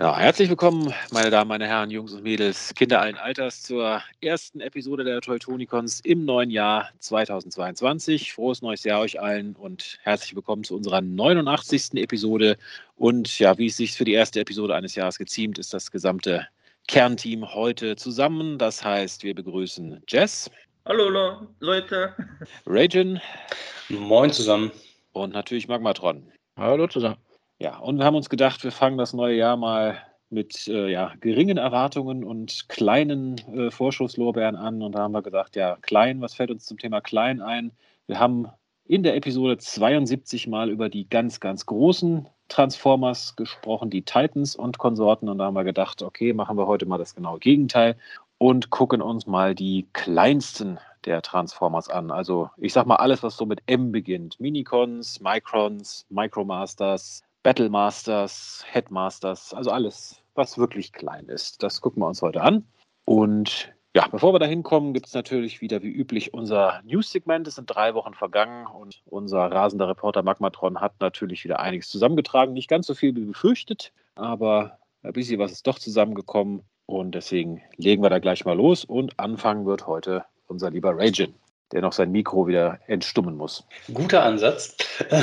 Ja, 0.00 0.16
herzlich 0.16 0.48
willkommen, 0.48 0.94
meine 1.10 1.28
Damen, 1.28 1.48
meine 1.48 1.66
Herren, 1.66 1.90
Jungs 1.90 2.12
und 2.12 2.22
Mädels, 2.22 2.72
Kinder 2.76 3.00
allen 3.00 3.16
Alters, 3.16 3.64
zur 3.64 4.00
ersten 4.20 4.60
Episode 4.60 5.02
der 5.02 5.20
Teutonicons 5.20 5.98
im 6.04 6.24
neuen 6.24 6.50
Jahr 6.50 6.90
2022. 7.00 8.32
Frohes 8.32 8.62
neues 8.62 8.84
Jahr 8.84 9.00
euch 9.00 9.20
allen 9.20 9.56
und 9.56 9.98
herzlich 10.02 10.36
willkommen 10.36 10.62
zu 10.62 10.76
unserer 10.76 11.00
89. 11.00 11.94
Episode. 11.94 12.56
Und 12.94 13.40
ja, 13.40 13.58
wie 13.58 13.66
es 13.66 13.76
sich 13.76 13.90
für 13.94 14.04
die 14.04 14.12
erste 14.12 14.38
Episode 14.38 14.76
eines 14.76 14.94
Jahres 14.94 15.18
geziemt, 15.18 15.58
ist 15.58 15.74
das 15.74 15.90
gesamte 15.90 16.46
Kernteam 16.86 17.52
heute 17.52 17.96
zusammen. 17.96 18.56
Das 18.56 18.84
heißt, 18.84 19.24
wir 19.24 19.34
begrüßen 19.34 20.00
Jess. 20.06 20.48
Hallo 20.86 21.08
Leute. 21.58 22.14
Ragin. 22.66 23.20
Moin 23.88 24.30
zusammen. 24.30 24.70
Und 25.10 25.32
natürlich 25.32 25.66
Magmatron. 25.66 26.30
Hallo 26.56 26.86
zusammen. 26.86 27.16
Ja, 27.60 27.78
und 27.78 27.98
wir 27.98 28.04
haben 28.04 28.14
uns 28.14 28.30
gedacht, 28.30 28.62
wir 28.62 28.70
fangen 28.70 28.98
das 28.98 29.12
neue 29.12 29.36
Jahr 29.36 29.56
mal 29.56 29.98
mit 30.30 30.68
äh, 30.68 30.90
ja, 30.90 31.12
geringen 31.20 31.56
Erwartungen 31.56 32.22
und 32.22 32.68
kleinen 32.68 33.38
äh, 33.52 33.70
Vorschusslorbeeren 33.70 34.54
an. 34.56 34.82
Und 34.82 34.92
da 34.92 35.00
haben 35.00 35.12
wir 35.12 35.22
gedacht, 35.22 35.56
ja, 35.56 35.76
klein, 35.82 36.20
was 36.20 36.34
fällt 36.34 36.50
uns 36.50 36.66
zum 36.66 36.78
Thema 36.78 37.00
klein 37.00 37.40
ein? 37.40 37.72
Wir 38.06 38.20
haben 38.20 38.48
in 38.84 39.02
der 39.02 39.16
Episode 39.16 39.58
72 39.58 40.46
mal 40.46 40.70
über 40.70 40.88
die 40.88 41.08
ganz, 41.08 41.40
ganz 41.40 41.66
großen 41.66 42.28
Transformers 42.48 43.36
gesprochen, 43.36 43.90
die 43.90 44.02
Titans 44.02 44.54
und 44.54 44.78
Konsorten. 44.78 45.28
Und 45.28 45.38
da 45.38 45.46
haben 45.46 45.54
wir 45.54 45.64
gedacht, 45.64 46.02
okay, 46.02 46.32
machen 46.32 46.56
wir 46.56 46.66
heute 46.66 46.86
mal 46.86 46.98
das 46.98 47.14
genaue 47.14 47.38
Gegenteil 47.40 47.96
und 48.38 48.70
gucken 48.70 49.02
uns 49.02 49.26
mal 49.26 49.54
die 49.54 49.88
kleinsten 49.92 50.78
der 51.04 51.22
Transformers 51.22 51.88
an. 51.88 52.10
Also 52.10 52.50
ich 52.56 52.72
sag 52.72 52.86
mal 52.86 52.96
alles, 52.96 53.22
was 53.22 53.36
so 53.36 53.46
mit 53.46 53.62
M 53.66 53.92
beginnt. 53.92 54.38
Minicons, 54.40 55.20
Microns, 55.20 56.06
Micromasters, 56.08 57.22
Battlemasters, 57.42 58.64
Headmasters, 58.66 59.54
also 59.54 59.70
alles, 59.70 60.22
was 60.34 60.58
wirklich 60.58 60.92
klein 60.92 61.26
ist. 61.28 61.62
Das 61.62 61.80
gucken 61.80 62.02
wir 62.02 62.08
uns 62.08 62.22
heute 62.22 62.42
an. 62.42 62.64
Und 63.04 63.72
ja, 63.94 64.06
bevor 64.08 64.34
wir 64.34 64.38
da 64.38 64.46
hinkommen, 64.46 64.92
gibt 64.92 65.06
es 65.06 65.14
natürlich 65.14 65.60
wieder 65.60 65.82
wie 65.82 65.88
üblich 65.88 66.34
unser 66.34 66.82
News-Segment. 66.84 67.48
Es 67.48 67.54
sind 67.54 67.66
drei 67.66 67.94
Wochen 67.94 68.14
vergangen 68.14 68.66
und 68.66 69.02
unser 69.06 69.50
rasender 69.50 69.88
Reporter 69.88 70.22
Magmatron 70.22 70.80
hat 70.80 71.00
natürlich 71.00 71.44
wieder 71.44 71.60
einiges 71.60 71.88
zusammengetragen. 71.88 72.52
Nicht 72.52 72.68
ganz 72.68 72.86
so 72.86 72.94
viel 72.94 73.14
wie 73.16 73.24
befürchtet, 73.24 73.92
aber 74.14 74.78
ein 75.02 75.12
bisschen 75.12 75.38
was 75.38 75.52
ist 75.52 75.66
doch 75.66 75.78
zusammengekommen. 75.78 76.62
Und 76.86 77.14
deswegen 77.14 77.62
legen 77.76 78.02
wir 78.02 78.10
da 78.10 78.18
gleich 78.18 78.44
mal 78.44 78.56
los. 78.56 78.84
Und 78.84 79.18
anfangen 79.18 79.66
wird 79.66 79.86
heute 79.86 80.24
unser 80.46 80.70
lieber 80.70 80.96
Ragin 80.96 81.34
der 81.72 81.82
noch 81.82 81.92
sein 81.92 82.10
Mikro 82.10 82.46
wieder 82.46 82.78
entstummen 82.86 83.36
muss. 83.36 83.64
Guter 83.92 84.22
Ansatz. 84.22 84.76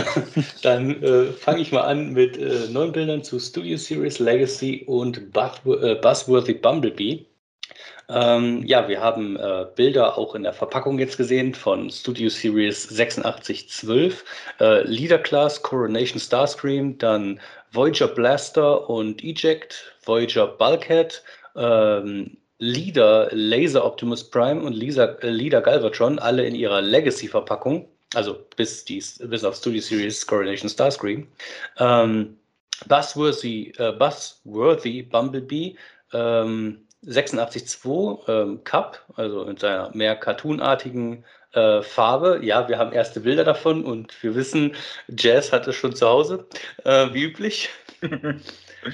Dann 0.62 1.02
äh, 1.02 1.26
fange 1.32 1.62
ich 1.62 1.72
mal 1.72 1.82
an 1.82 2.14
mit 2.14 2.38
äh, 2.38 2.68
neuen 2.70 2.92
Bildern 2.92 3.24
zu 3.24 3.40
Studio 3.40 3.78
Series 3.78 4.20
Legacy 4.20 4.84
und 4.86 5.32
Buzzworthy 5.32 5.92
äh, 5.92 5.96
Buzzworthy 5.96 6.54
Bumblebee. 6.54 7.26
Ähm, 8.08 8.64
ja, 8.66 8.88
wir 8.88 9.02
haben 9.02 9.36
äh, 9.38 9.66
Bilder 9.76 10.18
auch 10.18 10.36
in 10.36 10.44
der 10.44 10.54
Verpackung 10.54 11.00
jetzt 11.00 11.18
gesehen 11.18 11.56
von 11.56 11.90
Studio 11.90 12.30
Series 12.30 12.88
8612, 12.92 14.24
äh, 14.59 14.84
Leader 14.84 15.18
Class, 15.18 15.64
Coronation 15.64 16.20
Starscream, 16.20 16.98
dann 17.00 17.40
Voyager 17.72 18.08
Blaster 18.08 18.88
und 18.90 19.24
Eject, 19.24 19.96
Voyager 20.06 20.48
Bulkhead, 20.48 21.24
ähm, 21.56 22.38
Leader 22.59 23.30
Laser 23.31 23.84
Optimus 23.84 24.30
Prime 24.30 24.61
und 24.61 24.73
Lisa, 24.73 25.06
äh, 25.22 25.30
Leader 25.30 25.61
Galvatron 25.61 26.20
alle 26.20 26.45
in 26.45 26.56
ihrer 26.56 26.81
Legacy-Verpackung, 26.81 27.88
also 28.14 28.38
bis, 28.56 28.86
dies, 28.86 29.20
bis 29.20 29.44
auf 29.44 29.56
Studio 29.56 29.81
Series 29.81 30.25
Coronation 30.25 30.69
Starscream. 30.69 31.28
Ähm, 31.80 32.38
Buzzworthy, 32.88 33.74
äh, 33.78 33.91
Buzzworthy 33.94 35.03
Bumblebee 35.03 35.75
ähm, 36.13 36.85
86.2 37.06 38.30
ähm, 38.30 38.63
Cup, 38.63 39.06
also 39.16 39.46
mit 39.46 39.59
seiner 39.59 39.96
mehr 39.96 40.16
cartoonartigen 40.16 41.24
äh, 41.53 41.81
Farbe. 41.81 42.40
Ja, 42.44 42.68
wir 42.68 42.78
haben 42.78 42.94
erste 42.94 43.22
Bilder 43.22 43.44
davon 43.44 43.85
und 43.85 44.22
wir 44.24 44.35
wissen, 44.35 44.75
Jazz 45.07 45.51
hat 45.51 45.68
es 45.68 45.75
schon 45.75 45.96
zu 45.96 46.07
Hause, 46.07 46.47
äh, 46.84 47.07
wie 47.13 47.24
üblich. 47.24 47.69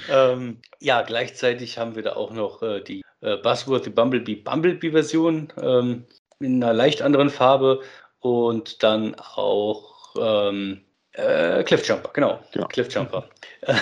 ähm, 0.09 0.59
ja, 0.79 1.01
gleichzeitig 1.03 1.77
haben 1.77 1.95
wir 1.95 2.03
da 2.03 2.13
auch 2.13 2.31
noch 2.31 2.61
äh, 2.61 2.81
die 2.81 3.01
äh, 3.21 3.37
Buzzworthy 3.37 3.89
Bumblebee 3.89 4.35
Bumblebee-Version 4.35 5.53
ähm, 5.61 6.05
in 6.39 6.63
einer 6.63 6.73
leicht 6.73 7.01
anderen 7.01 7.29
Farbe 7.29 7.81
und 8.19 8.83
dann 8.83 9.15
auch 9.15 10.15
ähm, 10.19 10.81
äh, 11.13 11.63
Cliffjumper, 11.63 12.09
genau. 12.13 12.39
Ja. 12.53 12.65
Cliffjumper. 12.67 13.25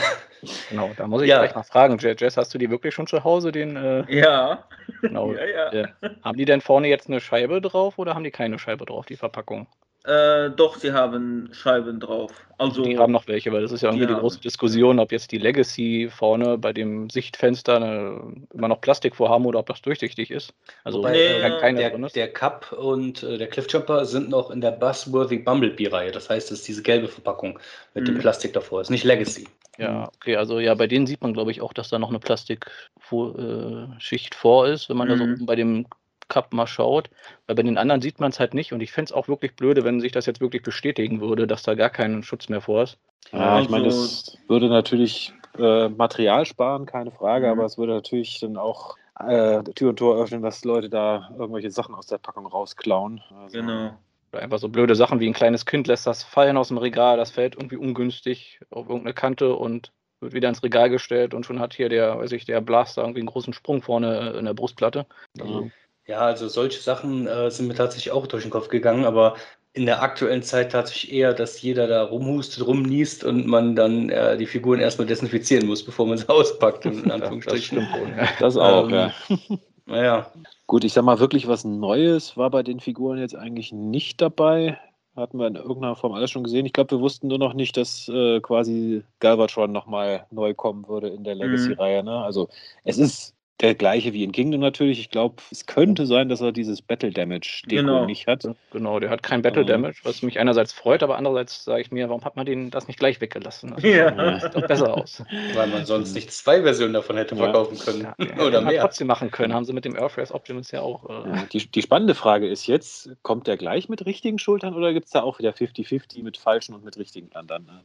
Genau, 0.70 0.92
da 0.96 1.08
muss 1.08 1.22
ich 1.22 1.28
ja. 1.30 1.40
gleich 1.40 1.56
mal 1.56 1.64
fragen, 1.64 1.98
Jess, 2.00 2.38
hast 2.38 2.54
du 2.54 2.58
die 2.58 2.70
wirklich 2.70 2.94
schon 2.94 3.08
zu 3.08 3.24
Hause? 3.24 3.52
Den, 3.52 3.76
äh, 3.76 4.06
ja. 4.08 4.64
Genau. 5.02 5.34
ja, 5.34 5.46
ja. 5.46 5.72
Äh, 5.72 5.88
haben 6.24 6.38
die 6.38 6.46
denn 6.46 6.62
vorne 6.62 6.88
jetzt 6.88 7.08
eine 7.08 7.20
Scheibe 7.20 7.62
drauf 7.62 7.98
oder 7.98 8.16
haben 8.16 8.24
die 8.24 8.32
keine 8.32 8.58
Scheibe 8.58 8.86
drauf, 8.86 9.06
die 9.06 9.18
Verpackung? 9.18 9.68
Äh, 10.09 10.50
doch, 10.56 10.78
sie 10.78 10.92
haben 10.92 11.50
Scheiben 11.52 12.00
drauf. 12.00 12.31
Also, 12.58 12.81
die 12.81 12.97
haben 12.97 13.12
noch 13.12 13.28
welche, 13.28 13.53
weil 13.53 13.62
das 13.62 13.72
ist 13.72 13.81
ja 13.81 13.90
irgendwie 13.90 14.08
die, 14.08 14.14
die 14.16 14.20
große 14.20 14.40
Diskussion, 14.40 14.97
ob 14.97 15.12
jetzt 15.12 15.31
die 15.31 15.38
Legacy 15.38 16.09
vorne 16.12 16.58
bei 16.58 16.74
dem 16.74 17.12
Sichtfenster 17.12 17.75
eine, 17.75 18.19
immer 18.52 18.68
noch 18.68 18.81
Plastik 18.81 19.16
vorhaben 19.16 19.46
oder 19.46 19.59
ob 19.59 19.68
das 19.68 19.84
durchsichtig 19.84 20.31
ist. 20.31 20.52
Also 20.84 20.98
Wobei, 21.00 21.16
äh, 21.16 21.59
keine 21.59 21.78
der, 21.78 21.92
drin 21.92 22.06
ist. 22.06 22.16
Der 22.16 22.34
Cup 22.34 22.72
und 22.72 23.22
äh, 23.22 23.38
der 23.38 23.50
Cliffjumper 23.50 24.03
sind 24.06 24.30
noch 24.30 24.50
in 24.50 24.62
der 24.62 24.72
Buzzworthy 24.72 25.38
Bumblebee-Reihe. 25.38 26.12
Das 26.12 26.28
heißt, 26.28 26.52
es 26.52 26.62
ist 26.62 26.68
diese 26.68 26.81
gelbe 26.81 27.08
Verpackung 27.08 27.59
mit 27.94 28.06
mhm. 28.06 28.14
dem 28.14 28.18
Plastik 28.18 28.53
davor. 28.53 28.81
Ist 28.81 28.90
nicht 28.90 29.03
Legacy. 29.03 29.48
Ja, 29.78 30.09
okay, 30.16 30.36
also 30.36 30.59
ja, 30.59 30.74
bei 30.74 30.88
denen 30.88 31.06
sieht 31.06 31.22
man, 31.22 31.34
glaube 31.34 31.52
ich, 31.52 31.62
auch, 31.62 31.72
dass 31.72 31.90
da 31.90 32.00
noch 32.00 32.09
eine 32.09 32.19
Plastikschicht 32.19 34.36
vor 34.36 34.68
ist, 34.68 34.90
wenn 34.90 34.98
man 34.98 35.08
mhm. 35.08 35.12
da 35.12 35.18
so 35.18 35.24
oben 35.24 35.46
bei 35.46 35.56
dem 35.56 35.86
Cup 36.30 36.54
mal 36.54 36.68
schaut. 36.68 37.10
Weil 37.48 37.56
bei 37.56 37.64
den 37.64 37.78
anderen 37.78 38.02
sieht 38.02 38.20
man 38.20 38.30
es 38.32 38.40
halt 38.40 38.54
nicht 38.54 38.72
und 38.72 38.82
ich 38.82 38.92
fände 38.92 39.10
es 39.10 39.14
auch 39.14 39.28
wirklich 39.28 39.56
blöde, 39.56 39.84
wenn 39.84 40.00
sich 40.00 40.14
das 40.14 40.26
jetzt 40.26 40.40
wirklich 40.40 40.64
bestätigen 40.64 41.20
würde, 41.20 41.48
dass 41.48 41.64
da 41.64 41.76
gar 41.76 41.90
kein 41.90 42.24
Schutz 42.24 42.48
mehr 42.48 42.62
vor 42.62 42.84
ist. 42.84 42.98
Ja, 43.32 43.56
also, 43.56 43.66
ich 43.66 43.70
meine, 43.70 43.86
das 43.86 44.38
würde 44.48 44.70
natürlich 44.70 45.34
äh, 45.58 45.90
Material 45.90 46.46
sparen, 46.46 46.86
keine 46.86 47.12
Frage, 47.12 47.48
mhm. 47.48 47.54
aber 47.54 47.66
es 47.66 47.78
würde 47.78 47.94
natürlich 47.94 48.40
dann 48.40 48.58
auch 48.58 48.96
äh, 49.20 49.64
Tür 49.76 49.90
und 49.90 49.98
Tor 49.98 50.22
öffnen, 50.22 50.42
dass 50.42 50.64
Leute 50.64 50.90
da 50.90 51.30
irgendwelche 51.38 51.72
Sachen 51.72 51.96
aus 51.96 52.08
der 52.08 52.18
Packung 52.18 52.46
rausklauen. 52.46 53.22
Also, 53.36 53.60
genau. 53.60 53.98
Oder 54.32 54.42
einfach 54.44 54.60
so 54.60 54.70
blöde 54.70 54.96
Sachen 54.96 55.20
wie 55.20 55.28
ein 55.28 55.34
kleines 55.34 55.66
Kind 55.66 55.88
lässt 55.88 56.06
das 56.06 56.24
fallen 56.24 56.58
aus 56.58 56.68
dem 56.68 56.78
Regal, 56.78 57.18
das 57.18 57.32
fällt 57.32 57.56
irgendwie 57.56 57.78
ungünstig 57.78 58.60
auf 58.70 58.88
irgendeine 58.88 59.14
Kante 59.14 59.56
und 59.56 59.92
wird 60.22 60.34
wieder 60.34 60.50
ins 60.50 60.64
Regal 60.64 60.90
gestellt 60.90 61.34
und 61.34 61.46
schon 61.46 61.60
hat 61.60 61.74
hier 61.74 61.90
der, 61.90 62.20
weiß 62.20 62.32
ich, 62.34 62.46
der 62.46 62.62
Blaster 62.62 63.02
irgendwie 63.02 63.22
einen 63.22 63.28
großen 63.28 63.54
Sprung 63.54 63.82
vorne 63.82 64.32
in 64.38 64.46
der 64.46 64.54
Brustplatte. 64.54 65.06
Also, 65.40 65.72
ja, 66.09 66.22
also 66.22 66.47
solche 66.47 66.81
Sachen 66.81 67.28
äh, 67.28 67.52
sind 67.52 67.68
mir 67.68 67.75
tatsächlich 67.75 68.12
auch 68.12 68.25
durch 68.25 68.44
den 68.44 68.50
Kopf 68.50 68.68
gegangen, 68.68 69.06
aber 69.06 69.36
in 69.74 69.86
der 69.86 70.02
aktuellen 70.02 70.42
Zeit 70.42 70.72
tatsächlich 70.72 71.14
eher, 71.14 71.34
dass 71.34 71.62
jeder 71.62 71.86
da 71.86 72.03
rumhustet, 72.03 72.66
rumniest 72.66 73.24
und 73.24 73.46
man 73.46 73.75
dann 73.75 74.09
äh, 74.09 74.36
die 74.36 74.48
Figuren 74.48 74.80
erstmal 74.80 75.06
desinfizieren 75.06 75.68
muss, 75.68 75.86
bevor 75.86 76.08
man 76.08 76.18
sie 76.18 76.28
auspackt, 76.30 76.86
in 76.86 77.12
Anführungsstrichen. 77.12 77.78
das, 77.78 77.88
stimmt, 77.90 78.42
das 78.42 78.58
auch, 78.58 78.90
ähm, 78.90 78.94
ja. 78.94 79.14
Naja. 79.86 80.31
Gut, 80.66 80.84
ich 80.84 80.94
sag 80.94 81.03
mal, 81.03 81.19
wirklich 81.19 81.48
was 81.48 81.64
Neues 81.64 82.38
war 82.38 82.50
bei 82.50 82.64
den 82.64 82.80
Figuren 82.80 83.19
jetzt 83.19 83.36
eigentlich 83.36 83.72
nicht 83.72 84.19
dabei. 84.22 84.80
Hatten 85.16 85.38
wir 85.38 85.48
in 85.48 85.56
irgendeiner 85.56 85.96
Form 85.96 86.14
alles 86.14 86.30
schon 86.31 86.44
gesehen. 86.44 86.66
Ich 86.66 86.74
glaube, 86.74 86.92
wir 86.92 87.00
wussten 87.00 87.28
nur 87.28 87.40
noch 87.40 87.53
nicht, 87.53 87.75
dass 87.75 88.08
äh, 88.08 88.40
quasi 88.40 89.03
Galvatron 89.19 89.72
nochmal 89.72 90.28
neu 90.30 90.53
kommen 90.53 90.88
würde 90.88 91.09
in 91.09 91.24
der 91.24 91.36
mhm. 91.36 91.42
Legacy-Reihe. 91.42 92.03
Ne? 92.03 92.24
Also 92.24 92.50
es 92.84 93.00
ist 93.00 93.36
der 93.62 93.75
gleiche 93.75 94.14
wie 94.14 94.24
in 94.24 94.31
Kingdom 94.31 94.62
natürlich. 94.62 95.00
Ich 95.00 95.10
glaube, 95.10 95.36
es 95.51 95.66
könnte 95.66 96.06
sein, 96.06 96.30
dass 96.30 96.39
er 96.39 96.51
dieses 96.51 96.81
Battle 96.81 97.12
Damage 97.12 97.63
Deko 97.66 97.81
genau. 97.81 98.06
nicht 98.06 98.28
hat. 98.28 98.48
Genau, 98.72 99.00
der 99.00 99.10
hat 99.10 99.22
kein 99.22 99.42
Battle 99.42 99.66
Damage, 99.66 99.98
was 100.04 100.22
mich 100.22 100.39
einerseits 100.39 100.72
freut, 100.72 101.04
aber 101.04 101.18
andererseits 101.18 101.66
sage 101.66 101.81
ich 101.81 101.92
mir, 101.92 102.07
warum 102.07 102.24
hat 102.24 102.36
man 102.36 102.45
den 102.45 102.72
das 102.72 102.88
nicht 102.88 103.00
gleich 103.00 103.19
weggelassen? 103.19 103.74
Also, 103.74 103.88
ja. 103.88 104.39
Sieht 104.39 104.56
doch 104.56 104.68
besser 104.68 104.95
aus. 104.95 105.24
Weil 105.54 105.68
man 105.68 105.86
sonst 105.86 106.13
nicht 106.13 106.31
zwei 106.31 106.62
Versionen 106.62 106.94
davon 106.94 107.18
hätte 107.18 107.36
ja. 107.36 107.44
verkaufen 107.44 107.78
können. 107.78 108.07
Ja, 108.18 108.44
Oder 108.45 108.62
mehr. 108.62 108.81
trotzdem 108.81 109.07
machen 109.07 109.30
können, 109.31 109.54
haben 109.54 109.66
sie 109.66 109.74
mit 109.74 109.84
dem 109.84 109.95
Airfrace 109.95 110.31
Optimus 110.31 110.72
ja 110.72 110.81
auch. 110.81 111.10
Äh 111.10 111.48
die, 111.51 111.69
die 111.69 111.81
spannende 111.81 112.16
Frage 112.16 112.48
ist 112.48 112.68
jetzt, 112.68 113.10
kommt 113.24 113.48
der 113.48 113.57
gleich 113.57 113.89
mit 113.89 114.06
richtigen 114.06 114.39
Schultern 114.39 114.74
oder 114.74 114.94
gibt 114.94 115.07
es 115.07 115.12
da 115.12 115.22
auch 115.22 115.39
wieder 115.39 115.51
50-50 115.51 116.24
mit 116.24 116.38
falschen 116.38 116.74
und 116.75 116.86
mit 116.86 116.98
richtigen 116.98 117.30
dann? 117.30 117.84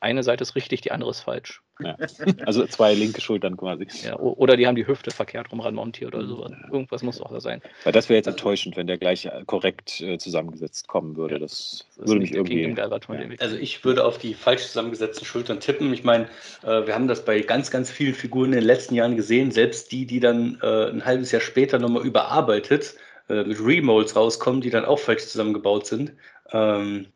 Eine 0.00 0.22
Seite 0.22 0.42
ist 0.42 0.56
richtig, 0.56 0.80
die 0.80 0.92
andere 0.92 1.10
ist 1.10 1.20
falsch. 1.20 1.62
Ja. 1.82 1.96
Also 2.44 2.66
zwei 2.66 2.94
linke 2.94 3.20
Schultern 3.20 3.56
quasi. 3.56 3.86
Ja, 4.04 4.18
oder 4.18 4.56
die 4.56 4.66
haben 4.66 4.74
die 4.74 4.86
Hüfte 4.86 5.10
verkehrt 5.10 5.52
rum 5.52 5.62
montiert 5.74 6.14
oder 6.14 6.26
sowas. 6.26 6.52
Irgendwas 6.70 7.02
muss 7.02 7.20
auch 7.20 7.30
da 7.30 7.40
sein. 7.40 7.62
Weil 7.84 7.92
das 7.92 8.08
wäre 8.08 8.16
jetzt 8.16 8.26
enttäuschend, 8.26 8.76
wenn 8.76 8.86
der 8.86 8.98
gleich 8.98 9.26
äh, 9.26 9.42
korrekt 9.46 10.00
äh, 10.00 10.18
zusammengesetzt 10.18 10.88
kommen 10.88 11.16
würde. 11.16 11.38
Das, 11.38 11.86
das 11.96 12.08
würde 12.08 12.20
mich 12.20 12.34
irgendwie. 12.34 12.62
Ja. 12.62 13.36
Also 13.40 13.56
ich 13.56 13.84
würde 13.84 14.04
auf 14.04 14.18
die 14.18 14.34
falsch 14.34 14.66
zusammengesetzten 14.66 15.24
Schultern 15.24 15.60
tippen. 15.60 15.92
Ich 15.92 16.04
meine, 16.04 16.24
äh, 16.62 16.86
wir 16.86 16.94
haben 16.94 17.08
das 17.08 17.24
bei 17.24 17.40
ganz, 17.40 17.70
ganz 17.70 17.90
vielen 17.90 18.14
Figuren 18.14 18.52
in 18.52 18.60
den 18.60 18.64
letzten 18.64 18.94
Jahren 18.94 19.16
gesehen. 19.16 19.50
Selbst 19.50 19.92
die, 19.92 20.06
die 20.06 20.20
dann 20.20 20.58
äh, 20.62 20.90
ein 20.90 21.04
halbes 21.04 21.32
Jahr 21.32 21.42
später 21.42 21.78
nochmal 21.78 22.04
überarbeitet 22.04 22.94
äh, 23.28 23.44
mit 23.44 23.58
Remolds 23.60 24.16
rauskommen, 24.16 24.60
die 24.60 24.70
dann 24.70 24.84
auch 24.84 24.98
falsch 24.98 25.26
zusammengebaut 25.26 25.86
sind. 25.86 26.12
Ähm, 26.52 27.06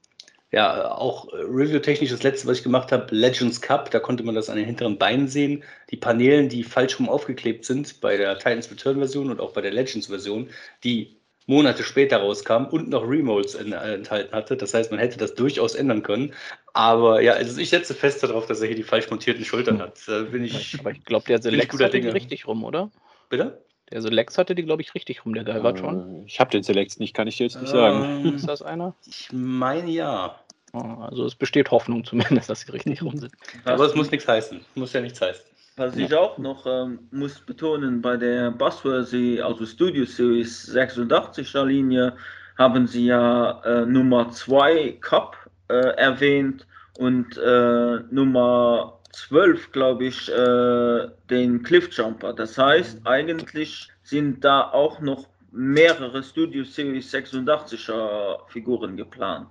ja, 0.54 0.92
auch 0.92 1.32
äh, 1.32 1.38
review-technisch 1.38 2.10
das 2.10 2.22
letzte, 2.22 2.46
was 2.46 2.58
ich 2.58 2.62
gemacht 2.62 2.92
habe, 2.92 3.12
Legends 3.12 3.60
Cup, 3.60 3.90
da 3.90 3.98
konnte 3.98 4.22
man 4.22 4.36
das 4.36 4.48
an 4.48 4.56
den 4.56 4.66
hinteren 4.66 4.98
Beinen 4.98 5.26
sehen. 5.26 5.64
Die 5.90 5.96
Paneelen, 5.96 6.48
die 6.48 6.62
falsch 6.62 7.00
rum 7.00 7.08
aufgeklebt 7.08 7.64
sind 7.64 8.00
bei 8.00 8.16
der 8.16 8.38
Titans 8.38 8.70
Return-Version 8.70 9.32
und 9.32 9.40
auch 9.40 9.52
bei 9.52 9.62
der 9.62 9.72
Legends-Version, 9.72 10.48
die 10.84 11.16
Monate 11.46 11.82
später 11.82 12.18
rauskam 12.18 12.66
und 12.66 12.88
noch 12.88 13.02
Remolds 13.02 13.56
enthalten 13.56 14.32
hatte. 14.32 14.56
Das 14.56 14.72
heißt, 14.72 14.92
man 14.92 15.00
hätte 15.00 15.18
das 15.18 15.34
durchaus 15.34 15.74
ändern 15.74 16.04
können. 16.04 16.32
Aber 16.72 17.20
ja, 17.20 17.32
also 17.32 17.60
ich 17.60 17.70
setze 17.70 17.92
fest 17.92 18.22
darauf, 18.22 18.46
dass 18.46 18.60
er 18.60 18.68
hier 18.68 18.76
die 18.76 18.84
falsch 18.84 19.10
montierten 19.10 19.44
Schultern 19.44 19.82
hat. 19.82 19.98
Da 20.06 20.22
bin 20.22 20.44
ich. 20.44 20.78
Aber 20.78 20.92
ich 20.92 21.04
glaube, 21.04 21.26
der 21.26 21.42
Select 21.42 21.72
hatte 21.72 22.00
die 22.00 22.08
richtig 22.08 22.46
rum, 22.46 22.62
oder? 22.62 22.92
Bitte? 23.28 23.60
Der 23.90 24.00
Select 24.00 24.38
hatte 24.38 24.54
die, 24.54 24.62
glaube 24.62 24.82
ich, 24.82 24.94
richtig 24.94 25.26
rum, 25.26 25.34
der 25.34 25.44
Galvat 25.44 25.80
schon. 25.80 26.22
Äh, 26.22 26.26
ich 26.26 26.40
habe 26.40 26.50
den 26.50 26.62
Select 26.62 26.98
nicht, 27.00 27.12
kann 27.12 27.26
ich 27.26 27.36
dir 27.36 27.44
jetzt 27.44 27.60
nicht 27.60 27.70
sagen. 27.70 28.34
Ist 28.34 28.48
das 28.48 28.62
einer? 28.62 28.94
Ich 29.04 29.28
meine 29.32 29.90
ja. 29.90 30.40
Also 30.74 31.24
es 31.24 31.34
besteht 31.34 31.70
Hoffnung 31.70 32.04
zumindest, 32.04 32.48
dass 32.50 32.60
sie 32.60 32.72
richtig 32.72 33.02
rum 33.02 33.16
sind. 33.16 33.32
Aber 33.64 33.84
es 33.84 33.94
muss 33.94 34.10
nichts 34.10 34.26
heißen. 34.26 34.60
Muss 34.74 34.92
ja 34.92 35.00
nichts 35.00 35.20
heißen. 35.20 35.44
Was 35.76 35.96
ich 35.96 36.14
auch 36.14 36.38
noch 36.38 36.66
ähm, 36.66 37.00
muss 37.10 37.40
betonen, 37.40 38.00
bei 38.00 38.16
der 38.16 38.52
Buzzworthy, 38.52 39.40
also 39.40 39.66
Studio 39.66 40.04
Series 40.04 40.72
86er 40.72 41.64
Linie, 41.64 42.12
haben 42.56 42.86
sie 42.86 43.06
ja 43.06 43.60
äh, 43.64 43.84
Nummer 43.84 44.30
2 44.30 44.98
Cup 45.00 45.36
äh, 45.68 45.74
erwähnt 45.74 46.64
und 46.98 47.36
äh, 47.38 47.98
Nummer 48.10 49.00
12, 49.12 49.72
glaube 49.72 50.06
ich, 50.06 50.30
äh, 50.30 51.08
den 51.30 51.62
Cliffjumper. 51.64 52.32
Das 52.32 52.56
heißt, 52.56 53.00
eigentlich 53.04 53.88
sind 54.04 54.44
da 54.44 54.70
auch 54.70 55.00
noch 55.00 55.26
mehrere 55.50 56.22
Studio 56.22 56.64
Series 56.64 57.12
86er 57.12 58.38
Figuren 58.48 58.96
geplant. 58.96 59.48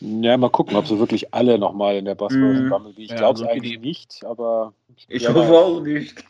Ja, 0.00 0.36
mal 0.36 0.50
gucken, 0.50 0.76
ob 0.76 0.86
sie 0.86 0.98
wirklich 0.98 1.32
alle 1.32 1.58
nochmal 1.58 1.96
in 1.96 2.04
der 2.04 2.14
Buzzword 2.14 2.56
Mhm. 2.56 2.68
Bumblebee. 2.68 3.02
Ich 3.04 3.10
Ja, 3.10 3.16
glaube 3.16 3.36
es 3.36 3.42
also 3.42 3.44
wie 3.44 3.58
eigentlich 3.58 3.72
die- 3.80 3.86
nicht, 3.88 4.24
aber 4.24 4.74
Ich 5.08 5.22
Ja, 5.22 5.34
hoffe 5.34 5.52
auch 5.58 5.80
nicht. 5.80 6.22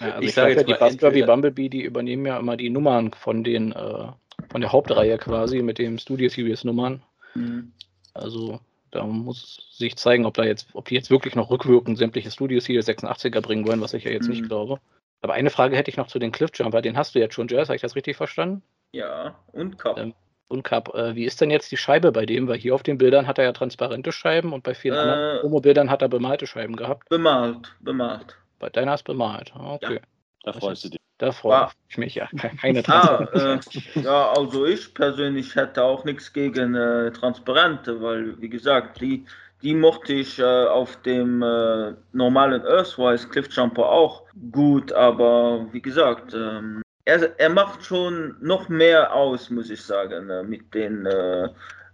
Ja, 0.00 0.12
also 0.12 0.20
Ich 0.22 0.28
ich, 0.28 0.34
sage 0.34 0.54
jetzt 0.54 0.68
die 0.68 0.72
entweder- 0.72 1.26
Bumblebee, 1.26 1.68
die 1.68 1.82
übernehmen 1.82 2.26
ja 2.26 2.38
immer 2.38 2.56
die 2.56 2.70
Nummern 2.70 3.12
von 3.12 3.42
den 3.42 3.72
äh, 3.72 4.06
von 4.50 4.60
der 4.60 4.70
Hauptreihe 4.72 5.18
quasi 5.18 5.62
mit 5.62 5.78
den 5.78 5.98
Studio 5.98 6.28
Series 6.28 6.62
Nummern. 6.64 7.02
Mhm. 7.34 7.72
Also 8.14 8.60
da 8.92 9.04
muss 9.04 9.68
sich 9.76 9.96
zeigen, 9.96 10.24
ob 10.24 10.34
da 10.34 10.44
jetzt, 10.44 10.68
ob 10.74 10.86
die 10.86 10.94
jetzt 10.94 11.10
wirklich 11.10 11.34
noch 11.34 11.50
rückwirkend 11.50 11.98
sämtliche 11.98 12.30
Studio 12.30 12.60
Series 12.60 12.86
86er 12.88 13.40
bringen 13.40 13.66
wollen, 13.66 13.80
was 13.80 13.94
ich 13.94 14.04
ja 14.04 14.12
jetzt 14.12 14.28
nicht 14.28 14.42
Mhm. 14.42 14.48
glaube. 14.48 14.80
Aber 15.22 15.34
eine 15.34 15.50
Frage 15.50 15.76
hätte 15.76 15.90
ich 15.90 15.96
noch 15.96 16.06
zu 16.06 16.18
den 16.20 16.30
Cliffjumper, 16.30 16.80
den 16.82 16.96
hast 16.96 17.14
du 17.14 17.18
jetzt 17.18 17.34
schon, 17.34 17.48
Jazz, 17.48 17.68
habe 17.68 17.76
ich 17.76 17.82
das 17.82 17.96
richtig 17.96 18.16
verstanden? 18.16 18.62
Ja, 18.92 19.34
und 19.52 19.76
Cup. 19.78 19.98
Ähm, 19.98 20.14
Und 20.48 20.62
Cap, 20.62 20.94
äh, 20.94 21.14
wie 21.14 21.24
ist 21.24 21.40
denn 21.40 21.50
jetzt 21.50 21.72
die 21.72 21.76
Scheibe 21.76 22.12
bei 22.12 22.24
dem? 22.26 22.46
Weil 22.48 22.58
hier 22.58 22.74
auf 22.74 22.82
den 22.82 22.98
Bildern 22.98 23.26
hat 23.26 23.38
er 23.38 23.44
ja 23.44 23.52
transparente 23.52 24.12
Scheiben 24.12 24.52
und 24.52 24.62
bei 24.62 24.74
vielen 24.74 24.96
Äh. 24.96 25.00
anderen 25.00 25.40
Promo-Bildern 25.40 25.90
hat 25.90 26.02
er 26.02 26.08
bemalte 26.08 26.46
Scheiben 26.46 26.76
gehabt. 26.76 27.08
Bemalt, 27.08 27.74
bemalt. 27.80 28.36
Bei 28.58 28.70
deiner 28.70 28.94
ist 28.94 29.02
bemalt. 29.04 29.52
Ah, 29.56 29.74
Okay. 29.74 30.00
da 30.44 30.52
Das 30.52 30.60
freust 30.60 30.84
du 30.84 30.88
dich. 30.90 31.00
Da 31.18 31.32
freue 31.32 31.54
Ah. 31.62 31.70
ich 31.88 31.98
mich 31.98 32.14
ja. 32.14 32.28
Keine 32.60 32.80
Ah, 32.86 33.16
Transparenz. 33.26 33.74
äh, 33.96 34.00
ja, 34.02 34.32
also 34.32 34.66
ich 34.66 34.92
persönlich 34.94 35.56
hätte 35.56 35.82
auch 35.82 36.04
nichts 36.04 36.32
gegen 36.32 36.74
äh, 36.74 37.10
Transparente, 37.10 38.00
weil, 38.02 38.40
wie 38.40 38.48
gesagt, 38.50 39.00
die, 39.00 39.24
die 39.62 39.74
mochte 39.74 40.12
ich 40.12 40.38
äh, 40.38 40.44
auf 40.44 41.00
dem 41.02 41.42
äh, 41.42 41.94
normalen 42.12 42.62
Earthwise 42.66 43.28
Cliffjumper 43.28 43.88
auch 43.88 44.22
gut, 44.52 44.92
aber 44.92 45.66
wie 45.72 45.80
gesagt, 45.82 46.34
ähm, 46.34 46.82
er, 47.06 47.40
er 47.40 47.48
macht 47.48 47.84
schon 47.84 48.36
noch 48.40 48.68
mehr 48.68 49.14
aus, 49.14 49.48
muss 49.48 49.70
ich 49.70 49.80
sagen, 49.80 50.28
äh, 50.28 50.42
mit 50.42 50.74
den 50.74 51.06
äh, 51.06 51.44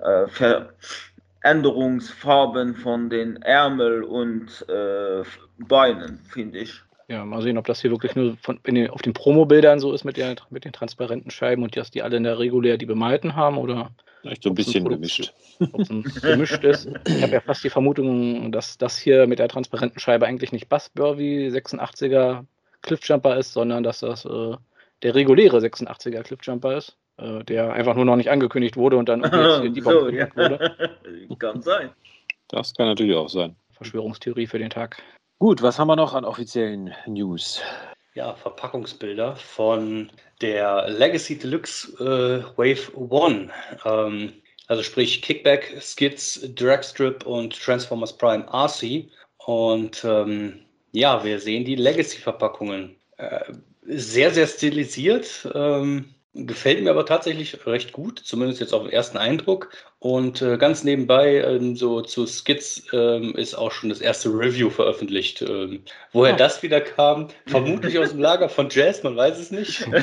äh, 0.01 0.27
Veränderungsfarben 1.43 2.75
von 2.75 3.09
den 3.11 3.41
Ärmel 3.43 4.03
und 4.03 4.67
äh, 4.69 5.23
Beinen, 5.59 6.19
finde 6.31 6.61
ich. 6.61 6.83
Ja, 7.09 7.25
mal 7.27 7.43
sehen, 7.43 7.59
ob 7.59 7.67
das 7.67 7.83
hier 7.83 7.91
wirklich 7.91 8.17
nur 8.17 8.39
von, 8.39 8.59
in 8.65 8.75
den, 8.75 8.89
auf 8.89 9.03
den 9.03 9.13
Promo-Bildern 9.13 9.81
so 9.81 9.93
ist 9.93 10.05
mit, 10.05 10.17
der, 10.17 10.37
mit 10.49 10.65
den 10.65 10.73
transparenten 10.73 11.31
Scheiben 11.31 11.63
und 11.63 11.77
dass 11.77 11.91
die 11.91 12.03
alle 12.03 12.17
in 12.17 12.25
der 12.25 12.39
regulär 12.39 12.79
die 12.79 12.87
bemalten 12.87 13.37
haben 13.37 13.59
oder 13.59 13.91
Vielleicht 14.23 14.45
so 14.45 14.51
ein 14.51 14.55
bisschen 14.55 14.89
gemischt. 14.89 15.35
ob 15.73 15.81
es 15.81 15.91
ein 15.91 16.05
gemischt 16.23 16.65
ist. 16.65 16.89
Ich 17.07 17.23
habe 17.23 17.33
ja 17.33 17.41
fast 17.41 17.65
die 17.65 17.71
Vermutung, 17.71 18.53
dass 18.53 18.79
das 18.79 18.97
hier 18.97 19.27
mit 19.27 19.41
der 19.41 19.49
transparenten 19.49 19.99
Scheibe 19.99 20.27
eigentlich 20.27 20.53
nicht 20.53 20.69
Buzzburby 20.69 21.49
86er 21.49 22.45
Cliffjumper 22.83 23.37
ist, 23.37 23.53
sondern 23.53 23.83
dass 23.83 24.01
das 24.01 24.25
äh, 24.25 24.57
der 25.03 25.15
reguläre 25.15 25.59
86er 25.59 26.23
Cliffjumper 26.23 26.77
ist, 26.77 26.97
äh, 27.19 27.45
der 27.45 27.73
einfach 27.73 27.95
nur 27.95 28.05
noch 28.05 28.17
nicht 28.17 28.31
angekündigt 28.31 28.77
wurde 28.77 28.97
und 28.97 29.09
dann 29.09 29.23
jetzt 29.23 29.61
hier 29.61 29.71
die 29.71 29.81
so, 29.81 29.91
Bombe 29.91 30.15
ja. 30.17 30.27
gemacht 30.27 30.51
wurde. 30.51 31.37
Kann 31.39 31.63
sein. 31.63 31.91
Das 32.49 32.75
kann 32.75 32.87
natürlich 32.87 33.17
auch 33.17 33.29
sein. 33.29 33.57
Verschwörungstheorie 33.73 34.47
für 34.47 34.59
den 34.59 34.71
Tag. 34.71 35.03
Gut, 35.39 35.63
was 35.63 35.79
haben 35.79 35.89
wir 35.89 35.97
noch 35.97 36.15
an 36.15 36.25
offiziellen 36.25 36.95
News? 37.07 37.63
Ja, 38.15 38.35
Verpackungsbilder 38.35 39.37
von 39.37 40.11
der 40.43 40.89
Legacy 40.91 41.39
Deluxe 41.39 41.93
äh, 41.99 42.59
Wave 42.59 42.93
1. 42.95 43.51
Ähm, 43.87 44.33
also 44.69 44.83
sprich 44.83 45.23
Kickback, 45.23 45.79
Skids, 45.81 46.47
Dragstrip 46.55 47.27
und 47.27 47.59
Transformers 47.59 48.17
Prime 48.17 48.47
RC. 48.53 49.09
Und 49.39 50.05
ähm, 50.05 50.61
ja, 50.93 51.25
wir 51.25 51.41
sehen 51.41 51.65
die 51.65 51.75
Legacy-Verpackungen. 51.75 52.95
Äh, 53.17 53.53
sehr, 53.83 54.31
sehr 54.33 54.47
stilisiert. 54.47 55.49
Ähm, 55.55 56.15
gefällt 56.35 56.83
mir 56.83 56.91
aber 56.91 57.07
tatsächlich 57.07 57.67
recht 57.67 57.93
gut, 57.93 58.21
zumindest 58.21 58.61
jetzt 58.61 58.73
auf 58.75 58.83
den 58.83 58.93
ersten 58.93 59.19
Eindruck. 59.19 59.71
Und 60.03 60.43
äh, 60.43 60.57
ganz 60.59 60.83
nebenbei, 60.83 61.37
ähm, 61.43 61.77
so 61.77 62.01
zu 62.01 62.27
Skids, 62.27 62.83
ähm, 62.93 63.37
ist 63.37 63.55
auch 63.55 63.71
schon 63.71 63.89
das 63.89 64.01
erste 64.01 64.31
Review 64.31 64.69
veröffentlicht. 64.69 65.43
Ähm, 65.43 65.85
woher 66.13 66.35
Ah. 66.35 66.37
das 66.37 66.61
wieder 66.65 66.81
kam, 66.81 67.29
vermutlich 67.47 67.97
aus 68.01 68.11
dem 68.11 68.19
Lager 68.19 68.49
von 68.49 68.67
Jazz, 68.69 69.05
man 69.05 69.17
weiß 69.17 69.39
es 69.39 69.51
nicht. 69.53 69.87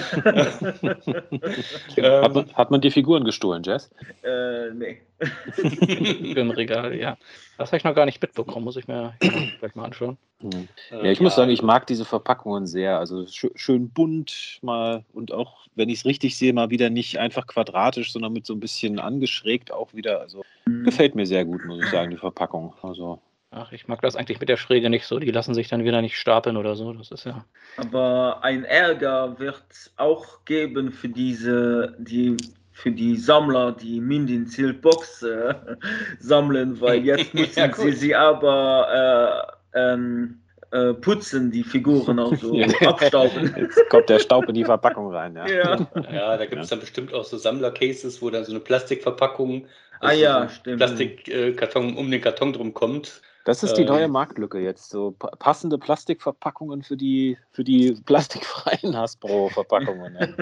Ähm, 1.98 2.24
Hat, 2.24 2.34
man, 2.34 2.54
hat 2.54 2.72
man 2.72 2.82
die 2.82 2.92
Figuren 2.92 3.24
gestohlen, 3.26 3.64
Jess? 3.64 3.90
äh, 4.24 4.72
nee. 4.74 5.02
Für 5.52 6.40
ein 6.42 6.52
Regal, 6.52 6.96
ja. 6.96 7.18
Das 7.58 7.70
habe 7.70 7.78
ich 7.78 7.84
noch 7.84 7.94
gar 7.96 8.06
nicht 8.06 8.22
mitbekommen, 8.22 8.64
muss 8.64 8.78
ich 8.78 8.88
mir 8.88 9.14
gleich 9.60 9.76
mal 9.76 9.86
anschauen. 9.86 10.18
Hm. 10.42 10.68
Äh, 10.92 10.96
Ja, 11.06 11.12
ich 11.12 11.20
muss 11.20 11.36
sagen, 11.36 11.52
ich 11.52 11.62
mag 11.62 11.88
diese 11.88 12.06
Verpackungen 12.06 12.68
sehr. 12.68 12.98
Also 13.00 13.24
schö- 13.24 13.52
schön 13.56 13.90
bunt 13.90 14.60
mal 14.62 15.04
und 15.14 15.34
auch, 15.34 15.66
wenn 15.76 15.90
ich 15.90 16.00
es 16.00 16.06
richtig 16.06 16.38
sehe, 16.38 16.54
mal 16.54 16.70
wieder 16.70 16.90
nicht 16.90 17.18
einfach 17.20 17.48
quadratisch, 17.48 18.14
sondern 18.14 18.32
mit 18.32 18.46
so 18.46 18.54
ein 18.54 18.62
bisschen 18.62 19.00
angeschrägt 19.00 19.74
auch 19.74 19.89
wieder. 19.94 20.22
Also 20.22 20.44
gefällt 20.84 21.16
mir 21.16 21.26
sehr 21.26 21.46
gut, 21.46 21.64
muss 21.66 21.84
ich 21.84 21.90
sagen, 21.90 22.12
die 22.12 22.18
Verpackung. 22.18 22.74
Also 22.82 23.20
Ach, 23.52 23.72
ich 23.72 23.88
mag 23.88 24.02
das 24.02 24.16
eigentlich 24.16 24.40
mit 24.40 24.50
der 24.50 24.58
Schräge 24.58 24.90
nicht 24.90 25.06
so. 25.06 25.18
Die 25.18 25.32
lassen 25.32 25.56
sich 25.56 25.68
dann 25.70 25.84
wieder 25.84 26.02
nicht 26.02 26.18
stapeln 26.18 26.56
oder 26.56 26.76
so. 26.76 26.94
Das 26.94 27.10
ist 27.10 27.26
ja. 27.26 27.46
Aber 27.78 28.44
ein 28.44 28.64
Ärger 28.64 29.40
wird 29.40 29.92
auch 29.98 30.46
geben 30.46 30.92
für 30.92 31.10
diese, 31.10 31.96
die, 31.98 32.38
für 32.72 32.92
die 32.92 33.18
Sammler, 33.18 33.72
die 33.72 34.00
Mindin 34.02 34.46
Sealed 34.46 34.82
Box 34.82 35.24
äh, 35.24 35.56
sammeln, 36.20 36.80
weil 36.80 37.00
jetzt 37.06 37.34
müssen 37.34 37.60
Ja, 37.60 37.74
sie 37.74 37.92
sie 37.94 38.16
aber 38.16 39.58
äh, 39.74 39.80
ähm, 39.80 40.42
äh, 40.72 40.94
putzen, 40.94 41.52
die 41.52 41.64
Figuren, 41.64 42.20
also 42.20 42.54
Ja. 42.54 42.68
abstauben. 42.88 43.54
jetzt 43.58 43.90
kommt 43.90 44.10
der 44.10 44.20
Staub 44.20 44.48
in 44.50 44.56
die 44.56 44.66
Verpackung 44.66 45.14
rein. 45.14 45.36
Ja. 45.36 45.48
ja. 45.48 45.88
Ja, 46.12 46.38
da 46.38 46.46
gibt 46.46 46.62
es 46.62 46.70
dann 46.70 46.80
bestimmt 46.80 47.14
auch 47.14 47.24
so 47.26 47.38
Sammlercases, 47.38 48.22
wo 48.22 48.30
dann 48.30 48.46
so 48.46 48.52
eine 48.52 48.60
Plastikverpackung, 48.60 49.66
Ah 50.02 50.10
also 50.10 50.22
ja, 50.22 50.50
so. 50.64 50.76
Plastikkarton 50.76 51.98
um 51.98 52.10
den 52.10 52.22
Karton 52.22 52.54
drum 52.54 52.74
kommt. 52.74 53.22
Das 53.50 53.64
ist 53.64 53.74
die 53.78 53.82
Ähm. 53.82 53.88
neue 53.88 54.08
Marktlücke 54.08 54.60
jetzt. 54.60 54.92
So 54.92 55.16
pa- 55.18 55.32
passende 55.40 55.80
Plastikverpackungen 55.80 56.84
für 56.84 56.96
die, 56.96 57.36
für 57.52 57.64
die 57.64 57.94
plastikfreien 58.06 58.96
Hasbro-Verpackungen. 58.96 60.14
Ne? 60.14 60.36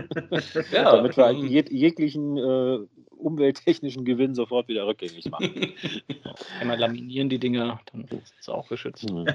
Ja, 0.74 0.94
Damit 0.98 1.16
wir 1.16 1.30
ähm, 1.30 1.48
jeg 1.48 1.70
jeglichen 1.72 2.36
äh, 2.36 2.80
umwelttechnischen 3.16 4.04
Gewinn 4.04 4.36
sofort 4.36 4.68
wieder 4.68 4.86
rückgängig 4.86 5.32
machen. 5.32 5.72
Einmal 6.60 6.78
laminieren 6.78 7.30
die 7.30 7.40
Dinger, 7.40 7.80
dann 7.94 8.04
ist 8.10 8.34
es 8.42 8.50
auch 8.50 8.68
geschützt. 8.68 9.10
Mhm. 9.10 9.26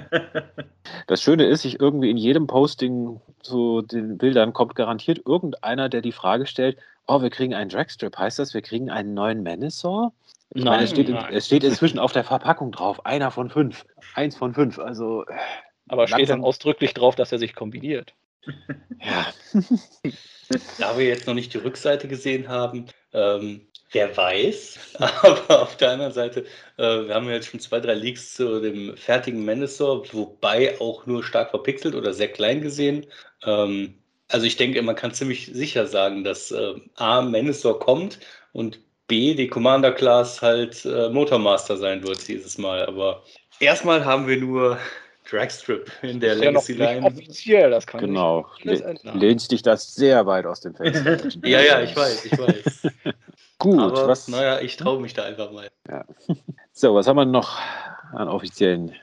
Das 1.07 1.23
Schöne 1.23 1.45
ist, 1.45 1.65
ich 1.65 1.79
irgendwie 1.79 2.11
in 2.11 2.17
jedem 2.17 2.45
Posting 2.45 3.19
zu 3.41 3.81
den 3.81 4.19
Bildern 4.19 4.53
kommt 4.53 4.75
garantiert 4.75 5.21
irgendeiner, 5.25 5.89
der 5.89 6.01
die 6.01 6.11
Frage 6.11 6.45
stellt: 6.45 6.77
Oh, 7.07 7.23
wir 7.23 7.31
kriegen 7.31 7.55
einen 7.55 7.71
Dragstrip. 7.71 8.15
Heißt 8.19 8.37
das, 8.37 8.53
wir 8.53 8.61
kriegen 8.61 8.91
einen 8.91 9.15
neuen 9.15 9.41
Manosaur? 9.41 10.13
Ich 10.55 10.63
meine, 10.63 10.83
es 10.83 10.91
steht, 10.91 11.09
in, 11.09 11.15
nein. 11.15 11.33
es 11.33 11.47
steht 11.47 11.63
inzwischen 11.63 11.99
auf 11.99 12.11
der 12.11 12.23
Verpackung 12.23 12.71
drauf: 12.71 13.05
einer 13.05 13.31
von 13.31 13.49
fünf. 13.49 13.85
Eins 14.13 14.35
von 14.35 14.53
fünf. 14.53 14.77
Also, 14.79 15.25
Aber 15.87 16.07
steht 16.07 16.29
dann 16.29 16.43
ausdrücklich 16.43 16.93
drauf, 16.93 17.15
dass 17.15 17.31
er 17.31 17.39
sich 17.39 17.55
kombiniert. 17.55 18.13
ja. 18.99 19.33
Da 20.77 20.97
wir 20.97 21.05
jetzt 21.05 21.25
noch 21.25 21.33
nicht 21.33 21.53
die 21.53 21.57
Rückseite 21.57 22.07
gesehen 22.07 22.49
haben, 22.49 22.85
ähm, 23.13 23.65
wer 23.91 24.15
weiß. 24.15 24.77
Aber 24.99 25.63
auf 25.63 25.77
der 25.77 25.91
anderen 25.91 26.11
Seite, 26.11 26.41
äh, 26.77 27.07
wir 27.07 27.15
haben 27.15 27.27
ja 27.27 27.33
jetzt 27.33 27.47
schon 27.47 27.59
zwei, 27.59 27.79
drei 27.79 27.93
Leaks 27.93 28.33
zu 28.35 28.59
dem 28.59 28.95
fertigen 28.97 29.45
Mendesaur, 29.45 30.05
wobei 30.13 30.79
auch 30.79 31.05
nur 31.05 31.23
stark 31.23 31.51
verpixelt 31.51 31.95
oder 31.95 32.13
sehr 32.13 32.27
klein 32.27 32.61
gesehen. 32.61 33.05
Ähm, 33.45 33.95
also 34.27 34.45
ich 34.45 34.57
denke, 34.57 34.81
man 34.81 34.95
kann 34.95 35.13
ziemlich 35.13 35.47
sicher 35.47 35.87
sagen, 35.87 36.23
dass 36.23 36.51
äh, 36.51 36.73
A, 36.95 37.21
Mendesaur 37.21 37.79
kommt 37.79 38.19
und 38.51 38.79
B, 39.13 39.35
die 39.35 39.47
Commander 39.47 39.91
Class, 39.91 40.41
halt 40.41 40.83
äh, 40.85 41.07
Motormaster 41.09 41.77
sein 41.77 42.01
wird 42.01 42.27
dieses 42.27 42.57
Mal. 42.57 42.83
Aber 42.87 43.21
erstmal 43.59 44.03
haben 44.03 44.27
wir 44.27 44.37
nur 44.37 44.79
Dragstrip 45.29 45.91
in 46.01 46.19
der 46.19 46.33
Legacy 46.33 46.73
ja 46.73 46.93
Line. 46.93 47.05
Offiziell, 47.05 47.69
das 47.69 47.85
kann 47.85 48.01
Genau. 48.01 48.47
Le 48.63 48.95
lehnst 49.13 49.51
dich 49.51 49.61
das 49.61 49.93
sehr 49.93 50.25
weit 50.25 50.47
aus 50.47 50.61
dem 50.61 50.73
Fenster. 50.73 51.19
ja, 51.47 51.61
ja, 51.61 51.81
ich 51.83 51.95
weiß, 51.95 52.25
ich 52.25 52.31
weiß. 52.31 52.87
Gut, 53.59 53.79
Aber, 53.79 54.07
was? 54.07 54.27
Naja, 54.29 54.59
ich 54.59 54.77
traue 54.77 54.99
mich 54.99 55.13
da 55.13 55.25
einfach 55.25 55.51
mal. 55.51 55.69
Ja. 55.87 56.03
So, 56.75 56.95
was 56.95 57.05
haben 57.05 57.17
wir 57.17 57.25
noch 57.25 57.59
an 58.13 58.27
offiziellen? 58.27 58.95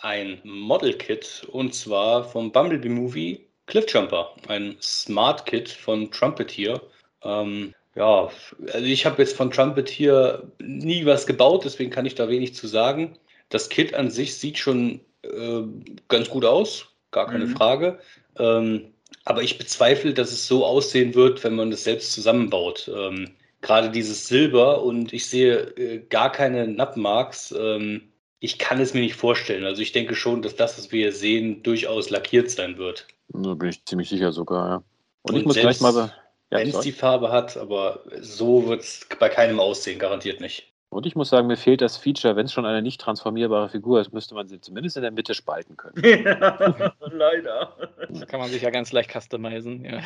Ein 0.00 0.40
Model 0.42 0.94
Kit 0.94 1.46
und 1.52 1.72
zwar 1.72 2.24
vom 2.24 2.50
Bumblebee 2.50 2.88
Movie 2.88 3.46
Cliffjumper, 3.66 4.34
ein 4.48 4.76
Smart 4.80 5.46
Kit 5.46 5.68
von 5.68 6.10
Trumpeteer. 6.10 6.80
Ähm, 7.22 7.72
ja, 7.98 8.30
also 8.72 8.86
ich 8.86 9.04
habe 9.04 9.20
jetzt 9.20 9.36
von 9.36 9.50
Trumpeteer 9.50 10.44
nie 10.60 11.04
was 11.04 11.26
gebaut, 11.26 11.64
deswegen 11.64 11.90
kann 11.90 12.06
ich 12.06 12.14
da 12.14 12.28
wenig 12.28 12.54
zu 12.54 12.68
sagen. 12.68 13.18
Das 13.48 13.68
Kit 13.68 13.92
an 13.92 14.10
sich 14.10 14.36
sieht 14.36 14.56
schon 14.56 15.00
äh, 15.22 15.62
ganz 16.06 16.28
gut 16.30 16.44
aus, 16.44 16.86
gar 17.10 17.26
keine 17.26 17.46
Mhm. 17.46 17.56
Frage. 17.56 17.98
Ähm, 18.38 18.92
aber 19.24 19.42
ich 19.42 19.58
bezweifle, 19.58 20.14
dass 20.14 20.30
es 20.30 20.46
so 20.46 20.64
aussehen 20.64 21.14
wird, 21.14 21.42
wenn 21.42 21.56
man 21.56 21.70
das 21.72 21.84
selbst 21.84 22.12
zusammenbaut. 22.12 22.90
Ähm, 22.94 23.30
Gerade 23.62 23.90
dieses 23.90 24.28
Silber 24.28 24.82
und 24.84 25.12
ich 25.12 25.28
sehe 25.28 25.56
äh, 25.76 25.98
gar 26.08 26.30
keine 26.30 26.68
Nutmarks. 26.68 27.52
Ähm, 27.58 28.12
ich 28.38 28.58
kann 28.58 28.80
es 28.80 28.94
mir 28.94 29.00
nicht 29.00 29.16
vorstellen. 29.16 29.64
Also 29.64 29.82
ich 29.82 29.90
denke 29.90 30.14
schon, 30.14 30.42
dass 30.42 30.54
das, 30.54 30.78
was 30.78 30.92
wir 30.92 31.00
hier 31.00 31.12
sehen, 31.12 31.64
durchaus 31.64 32.10
lackiert 32.10 32.50
sein 32.50 32.78
wird. 32.78 33.08
Da 33.30 33.54
bin 33.54 33.70
ich 33.70 33.84
ziemlich 33.84 34.08
sicher 34.08 34.30
sogar, 34.30 34.68
ja. 34.68 34.76
Und, 35.22 35.34
Und 35.34 35.40
ich 35.40 35.46
muss 35.46 35.56
gleich 35.56 35.80
mal. 35.80 36.12
Ja, 36.50 36.58
wenn 36.58 36.68
es 36.68 36.80
die 36.80 36.92
Farbe 36.92 37.30
hat, 37.30 37.56
aber 37.56 38.00
so 38.20 38.66
wird 38.66 38.80
es 38.80 39.06
bei 39.18 39.28
keinem 39.28 39.60
aussehen, 39.60 39.98
garantiert 39.98 40.40
nicht. 40.40 40.72
Und 40.90 41.04
ich 41.04 41.14
muss 41.14 41.28
sagen, 41.28 41.46
mir 41.46 41.58
fehlt 41.58 41.82
das 41.82 41.98
Feature, 41.98 42.34
wenn 42.36 42.46
es 42.46 42.52
schon 42.52 42.64
eine 42.64 42.80
nicht 42.80 43.00
transformierbare 43.00 43.68
Figur 43.68 44.00
ist, 44.00 44.14
müsste 44.14 44.34
man 44.34 44.48
sie 44.48 44.58
zumindest 44.58 44.96
in 44.96 45.02
der 45.02 45.10
Mitte 45.10 45.34
spalten 45.34 45.76
können. 45.76 45.96
Leider. 47.00 47.76
Das 48.08 48.26
kann 48.26 48.40
man 48.40 48.48
sich 48.48 48.62
ja 48.62 48.70
ganz 48.70 48.90
leicht 48.92 49.10
customizen. 49.10 49.84
Ja. 49.84 50.00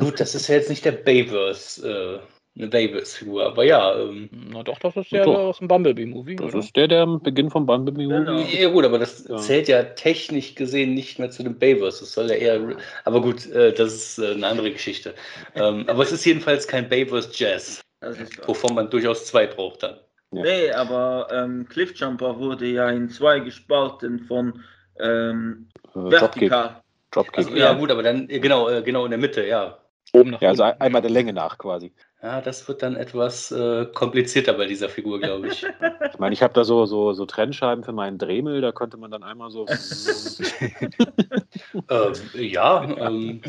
Gut, 0.00 0.18
das 0.18 0.34
ist 0.34 0.48
ja 0.48 0.56
jetzt 0.56 0.70
nicht 0.70 0.84
der 0.84 0.92
Bayverse, 0.92 2.20
äh, 2.20 2.43
eine 2.56 2.68
Bayverse-Figur, 2.68 3.46
aber 3.46 3.64
ja, 3.64 3.98
ähm, 3.98 4.28
Na 4.52 4.62
doch, 4.62 4.78
das 4.78 4.96
ist 4.96 5.10
der 5.10 5.24
Doch. 5.24 5.34
aus 5.38 5.58
dem 5.58 5.66
Bumblebee-Movie, 5.68 6.36
Das 6.36 6.46
oder? 6.46 6.58
ist 6.60 6.76
der, 6.76 6.86
der 6.86 7.02
am 7.02 7.20
Beginn 7.20 7.50
vom 7.50 7.66
Bumblebee 7.66 8.06
Genau. 8.06 8.32
Movie. 8.34 8.60
Ja 8.62 8.68
gut, 8.68 8.84
aber 8.84 8.98
das 9.00 9.26
Ja. 9.28 9.36
zählt 9.38 9.66
ja 9.68 9.82
technisch 9.82 10.54
gesehen 10.54 10.94
nicht 10.94 11.18
mehr 11.18 11.30
zu 11.30 11.42
dem 11.42 11.58
Bayverse. 11.58 12.00
Das 12.00 12.12
soll 12.12 12.28
ja 12.30 12.36
eher. 12.36 12.76
Aber 13.04 13.20
gut, 13.20 13.46
äh, 13.50 13.72
das 13.72 13.92
ist 13.94 14.18
äh, 14.18 14.32
eine 14.34 14.46
andere 14.46 14.70
Geschichte. 14.70 15.14
ähm, 15.56 15.84
aber 15.88 16.04
es 16.04 16.12
ist 16.12 16.24
jedenfalls 16.24 16.68
kein 16.68 16.88
Bayverse 16.88 17.30
Jazz, 17.32 17.80
Das 18.00 18.20
ist 18.20 18.38
wahr. 18.38 18.48
wovon 18.48 18.74
man 18.74 18.88
durchaus 18.88 19.26
zwei 19.26 19.46
braucht 19.48 19.82
dann. 19.82 19.98
Nee, 20.30 20.70
aber 20.72 21.28
ähm, 21.32 21.66
Cliffjumper 21.68 22.38
wurde 22.38 22.66
ja 22.66 22.88
in 22.90 23.08
zwei 23.08 23.40
gespalten 23.40 24.20
von 24.26 24.62
ähm, 25.00 25.68
Äh, 25.88 25.90
Dropkick. 25.92 26.20
vertikal. 26.50 26.82
Dropkick. 27.10 27.38
Also, 27.38 27.56
ja. 27.56 27.72
gut, 27.74 27.90
aber 27.90 28.02
dann 28.04 28.28
äh, 28.28 28.38
genau, 28.40 28.68
äh, 28.68 28.82
genau 28.82 29.04
in 29.04 29.10
der 29.10 29.18
Mitte, 29.20 29.44
ja. 29.46 29.78
Oben 30.12 30.30
nach 30.30 30.40
Ja, 30.40 30.50
also 30.50 30.62
unten. 30.64 30.74
ein- 30.74 30.80
einmal 30.80 31.02
der 31.02 31.10
Länge 31.10 31.32
nach 31.32 31.58
quasi. 31.58 31.92
Ja, 32.22 32.40
das 32.40 32.66
wird 32.68 32.82
dann 32.82 32.96
etwas 32.96 33.50
äh, 33.52 33.86
komplizierter 33.86 34.54
bei 34.54 34.66
dieser 34.66 34.88
Figur, 34.88 35.20
glaube 35.20 35.48
ich. 35.48 35.66
Ich 36.14 36.20
meine, 36.20 36.32
ich 36.32 36.44
habe 36.44 36.54
da 36.54 36.62
so, 36.62 36.86
so, 36.86 37.12
so 37.12 37.26
Trennscheiben 37.26 37.82
für 37.82 37.90
meinen 37.92 38.18
Dremel, 38.18 38.60
da 38.60 38.70
könnte 38.70 38.96
man 38.96 39.10
dann 39.10 39.24
einmal 39.24 39.50
so. 39.50 39.66
ähm, 41.90 42.12
ja, 42.34 42.84
ähm, 42.98 43.40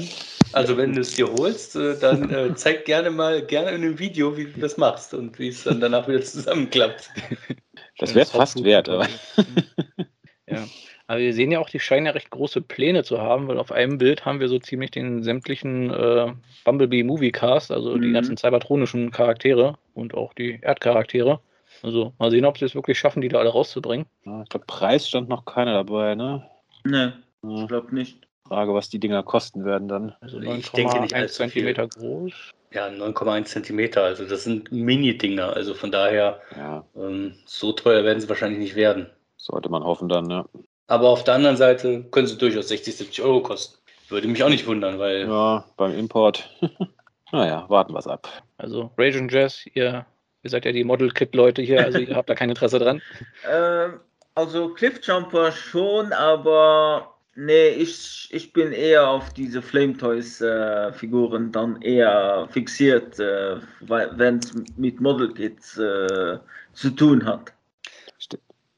also 0.51 0.75
wenn 0.75 0.93
du 0.93 1.01
es 1.01 1.12
dir 1.12 1.31
holst, 1.31 1.75
äh, 1.75 1.95
dann 2.00 2.31
äh, 2.31 2.55
zeig 2.55 2.85
gerne 2.85 3.12
mal 3.12 3.43
gerne 3.45 3.69
in 3.69 3.83
einem 3.83 4.00
Video, 4.00 4.35
wie 4.35 4.45
du 4.45 4.59
das 4.59 4.77
machst 4.77 5.13
und 5.13 5.38
wie 5.38 5.50
es 5.50 5.63
dann 5.63 5.79
danach 5.79 6.07
wieder 6.07 6.24
zusammenklappt. 6.24 7.12
Das 8.00 8.15
wäre 8.15 8.24
es 8.24 8.31
fast 8.31 8.63
wert, 8.63 8.89
aber. 8.89 9.07
ja. 10.47 10.65
Aber 11.07 11.19
wir 11.19 11.33
sehen 11.33 11.51
ja 11.51 11.59
auch, 11.59 11.69
die 11.69 11.79
scheinen 11.79 12.07
ja 12.07 12.13
recht 12.13 12.31
große 12.31 12.62
Pläne 12.62 13.03
zu 13.03 13.21
haben, 13.21 13.47
weil 13.47 13.59
auf 13.59 13.71
einem 13.71 13.97
Bild 14.00 14.25
haben 14.25 14.39
wir 14.39 14.47
so 14.47 14.57
ziemlich 14.57 14.89
den 14.91 15.21
sämtlichen 15.24 15.91
äh, 15.91 16.33
Bumblebee 16.63 17.03
Movie 17.03 17.31
Cast, 17.31 17.71
also 17.71 17.97
die 17.97 18.07
Mhm. 18.09 18.13
ganzen 18.13 18.38
cybertronischen 18.38 19.12
Charaktere 19.12 19.77
und 19.93 20.15
auch 20.15 20.33
die 20.33 20.59
Erdcharaktere. 20.62 21.39
Also 21.83 22.13
mal 22.17 22.31
sehen, 22.31 22.45
ob 22.45 22.57
sie 22.57 22.65
es 22.65 22.74
wirklich 22.74 22.97
schaffen, 22.97 23.21
die 23.21 23.27
da 23.27 23.38
alle 23.39 23.50
rauszubringen. 23.50 24.07
Ja, 24.25 24.41
Ich 24.43 24.50
glaube, 24.50 24.65
Preis 24.65 25.07
stand 25.07 25.29
noch 25.29 25.45
keiner 25.45 25.74
dabei, 25.74 26.15
ne? 26.15 26.50
Nee, 26.83 27.12
Ja, 27.43 27.62
ich 27.62 27.67
glaube 27.67 27.93
nicht. 27.93 28.27
Frage, 28.47 28.74
was 28.74 28.89
die 28.89 29.00
Dinger 29.00 29.21
kosten 29.24 29.65
werden 29.65 29.88
dann. 29.88 30.15
Also 30.21 30.39
Ich 30.39 30.71
denke 30.71 31.00
nicht 31.01 31.13
9,1 31.13 31.21
allzu 31.21 31.43
viel. 31.43 31.51
Zentimeter 31.51 31.88
groß. 31.88 32.33
Ja, 32.74 32.88
9,1 32.89 33.45
Zentimeter, 33.45 34.03
also 34.03 34.25
das 34.25 34.43
sind 34.43 34.71
Mini-Dinger, 34.71 35.53
also 35.53 35.74
von 35.75 35.91
daher 35.91 36.41
Ja, 36.55 36.83
ähm, 36.95 37.35
so 37.45 37.71
teuer 37.74 38.03
werden 38.03 38.19
sie 38.19 38.27
wahrscheinlich 38.29 38.59
nicht 38.59 38.75
werden. 38.75 39.07
sollte 39.38 39.69
man 39.69 39.83
hoffen 39.83 40.09
dann, 40.09 40.25
ne? 40.25 40.45
Aber 40.88 41.10
auf 41.10 41.24
der 41.24 41.34
anderen 41.36 41.58
Seite 41.58 42.04
können 42.12 42.27
sie 42.27 42.38
durchaus 42.38 42.68
60, 42.68 42.96
70 42.96 43.24
Euro 43.24 43.42
kosten. 43.42 43.77
Würde 44.10 44.27
mich 44.27 44.44
auch 44.44 44.50
nicht 44.50 44.68
wundern, 44.68 45.00
weil 45.00 45.27
Ja, 45.27 45.65
beim 45.77 45.98
Import. 45.98 46.50
naja, 47.32 47.65
warten 47.70 47.94
wir 47.94 48.00
es 48.00 48.08
ab. 48.08 48.27
Also 48.58 48.92
Raging 48.98 49.30
Jazz, 49.30 49.65
ihr, 49.74 50.06
ihr 50.44 50.50
seid 50.50 50.65
ja 50.65 50.72
die 50.72 50.84
Model-Kit-Leute 50.84 51.63
hier, 51.63 51.84
also 51.84 51.98
ihr 51.98 52.15
habt 52.15 52.30
da 52.30 52.36
kein 52.36 52.50
Interesse 52.50 52.80
dran. 52.80 53.01
Ähm, 53.50 54.00
also 54.36 54.70
Cliffjumper 54.74 55.51
schon, 55.51 56.12
aber 56.12 57.15
nee, 57.36 57.70
ich, 57.70 58.27
ich 58.32 58.54
bin 58.54 58.72
eher 58.72 59.08
auf 59.08 59.34
diese 59.34 59.62
Flame 59.62 59.96
Toys 59.98 60.42
äh, 60.42 60.92
Figuren 60.94 61.51
dann 61.51 61.82
eher 61.82 62.48
fixiert, 62.51 63.20
äh, 63.20 63.58
wenn 63.80 64.39
es 64.39 64.54
mit 64.77 65.00
Model 65.00 65.34
Kits 65.34 65.77
äh, 65.77 66.38
zu 66.74 66.89
tun 66.92 67.25
hat. 67.25 67.54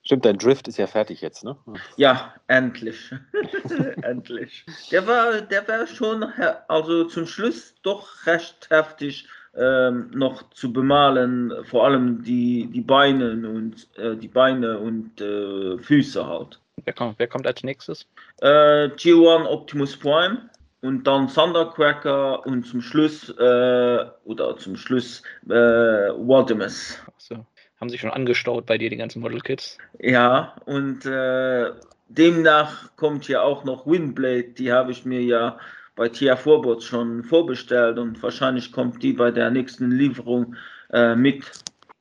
Stimmt, 0.08 0.24
dein 0.24 0.38
Drift 0.38 0.70
ist 0.70 0.78
ja 0.78 0.88
fertig 0.88 1.20
jetzt, 1.20 1.44
ne? 1.44 1.58
Ja, 1.98 2.34
endlich. 2.48 3.12
endlich. 4.04 4.64
Der 4.90 5.06
war, 5.06 5.42
der 5.42 5.68
war 5.68 5.86
schon, 5.86 6.24
he- 6.34 6.56
also 6.70 7.04
zum 7.04 7.28
Schluss 7.28 7.76
doch 7.84 8.26
recht 8.26 8.70
heftig 8.70 9.28
ähm, 9.54 10.10
noch 10.14 10.50
zu 10.52 10.72
bemalen, 10.72 11.52
vor 11.66 11.84
allem 11.84 12.24
die, 12.24 12.70
die 12.72 12.80
Beine 12.80 13.32
und 13.50 13.86
äh, 13.98 14.16
die 14.16 14.30
Beine 14.30 14.80
und 14.80 15.20
äh, 15.20 15.78
Füße 15.78 16.26
halt. 16.26 16.62
Wer 16.86 16.94
kommt, 16.94 17.20
wer 17.20 17.28
kommt 17.28 17.46
als 17.46 17.62
nächstes? 17.64 18.08
Äh, 18.40 18.88
G1 18.96 19.46
Optimus 19.46 19.98
Prime 19.98 20.50
und 20.80 21.06
dann 21.06 21.28
Thundercracker 21.28 22.46
und 22.46 22.64
zum 22.64 22.80
Schluss 22.80 23.28
äh, 23.38 24.06
oder 24.24 24.56
zum 24.56 24.78
Schluss 24.78 25.22
äh, 25.50 25.52
Waldemus. 25.52 26.98
Achso. 27.14 27.46
Haben 27.80 27.90
sich 27.90 28.02
schon 28.02 28.12
angestaut 28.12 28.66
bei 28.66 28.78
dir, 28.78 28.90
die 28.90 28.98
ganzen 28.98 29.22
Model-Kits. 29.22 29.78
Ja, 30.00 30.56
und 30.66 31.06
äh, 31.06 31.72
demnach 32.10 32.96
kommt 32.96 33.28
ja 33.28 33.42
auch 33.42 33.64
noch 33.64 33.86
Windblade, 33.86 34.50
die 34.50 34.72
habe 34.72 34.92
ich 34.92 35.06
mir 35.06 35.22
ja 35.22 35.60
bei 35.96 36.10
TIA 36.10 36.36
Vorbots 36.36 36.86
schon 36.86 37.24
vorbestellt 37.24 37.98
und 37.98 38.22
wahrscheinlich 38.24 38.72
kommt 38.72 39.02
die 39.04 39.14
bei 39.14 39.32
der 39.32 39.52
nächsten 39.52 39.92
Lieferung 39.92 40.56
äh, 40.92 41.16
mit. 41.16 41.44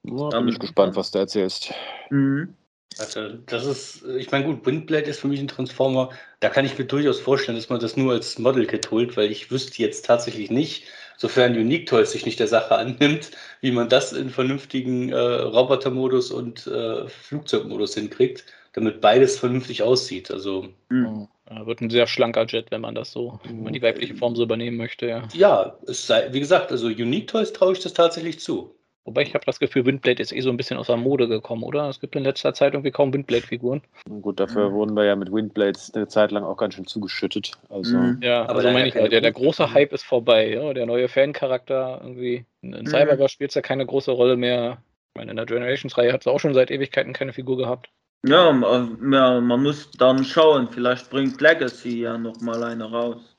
Ja, 0.04 0.28
bin 0.28 0.48
ich 0.48 0.58
gespannt, 0.58 0.94
was 0.96 1.10
du 1.10 1.18
erzählst. 1.18 1.72
Mhm. 2.10 2.54
Also, 2.98 3.28
das 3.46 3.66
ist, 3.66 4.04
ich 4.16 4.30
meine, 4.30 4.46
gut, 4.46 4.64
Windblade 4.64 5.10
ist 5.10 5.20
für 5.20 5.28
mich 5.28 5.40
ein 5.40 5.48
Transformer. 5.48 6.10
Da 6.40 6.48
kann 6.48 6.64
ich 6.64 6.78
mir 6.78 6.86
durchaus 6.86 7.20
vorstellen, 7.20 7.58
dass 7.58 7.68
man 7.68 7.80
das 7.80 7.96
nur 7.96 8.12
als 8.12 8.38
Model-Kit 8.38 8.90
holt, 8.90 9.16
weil 9.16 9.30
ich 9.30 9.50
wüsste 9.50 9.82
jetzt 9.82 10.06
tatsächlich 10.06 10.50
nicht, 10.50 10.84
sofern 11.16 11.54
Unique 11.54 11.86
Toys 11.86 12.12
sich 12.12 12.26
nicht 12.26 12.40
der 12.40 12.48
Sache 12.48 12.76
annimmt, 12.76 13.30
wie 13.60 13.70
man 13.70 13.88
das 13.88 14.12
in 14.12 14.30
vernünftigen 14.30 15.10
äh, 15.10 15.16
Robotermodus 15.16 16.30
und 16.30 16.66
äh, 16.66 17.08
Flugzeugmodus 17.08 17.94
hinkriegt, 17.94 18.44
damit 18.72 19.00
beides 19.00 19.38
vernünftig 19.38 19.82
aussieht. 19.82 20.30
Also, 20.30 20.68
Mhm. 20.88 21.28
Ja, 21.48 21.64
wird 21.64 21.80
ein 21.80 21.90
sehr 21.90 22.08
schlanker 22.08 22.44
Jet, 22.46 22.72
wenn 22.72 22.80
man 22.80 22.96
das 22.96 23.12
so, 23.12 23.38
wenn 23.44 23.62
man 23.62 23.72
die 23.72 23.82
weibliche 23.82 24.16
Form 24.16 24.34
so 24.34 24.42
übernehmen 24.42 24.76
möchte, 24.76 25.06
ja. 25.06 25.28
ja, 25.32 25.78
es 25.86 26.04
sei, 26.06 26.32
wie 26.32 26.40
gesagt, 26.40 26.72
also 26.72 26.88
Unique 26.88 27.28
Toys 27.28 27.52
traue 27.52 27.72
ich 27.72 27.78
das 27.78 27.94
tatsächlich 27.94 28.40
zu. 28.40 28.74
Wobei 29.06 29.22
ich 29.22 29.34
habe 29.34 29.44
das 29.46 29.60
Gefühl, 29.60 29.86
Windblade 29.86 30.20
ist 30.20 30.32
eh 30.32 30.40
so 30.40 30.50
ein 30.50 30.56
bisschen 30.56 30.78
aus 30.78 30.88
der 30.88 30.96
Mode 30.96 31.28
gekommen, 31.28 31.62
oder? 31.62 31.88
Es 31.88 32.00
gibt 32.00 32.16
in 32.16 32.24
letzter 32.24 32.52
Zeit 32.54 32.74
irgendwie 32.74 32.90
kaum 32.90 33.14
Windblade-Figuren. 33.14 33.80
Gut, 34.20 34.40
dafür 34.40 34.70
Mhm. 34.70 34.74
wurden 34.74 34.94
wir 34.96 35.04
ja 35.04 35.14
mit 35.14 35.32
Windblades 35.32 35.94
eine 35.94 36.08
Zeit 36.08 36.32
lang 36.32 36.42
auch 36.42 36.56
ganz 36.56 36.74
schön 36.74 36.88
zugeschüttet. 36.88 37.52
Also, 37.68 37.96
Mhm. 37.96 38.18
Ja, 38.20 38.42
Aber 38.42 38.56
also 38.56 38.72
meine 38.72 38.88
ich, 38.88 38.94
der, 38.94 39.08
der 39.08 39.32
große 39.32 39.72
Hype 39.72 39.92
ist 39.92 40.02
vorbei, 40.02 40.48
ja. 40.50 40.74
Der 40.74 40.86
neue 40.86 41.06
Fan-Charakter 41.08 42.00
irgendwie. 42.02 42.44
In, 42.62 42.72
in 42.72 42.84
Mhm. 42.84 43.28
Spielt 43.28 43.52
es 43.52 43.54
ja 43.54 43.62
keine 43.62 43.86
große 43.86 44.10
Rolle 44.10 44.36
mehr. 44.36 44.78
Ich 45.14 45.18
meine, 45.18 45.30
in 45.30 45.36
der 45.36 45.46
Generations-Reihe 45.46 46.12
hat 46.12 46.22
es 46.22 46.26
auch 46.26 46.40
schon 46.40 46.52
seit 46.52 46.72
Ewigkeiten 46.72 47.12
keine 47.12 47.32
Figur 47.32 47.56
gehabt. 47.56 47.88
Ja, 48.26 48.50
ma- 48.50 48.88
ja, 49.12 49.40
man 49.40 49.62
muss 49.62 49.88
dann 49.92 50.24
schauen, 50.24 50.66
vielleicht 50.68 51.10
bringt 51.10 51.40
Legacy 51.40 52.00
ja 52.00 52.18
noch 52.18 52.40
mal 52.40 52.60
eine 52.64 52.90
raus. 52.90 53.36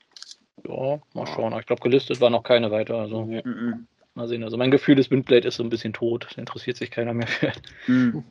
Ja, 0.66 0.98
mal 1.12 1.26
schauen. 1.26 1.52
Aber 1.52 1.60
Ich 1.60 1.66
glaube, 1.66 1.82
gelistet 1.82 2.22
war 2.22 2.30
noch 2.30 2.42
keine 2.42 2.70
weiter. 2.70 2.94
Also 2.94 3.28
ja. 3.30 3.42
Mhm. 3.44 3.86
Mal 4.18 4.28
sehen. 4.28 4.44
Also 4.44 4.56
mein 4.56 4.70
Gefühl 4.70 4.98
ist, 4.98 5.10
Windblade 5.10 5.48
ist 5.48 5.56
so 5.56 5.62
ein 5.62 5.70
bisschen 5.70 5.94
tot. 5.94 6.28
Da 6.34 6.40
interessiert 6.40 6.76
sich 6.76 6.90
keiner 6.90 7.14
mehr 7.14 7.26
für. 7.26 7.52
Mhm. 7.86 8.24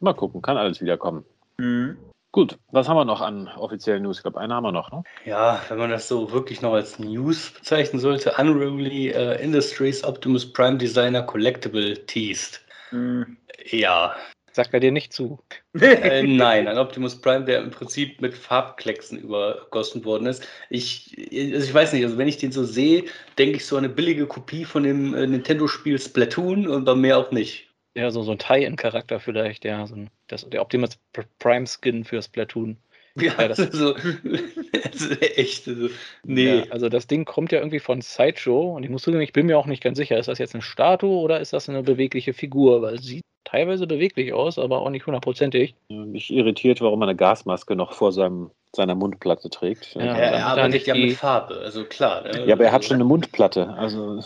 Mal 0.00 0.14
gucken, 0.14 0.42
kann 0.42 0.56
alles 0.56 0.80
wiederkommen. 0.80 1.24
Mhm. 1.58 1.96
Gut, 2.32 2.58
was 2.72 2.88
haben 2.88 2.96
wir 2.96 3.04
noch 3.04 3.20
an 3.20 3.46
offiziellen 3.46 4.02
News? 4.02 4.16
Ich 4.16 4.22
glaube, 4.24 4.40
eine 4.40 4.54
haben 4.54 4.64
wir 4.64 4.72
noch, 4.72 4.90
ne? 4.90 5.04
Ja, 5.24 5.62
wenn 5.68 5.78
man 5.78 5.90
das 5.90 6.08
so 6.08 6.32
wirklich 6.32 6.62
noch 6.62 6.72
als 6.72 6.98
News 6.98 7.52
bezeichnen 7.52 8.00
sollte, 8.00 8.34
Unruly 8.36 9.10
äh, 9.10 9.40
Industries 9.40 10.02
Optimus 10.02 10.52
Prime 10.52 10.76
Designer 10.76 11.22
Collectible 11.22 11.94
teased. 12.06 12.60
Hm. 12.90 13.36
Ja, 13.70 14.16
Sagt 14.54 14.72
er 14.72 14.78
dir 14.78 14.92
nicht 14.92 15.12
zu. 15.12 15.40
äh, 15.80 16.22
nein, 16.22 16.68
ein 16.68 16.78
Optimus 16.78 17.20
Prime, 17.20 17.44
der 17.44 17.60
im 17.60 17.72
Prinzip 17.72 18.20
mit 18.20 18.34
Farbklecksen 18.34 19.18
übergossen 19.18 20.04
worden 20.04 20.26
ist. 20.26 20.46
Ich, 20.70 21.16
also 21.52 21.66
ich 21.66 21.74
weiß 21.74 21.92
nicht, 21.92 22.04
also 22.04 22.16
wenn 22.18 22.28
ich 22.28 22.38
den 22.38 22.52
so 22.52 22.62
sehe, 22.62 23.04
denke 23.36 23.56
ich 23.56 23.66
so 23.66 23.76
eine 23.76 23.88
billige 23.88 24.26
Kopie 24.26 24.64
von 24.64 24.84
dem 24.84 25.12
äh, 25.12 25.26
Nintendo-Spiel 25.26 25.98
Splatoon 25.98 26.68
und 26.68 26.84
dann 26.84 27.00
mehr 27.00 27.18
auch 27.18 27.32
nicht. 27.32 27.68
Ja, 27.96 28.12
so, 28.12 28.22
so 28.22 28.30
ein 28.30 28.38
Tie-In-Charakter 28.38 29.18
vielleicht, 29.18 29.64
ja. 29.64 29.84
So 29.88 29.96
ein, 29.96 30.10
das, 30.28 30.48
der 30.48 30.62
Optimus 30.62 30.90
Pr- 31.12 31.26
Prime-Skin 31.40 32.04
für 32.04 32.22
Splatoon. 32.22 32.76
Ja, 33.16 33.32
Ja, 33.38 33.48
das- 33.48 33.58
also, 33.72 33.94
also 33.94 35.10
echt, 35.20 35.68
also, 35.68 35.88
nee. 36.24 36.56
Ja, 36.58 36.64
also 36.70 36.88
das 36.88 37.06
Ding 37.06 37.24
kommt 37.24 37.52
ja 37.52 37.58
irgendwie 37.58 37.78
von 37.80 38.00
Sideshow 38.00 38.74
und 38.74 38.82
ich 38.82 38.90
muss 38.90 39.02
zugeben, 39.02 39.22
ich 39.22 39.32
bin 39.32 39.46
mir 39.46 39.58
auch 39.58 39.66
nicht 39.66 39.82
ganz 39.82 39.98
sicher, 39.98 40.18
ist 40.18 40.26
das 40.28 40.38
jetzt 40.38 40.54
eine 40.54 40.62
Statue 40.62 41.18
oder 41.20 41.40
ist 41.40 41.52
das 41.52 41.68
eine 41.68 41.82
bewegliche 41.82 42.32
Figur? 42.32 42.82
Weil 42.82 42.98
sie 43.00 43.06
sieht 43.16 43.22
teilweise 43.44 43.86
beweglich 43.86 44.32
aus, 44.32 44.58
aber 44.58 44.80
auch 44.82 44.90
nicht 44.90 45.06
hundertprozentig. 45.06 45.74
Mich 45.88 46.32
irritiert, 46.32 46.80
warum 46.80 47.02
er 47.02 47.08
eine 47.08 47.16
Gasmaske 47.16 47.76
noch 47.76 47.92
vor 47.92 48.10
seinem, 48.10 48.50
seiner 48.74 48.94
Mundplatte 48.96 49.48
trägt. 49.50 49.94
Ja, 49.94 50.00
er, 50.00 50.06
dann 50.14 50.16
er 50.16 50.44
hat 50.44 50.50
arbeitet 50.58 50.72
nicht 50.72 50.86
ja 50.88 50.94
mit 50.94 51.04
die- 51.04 51.10
Farbe, 51.14 51.54
also 51.58 51.84
klar. 51.84 52.22
ne? 52.22 52.46
Ja, 52.46 52.54
aber 52.54 52.64
er 52.64 52.72
hat 52.72 52.84
schon 52.84 52.94
eine 52.96 53.04
Mundplatte. 53.04 53.68
Also, 53.68 54.20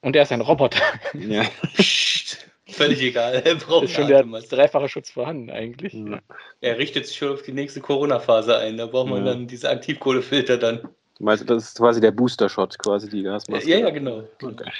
Und 0.00 0.16
er 0.16 0.22
ist 0.22 0.32
ein 0.32 0.40
Roboter. 0.40 0.80
ja. 1.14 1.44
Völlig 2.68 3.00
egal, 3.00 3.34
er 3.44 3.54
braucht 3.54 3.84
ist 3.84 3.92
schon 3.94 4.08
der 4.08 4.24
dreifache 4.24 4.88
Schutz 4.88 5.10
vorhanden 5.10 5.50
eigentlich. 5.50 5.94
Ja. 5.94 6.18
Er 6.60 6.78
richtet 6.78 7.06
sich 7.06 7.16
schon 7.16 7.32
auf 7.32 7.42
die 7.42 7.52
nächste 7.52 7.80
Corona-Phase 7.80 8.58
ein. 8.58 8.76
Da 8.76 8.86
braucht 8.86 9.08
man 9.08 9.24
Ja. 9.24 9.32
dann 9.32 9.46
diese 9.46 9.70
Aktivkohlefilter 9.70 10.58
dann. 10.58 10.80
Du 11.18 11.24
meinst, 11.24 11.48
das 11.48 11.68
ist 11.68 11.78
quasi 11.78 12.00
der 12.00 12.10
Booster-Shot, 12.10 12.78
quasi 12.78 13.08
die 13.08 13.22
Gasmaske. 13.22 13.70
Ja, 13.70 13.78
ja, 13.78 13.90
genau. 13.90 14.24
Okay. 14.42 14.70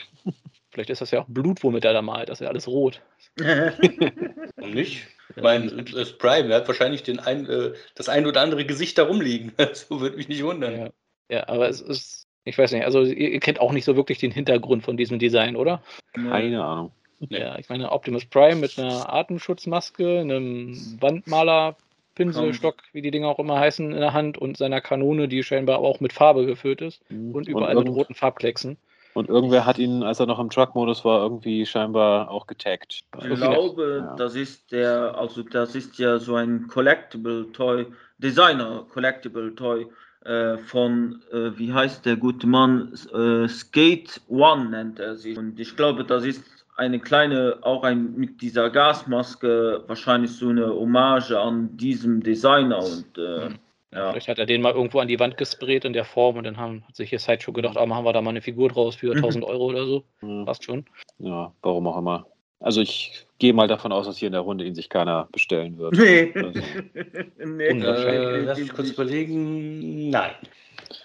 Vielleicht 0.70 0.90
ist 0.90 1.00
das 1.00 1.10
ja 1.10 1.20
auch 1.22 1.26
Blut, 1.28 1.62
womit 1.62 1.84
er 1.84 1.94
da 1.94 2.02
malt, 2.02 2.28
das 2.28 2.40
ist 2.40 2.44
ja 2.44 2.50
alles 2.50 2.68
rot. 2.68 3.00
Und 3.38 4.74
nicht? 4.74 5.06
Ich 5.34 5.42
meine, 5.42 5.70
das 5.84 6.12
Prime, 6.12 6.48
der 6.48 6.58
hat 6.58 6.68
wahrscheinlich 6.68 7.02
den 7.02 7.18
ein, 7.18 7.48
äh, 7.48 7.72
das 7.94 8.08
ein 8.08 8.26
oder 8.26 8.42
andere 8.42 8.66
Gesicht 8.66 8.98
da 8.98 9.04
rumliegen. 9.04 9.52
So 9.74 10.00
würde 10.00 10.16
mich 10.16 10.28
nicht 10.28 10.42
wundern. 10.44 10.78
Ja. 10.78 10.88
ja, 11.30 11.48
aber 11.48 11.68
es 11.68 11.80
ist, 11.80 12.26
ich 12.44 12.58
weiß 12.58 12.72
nicht, 12.72 12.84
also 12.84 13.02
ihr 13.02 13.40
kennt 13.40 13.60
auch 13.60 13.72
nicht 13.72 13.84
so 13.84 13.96
wirklich 13.96 14.18
den 14.18 14.32
Hintergrund 14.32 14.84
von 14.84 14.96
diesem 14.96 15.18
Design, 15.18 15.56
oder? 15.56 15.82
Keine 16.12 16.62
Ahnung. 16.62 16.92
Nee. 17.18 17.40
Ja, 17.40 17.58
ich 17.58 17.68
meine, 17.68 17.92
Optimus 17.92 18.24
Prime 18.26 18.56
mit 18.56 18.78
einer 18.78 19.12
Atemschutzmaske, 19.12 20.20
einem 20.20 20.76
Wandmaler, 21.00 21.76
Pinselstock, 22.14 22.76
wie 22.92 23.02
die 23.02 23.10
Dinger 23.10 23.28
auch 23.28 23.38
immer 23.38 23.58
heißen, 23.58 23.92
in 23.92 24.00
der 24.00 24.12
Hand 24.12 24.38
und 24.38 24.56
seiner 24.56 24.80
Kanone, 24.80 25.28
die 25.28 25.42
scheinbar 25.42 25.78
auch 25.78 26.00
mit 26.00 26.12
Farbe 26.12 26.46
gefüllt 26.46 26.80
ist 26.80 27.00
und 27.10 27.48
überall 27.48 27.74
mit 27.74 27.84
irgend- 27.86 27.96
roten 27.96 28.14
Farbklecksen. 28.14 28.76
Und 29.14 29.30
irgendwer 29.30 29.64
hat 29.64 29.78
ihn, 29.78 30.02
als 30.02 30.20
er 30.20 30.26
noch 30.26 30.38
im 30.38 30.50
Truck-Modus 30.50 31.02
war, 31.06 31.22
irgendwie 31.22 31.64
scheinbar 31.64 32.30
auch 32.30 32.46
getaggt. 32.46 33.00
Ich 33.18 33.34
glaube, 33.34 34.04
Ja. 34.04 34.14
das 34.16 34.34
ist 34.34 34.72
der, 34.72 35.14
also 35.16 35.42
das 35.42 35.74
ist 35.74 35.98
ja 35.98 36.18
so 36.18 36.34
ein 36.36 36.66
Collectible 36.68 37.50
Toy, 37.52 37.86
Designer 38.18 38.84
Collectible 38.92 39.54
Toy 39.54 39.86
äh, 40.24 40.58
von, 40.58 41.22
äh, 41.32 41.56
wie 41.56 41.72
heißt 41.72 42.04
der 42.04 42.16
gute 42.16 42.46
Mann, 42.46 42.92
äh, 43.14 43.48
Skate 43.48 44.20
One 44.28 44.70
nennt 44.70 44.98
er 44.98 45.16
sich. 45.16 45.36
Und 45.38 45.58
ich 45.60 45.76
glaube, 45.76 46.04
das 46.04 46.24
ist 46.24 46.42
eine 46.76 47.00
kleine, 47.00 47.58
auch 47.62 47.82
ein 47.84 48.14
mit 48.16 48.40
dieser 48.42 48.70
Gasmaske, 48.70 49.84
wahrscheinlich 49.86 50.32
so 50.32 50.48
eine 50.50 50.66
Hommage 50.68 51.32
an 51.32 51.76
diesem 51.76 52.22
Designer 52.22 52.78
und 52.78 53.18
äh, 53.18 53.46
Hm. 53.46 53.58
ja. 53.92 54.10
Vielleicht 54.10 54.28
hat 54.28 54.38
er 54.38 54.46
den 54.46 54.60
mal 54.62 54.72
irgendwo 54.74 54.98
an 55.00 55.08
die 55.08 55.18
Wand 55.18 55.36
gesprayt 55.36 55.84
in 55.84 55.92
der 55.94 56.04
Form 56.04 56.36
und 56.36 56.44
dann 56.44 56.56
haben, 56.58 56.84
hat 56.86 56.96
sich 56.96 57.08
hier 57.10 57.18
Sideshow 57.18 57.52
gedacht, 57.52 57.76
ah, 57.76 57.86
machen 57.86 58.04
wir 58.04 58.12
da 58.12 58.20
mal 58.20 58.30
eine 58.30 58.42
Figur 58.42 58.68
draus 58.68 58.94
für 58.96 59.08
Mhm. 59.14 59.18
1000 59.24 59.44
Euro 59.44 59.66
oder 59.66 59.86
so. 59.86 60.04
Ja, 60.22 60.44
Passt 60.44 60.64
schon. 60.64 60.84
ja, 61.18 61.52
warum 61.62 61.86
auch 61.86 61.96
immer. 61.98 62.26
Also 62.60 62.80
ich 62.80 63.26
gehe 63.38 63.52
mal 63.52 63.68
davon 63.68 63.92
aus, 63.92 64.06
dass 64.06 64.16
hier 64.18 64.26
in 64.28 64.32
der 64.32 64.40
Runde 64.40 64.64
ihn 64.64 64.74
sich 64.74 64.88
keiner 64.88 65.28
bestellen 65.30 65.76
wird. 65.78 65.94
Nee. 65.96 66.32
Also, 66.34 66.60
nee. 67.44 67.64
Äh, 67.64 68.40
lass 68.44 68.58
mich 68.58 68.72
kurz 68.72 68.90
überlegen. 68.90 70.08
Nein. 70.10 70.32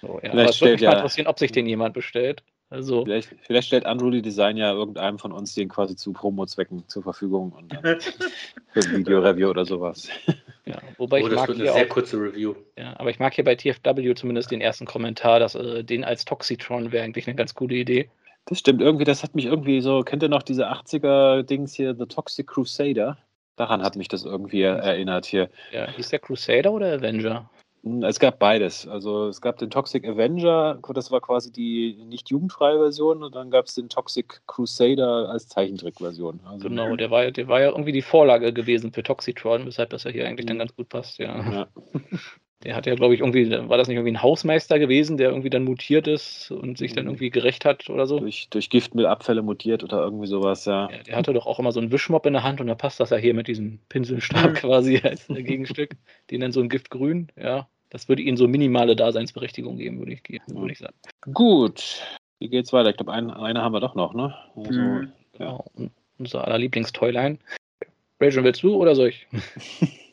So, 0.01 0.19
ja. 0.23 0.31
Vielleicht 0.31 0.33
Aber 0.33 0.49
es 0.49 0.61
würde 0.61 0.73
mich 0.73 0.81
mal 0.83 0.93
interessieren, 0.95 1.27
ob 1.27 1.39
sich 1.39 1.51
den 1.51 1.65
jemand 1.67 1.93
bestellt. 1.93 2.41
Also, 2.71 3.03
vielleicht, 3.03 3.35
vielleicht 3.41 3.67
stellt 3.67 3.85
Unruly 3.85 4.21
Design 4.21 4.55
ja 4.55 4.71
irgendeinem 4.71 5.19
von 5.19 5.33
uns 5.33 5.53
den 5.53 5.67
quasi 5.67 5.97
zu 5.97 6.13
Promo-Zwecken 6.13 6.87
zur 6.87 7.03
Verfügung 7.03 7.51
und 7.51 7.73
dann 7.73 7.99
für 7.99 8.79
ein 8.79 8.97
Video-Review 8.99 9.49
oder 9.49 9.65
sowas. 9.65 10.07
ja. 10.65 10.77
Wobei 10.97 11.21
oh, 11.21 11.25
ich 11.25 11.33
das 11.33 11.35
mag 11.35 11.47
wird 11.49 11.57
eine 11.57 11.65
hier 11.65 11.73
sehr 11.73 11.85
auch, 11.85 11.89
kurze 11.89 12.15
Review. 12.15 12.55
ja, 12.77 12.97
aber 12.97 13.09
ich 13.09 13.19
mag 13.19 13.33
hier 13.33 13.43
bei 13.43 13.55
TFW 13.55 14.15
zumindest 14.15 14.51
den 14.51 14.61
ersten 14.61 14.85
Kommentar, 14.85 15.41
dass 15.41 15.53
äh, 15.53 15.83
den 15.83 16.05
als 16.05 16.23
Toxitron 16.23 16.93
wäre 16.93 17.03
eigentlich 17.03 17.27
eine 17.27 17.35
ganz 17.35 17.55
gute 17.55 17.75
Idee. 17.75 18.09
Das 18.45 18.59
stimmt, 18.59 18.81
irgendwie, 18.81 19.03
das 19.03 19.21
hat 19.21 19.35
mich 19.35 19.47
irgendwie 19.47 19.81
so, 19.81 20.03
kennt 20.03 20.23
ihr 20.23 20.29
noch 20.29 20.41
diese 20.41 20.71
80er-Dings 20.71 21.73
hier, 21.73 21.93
The 21.93 22.05
Toxic 22.05 22.47
Crusader? 22.47 23.17
Daran 23.57 23.83
hat 23.83 23.97
mich 23.97 24.07
das 24.07 24.23
irgendwie 24.23 24.61
erinnert 24.61 25.25
hier. 25.25 25.49
Ja, 25.73 25.91
hieß 25.91 26.07
der 26.07 26.19
Crusader 26.19 26.71
oder 26.71 26.93
Avenger? 26.93 27.49
Es 28.03 28.19
gab 28.19 28.37
beides. 28.37 28.87
Also 28.87 29.27
es 29.27 29.41
gab 29.41 29.57
den 29.57 29.71
Toxic 29.71 30.07
Avenger, 30.07 30.77
das 30.93 31.09
war 31.09 31.19
quasi 31.19 31.51
die 31.51 31.95
nicht 32.05 32.29
jugendfreie 32.29 32.77
Version, 32.77 33.23
und 33.23 33.33
dann 33.33 33.49
gab 33.49 33.65
es 33.65 33.73
den 33.73 33.89
Toxic 33.89 34.41
Crusader 34.45 35.29
als 35.29 35.47
Zeichentrickversion. 35.47 36.39
Also, 36.45 36.69
Genau, 36.69 36.95
der 36.95 37.09
war, 37.09 37.31
der 37.31 37.47
war 37.47 37.59
ja 37.59 37.69
irgendwie 37.69 37.91
die 37.91 38.03
Vorlage 38.03 38.53
gewesen 38.53 38.93
für 38.93 39.01
Toxitron, 39.01 39.65
weshalb 39.65 39.89
das 39.89 40.03
ja 40.03 40.11
hier 40.11 40.27
eigentlich 40.27 40.45
dann 40.45 40.57
Mhm. 40.57 40.59
ganz 40.59 40.75
gut 40.75 40.89
passt, 40.89 41.17
ja. 41.17 41.35
Ja. 41.51 41.67
Der 42.63 42.75
hat 42.75 42.85
ja, 42.85 42.93
glaube 42.95 43.13
ich, 43.15 43.21
irgendwie, 43.21 43.49
war 43.49 43.77
das 43.77 43.87
nicht 43.87 43.97
irgendwie 43.97 44.13
ein 44.13 44.21
Hausmeister 44.21 44.77
gewesen, 44.77 45.17
der 45.17 45.29
irgendwie 45.29 45.49
dann 45.49 45.63
mutiert 45.63 46.07
ist 46.07 46.51
und 46.51 46.77
sich 46.77 46.93
dann 46.93 47.05
Mhm. 47.05 47.11
irgendwie 47.11 47.29
gerecht 47.31 47.65
hat 47.65 47.89
oder 47.89 48.05
so? 48.05 48.19
Durch, 48.19 48.49
durch 48.49 48.69
Giftmüllabfälle 48.69 49.41
mutiert 49.41 49.83
oder 49.83 50.03
irgendwie 50.03 50.27
sowas, 50.27 50.65
ja. 50.65 50.89
Ja, 50.91 51.03
der 51.03 51.15
hatte 51.15 51.33
doch 51.33 51.47
auch 51.47 51.59
immer 51.59 51.71
so 51.71 51.79
einen 51.79 51.91
Wischmopp 51.91 52.25
in 52.27 52.33
der 52.33 52.43
Hand 52.43 52.61
und 52.61 52.67
da 52.67 52.75
passt 52.75 52.99
das 52.99 53.09
ja 53.09 53.17
hier 53.17 53.33
mit 53.33 53.47
diesem 53.47 53.79
Pinselstab 53.89 54.53
quasi 54.55 55.01
als 55.03 55.29
äh, 55.29 55.41
Gegenstück. 55.41 55.95
Den 56.29 56.41
dann 56.41 56.51
so 56.51 56.61
ein 56.61 56.69
Giftgrün, 56.69 57.29
ja. 57.35 57.67
Das 57.89 58.07
würde 58.07 58.21
ihnen 58.21 58.37
so 58.37 58.47
minimale 58.47 58.95
Daseinsberechtigung 58.95 59.77
geben, 59.77 59.99
würde 59.99 60.13
ich, 60.13 60.21
würde 60.47 60.71
ich 60.71 60.79
sagen. 60.79 60.95
Gut, 61.33 62.01
wie 62.39 62.47
geht's 62.47 62.71
weiter? 62.71 62.89
Ich 62.91 62.95
glaube, 62.97 63.11
ein, 63.11 63.29
eine 63.31 63.61
haben 63.61 63.73
wir 63.73 63.81
doch 63.81 63.95
noch, 63.95 64.13
ne? 64.13 64.33
Also, 64.55 64.79
Mhm. 64.79 65.11
Genau. 65.37 65.65
Und 65.73 65.91
unser 66.19 66.45
aller 66.45 66.57
Lieblingstoyline. 66.59 67.39
Rachel, 68.19 68.43
willst 68.43 68.61
du 68.63 68.75
oder 68.75 68.95
soll 68.95 69.09
ich? 69.09 69.27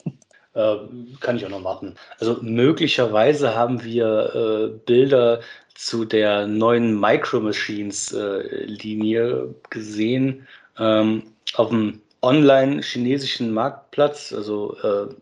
Äh, 0.59 0.77
kann 1.21 1.37
ich 1.37 1.47
auch 1.47 1.51
noch 1.51 1.61
machen. 1.61 1.95
Also 2.19 2.39
möglicherweise 2.43 3.55
haben 3.55 3.85
wir 3.85 4.35
äh, 4.35 4.79
Bilder 4.87 5.41
zu 5.75 6.05
der 6.05 6.49
neuen 6.49 6.99
Micro 6.99 7.39
Machines 7.41 8.13
äh, 8.13 8.65
Linie 8.65 9.55
gesehen 9.71 10.49
ähm, 10.79 11.23
auf 11.55 11.69
dem 11.69 12.01
online 12.23 12.83
chinesischen 12.83 13.53
Marktplatz. 13.53 14.33
Also, 14.33 14.77
äh, 14.83 15.15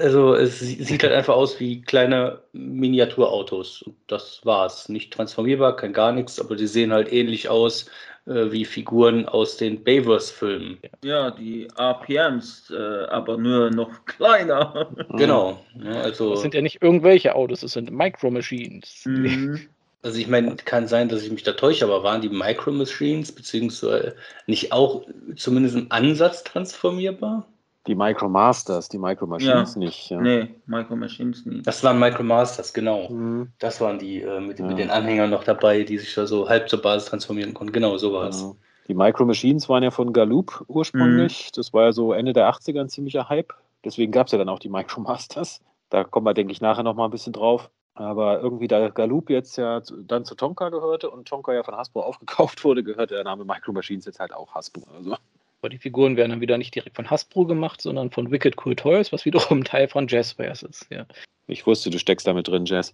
also 0.00 0.34
es 0.34 0.60
sie- 0.60 0.82
sieht 0.82 1.02
halt 1.02 1.12
einfach 1.12 1.34
aus 1.34 1.60
wie 1.60 1.82
kleine 1.82 2.40
Miniaturautos. 2.52 3.84
Das 4.06 4.40
war's. 4.44 4.88
Nicht 4.88 5.12
transformierbar, 5.12 5.76
kein 5.76 5.92
gar 5.92 6.12
nichts, 6.12 6.40
aber 6.40 6.56
die 6.56 6.66
sehen 6.66 6.92
halt 6.92 7.12
ähnlich 7.12 7.50
aus 7.50 7.86
äh, 8.26 8.50
wie 8.50 8.64
Figuren 8.64 9.26
aus 9.28 9.58
den 9.58 9.84
Bayverse-Filmen. 9.84 10.78
Ja, 11.04 11.30
die 11.30 11.68
RPMs, 11.76 12.70
äh, 12.70 13.04
aber 13.06 13.36
nur 13.36 13.70
noch 13.70 14.04
kleiner. 14.06 14.88
Genau. 15.16 15.64
Ja, 15.82 16.00
also 16.00 16.30
Das 16.30 16.42
sind 16.42 16.54
ja 16.54 16.62
nicht 16.62 16.82
irgendwelche 16.82 17.34
Autos, 17.34 17.60
das 17.60 17.72
sind 17.72 17.90
Micro 17.90 18.30
Machines. 18.30 19.02
Mhm. 19.04 19.68
Also 20.02 20.18
ich 20.18 20.28
meine, 20.28 20.56
kann 20.56 20.86
sein, 20.86 21.08
dass 21.08 21.22
ich 21.22 21.30
mich 21.30 21.42
da 21.42 21.52
täusche, 21.52 21.84
aber 21.84 22.02
waren 22.02 22.20
die 22.20 22.28
Micro 22.28 22.72
Machines 22.72 23.32
beziehungsweise 23.32 24.14
nicht 24.46 24.72
auch 24.72 25.06
zumindest 25.36 25.76
im 25.76 25.86
Ansatz 25.90 26.44
transformierbar? 26.44 27.46
Die 27.86 27.94
Micro 27.94 28.28
Masters, 28.30 28.88
die 28.88 28.96
Micro 28.98 29.26
Machines 29.26 29.76
nicht. 29.76 30.08
Ja. 30.10 30.18
Nee, 30.20 30.54
Micro 30.66 30.96
Machines 30.96 31.44
nie. 31.44 31.60
Das 31.62 31.84
waren 31.84 31.98
Micro 31.98 32.22
Masters, 32.22 32.72
genau. 32.72 33.10
Mhm. 33.10 33.52
Das 33.58 33.80
waren 33.80 33.98
die 33.98 34.22
äh, 34.22 34.40
mit, 34.40 34.58
Ja. 34.58 34.66
mit 34.66 34.78
den 34.78 34.90
Anhängern 34.90 35.28
noch 35.30 35.44
dabei, 35.44 35.82
die 35.82 35.98
sich 35.98 36.14
da 36.14 36.26
so 36.26 36.48
halb 36.48 36.68
zur 36.70 36.80
Basis 36.80 37.10
transformieren 37.10 37.52
konnten. 37.52 37.72
Genau, 37.74 37.98
so 37.98 38.12
war 38.14 38.28
es. 38.28 38.40
Genau. 38.40 38.56
Die 38.88 38.94
Micro 38.94 39.24
Machines 39.26 39.68
waren 39.68 39.82
ja 39.82 39.90
von 39.90 40.12
Galoob 40.12 40.64
ursprünglich. 40.68 41.50
Das 41.52 41.72
war 41.74 41.84
ja 41.84 41.92
so 41.92 42.12
Ende 42.12 42.32
der 42.32 42.48
80er 42.50 42.80
ein 42.80 42.88
ziemlicher 42.88 43.28
Hype. 43.28 43.52
Deswegen 43.84 44.12
gab 44.12 44.26
es 44.26 44.32
ja 44.32 44.38
dann 44.38 44.48
auch 44.48 44.58
die 44.58 44.68
Micro 44.70 45.00
Masters. 45.02 45.60
Da 45.90 46.04
kommen 46.04 46.26
wir, 46.26 46.34
denke 46.34 46.52
ich, 46.52 46.60
nachher 46.62 46.82
noch 46.82 46.94
mal 46.94 47.04
ein 47.06 47.10
bisschen 47.10 47.32
drauf. 47.34 47.70
Aber 47.94 48.40
irgendwie, 48.40 48.66
da 48.66 48.88
Galoob 48.88 49.30
jetzt 49.30 49.56
ja 49.56 49.82
zu- 49.82 50.02
dann 50.02 50.24
zu 50.24 50.34
Tonka 50.34 50.70
gehörte 50.70 51.10
und 51.10 51.28
Tonka 51.28 51.52
ja 51.52 51.62
von 51.62 51.76
Hasbro 51.76 52.00
aufgekauft 52.02 52.64
wurde, 52.64 52.82
gehört 52.82 53.10
der 53.10 53.22
Name 53.24 53.44
Micro 53.44 53.72
Machines 53.72 54.04
jetzt 54.06 54.20
halt 54.20 54.32
auch 54.32 54.54
Hasbro. 54.54 54.82
Also, 54.96 55.16
Aber 55.64 55.70
die 55.70 55.78
Figuren 55.78 56.18
werden 56.18 56.28
dann 56.28 56.42
wieder 56.42 56.58
nicht 56.58 56.74
direkt 56.74 56.94
von 56.94 57.08
Hasbro 57.08 57.46
gemacht, 57.46 57.80
sondern 57.80 58.10
von 58.10 58.30
Wicked 58.30 58.54
Cool 58.62 58.76
Toys, 58.76 59.12
was 59.12 59.24
wiederum 59.24 59.64
Teil 59.64 59.88
von 59.88 60.06
Jazzwares 60.06 60.62
ist. 60.62 60.86
Ja. 60.90 61.06
ich 61.46 61.66
wusste, 61.66 61.88
du 61.88 61.98
steckst 61.98 62.26
damit 62.26 62.48
drin, 62.48 62.66
Jazz. 62.66 62.92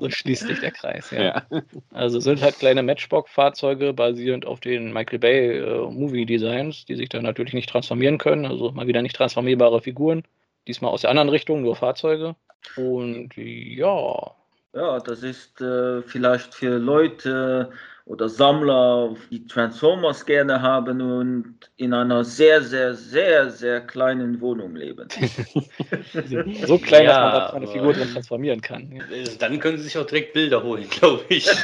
So 0.00 0.08
schließt 0.08 0.46
sich 0.46 0.60
der 0.60 0.70
Kreis. 0.70 1.10
Ja. 1.10 1.22
Ja. 1.22 1.46
Also 1.90 2.18
sind 2.18 2.40
halt 2.40 2.58
kleine 2.58 2.82
Matchbox-Fahrzeuge 2.82 3.92
basierend 3.92 4.46
auf 4.46 4.60
den 4.60 4.90
Michael 4.90 5.18
Bay 5.18 5.58
äh, 5.58 5.90
Movie 5.90 6.24
Designs, 6.24 6.86
die 6.86 6.96
sich 6.96 7.10
dann 7.10 7.24
natürlich 7.24 7.52
nicht 7.52 7.68
transformieren 7.68 8.16
können. 8.16 8.46
Also 8.46 8.72
mal 8.72 8.86
wieder 8.86 9.02
nicht 9.02 9.16
transformierbare 9.16 9.82
Figuren. 9.82 10.22
diesmal 10.66 10.92
aus 10.92 11.02
der 11.02 11.10
anderen 11.10 11.28
Richtung, 11.28 11.60
nur 11.60 11.76
Fahrzeuge. 11.76 12.36
Und 12.76 13.36
ja. 13.36 14.34
Ja, 14.72 14.98
das 14.98 15.22
ist 15.22 15.60
äh, 15.60 16.00
vielleicht 16.00 16.54
für 16.54 16.78
Leute 16.78 17.70
oder 18.06 18.28
Sammler, 18.28 19.16
die 19.30 19.46
Transformers 19.46 20.26
gerne 20.26 20.60
haben 20.60 21.00
und 21.00 21.54
in 21.76 21.94
einer 21.94 22.22
sehr, 22.22 22.60
sehr, 22.60 22.94
sehr, 22.94 23.48
sehr 23.50 23.80
kleinen 23.80 24.40
Wohnung 24.42 24.76
leben. 24.76 25.08
so 26.66 26.78
klein, 26.78 27.04
ja, 27.04 27.30
dass 27.32 27.52
man 27.52 27.62
da 27.62 27.66
eine 27.66 27.66
Figur 27.66 27.94
drin 27.94 28.10
transformieren 28.10 28.60
kann. 28.60 28.92
Äh, 29.10 29.24
dann 29.38 29.58
können 29.58 29.78
sie 29.78 29.84
sich 29.84 29.96
auch 29.96 30.04
direkt 30.06 30.34
Bilder 30.34 30.62
holen, 30.62 30.86
glaube 30.90 31.24
ich. 31.28 31.48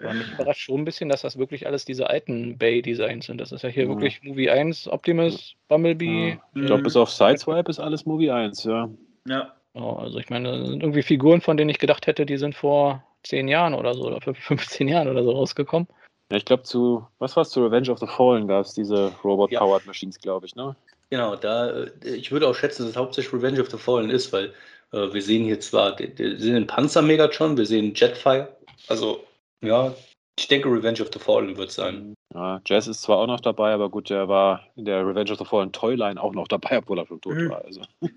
Aber 0.00 0.14
mich 0.14 0.32
überrascht 0.32 0.60
schon 0.60 0.82
ein 0.82 0.84
bisschen, 0.84 1.08
dass 1.08 1.22
das 1.22 1.38
wirklich 1.38 1.66
alles 1.66 1.84
diese 1.84 2.08
alten 2.08 2.58
Bay-Designs 2.58 3.26
sind. 3.26 3.40
Das 3.40 3.52
ist 3.52 3.62
ja 3.62 3.68
hier 3.68 3.84
ja. 3.84 3.88
wirklich 3.88 4.22
Movie 4.22 4.50
1, 4.50 4.86
Optimus, 4.88 5.54
Bumblebee. 5.68 6.30
Ja. 6.30 6.38
Ich 6.54 6.66
glaube, 6.66 6.82
bis 6.82 6.96
auf 6.96 7.10
Sideswipe 7.10 7.70
ist 7.70 7.80
alles 7.80 8.04
Movie 8.04 8.30
1, 8.30 8.64
ja. 8.64 8.88
Ja. 9.26 9.54
Oh, 9.74 9.94
also 9.94 10.18
ich 10.18 10.28
meine, 10.28 10.58
das 10.58 10.68
sind 10.68 10.82
irgendwie 10.82 11.02
Figuren, 11.02 11.40
von 11.40 11.56
denen 11.56 11.70
ich 11.70 11.78
gedacht 11.78 12.06
hätte, 12.06 12.26
die 12.26 12.36
sind 12.36 12.54
vor 12.54 13.02
10 13.24 13.48
Jahren 13.48 13.74
oder 13.74 13.94
so, 13.94 14.04
oder 14.04 14.20
15 14.20 14.88
Jahren 14.88 15.08
oder 15.08 15.22
so 15.22 15.32
rausgekommen. 15.32 15.88
Ja, 16.30 16.38
ich 16.38 16.44
glaube 16.44 16.62
zu, 16.62 17.06
was 17.18 17.36
war 17.36 17.42
es, 17.42 17.50
zu 17.50 17.64
Revenge 17.64 17.90
of 17.90 17.98
the 17.98 18.06
Fallen 18.06 18.48
gab 18.48 18.64
es 18.64 18.74
diese 18.74 19.12
Robot-Powered 19.22 19.82
ja. 19.82 19.86
Machines, 19.86 20.18
glaube 20.18 20.46
ich, 20.46 20.54
ne? 20.56 20.74
Genau, 21.10 21.36
da, 21.36 21.70
äh, 21.70 21.90
ich 22.04 22.32
würde 22.32 22.48
auch 22.48 22.54
schätzen, 22.54 22.82
dass 22.82 22.92
es 22.92 22.96
hauptsächlich 22.96 23.34
Revenge 23.34 23.60
of 23.60 23.70
the 23.70 23.76
Fallen 23.76 24.08
ist, 24.08 24.32
weil 24.32 24.52
äh, 24.92 25.12
wir 25.12 25.22
sehen 25.22 25.44
hier 25.44 25.60
zwar, 25.60 25.98
wir 25.98 26.38
sehen 26.38 26.54
den 26.54 26.66
Panzer-Megatron, 26.66 27.56
wir 27.56 27.66
sehen 27.66 27.92
Jetfire, 27.94 28.48
also 28.88 29.22
ja, 29.62 29.94
ich 30.38 30.48
denke, 30.48 30.68
Revenge 30.68 31.02
of 31.02 31.10
the 31.12 31.18
Fallen 31.18 31.56
wird 31.56 31.70
sein. 31.70 32.14
Ja, 32.34 32.60
Jazz 32.66 32.86
ist 32.86 33.02
zwar 33.02 33.18
auch 33.18 33.26
noch 33.26 33.40
dabei, 33.40 33.72
aber 33.74 33.90
gut, 33.90 34.08
der 34.08 34.26
war 34.28 34.66
in 34.76 34.86
der 34.86 35.06
Revenge 35.06 35.32
of 35.32 35.38
the 35.38 35.44
Fallen 35.44 35.70
Toyline 35.72 36.20
auch 36.20 36.32
noch 36.32 36.48
dabei, 36.48 36.78
obwohl 36.78 36.98
er 36.98 37.06
schon 37.06 37.20
tot 37.20 37.34
mhm. 37.34 37.50
war. 37.50 37.64
Also. 37.64 37.82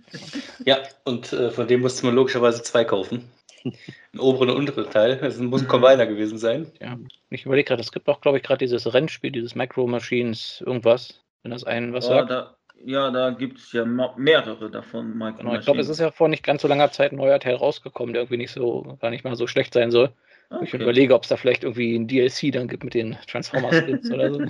Ja, 0.65 0.77
und 1.03 1.33
äh, 1.33 1.51
von 1.51 1.67
dem 1.67 1.81
musste 1.81 2.05
man 2.05 2.15
logischerweise 2.15 2.63
zwei 2.63 2.85
kaufen. 2.85 3.29
Ein 3.65 4.19
oberen 4.19 4.49
und 4.51 4.57
unteren 4.57 4.89
Teil. 4.89 5.17
Das 5.17 5.37
muss 5.39 5.61
ein 5.61 5.67
Combiner 5.67 6.05
gewesen 6.05 6.37
sein. 6.37 6.71
Ja, 6.79 6.97
ich 7.29 7.45
überlege 7.45 7.67
gerade, 7.67 7.81
es 7.81 7.91
gibt 7.91 8.07
auch, 8.07 8.21
glaube 8.21 8.37
ich, 8.37 8.43
gerade 8.43 8.59
dieses 8.59 8.93
Rennspiel, 8.93 9.31
dieses 9.31 9.55
Micro 9.55 9.87
Machines, 9.87 10.63
irgendwas. 10.65 11.21
Wenn 11.43 11.51
das 11.51 11.63
einen 11.63 11.93
was 11.93 12.07
ja, 12.07 12.15
sagt. 12.15 12.31
Da, 12.31 12.55
ja, 12.83 13.11
da 13.11 13.31
gibt 13.31 13.59
es 13.59 13.71
ja 13.71 13.85
mehrere 13.85 14.69
davon. 14.69 15.17
Micro 15.17 15.37
genau, 15.37 15.55
ich 15.55 15.65
glaube, 15.65 15.79
es 15.79 15.89
ist 15.89 15.99
ja 15.99 16.11
vor 16.11 16.27
nicht 16.27 16.43
ganz 16.43 16.61
so 16.61 16.67
langer 16.67 16.91
Zeit 16.91 17.11
ein 17.11 17.17
neuer 17.17 17.39
Teil 17.39 17.55
rausgekommen, 17.55 18.13
der 18.13 18.23
irgendwie 18.23 18.37
nicht 18.37 18.51
so, 18.51 18.97
gar 19.01 19.09
nicht 19.09 19.23
mal 19.23 19.35
so 19.35 19.47
schlecht 19.47 19.73
sein 19.73 19.91
soll. 19.91 20.11
Okay. 20.49 20.65
Ich 20.65 20.73
überlege, 20.73 21.15
ob 21.15 21.23
es 21.23 21.29
da 21.29 21.37
vielleicht 21.37 21.63
irgendwie 21.63 21.95
ein 21.95 22.07
DLC 22.07 22.51
dann 22.51 22.67
gibt 22.67 22.83
mit 22.83 22.93
den 22.93 23.17
Transformers-Skins 23.27 24.11
oder 24.13 24.33
so. 24.33 24.45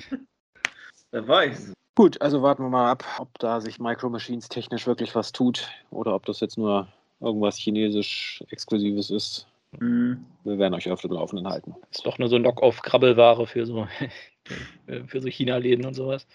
Wer 1.11 1.27
weiß. 1.27 1.73
Gut, 1.95 2.21
also 2.21 2.41
warten 2.41 2.63
wir 2.63 2.69
mal 2.69 2.91
ab, 2.91 3.05
ob 3.19 3.39
da 3.39 3.61
sich 3.61 3.79
Micro 3.79 4.09
Machines 4.09 4.49
technisch 4.49 4.85
wirklich 4.85 5.15
was 5.15 5.31
tut 5.31 5.69
oder 5.89 6.13
ob 6.13 6.25
das 6.25 6.41
jetzt 6.41 6.57
nur 6.57 6.89
irgendwas 7.19 7.57
chinesisch 7.57 8.43
Exklusives 8.49 9.09
ist. 9.09 9.47
Mhm. 9.79 10.25
Wir 10.43 10.57
werden 10.57 10.73
euch 10.73 10.89
auf 10.89 11.01
dem 11.01 11.11
Laufenden 11.11 11.47
halten. 11.47 11.75
Ist 11.91 12.05
doch 12.05 12.17
nur 12.17 12.29
so 12.29 12.35
ein 12.35 12.43
Knock-off-Krabbelware 12.43 13.45
für 13.47 13.65
so, 13.65 13.87
für 15.07 15.21
so 15.21 15.27
China-Läden 15.27 15.85
und 15.85 15.93
sowas. 15.93 16.25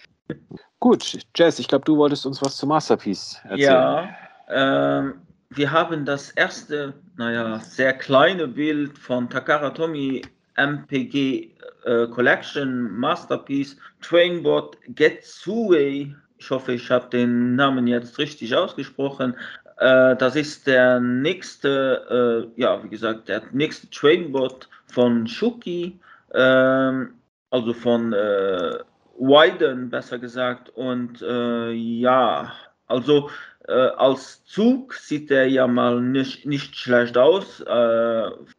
Gut, 0.78 1.18
Jess, 1.36 1.58
ich 1.58 1.68
glaube, 1.68 1.84
du 1.84 1.96
wolltest 1.96 2.26
uns 2.26 2.40
was 2.42 2.56
zu 2.56 2.66
Masterpiece 2.66 3.40
erzählen. 3.44 3.60
Ja, 3.60 4.16
ähm, 4.48 5.14
wir 5.50 5.70
haben 5.70 6.04
das 6.04 6.30
erste, 6.30 6.94
naja, 7.16 7.58
sehr 7.58 7.92
kleine 7.92 8.46
Bild 8.46 8.96
von 8.96 9.28
Takara 9.28 9.70
Tomy 9.70 10.22
MPG 10.56 11.50
äh, 11.84 12.06
Collection 12.08 12.96
Masterpiece 12.96 13.76
Trainbot 14.00 14.76
Getsue. 14.88 16.14
Ich 16.38 16.50
hoffe, 16.50 16.72
ich 16.72 16.90
habe 16.90 17.08
den 17.10 17.56
Namen 17.56 17.86
jetzt 17.86 18.18
richtig 18.18 18.54
ausgesprochen. 18.54 19.34
Äh, 19.80 20.14
das 20.16 20.36
ist 20.36 20.66
der 20.66 21.00
nächste, 21.00 22.50
äh, 22.54 22.60
ja, 22.60 22.82
wie 22.84 22.90
gesagt, 22.90 23.28
der 23.28 23.42
nächste 23.52 23.88
Trainbot 23.88 24.68
von 24.92 25.26
Shuki, 25.26 25.98
ähm, 26.34 27.14
also 27.50 27.72
von 27.72 28.12
äh, 28.12 28.78
Wyden 29.18 29.88
besser 29.88 30.18
gesagt. 30.18 30.68
Und 30.70 31.22
äh, 31.22 31.72
ja, 31.72 32.52
also 32.86 33.30
als 33.68 34.44
Zug 34.46 34.94
sieht 34.94 35.30
er 35.30 35.46
ja 35.46 35.68
mal 35.68 36.00
nicht, 36.00 36.44
nicht 36.44 36.74
schlecht 36.74 37.16
aus, 37.16 37.62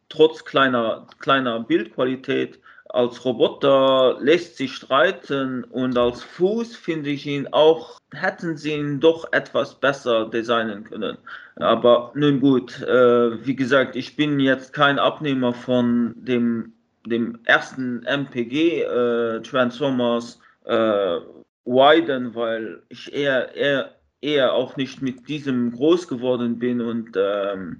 trotz 0.08 0.44
kleiner, 0.44 1.06
kleiner 1.18 1.60
Bildqualität. 1.60 2.58
Als 2.92 3.24
Roboter 3.24 4.18
lässt 4.20 4.58
sich 4.58 4.74
streiten 4.74 5.64
und 5.64 5.96
als 5.96 6.22
Fuß 6.22 6.76
finde 6.76 7.08
ich 7.08 7.26
ihn 7.26 7.48
auch, 7.50 7.98
hätten 8.12 8.58
sie 8.58 8.74
ihn 8.74 9.00
doch 9.00 9.32
etwas 9.32 9.74
besser 9.74 10.26
designen 10.28 10.84
können. 10.84 11.16
Aber 11.56 12.12
nun 12.14 12.40
gut, 12.40 12.82
äh, 12.82 13.46
wie 13.46 13.56
gesagt, 13.56 13.96
ich 13.96 14.14
bin 14.14 14.38
jetzt 14.40 14.74
kein 14.74 14.98
Abnehmer 14.98 15.54
von 15.54 16.14
dem, 16.16 16.74
dem 17.06 17.38
ersten 17.44 18.02
MPG 18.04 18.82
äh, 18.82 19.40
Transformers 19.40 20.38
äh, 20.64 21.16
Widen, 21.64 22.34
weil 22.34 22.82
ich 22.90 23.10
eher, 23.12 23.54
eher 23.54 23.92
eher 24.22 24.54
auch 24.54 24.76
nicht 24.76 25.02
mit 25.02 25.28
diesem 25.28 25.72
groß 25.72 26.08
geworden 26.08 26.58
bin 26.58 26.80
und 26.80 27.10
ähm, 27.16 27.78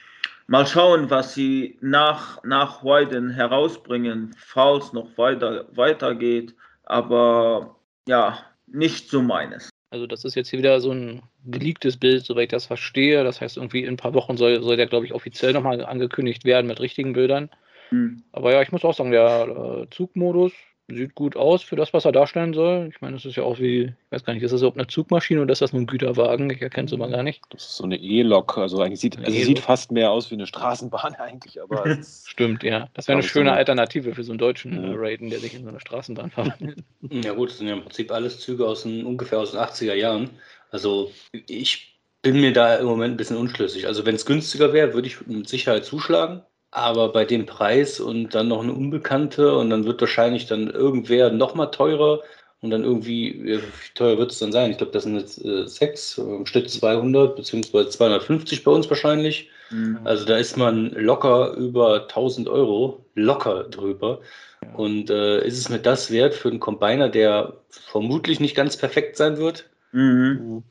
mal 0.53 0.67
schauen, 0.67 1.09
was 1.09 1.33
sie 1.33 1.79
nach, 1.81 2.45
nach 2.45 2.85
Wyden 2.85 3.31
herausbringen, 3.31 4.35
falls 4.37 4.93
noch 4.93 5.17
weiter 5.17 5.65
weitergeht. 5.75 6.55
Aber 6.85 7.77
ja, 8.07 8.39
nicht 8.67 9.09
so 9.09 9.23
meines. 9.23 9.71
Also 9.89 10.07
das 10.07 10.27
ist 10.27 10.35
jetzt 10.35 10.51
hier 10.51 10.59
wieder 10.59 10.79
so 10.83 10.93
ein 10.93 11.23
geleaktes 11.47 11.97
Bild, 11.97 12.27
soweit 12.27 12.45
ich 12.45 12.49
das 12.51 12.67
verstehe. 12.67 13.25
Das 13.25 13.41
heißt, 13.41 13.57
irgendwie 13.57 13.83
in 13.83 13.95
ein 13.95 13.97
paar 13.97 14.13
Wochen 14.13 14.37
soll, 14.37 14.63
soll 14.63 14.77
der, 14.77 14.89
glaube 14.89 15.07
ich, 15.07 15.15
offiziell 15.15 15.55
nochmal 15.55 15.83
angekündigt 15.83 16.45
werden 16.45 16.67
mit 16.67 16.81
richtigen 16.81 17.15
Bildern. 17.15 17.49
Hm. 17.89 18.23
Aber 18.33 18.53
ja, 18.53 18.61
ich 18.61 18.73
muss 18.73 18.85
auch 18.85 18.95
sagen, 18.95 19.11
der 19.11 19.49
äh, 19.49 19.87
Zugmodus 19.91 20.53
sieht 20.89 21.15
gut 21.15 21.37
aus 21.37 21.63
für 21.63 21.77
das, 21.77 21.93
was 21.93 22.05
er 22.05 22.13
darstellen 22.13 22.53
soll. 22.53 22.89
Ich 22.91 23.01
meine, 23.01 23.17
es 23.17 23.25
ist 23.25 23.37
ja 23.37 23.43
auch 23.45 23.59
wie, 23.59 23.85
ich 23.85 24.11
weiß 24.11 24.25
gar 24.25 24.35
nicht, 24.35 24.43
ist 24.43 24.53
das 24.53 24.61
überhaupt 24.61 24.79
eine 24.79 24.87
Zugmaschine 24.87 25.41
oder 25.41 25.53
ist 25.53 25.63
das 25.63 25.73
nur 25.73 25.83
ein 25.83 25.87
Güterwagen? 25.87 26.51
Ich 26.51 26.61
erkenne 26.61 26.87
es 26.87 26.93
immer 26.93 27.09
gar 27.09 27.23
nicht. 27.23 27.43
Das 27.51 27.63
ist 27.63 27.77
so 27.77 27.85
eine 27.85 27.97
E-Lok, 27.97 28.59
also 28.59 28.81
eigentlich 28.81 29.01
sieht, 29.01 29.19
also 29.19 29.31
e 29.31 29.45
sieht 29.45 29.59
fast 29.59 29.93
mehr 29.93 30.11
aus 30.11 30.31
wie 30.31 30.35
eine 30.35 30.47
Straßenbahn 30.47 31.15
eigentlich, 31.19 31.63
aber. 31.63 31.99
Stimmt, 32.25 32.63
ja. 32.63 32.89
Das 32.95 33.09
wäre 33.09 33.17
eine 33.17 33.27
schöne 33.27 33.51
so 33.51 33.57
Alternative 33.57 34.15
für 34.15 34.25
so 34.25 34.33
einen 34.33 34.39
deutschen 34.39 34.83
ja. 34.83 34.93
Raiden, 34.95 35.31
der 35.31 35.39
sich 35.39 35.55
in 35.55 35.63
so 35.63 35.71
eine 35.71 35.81
Straßenbahn 35.81 36.31
verwandelt. 36.31 36.85
Ja 37.11 37.33
gut, 37.33 37.51
das 37.51 37.59
sind 37.59 37.69
ja 37.69 37.75
im 37.75 37.83
Prinzip 37.83 38.11
alles 38.11 38.41
Züge 38.41 38.67
aus 38.67 38.83
den, 38.83 39.07
ungefähr 39.07 39.39
aus 39.39 39.53
den 39.53 39.61
80er 39.61 39.95
Jahren. 39.95 40.31
Also 40.71 41.11
ich 41.33 41.99
bin 42.23 42.41
mir 42.41 42.53
da 42.53 42.77
im 42.77 42.87
Moment 42.87 43.15
ein 43.15 43.17
bisschen 43.17 43.37
unschlüssig. 43.37 43.87
Also 43.87 44.07
wenn 44.07 44.15
es 44.15 44.27
günstiger 44.27 44.73
wäre, 44.73 44.95
würde 44.95 45.09
ich 45.09 45.27
mit 45.27 45.49
Sicherheit 45.49 45.85
zuschlagen. 45.85 46.43
Aber 46.73 47.13
bei 47.13 47.25
dem 47.25 47.47
Preis 47.47 48.01
und 48.01 48.35
dann 48.35 48.49
noch 48.49 48.63
eine 48.63 48.73
Unbekannte 48.73 49.57
und 49.57 49.71
dann 49.71 49.85
wird 49.85 50.01
wahrscheinlich 50.01 50.47
dann 50.47 50.71
irgendwer 50.71 51.31
noch 51.31 51.55
mal 51.55 51.67
teurer 51.67 52.21
und 52.63 52.71
dann 52.71 52.83
irgendwie, 52.83 53.43
wie 53.45 53.61
teuer 53.95 54.19
wird 54.19 54.31
es 54.31 54.39
dann 54.39 54.53
sein? 54.53 54.71
Ich 54.71 54.79
glaube, 54.79 54.93
das 54.93 55.03
sind 55.03 55.19
jetzt 55.19 55.45
äh, 55.45 55.67
sechs, 55.67 56.17
im 56.17 56.47
Schnitt 56.47 56.71
200 56.71 57.37
beziehungsweise 57.37 57.91
250 57.91 58.65
bei 58.65 58.71
uns 58.71 58.89
wahrscheinlich. 58.89 59.51
Mhm. 59.71 59.99
Also 60.05 60.25
da 60.25 60.37
ist 60.37 60.57
man 60.57 60.91
locker 60.93 61.55
über 61.55 62.03
1000 62.03 62.49
Euro, 62.49 63.05
locker 63.15 63.65
drüber. 63.65 64.21
Ja. 64.63 64.75
Und 64.75 65.11
äh, 65.11 65.45
ist 65.45 65.59
es 65.59 65.69
mir 65.69 65.81
das 65.81 66.11
wert 66.11 66.35
für 66.35 66.49
einen 66.49 66.61
Combiner, 66.61 67.09
der 67.09 67.55
vermutlich 67.69 68.41
nicht 68.41 68.55
ganz 68.55 68.77
perfekt 68.77 69.17
sein 69.17 69.37
wird? 69.39 69.69
Mhm. 69.93 70.63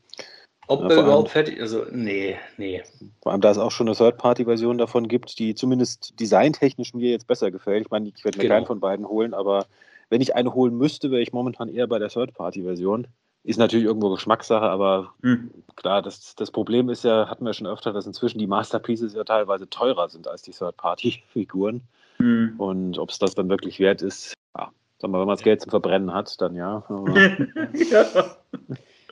Mhm. 0.68 0.74
Ob 0.74 0.82
ja, 0.82 0.96
er 0.96 1.02
überhaupt 1.02 1.30
fertig 1.30 1.60
Also, 1.60 1.84
nee, 1.90 2.36
nee. 2.56 2.82
Vor 3.22 3.32
allem, 3.32 3.40
da 3.40 3.50
es 3.50 3.58
auch 3.58 3.70
schon 3.70 3.88
eine 3.88 3.96
Third-Party-Version 3.96 4.78
davon 4.78 5.08
gibt, 5.08 5.38
die 5.38 5.54
zumindest 5.54 6.18
designtechnisch 6.20 6.94
mir 6.94 7.10
jetzt 7.10 7.26
besser 7.26 7.50
gefällt. 7.50 7.86
Ich 7.86 7.90
meine, 7.90 8.08
ich 8.08 8.24
werde 8.24 8.38
mir 8.38 8.44
genau. 8.44 8.54
keinen 8.54 8.66
von 8.66 8.80
beiden 8.80 9.06
holen, 9.06 9.34
aber 9.34 9.66
wenn 10.08 10.20
ich 10.20 10.34
eine 10.34 10.54
holen 10.54 10.76
müsste, 10.76 11.10
wäre 11.10 11.22
ich 11.22 11.32
momentan 11.32 11.68
eher 11.68 11.86
bei 11.86 11.98
der 11.98 12.08
Third-Party-Version. 12.08 13.06
Ist 13.44 13.58
natürlich 13.58 13.86
irgendwo 13.86 14.10
Geschmackssache, 14.10 14.66
aber 14.66 15.14
hm. 15.22 15.50
klar, 15.74 16.00
das, 16.00 16.36
das 16.36 16.52
Problem 16.52 16.88
ist 16.90 17.02
ja, 17.02 17.28
hatten 17.28 17.44
wir 17.44 17.54
schon 17.54 17.66
öfter, 17.66 17.92
dass 17.92 18.06
inzwischen 18.06 18.38
die 18.38 18.46
Masterpieces 18.46 19.14
ja 19.14 19.24
teilweise 19.24 19.68
teurer 19.68 20.08
sind 20.08 20.28
als 20.28 20.42
die 20.42 20.52
Third-Party-Figuren. 20.52 21.82
Hm. 22.18 22.54
Und 22.58 22.98
ob 22.98 23.10
es 23.10 23.18
das 23.18 23.34
dann 23.34 23.48
wirklich 23.48 23.80
wert 23.80 24.00
ist, 24.00 24.34
ja, 24.56 24.70
sag 24.98 25.10
mal, 25.10 25.18
wenn 25.18 25.26
man 25.26 25.36
das 25.36 25.42
Geld 25.42 25.60
zum 25.60 25.70
Verbrennen 25.70 26.14
hat, 26.14 26.40
dann 26.40 26.54
ja. 26.54 26.84
ja. 27.90 28.36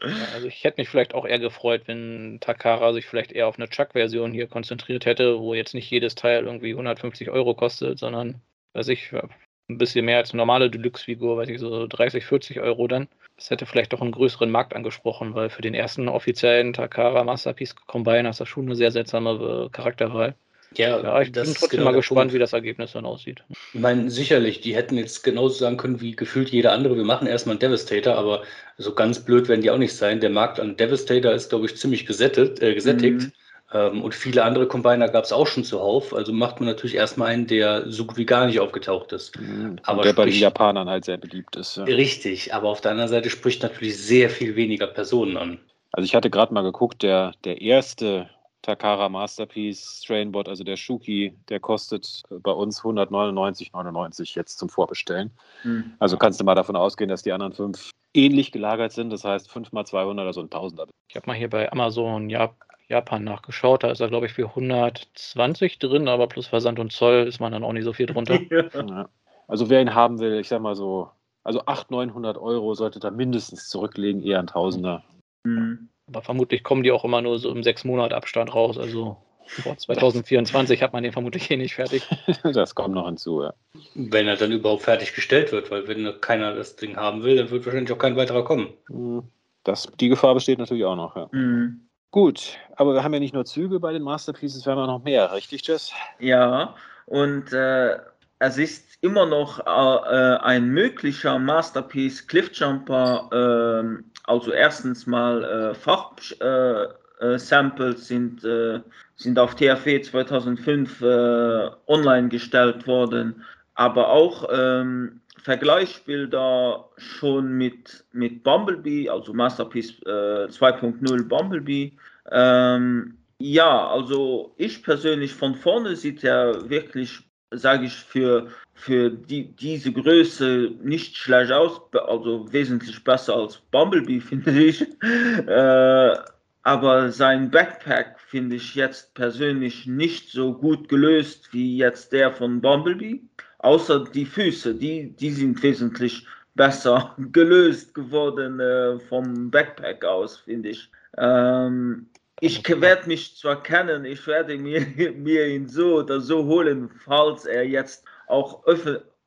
Also 0.01 0.47
ich 0.47 0.65
hätte 0.65 0.81
mich 0.81 0.89
vielleicht 0.89 1.15
auch 1.15 1.27
eher 1.27 1.39
gefreut, 1.39 1.83
wenn 1.87 2.39
Takara 2.41 2.93
sich 2.93 3.07
vielleicht 3.07 3.33
eher 3.33 3.47
auf 3.47 3.59
eine 3.59 3.69
Chuck-Version 3.69 4.33
hier 4.33 4.47
konzentriert 4.47 5.07
hätte, 5.07 5.41
wo 5.41 5.55
jetzt 5.55 5.75
nicht 5.75 5.91
jedes 5.91 6.15
Teil 6.15 6.45
irgendwie 6.45 6.71
150 6.71 7.31
Euro 7.31 7.55
kostet, 7.55 7.99
sondern, 7.99 8.41
weiß 8.73 8.89
ich, 8.89 9.13
ein 9.13 9.79
bisschen 9.79 10.05
mehr 10.05 10.19
als 10.19 10.33
eine 10.33 10.39
normale 10.39 10.71
Deluxe-Figur, 10.71 11.37
weiß 11.37 11.49
ich, 11.49 11.59
so 11.59 11.87
30, 11.87 12.25
40 12.25 12.61
Euro 12.61 12.89
dann. 12.89 13.09
Das 13.37 13.51
hätte 13.51 13.67
vielleicht 13.67 13.93
doch 13.93 14.03
einen 14.03 14.13
größeren 14.13 14.51
Markt 14.51 14.75
angesprochen, 14.75 15.35
weil 15.35 15.49
für 15.49 15.63
den 15.63 15.75
ersten 15.75 16.09
offiziellen 16.09 16.73
Takara 16.73 17.25
Masterpiece 17.25 17.75
Combine 17.75 18.29
ist 18.29 18.41
das 18.41 18.49
schon 18.49 18.67
eine 18.67 18.77
sehr 18.77 18.91
seltsame 18.91 19.67
äh, 19.67 19.71
Charakterwahl. 19.71 20.35
Ja, 20.77 21.01
ja 21.01 21.21
ich 21.21 21.33
bin 21.33 21.45
trotzdem 21.45 21.69
genau 21.71 21.85
mal 21.85 21.93
gespannt, 21.93 22.19
Punkt. 22.21 22.35
wie 22.35 22.39
das 22.39 22.53
Ergebnis 22.53 22.93
dann 22.93 23.05
aussieht. 23.05 23.43
Ich 23.73 23.81
meine, 23.81 24.11
sicherlich, 24.11 24.61
die 24.61 24.75
hätten 24.75 24.97
jetzt 24.97 25.23
genauso 25.23 25.55
sagen 25.57 25.77
können 25.77 26.01
wie 26.01 26.15
gefühlt 26.15 26.51
jeder 26.51 26.73
andere, 26.73 26.97
wir 26.97 27.05
machen 27.05 27.27
erstmal 27.27 27.55
einen 27.55 27.61
Devastator, 27.61 28.15
aber 28.15 28.43
so 28.79 28.95
ganz 28.95 29.25
blöd 29.25 29.49
werden 29.49 29.63
die 29.63 29.71
auch 29.71 29.79
nicht 29.79 29.95
sein. 29.95 30.21
Der 30.21 30.31
Markt 30.31 30.61
an 30.61 30.77
Devastator 30.77 31.33
ist, 31.33 31.51
glaube 31.51 31.67
ich, 31.67 31.77
ziemlich 31.77 32.07
gesättigt. 32.07 32.63
Äh, 32.63 32.75
gesättigt. 32.75 33.21
Mhm. 33.21 33.33
Ähm, 33.73 34.03
und 34.03 34.15
viele 34.15 34.45
andere 34.45 34.67
Combiner 34.67 35.09
gab 35.09 35.25
es 35.25 35.33
auch 35.33 35.47
schon 35.47 35.65
zuhauf. 35.65 36.15
Also 36.15 36.33
macht 36.33 36.61
man 36.61 36.69
natürlich 36.69 36.97
erstmal 36.97 37.29
einen, 37.29 37.47
der 37.47 37.91
so 37.91 38.05
gut 38.05 38.17
wie 38.17 38.27
gar 38.27 38.47
nicht 38.47 38.61
aufgetaucht 38.61 39.13
ist. 39.13 39.39
Mhm. 39.39 39.79
Aber 39.83 40.03
der 40.03 40.13
bei 40.13 40.25
den 40.25 40.35
Japanern 40.35 40.89
halt 40.89 41.05
sehr 41.05 41.17
beliebt 41.17 41.57
ist. 41.57 41.77
Ja. 41.77 41.85
Richtig, 41.85 42.53
aber 42.53 42.69
auf 42.69 42.81
der 42.81 42.93
anderen 42.93 43.11
Seite 43.11 43.31
spricht 43.31 43.63
natürlich 43.63 43.97
sehr 43.99 44.31
viel 44.31 44.57
weniger 44.57 44.87
Personen 44.87 45.37
an. 45.37 45.61
Also 45.93 46.05
ich 46.05 46.15
hatte 46.15 46.31
gerade 46.31 46.55
mal 46.55 46.63
geguckt, 46.63 47.03
der, 47.03 47.33
der 47.45 47.61
erste 47.61 48.29
Takara 48.63 49.09
Masterpiece 49.09 50.03
Strainbot, 50.03 50.49
also 50.49 50.65
der 50.65 50.77
Shuki, 50.77 51.37
der 51.49 51.61
kostet 51.61 52.23
bei 52.43 52.53
uns 52.53 52.83
199,99 52.83 54.37
jetzt 54.37 54.59
zum 54.59 54.69
Vorbestellen. 54.69 55.31
Mhm. 55.65 55.93
Also 55.99 56.17
kannst 56.17 56.41
du 56.41 56.45
mal 56.45 56.55
davon 56.55 56.77
ausgehen, 56.77 57.09
dass 57.09 57.23
die 57.23 57.33
anderen 57.33 57.53
fünf 57.53 57.91
ähnlich 58.15 58.53
gelagert 58.53 58.93
sind. 58.93 59.11
Das 59.11 59.25
heißt 59.25 59.51
5 59.51 59.73
mal 59.73 59.85
200, 59.85 60.27
also 60.27 60.41
ein 60.41 60.51
Tausender. 60.51 60.87
Ich 61.09 61.17
habe 61.17 61.27
mal 61.27 61.37
hier 61.37 61.51
bei 61.51 61.71
Amazon 61.73 62.29
ja, 62.29 62.55
Japan 62.89 63.25
nachgeschaut. 63.25 63.83
Da 63.83 63.91
ist 63.91 64.01
er, 64.01 64.09
glaube 64.09 64.27
ich, 64.27 64.33
für 64.33 64.49
120 64.49 65.79
drin, 65.79 66.09
aber 66.09 66.27
plus 66.27 66.47
Versand 66.47 66.79
und 66.79 66.93
Zoll 66.93 67.27
ist 67.27 67.41
man 67.41 67.53
dann 67.53 67.65
auch 67.65 67.73
nicht 67.73 67.85
so 67.85 67.93
viel 67.93 68.07
drunter. 68.07 68.41
ja. 68.51 69.09
Also 69.49 69.69
wer 69.69 69.81
ihn 69.81 69.95
haben 69.95 70.21
will, 70.21 70.39
ich 70.39 70.49
sag 70.49 70.63
mal 70.63 70.77
so, 70.77 71.11
also 71.43 71.61
800, 71.67 71.91
900 71.91 72.39
Euro 72.39 72.75
sollte 72.75 73.01
da 73.01 73.11
mindestens 73.11 73.69
zurücklegen, 73.69 74.23
eher 74.23 74.39
ein 74.39 74.47
Tausender. 74.47 75.03
Mhm. 75.45 75.89
Aber 76.11 76.23
vermutlich 76.23 76.63
kommen 76.63 76.83
die 76.83 76.93
auch 76.93 77.05
immer 77.05 77.23
nur 77.23 77.39
so 77.39 77.51
im 77.51 77.63
sechs 77.63 77.85
Monat 77.85 78.13
Abstand 78.13 78.55
raus. 78.55 78.79
Also 78.79 79.17
vor 79.47 79.77
2024 79.77 80.83
hat 80.83 80.93
man 80.93 81.03
den 81.03 81.13
vermutlich 81.13 81.51
eh 81.51 81.57
nicht 81.57 81.75
fertig. 81.75 82.09
das 82.43 82.75
kommt 82.75 82.95
noch 82.95 83.07
hinzu, 83.07 83.43
ja. 83.43 83.55
Wenn 83.95 84.29
er 84.29 84.37
dann 84.37 84.53
überhaupt 84.53 84.83
fertiggestellt 84.83 85.53
wird, 85.53 85.71
weil 85.71 85.89
wenn 85.89 86.21
keiner 86.21 86.55
das 86.55 86.77
Ding 86.77 86.97
haben 86.97 87.23
will, 87.23 87.37
dann 87.37 87.51
wird 87.51 87.65
wahrscheinlich 87.67 87.93
auch 87.93 87.99
kein 87.99 88.17
weiterer 88.17 88.45
kommen. 88.45 88.73
Mhm. 88.89 89.25
Das, 89.65 89.91
die 90.01 90.09
Gefahr 90.09 90.35
besteht 90.35 90.59
natürlich 90.59 90.85
auch 90.85 90.97
noch, 90.97 91.17
ja. 91.17 91.29
Mhm. 91.33 91.87
Gut, 92.13 92.59
aber 92.75 92.95
wir 92.95 93.05
haben 93.05 93.15
ja 93.15 93.21
nicht 93.21 93.35
nur 93.35 93.45
Züge 93.45 93.79
bei 93.79 93.93
den 93.93 94.03
Masterpieces, 94.03 94.67
wir 94.67 94.73
haben 94.73 94.81
ja 94.81 94.87
noch 94.87 95.05
mehr, 95.05 95.33
richtig, 95.33 95.65
Jess? 95.67 95.93
Ja, 96.19 96.75
und 97.07 97.53
äh, 97.53 97.99
es 98.41 98.57
ist 98.57 98.99
immer 99.03 99.27
noch 99.27 99.61
äh, 99.61 99.69
ein 99.69 100.69
möglicher 100.71 101.39
Masterpiece 101.39 102.27
Cliffjumper. 102.27 103.29
Äh, 103.31 104.03
also 104.25 104.53
erstens 104.53 105.07
mal 105.07 105.45
äh, 105.45 105.75
Fachsamples 105.75 108.01
äh, 108.01 108.05
sind, 108.05 108.45
äh, 108.45 108.81
sind 109.17 109.39
auf 109.39 109.55
TFE 109.55 110.01
2005 110.01 111.03
äh, 111.03 111.71
online 111.87 112.29
gestellt 112.29 112.87
worden, 112.87 113.45
aber 113.75 114.09
auch 114.09 114.49
ähm, 114.53 115.21
Vergleichsbilder 115.43 116.89
schon 116.99 117.53
mit, 117.53 118.05
mit 118.13 118.43
Bumblebee, 118.43 119.09
also 119.09 119.33
Masterpiece 119.33 119.95
2.0 120.05 121.29
Bumblebee. 121.29 121.93
Ähm, 122.31 123.17
ja, 123.39 123.89
also 123.89 124.53
ich 124.59 124.83
persönlich 124.83 125.33
von 125.33 125.55
vorne 125.55 125.97
sieht 125.97 126.23
er 126.23 126.69
wirklich 126.69 127.23
sage 127.51 127.87
ich, 127.87 127.95
für, 127.95 128.49
für 128.75 129.11
die, 129.11 129.53
diese 129.53 129.93
Größe 129.93 130.73
nicht 130.83 131.17
schlecht 131.17 131.53
aus, 131.53 131.81
also 132.07 132.53
wesentlich 132.53 133.03
besser 133.05 133.37
als 133.37 133.57
Bumblebee, 133.71 134.21
finde 134.21 134.65
ich. 134.65 134.87
Äh, 135.03 136.17
aber 136.63 137.11
sein 137.11 137.51
Backpack 137.51 138.21
finde 138.21 138.57
ich 138.57 138.75
jetzt 138.75 139.15
persönlich 139.15 139.87
nicht 139.87 140.31
so 140.31 140.53
gut 140.53 140.89
gelöst 140.89 141.53
wie 141.53 141.79
jetzt 141.79 142.13
der 142.13 142.33
von 142.33 142.61
Bumblebee. 142.61 143.23
Außer 143.59 144.05
die 144.05 144.27
Füße, 144.27 144.75
die, 144.75 145.11
die 145.17 145.31
sind 145.31 145.63
wesentlich 145.63 146.27
besser 146.55 147.15
gelöst 147.33 147.95
geworden 147.95 148.61
äh, 148.61 148.99
vom 148.99 149.51
Backpack 149.51 150.05
aus, 150.05 150.37
finde 150.39 150.71
ich. 150.71 150.91
Ähm, 151.17 152.10
ich 152.41 152.81
werde 152.81 153.07
mich 153.07 153.37
zwar 153.37 153.63
kennen, 153.63 154.05
ich 154.05 154.27
werde 154.27 154.57
mir, 154.57 154.81
mir 155.17 155.47
ihn 155.47 155.69
so 155.69 155.97
oder 155.97 156.21
so 156.21 156.45
holen, 156.45 156.91
falls 157.05 157.45
er 157.45 157.67
jetzt 157.67 158.05
auch 158.27 158.65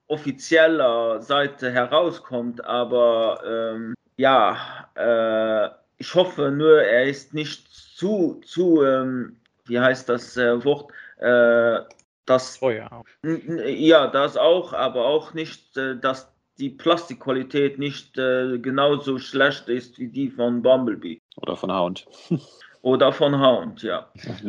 offizieller 0.08 1.22
Seite 1.22 1.72
herauskommt, 1.72 2.64
aber 2.66 3.42
ähm, 3.46 3.94
ja, 4.18 4.58
äh, 4.96 5.70
ich 5.98 6.14
hoffe 6.14 6.52
nur, 6.52 6.82
er 6.82 7.06
ist 7.06 7.34
nicht 7.34 7.68
zu, 7.68 8.42
zu 8.46 8.84
ähm, 8.84 9.38
wie 9.66 9.80
heißt 9.80 10.10
das 10.10 10.38
äh, 10.38 10.64
Wort, 10.64 10.92
äh, 11.18 11.80
das, 12.26 12.62
oh 12.62 12.70
ja. 12.70 13.04
ja, 13.24 14.08
das 14.08 14.38
auch, 14.38 14.74
aber 14.74 15.06
auch 15.06 15.34
nicht, 15.34 15.76
äh, 15.78 15.98
dass 15.98 16.32
die 16.58 16.70
Plastikqualität 16.70 17.80
nicht 17.80 18.18
äh, 18.18 18.60
genauso 18.60 19.18
schlecht 19.18 19.68
ist 19.68 19.98
wie 19.98 20.08
die 20.08 20.30
von 20.30 20.62
Bumblebee. 20.62 21.20
Oder 21.38 21.56
von 21.58 21.72
Hound. 21.72 22.06
Oder 22.84 23.14
von 23.14 23.40
Hound, 23.40 23.82
ja. 23.82 24.08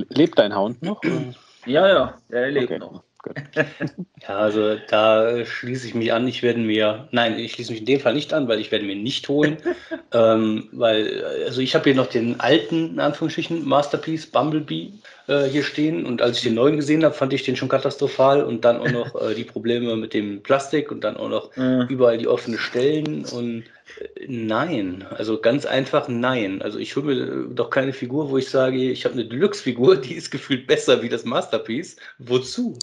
Lebt 0.09 0.39
dein 0.39 0.55
Hound 0.55 0.83
noch? 0.83 1.01
Ja, 1.67 1.89
ja, 1.89 2.15
er 2.31 2.51
lebt 2.51 2.73
okay. 2.73 2.79
noch. 2.81 3.05
ja, 4.29 4.37
also 4.37 4.75
da 4.89 5.47
schließe 5.47 5.87
ich 5.87 5.95
mich 5.95 6.13
an. 6.13 6.27
Ich 6.27 6.43
werde 6.43 6.59
mir, 6.59 7.09
nein, 7.13 7.39
ich 7.39 7.53
schließe 7.53 7.71
mich 7.71 7.81
in 7.81 7.87
dem 7.87 8.01
Fall 8.01 8.13
nicht 8.13 8.35
an, 8.35 8.49
weil 8.49 8.59
ich 8.59 8.73
werde 8.73 8.85
mir 8.85 8.97
nicht 8.97 9.29
holen, 9.29 9.59
ähm, 10.13 10.69
weil, 10.73 11.25
also 11.47 11.61
ich 11.61 11.77
habe 11.77 11.85
hier 11.85 11.95
noch 11.95 12.09
den 12.09 12.41
alten, 12.41 12.91
in 12.91 13.01
Anführungsstrichen, 13.01 13.65
Masterpiece 13.65 14.27
Bumblebee 14.27 14.95
äh, 15.29 15.45
hier 15.45 15.63
stehen 15.63 16.05
und 16.05 16.21
als 16.21 16.39
ich 16.39 16.43
den 16.43 16.55
neuen 16.55 16.77
gesehen 16.77 17.05
habe, 17.05 17.15
fand 17.15 17.33
ich 17.33 17.45
den 17.45 17.55
schon 17.55 17.69
katastrophal 17.69 18.43
und 18.43 18.65
dann 18.65 18.79
auch 18.79 18.91
noch 18.91 19.15
äh, 19.23 19.35
die 19.35 19.45
Probleme 19.45 19.95
mit 19.95 20.13
dem 20.13 20.43
Plastik 20.43 20.91
und 20.91 21.03
dann 21.03 21.17
auch 21.17 21.29
noch 21.29 21.57
mhm. 21.57 21.87
überall 21.89 22.19
die 22.19 22.29
offenen 22.29 22.59
Stellen 22.59 23.25
und 23.25 23.65
nein, 24.27 25.05
also 25.11 25.41
ganz 25.41 25.67
einfach 25.67 26.09
nein. 26.09 26.63
Also 26.63 26.79
ich 26.79 26.97
hole 26.97 27.07
mir 27.07 27.55
doch 27.55 27.71
keine 27.71 27.93
Figur, 27.93 28.31
wo 28.31 28.39
ich 28.39 28.49
sage, 28.49 28.91
ich 28.91 29.05
habe 29.05 29.15
eine 29.15 29.25
Deluxe-Figur, 29.25 29.97
die 30.01 30.15
ist 30.15 30.31
gefühlt 30.31 30.67
besser 30.67 31.03
wie 31.03 31.09
das 31.09 31.25
Masterpiece. 31.25 31.97
Wozu? 32.19 32.79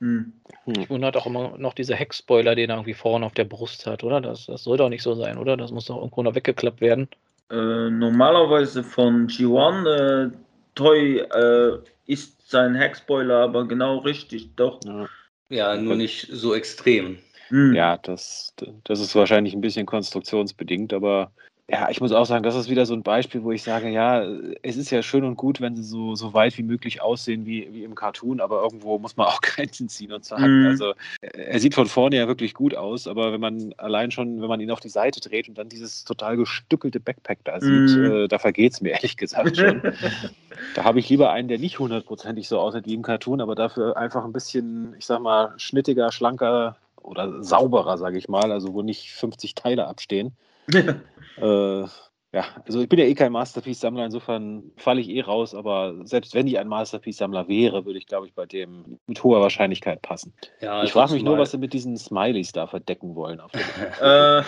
Hm. 0.00 0.32
Ich 0.66 0.90
wundert 0.90 1.16
auch 1.16 1.26
immer 1.26 1.56
noch 1.58 1.74
diese 1.74 1.94
Heckspoiler, 1.94 2.54
den 2.54 2.70
er 2.70 2.76
irgendwie 2.76 2.94
vorne 2.94 3.24
auf 3.24 3.34
der 3.34 3.44
Brust 3.44 3.86
hat, 3.86 4.04
oder? 4.04 4.20
Das, 4.20 4.46
das 4.46 4.64
soll 4.64 4.76
doch 4.76 4.88
nicht 4.88 5.02
so 5.02 5.14
sein, 5.14 5.38
oder? 5.38 5.56
Das 5.56 5.70
muss 5.70 5.86
doch 5.86 5.96
irgendwo 5.96 6.22
noch 6.22 6.34
weggeklappt 6.34 6.80
werden. 6.80 7.08
Äh, 7.50 7.90
normalerweise 7.90 8.82
von 8.82 9.28
G1 9.28 9.86
äh, 9.86 10.30
Toy 10.74 11.18
äh, 11.18 11.78
ist 12.06 12.50
sein 12.50 12.74
Heckspoiler 12.74 13.36
aber 13.36 13.66
genau 13.66 13.98
richtig, 13.98 14.54
doch. 14.56 14.80
Ja, 14.84 15.08
ja 15.48 15.76
nur 15.76 15.96
nicht 15.96 16.28
so 16.30 16.54
extrem. 16.54 17.18
Hm. 17.48 17.74
Ja, 17.74 17.96
das, 17.98 18.54
das 18.84 19.00
ist 19.00 19.14
wahrscheinlich 19.14 19.54
ein 19.54 19.60
bisschen 19.60 19.86
konstruktionsbedingt, 19.86 20.92
aber 20.92 21.30
ja, 21.68 21.90
ich 21.90 22.00
muss 22.00 22.12
auch 22.12 22.26
sagen, 22.26 22.44
das 22.44 22.54
ist 22.54 22.70
wieder 22.70 22.86
so 22.86 22.94
ein 22.94 23.02
Beispiel, 23.02 23.42
wo 23.42 23.50
ich 23.50 23.64
sage, 23.64 23.88
ja, 23.88 24.24
es 24.62 24.76
ist 24.76 24.90
ja 24.90 25.02
schön 25.02 25.24
und 25.24 25.34
gut, 25.34 25.60
wenn 25.60 25.74
sie 25.74 25.82
so, 25.82 26.14
so 26.14 26.32
weit 26.32 26.56
wie 26.58 26.62
möglich 26.62 27.02
aussehen 27.02 27.44
wie, 27.44 27.68
wie 27.72 27.82
im 27.82 27.96
Cartoon, 27.96 28.40
aber 28.40 28.62
irgendwo 28.62 29.00
muss 29.00 29.16
man 29.16 29.26
auch 29.26 29.40
Grenzen 29.40 29.88
ziehen 29.88 30.12
und 30.12 30.24
sagen, 30.24 30.62
mm. 30.62 30.66
also 30.66 30.92
er 31.20 31.58
sieht 31.58 31.74
von 31.74 31.86
vorne 31.86 32.16
ja 32.16 32.28
wirklich 32.28 32.54
gut 32.54 32.76
aus, 32.76 33.08
aber 33.08 33.32
wenn 33.32 33.40
man 33.40 33.74
allein 33.78 34.12
schon, 34.12 34.40
wenn 34.40 34.48
man 34.48 34.60
ihn 34.60 34.70
auf 34.70 34.78
die 34.78 34.88
Seite 34.88 35.20
dreht 35.20 35.48
und 35.48 35.58
dann 35.58 35.68
dieses 35.68 36.04
total 36.04 36.36
gestückelte 36.36 37.00
Backpack 37.00 37.38
da 37.42 37.60
sieht, 37.60 37.96
mm. 37.96 38.04
äh, 38.04 38.28
da 38.28 38.38
vergeht 38.38 38.74
es 38.74 38.80
mir 38.80 38.90
ehrlich 38.92 39.16
gesagt 39.16 39.56
schon. 39.56 39.82
da 40.76 40.84
habe 40.84 41.00
ich 41.00 41.08
lieber 41.08 41.32
einen, 41.32 41.48
der 41.48 41.58
nicht 41.58 41.80
hundertprozentig 41.80 42.46
so 42.46 42.60
aussieht 42.60 42.86
wie 42.86 42.94
im 42.94 43.02
Cartoon, 43.02 43.40
aber 43.40 43.56
dafür 43.56 43.96
einfach 43.96 44.24
ein 44.24 44.32
bisschen, 44.32 44.94
ich 44.98 45.06
sag 45.06 45.20
mal, 45.20 45.52
schnittiger, 45.56 46.12
schlanker 46.12 46.76
oder 47.06 47.42
sauberer, 47.42 47.98
sage 47.98 48.18
ich 48.18 48.28
mal, 48.28 48.52
also 48.52 48.74
wo 48.74 48.82
nicht 48.82 49.12
50 49.12 49.54
Teile 49.54 49.86
abstehen. 49.86 50.36
äh, 51.36 51.84
ja, 52.32 52.44
also 52.66 52.80
ich 52.82 52.88
bin 52.88 52.98
ja 52.98 53.06
eh 53.06 53.14
kein 53.14 53.32
Masterpiece-Sammler, 53.32 54.04
insofern 54.04 54.64
falle 54.76 55.00
ich 55.00 55.08
eh 55.08 55.22
raus, 55.22 55.54
aber 55.54 55.94
selbst 56.04 56.34
wenn 56.34 56.46
ich 56.46 56.58
ein 56.58 56.68
Masterpiece-Sammler 56.68 57.48
wäre, 57.48 57.86
würde 57.86 57.98
ich, 57.98 58.06
glaube 58.06 58.26
ich, 58.26 58.34
bei 58.34 58.44
dem 58.44 58.98
mit 59.06 59.22
hoher 59.24 59.40
Wahrscheinlichkeit 59.40 60.02
passen. 60.02 60.34
Ja, 60.60 60.82
ich 60.82 60.92
frage 60.92 61.14
mich 61.14 61.22
nur, 61.22 61.38
was 61.38 61.52
sie 61.52 61.58
mit 61.58 61.72
diesen 61.72 61.96
Smileys 61.96 62.52
da 62.52 62.66
verdecken 62.66 63.14
wollen. 63.14 63.40
äh, 64.02 64.42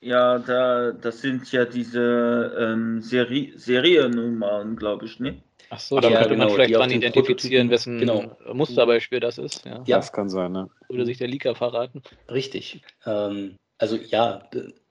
ja, 0.00 0.38
da, 0.40 0.92
das 0.92 1.20
sind 1.20 1.50
ja 1.52 1.64
diese 1.64 2.54
ähm, 2.58 3.00
Seri 3.00 3.54
Seriennummern, 3.56 4.76
glaube 4.76 5.06
ich, 5.06 5.18
ne? 5.20 5.40
Ach 5.74 5.80
so, 5.80 6.00
da 6.00 6.10
ja, 6.10 6.18
könnte 6.18 6.34
genau, 6.34 6.44
man 6.44 6.54
vielleicht 6.54 6.74
dran 6.74 6.90
identifizieren, 6.90 7.70
wessen 7.70 7.98
genau. 7.98 8.36
Musterbeispiel 8.52 9.20
das 9.20 9.38
ist. 9.38 9.64
Ja, 9.64 9.82
ja. 9.86 9.96
das 9.96 10.12
kann 10.12 10.28
sein, 10.28 10.52
ne? 10.52 10.68
Würde 10.90 11.06
sich 11.06 11.16
der 11.16 11.28
Leaker 11.28 11.54
verraten. 11.54 12.02
Richtig. 12.30 12.82
Ähm, 13.06 13.56
also 13.78 13.96
ja, 13.96 14.48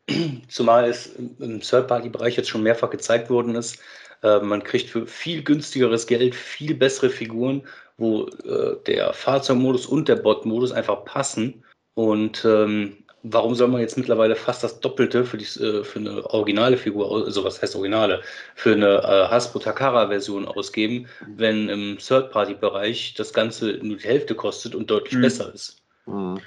Zumal 0.48 0.90
es 0.90 1.16
im 1.16 1.62
Third-Party-Bereich 1.62 2.36
jetzt 2.36 2.50
schon 2.50 2.64
mehrfach 2.64 2.90
gezeigt 2.90 3.30
worden 3.30 3.56
ist, 3.56 3.80
äh, 4.24 4.40
man 4.40 4.64
kriegt 4.64 4.90
für 4.90 5.08
viel 5.08 5.44
günstigeres 5.44 6.08
Geld 6.08 6.36
viel 6.36 6.76
bessere 6.76 7.10
Figuren, 7.10 7.64
wo 7.98 8.26
äh, 8.26 8.78
der 8.88 9.14
Fahrzeugmodus 9.14 9.86
und 9.86 10.08
der 10.08 10.16
Bot-Modus 10.16 10.72
einfach 10.72 11.06
passen. 11.06 11.64
Und 11.94 12.46
ähm, 12.46 13.01
warum 13.24 13.56
soll 13.56 13.68
man 13.68 13.82
jetzt 13.82 13.98
mittlerweile 13.98 14.36
fast 14.36 14.64
das 14.64 14.80
Doppelte 14.80 15.26
für, 15.26 15.38
die, 15.38 15.46
äh, 15.46 15.84
für 15.84 16.00
eine 16.00 16.26
originale 16.26 16.78
Figur, 16.78 17.26
also 17.26 17.44
was 17.44 17.62
heißt 17.62 17.76
originale, 17.76 18.22
für 18.56 18.74
eine 18.74 18.98
äh, 18.98 19.30
Hasbro 19.30 19.60
Takara-Version 19.60 20.48
ausgeben, 20.48 21.08
wenn 21.36 21.70
im 21.70 21.98
Third-Party-Bereich 21.98 23.14
das 23.16 23.34
Ganze 23.34 23.80
nur 23.82 23.98
die 23.98 24.08
Hälfte 24.08 24.36
kostet 24.36 24.76
und 24.76 24.90
deutlich 24.90 25.16
mhm. 25.16 25.22
besser 25.22 25.54
ist? 25.54 25.78
Mhm. 26.06 26.42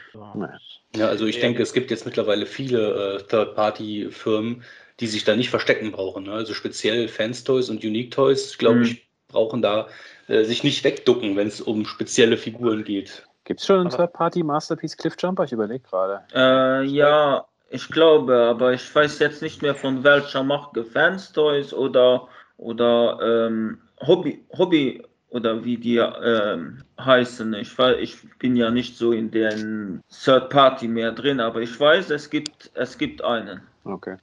Ja, 0.96 1.08
also 1.08 1.26
ich 1.26 1.40
denke, 1.40 1.62
es 1.62 1.72
gibt 1.72 1.90
jetzt 1.90 2.06
mittlerweile 2.06 2.46
viele 2.46 3.16
äh, 3.16 3.22
Third-Party-Firmen, 3.22 4.62
die 5.00 5.06
sich 5.06 5.24
da 5.24 5.36
nicht 5.36 5.50
verstecken 5.50 5.92
brauchen. 5.92 6.24
Ne? 6.24 6.32
Also 6.32 6.54
speziell 6.54 7.08
Fans 7.08 7.44
Toys 7.44 7.68
und 7.68 7.84
Unique 7.84 8.12
Toys, 8.12 8.58
glaube 8.58 8.78
mhm. 8.78 8.84
ich, 8.84 9.08
brauchen 9.28 9.62
da 9.62 9.88
äh, 10.28 10.44
sich 10.44 10.62
nicht 10.62 10.84
wegducken, 10.84 11.36
wenn 11.36 11.48
es 11.48 11.60
um 11.60 11.84
spezielle 11.86 12.36
Figuren 12.36 12.84
geht. 12.84 13.26
Gibt 13.44 13.60
es 13.60 13.66
schon 13.66 13.80
einen 13.80 13.90
Third-Party-Masterpiece 13.90 14.96
Cliffjumper? 14.96 15.44
Ich 15.44 15.52
überlege 15.52 15.84
gerade. 15.84 16.24
Äh, 16.34 16.84
ja, 16.84 17.46
ich 17.68 17.88
glaube, 17.88 18.36
aber 18.36 18.72
ich 18.72 18.94
weiß 18.94 19.18
jetzt 19.18 19.42
nicht 19.42 19.62
mehr 19.62 19.74
von 19.74 20.02
welcher 20.02 20.42
Marke 20.42 20.84
Fans 20.84 21.32
Toys 21.32 21.72
oder, 21.72 22.28
oder 22.56 23.18
ähm, 23.22 23.78
Hobby, 24.00 24.44
Hobby 24.56 25.02
oder 25.28 25.64
wie 25.64 25.76
die 25.76 25.96
ähm, 25.96 26.84
heißen. 26.98 27.52
Ich, 27.54 27.78
ich 27.78 28.16
bin 28.38 28.56
ja 28.56 28.70
nicht 28.70 28.96
so 28.96 29.12
in 29.12 29.30
den 29.30 30.02
Third 30.08 30.48
Party 30.48 30.88
mehr 30.88 31.12
drin, 31.12 31.40
aber 31.40 31.60
ich 31.60 31.78
weiß, 31.78 32.10
es 32.10 32.30
gibt, 32.30 32.70
es 32.74 32.96
gibt 32.96 33.22
einen. 33.22 33.60
Okay. 33.84 34.16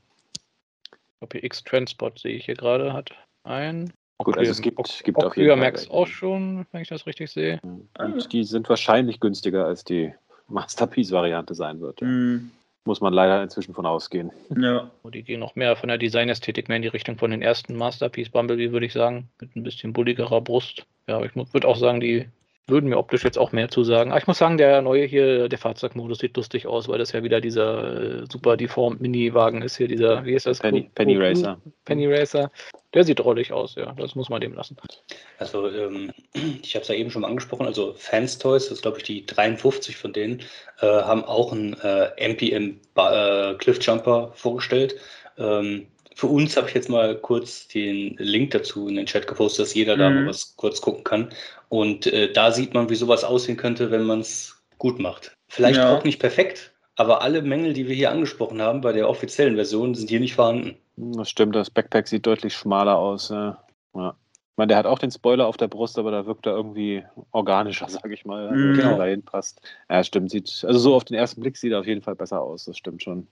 OPX 1.20 1.64
Transport 1.64 2.20
sehe 2.20 2.38
ich 2.38 2.46
hier 2.46 2.56
gerade, 2.56 2.94
hat 2.94 3.12
ein. 3.44 3.94
Gut, 4.24 4.38
also 4.38 4.52
es 4.52 4.62
gibt, 4.62 4.80
auch, 4.80 4.86
gibt 5.04 5.18
auch 5.18 5.28
auf 5.28 5.38
jeden 5.38 5.50
Fall. 5.50 5.58
Max 5.58 5.90
auch 5.90 6.08
schon, 6.08 6.66
wenn 6.72 6.82
ich 6.82 6.90
das 6.90 7.06
richtig 7.06 7.32
sehe. 7.32 7.60
Und 7.64 7.90
ah, 7.96 8.08
die 8.08 8.44
sind 8.44 8.70
wahrscheinlich 8.70 9.20
günstiger 9.20 9.66
als 9.66 9.84
die 9.84 10.14
Masterpiece-Variante 10.48 11.56
sein 11.56 11.80
wird. 11.82 12.02
Ja. 12.02 12.08
Mm. 12.08 12.52
Muss 12.84 13.00
man 13.00 13.14
leider 13.14 13.44
inzwischen 13.44 13.76
von 13.76 13.86
ausgehen. 13.86 14.32
Ja. 14.58 14.90
Die 15.14 15.22
gehen 15.22 15.40
noch 15.40 15.56
mehr 15.56 15.76
von 15.76 15.90
der 15.90 16.00
Designästhetik 16.00 16.68
mehr 16.68 16.78
in 16.78 16.82
die 16.82 16.88
Richtung 16.88 17.16
von 17.16 17.30
den 17.30 17.44
ersten 17.44 17.76
Masterpiece 17.76 18.30
Bumblebee, 18.30 18.72
würde 18.72 18.88
ich 18.88 18.94
sagen. 18.94 19.30
Mit 19.40 19.56
ein 19.56 19.62
bisschen 19.62 19.94
bulligerer 19.94 20.42
Brust. 20.42 20.88
Ja, 21.06 21.18
aber 21.18 21.28
ich 21.28 21.36
würde 21.36 21.68
auch 21.68 21.78
sagen, 21.78 22.00
die 22.00 22.28
würden 22.72 22.90
mir 22.90 22.98
optisch 22.98 23.24
jetzt 23.24 23.38
auch 23.38 23.52
mehr 23.52 23.70
zusagen. 23.70 24.12
Aber 24.12 24.20
ich 24.20 24.28
muss 24.28 24.40
sagen, 24.40 24.58
der 24.58 24.82
neue 24.82 25.06
hier, 25.06 25.50
der 25.50 25.60
Fahrzeugmodus 25.60 26.20
sieht 26.20 26.36
lustig 26.36 26.66
aus, 26.66 26.88
weil 26.88 26.98
das 26.98 27.12
ja 27.12 27.22
wieder 27.24 27.42
dieser 27.42 28.22
äh, 28.22 28.26
super 28.32 28.58
deformed 28.58 29.02
Mini-Wagen 29.02 29.62
ist 29.62 29.78
hier, 29.78 29.88
dieser, 29.88 30.26
wie 30.26 30.34
ist 30.34 30.48
das? 30.48 30.60
Penny, 30.60 30.90
Penny 30.96 31.18
Racer. 31.18 31.60
Penny 31.86 32.08
Racer. 32.08 32.50
Der 32.94 33.04
sieht 33.04 33.20
drollig 33.20 33.54
aus, 33.54 33.76
ja. 33.76 33.94
Das 33.94 34.16
muss 34.16 34.30
man 34.30 34.42
dem 34.42 34.54
lassen. 34.54 34.78
Also, 35.38 35.70
ähm, 35.70 36.12
ich 36.64 36.74
habe 36.76 36.82
es 36.82 36.88
ja 36.88 36.96
eben 36.96 37.12
schon 37.12 37.22
mal 37.22 37.28
angesprochen, 37.28 37.68
also 37.68 37.94
Fans 37.96 38.38
Toys, 38.38 38.64
das 38.64 38.78
ist 38.78 38.82
glaube 38.82 38.98
ich 38.98 39.04
die 39.04 39.26
53 39.26 39.96
von 39.96 40.14
denen, 40.14 40.40
äh, 40.82 40.88
haben 40.88 41.24
auch 41.24 41.52
einen 41.52 41.74
äh, 41.82 42.10
MPM 42.18 42.80
äh, 42.96 43.54
Cliffjumper 43.56 44.32
vorgestellt. 44.34 44.96
Ähm, 45.38 45.88
für 46.16 46.28
uns 46.28 46.58
habe 46.58 46.68
ich 46.68 46.76
jetzt 46.76 46.90
mal 46.90 47.16
kurz 47.16 47.68
den 47.68 48.16
Link 48.18 48.52
dazu 48.52 48.88
in 48.88 48.96
den 48.96 49.06
Chat 49.06 49.28
gepostet, 49.28 49.66
dass 49.66 49.74
jeder 49.74 49.96
mhm. 49.96 50.00
da 50.00 50.10
mal 50.10 50.28
was 50.28 50.56
kurz 50.56 50.82
gucken 50.82 51.04
kann. 51.04 51.30
Und 51.70 52.08
äh, 52.08 52.32
da 52.32 52.52
sieht 52.52 52.74
man, 52.74 52.90
wie 52.90 52.96
sowas 52.96 53.24
aussehen 53.24 53.58
könnte, 53.58 53.92
wenn 53.92 54.04
man 54.04 54.20
es 54.20 54.62
gut 54.78 55.00
macht. 55.00 55.38
Vielleicht 55.48 55.80
ja. 55.80 55.96
auch 55.96 56.04
nicht 56.04 56.20
perfekt, 56.20 56.74
aber 56.96 57.22
alle 57.22 57.42
Mängel, 57.42 57.74
die 57.74 57.88
wir 57.88 57.96
hier 57.96 58.12
angesprochen 58.12 58.62
haben 58.62 58.82
bei 58.82 58.92
der 58.92 59.10
offiziellen 59.10 59.56
Version, 59.56 59.96
sind 59.96 60.10
hier 60.10 60.20
nicht 60.20 60.36
vorhanden. 60.36 60.76
Das 60.98 61.30
stimmt, 61.30 61.56
das 61.56 61.70
Backpack 61.70 62.08
sieht 62.08 62.26
deutlich 62.26 62.54
schmaler 62.54 62.98
aus. 62.98 63.30
Ja. 63.30 63.64
ja. 63.96 64.10
Ich 64.10 64.58
meine, 64.58 64.68
der 64.68 64.78
hat 64.78 64.86
auch 64.86 65.00
den 65.00 65.12
Spoiler 65.12 65.48
auf 65.48 65.58
der 65.58 65.70
Brust, 65.70 65.98
aber 65.98 66.12
da 66.12 66.26
wirkt 66.26 66.46
er 66.46 66.54
irgendwie 66.54 67.04
organischer, 67.32 67.88
sage 67.90 68.14
ich 68.14 68.26
mal, 68.26 68.52
mhm. 68.52 68.76
genau. 68.76 68.98
dahin 68.98 69.24
passt. 69.24 69.62
Ja, 69.90 70.04
stimmt. 70.04 70.32
Sieht, 70.32 70.64
also 70.68 70.80
so 70.80 70.96
auf 70.96 71.06
den 71.06 71.18
ersten 71.18 71.42
Blick 71.42 71.58
sieht 71.58 71.72
er 71.72 71.80
auf 71.80 71.88
jeden 71.88 72.02
Fall 72.02 72.16
besser 72.16 72.42
aus, 72.42 72.66
das 72.66 72.78
stimmt 72.78 73.02
schon. 73.02 73.28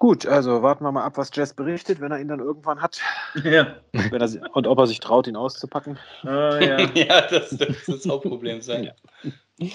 Gut, 0.00 0.24
also 0.24 0.62
warten 0.62 0.82
wir 0.82 0.92
mal 0.92 1.04
ab, 1.04 1.18
was 1.18 1.30
Jess 1.34 1.52
berichtet, 1.52 2.00
wenn 2.00 2.10
er 2.10 2.18
ihn 2.18 2.28
dann 2.28 2.40
irgendwann 2.40 2.80
hat. 2.80 3.00
Ja. 3.44 3.76
Er, 3.92 4.56
und 4.56 4.66
ob 4.66 4.78
er 4.78 4.86
sich 4.86 4.98
traut, 4.98 5.26
ihn 5.26 5.36
auszupacken. 5.36 5.98
Oh, 6.24 6.28
ja. 6.28 6.80
ja, 6.94 7.20
das, 7.28 7.50
das 7.50 7.68
ist 7.68 7.88
das 7.88 8.08
Hauptproblem 8.08 8.62
sein. 8.62 8.84
Ja. 8.84 9.68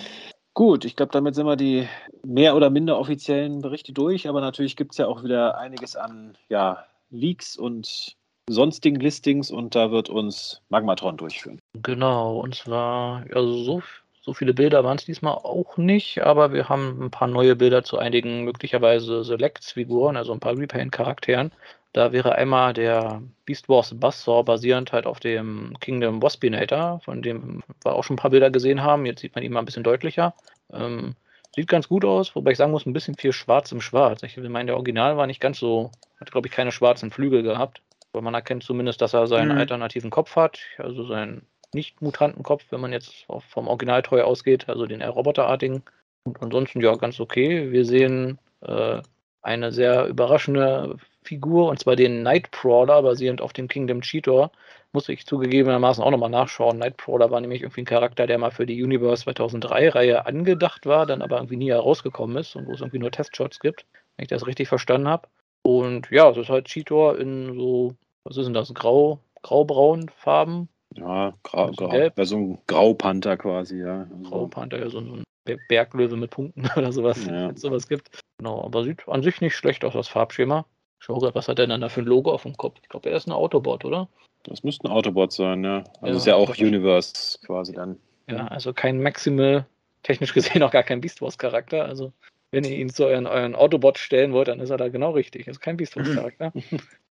Gut, 0.56 0.84
ich 0.84 0.96
glaube, 0.96 1.12
damit 1.12 1.36
sind 1.36 1.46
wir 1.46 1.56
die 1.56 1.88
mehr 2.26 2.56
oder 2.56 2.72
minder 2.72 2.98
offiziellen 2.98 3.62
Berichte 3.62 3.94
durch, 3.94 4.28
aber 4.28 4.42
natürlich 4.42 4.76
gibt 4.76 4.94
es 4.94 4.98
ja 4.98 5.06
auch 5.06 5.24
wieder 5.24 5.60
einiges 5.60 5.96
an 5.96 6.36
ja, 6.50 6.86
Leaks 7.12 7.56
und 7.56 8.18
sonstigen 8.50 9.00
Listings 9.00 9.52
und 9.52 9.76
da 9.76 9.92
wird 9.92 10.10
uns 10.10 10.62
Magmatron 10.70 11.18
durchführen. 11.18 11.60
Genau, 11.84 12.40
und 12.40 12.56
zwar, 12.56 13.26
also 13.32 13.64
so 13.64 13.84
so 14.26 14.34
viele 14.34 14.56
Bilder 14.56 14.84
waren 14.84 14.98
es 14.98 15.06
diesmal 15.06 15.36
auch 15.36 15.78
nicht, 15.78 16.24
aber 16.24 16.52
wir 16.52 16.68
haben 16.68 17.00
ein 17.00 17.12
paar 17.12 17.28
neue 17.28 17.56
Bilder 17.56 17.84
zu 17.84 18.00
einigen 18.00 18.44
möglicherweise 18.44 19.24
Selects-Figuren, 19.24 20.18
also 20.18 20.34
ein 20.34 20.40
paar 20.40 20.58
Repaint-Charakteren. 20.58 21.52
Da 21.94 22.12
wäre 22.12 22.34
einmal 22.34 22.74
der 22.74 23.22
Beast 23.46 23.70
Wars 23.70 23.94
Buzzsaw 23.94 24.42
basierend 24.42 24.92
halt 24.92 25.06
auf 25.06 25.20
dem 25.20 25.78
Kingdom 25.80 26.24
Waspinator, 26.24 27.02
von 27.02 27.22
dem 27.22 27.62
wir 27.84 27.94
auch 27.94 28.04
schon 28.04 28.16
ein 28.16 28.18
paar 28.18 28.32
Bilder 28.32 28.50
gesehen 28.50 28.82
haben. 28.82 29.06
Jetzt 29.06 29.22
sieht 29.22 29.36
man 29.36 29.44
ihn 29.44 29.54
mal 29.54 29.60
ein 29.60 29.66
bisschen 29.66 29.84
deutlicher. 29.84 30.34
Ähm, 30.74 31.14
sieht 31.56 31.68
ganz 31.68 31.88
gut 31.88 32.04
aus, 32.04 32.36
wobei 32.36 32.52
ich 32.52 32.58
sagen 32.58 32.72
muss, 32.72 32.88
ein 32.88 32.94
bisschen 32.94 33.16
viel 33.16 33.32
Schwarz 33.32 33.72
im 33.72 33.80
Schwarz. 33.80 34.24
Ich 34.24 34.38
meine, 34.38 34.66
der 34.66 34.76
Original 34.76 35.18
war 35.18 35.28
nicht 35.28 35.40
ganz 35.40 35.60
so, 35.60 35.92
hat 36.20 36.32
glaube 36.32 36.48
ich 36.48 36.54
keine 36.54 36.72
schwarzen 36.72 37.12
Flügel 37.12 37.44
gehabt. 37.44 37.84
Aber 38.12 38.24
man 38.24 38.34
erkennt 38.34 38.64
zumindest, 38.64 39.02
dass 39.02 39.14
er 39.14 39.28
seinen 39.28 39.52
mhm. 39.52 39.60
alternativen 39.60 40.10
Kopf 40.10 40.36
hat, 40.36 40.60
also 40.80 41.06
sein 41.06 41.44
nicht-Mutantenkopf, 41.76 42.66
wenn 42.72 42.82
man 42.82 42.92
jetzt 42.92 43.28
vom 43.50 43.68
Originaltreu 43.68 44.24
ausgeht, 44.24 44.68
also 44.68 44.88
den 44.88 45.04
roboterartigen. 45.04 45.84
Und 46.24 46.42
ansonsten 46.42 46.82
ja 46.82 46.96
ganz 46.96 47.20
okay. 47.20 47.72
Wir 47.72 47.86
sehen 47.86 48.40
äh, 48.62 49.02
eine 49.44 49.72
sehr 49.72 50.08
überraschende 50.08 50.98
Figur, 51.24 51.70
und 51.70 51.80
zwar 51.80 51.96
den 51.96 52.24
Nightcrawler, 52.24 53.04
basierend 53.04 53.42
auf 53.42 53.54
dem 53.54 53.68
Kingdom 53.68 54.02
Cheetor. 54.02 54.52
Muss 54.92 55.10
ich 55.10 55.26
zugegebenermaßen 55.26 56.04
auch 56.04 56.10
nochmal 56.10 56.30
nachschauen. 56.30 56.80
Nightcrawler 56.80 57.30
war 57.30 57.42
nämlich 57.42 57.62
irgendwie 57.62 57.82
ein 57.82 57.86
Charakter, 57.86 58.26
der 58.26 58.40
mal 58.40 58.52
für 58.52 58.66
die 58.66 58.82
Universe 58.82 59.30
2003-Reihe 59.30 60.26
angedacht 60.26 60.86
war, 60.86 61.06
dann 61.06 61.22
aber 61.22 61.38
irgendwie 61.38 61.58
nie 61.58 61.70
herausgekommen 61.70 62.38
ist 62.38 62.56
und 62.56 62.68
wo 62.68 62.72
es 62.72 62.82
irgendwie 62.82 63.00
nur 63.00 63.12
Testshots 63.12 63.60
gibt, 63.60 63.86
wenn 64.16 64.24
ich 64.24 64.30
das 64.30 64.48
richtig 64.48 64.68
verstanden 64.68 65.08
habe. 65.08 65.28
Und 65.64 66.10
ja, 66.12 66.30
es 66.30 66.38
ist 66.38 66.50
halt 66.50 66.66
Cheetor 66.66 67.20
in 67.20 67.56
so, 67.56 67.96
was 68.24 68.38
ist 68.38 68.46
denn 68.46 68.54
das, 68.54 68.74
grau, 68.74 69.20
graubraun 69.42 70.10
Farben 70.10 70.70
ja, 70.98 71.34
grau, 71.44 71.72
grau, 71.72 71.94
ja, 71.94 72.26
so 72.26 72.38
ein 72.38 72.58
Graupanther 72.68 73.38
quasi, 73.38 73.80
ja. 73.80 74.08
Also 74.10 74.30
Graupanther, 74.30 74.80
ja, 74.80 74.90
so 74.90 75.00
ein 75.00 75.24
Berglöwe 75.68 76.16
mit 76.16 76.32
Punkten 76.32 76.68
oder 76.76 76.92
sowas, 76.92 77.26
ja. 77.26 77.48
wenn 77.48 77.56
es 77.56 77.62
sowas 77.62 77.88
gibt. 77.88 78.10
Genau, 78.38 78.64
aber 78.64 78.84
sieht 78.84 79.08
an 79.08 79.24
sich 79.24 79.42
nicht 79.42 79.56
schlecht 79.56 79.86
aus, 79.86 79.94
das 79.94 80.08
Farbschema. 80.08 80.66
Schau 81.00 81.20
gerade, 81.20 81.36
was 81.36 81.48
hat 81.48 81.60
der 81.60 81.68
denn 81.68 81.82
da 81.82 81.90
für 81.90 82.02
ein 82.02 82.08
Logo 82.08 82.32
auf 82.32 82.44
dem 82.44 82.58
Kopf? 82.58 82.80
Ich 82.82 82.90
glaube, 82.90 83.10
er 83.10 83.18
ist 83.18 83.28
ein 83.28 83.32
Autobot, 83.32 83.86
oder? 83.86 84.08
Das 84.44 84.64
müsste 84.64 84.88
ein 84.88 84.92
Autobot 84.92 85.32
sein, 85.32 85.64
ja. 85.64 85.84
Also 86.02 86.08
ja, 86.08 86.16
ist 86.16 86.26
ja 86.26 86.36
auch 86.36 86.58
Universe 86.58 87.38
quasi 87.46 87.74
dann. 87.74 87.98
Ja, 88.28 88.48
also 88.48 88.74
kein 88.74 89.02
Maximal, 89.02 89.66
technisch 90.04 90.34
gesehen 90.34 90.64
auch 90.64 90.72
gar 90.72 90.84
kein 90.84 91.02
Beast 91.02 91.22
Wars 91.22 91.38
Charakter. 91.38 91.86
Also 91.86 92.12
wenn 92.52 92.64
ihr 92.64 92.78
ihn 92.78 92.90
zu 92.90 93.06
euren, 93.06 93.28
euren 93.28 93.56
Autobot 93.56 93.98
stellen 93.98 94.34
wollt, 94.34 94.48
dann 94.48 94.60
ist 94.60 94.70
er 94.70 94.78
da 94.78 94.88
genau 94.90 95.12
richtig. 95.12 95.48
Ist 95.48 95.60
kein 95.60 95.78
Beast 95.78 95.96
Wars 95.96 96.08
Charakter. 96.16 96.54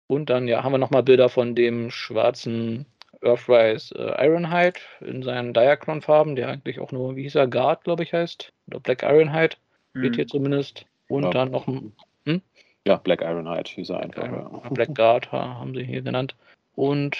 Und 0.07 0.29
dann 0.29 0.47
ja, 0.47 0.63
haben 0.63 0.73
wir 0.73 0.79
nochmal 0.79 1.03
Bilder 1.03 1.29
von 1.29 1.55
dem 1.55 1.91
schwarzen 1.91 2.85
Earthrise 3.21 3.93
äh, 3.95 4.25
Ironhide 4.25 4.79
in 5.01 5.23
seinen 5.23 5.53
Diacron-Farben, 5.53 6.35
der 6.35 6.49
eigentlich 6.49 6.79
auch 6.79 6.91
nur, 6.91 7.15
wie 7.15 7.23
hieß 7.23 7.35
er, 7.35 7.47
Guard, 7.47 7.83
glaube 7.83 8.03
ich, 8.03 8.13
heißt. 8.13 8.51
Oder 8.67 8.79
Black 8.79 9.03
Ironhide, 9.03 9.55
hm. 9.93 10.01
geht 10.01 10.15
hier 10.15 10.27
zumindest. 10.27 10.85
Und 11.07 11.23
ja. 11.23 11.31
dann 11.31 11.51
noch 11.51 11.67
ein. 11.67 11.93
Hm? 12.25 12.41
Ja, 12.85 12.97
Black 12.97 13.21
Ironhide 13.21 13.69
hieß 13.69 13.89
er 13.89 14.01
einfach. 14.01 14.23
Ja. 14.23 14.69
Black 14.69 14.95
Guard 14.95 15.31
haben 15.31 15.73
sie 15.73 15.83
hier 15.83 16.01
genannt. 16.01 16.35
Und 16.75 17.17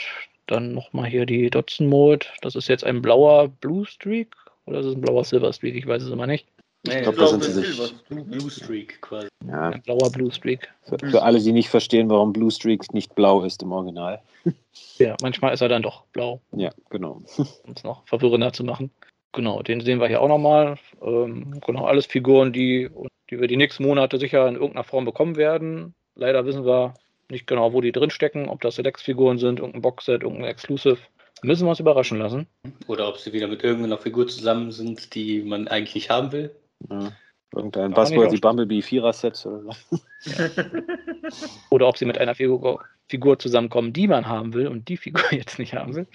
dann 0.48 0.74
nochmal 0.74 1.10
hier 1.10 1.26
die 1.26 1.50
Dotson 1.50 1.88
Mode. 1.88 2.26
Das 2.42 2.56
ist 2.56 2.68
jetzt 2.68 2.84
ein 2.84 3.02
blauer 3.02 3.50
Blue 3.50 3.86
Streak 3.86 4.36
oder 4.66 4.80
ist 4.80 4.86
es 4.86 4.96
ein 4.96 5.02
blauer 5.02 5.24
Silver 5.24 5.54
Streak? 5.54 5.76
Ich 5.76 5.88
weiß 5.88 6.04
es 6.04 6.12
immer 6.12 6.28
nicht. 6.28 6.48
Ich 6.84 6.94
nee, 6.94 7.02
glaube, 7.02 7.18
da 7.18 7.28
sind 7.28 7.44
sie 7.44 7.52
sich. 7.52 7.94
Blue 8.08 8.50
Streak 8.50 9.02
quasi. 9.02 9.28
Ja. 9.46 9.70
Ein 9.70 9.82
blauer 9.82 10.12
Blue 10.12 10.32
Streak. 10.32 10.70
Für, 10.84 10.98
für, 10.98 11.22
alle, 11.22 11.40
die 11.40 11.52
nicht 11.52 11.70
verstehen, 11.70 12.10
warum 12.10 12.32
Blue 12.32 12.52
Streak 12.52 12.94
nicht 12.94 13.16
blau 13.16 13.44
ist 13.44 13.62
im 13.64 13.72
Original. 13.72 14.22
Ja, 14.98 15.16
manchmal 15.22 15.54
ist 15.54 15.62
er 15.62 15.70
dann 15.70 15.82
doch 15.82 16.06
blau. 16.08 16.42
Ja, 16.52 16.72
genau. 16.90 17.22
Um 17.38 17.74
es 17.76 17.84
noch 17.84 18.06
verwirrender 18.06 18.54
zu 18.54 18.64
machen. 18.64 18.92
Genau, 19.34 19.62
den 19.62 19.82
sehen 19.82 20.00
wir 20.00 20.08
hier 20.08 20.22
auch 20.22 20.28
nochmal. 20.28 20.78
Ähm, 21.02 21.60
genau, 21.66 21.86
alles 21.86 22.06
Figuren, 22.06 22.52
die, 22.52 22.90
die 23.30 23.40
wir 23.40 23.48
die 23.48 23.58
nächsten 23.58 23.84
Monate 23.84 24.18
sicher 24.18 24.48
in 24.48 24.56
irgendeiner 24.56 24.84
Form 24.84 25.06
bekommen 25.06 25.36
werden. 25.36 25.94
Leider 26.16 26.46
wissen 26.46 26.66
wir 26.66 26.94
nicht 27.30 27.48
genau, 27.48 27.74
wo 27.74 27.82
die 27.82 27.92
drinstecken, 27.92 28.50
ob 28.50 28.62
das 28.62 28.76
Select-Figuren 28.76 29.38
sind, 29.38 29.60
irgendein 29.60 29.82
Boxset, 29.82 30.24
irgendein 30.24 30.50
Exclusive. 30.50 30.98
Müssen 31.42 31.66
wir 31.66 31.70
uns 31.70 31.80
überraschen 31.80 32.18
lassen. 32.18 32.48
Oder 32.88 33.08
ob 33.08 33.18
sie 33.18 33.32
wieder 33.32 33.48
mit 33.48 33.64
irgendeiner 33.64 33.98
Figur 33.98 34.28
zusammen 34.28 34.72
sind, 34.72 35.16
die 35.16 35.42
man 35.42 35.68
eigentlich 35.68 35.96
nicht 35.96 36.10
haben 36.10 36.32
will. 36.32 36.52
Ja. 36.90 37.12
Irgendein 37.56 37.94
Buzzword, 37.94 38.32
die 38.32 38.38
Bumblebee 38.38 38.82
Vierer-Set. 38.82 39.44
Oder, 39.46 39.76
ja. 40.24 40.50
oder 41.72 41.88
ob 41.88 41.98
sie 41.98 42.06
mit 42.06 42.20
einer 42.20 42.36
Figur, 42.36 42.84
Figur, 43.08 43.40
zusammenkommen, 43.40 43.92
die 43.92 44.08
man 44.08 44.28
haben 44.28 44.54
will 44.54 44.68
und 44.68 44.88
die 44.88 44.98
Figur 44.98 45.24
jetzt 45.32 45.58
nicht 45.58 45.74
haben 45.74 45.96
will. 45.96 46.08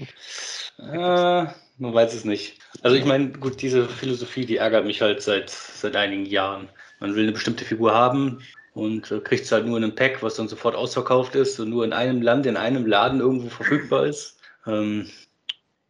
Äh, 0.78 1.46
man 1.78 1.94
weiß 1.94 2.14
es 2.14 2.24
nicht. 2.24 2.60
Also 2.82 2.96
ich 2.96 3.04
meine, 3.04 3.30
gut, 3.30 3.60
diese 3.62 3.88
Philosophie, 3.88 4.46
die 4.46 4.58
ärgert 4.58 4.86
mich 4.86 5.02
halt 5.02 5.22
seit, 5.22 5.50
seit 5.50 5.96
einigen 5.96 6.26
Jahren. 6.26 6.68
Man 7.00 7.16
will 7.16 7.24
eine 7.24 7.32
bestimmte 7.32 7.64
Figur 7.64 7.92
haben 7.92 8.40
und 8.74 9.10
äh, 9.10 9.18
kriegt 9.18 9.44
es 9.44 9.50
halt 9.52 9.66
nur 9.66 9.76
in 9.76 9.84
einem 9.84 9.94
Pack, 9.96 10.22
was 10.22 10.36
dann 10.36 10.46
sofort 10.46 10.76
ausverkauft 10.76 11.34
ist 11.34 11.58
und 11.58 11.70
nur 11.70 11.84
in 11.84 11.92
einem 11.92 12.22
Land, 12.22 12.46
in 12.46 12.56
einem 12.56 12.86
Laden 12.86 13.18
irgendwo 13.18 13.48
verfügbar 13.48 14.06
ist. 14.06 14.38
Ähm, 14.66 15.10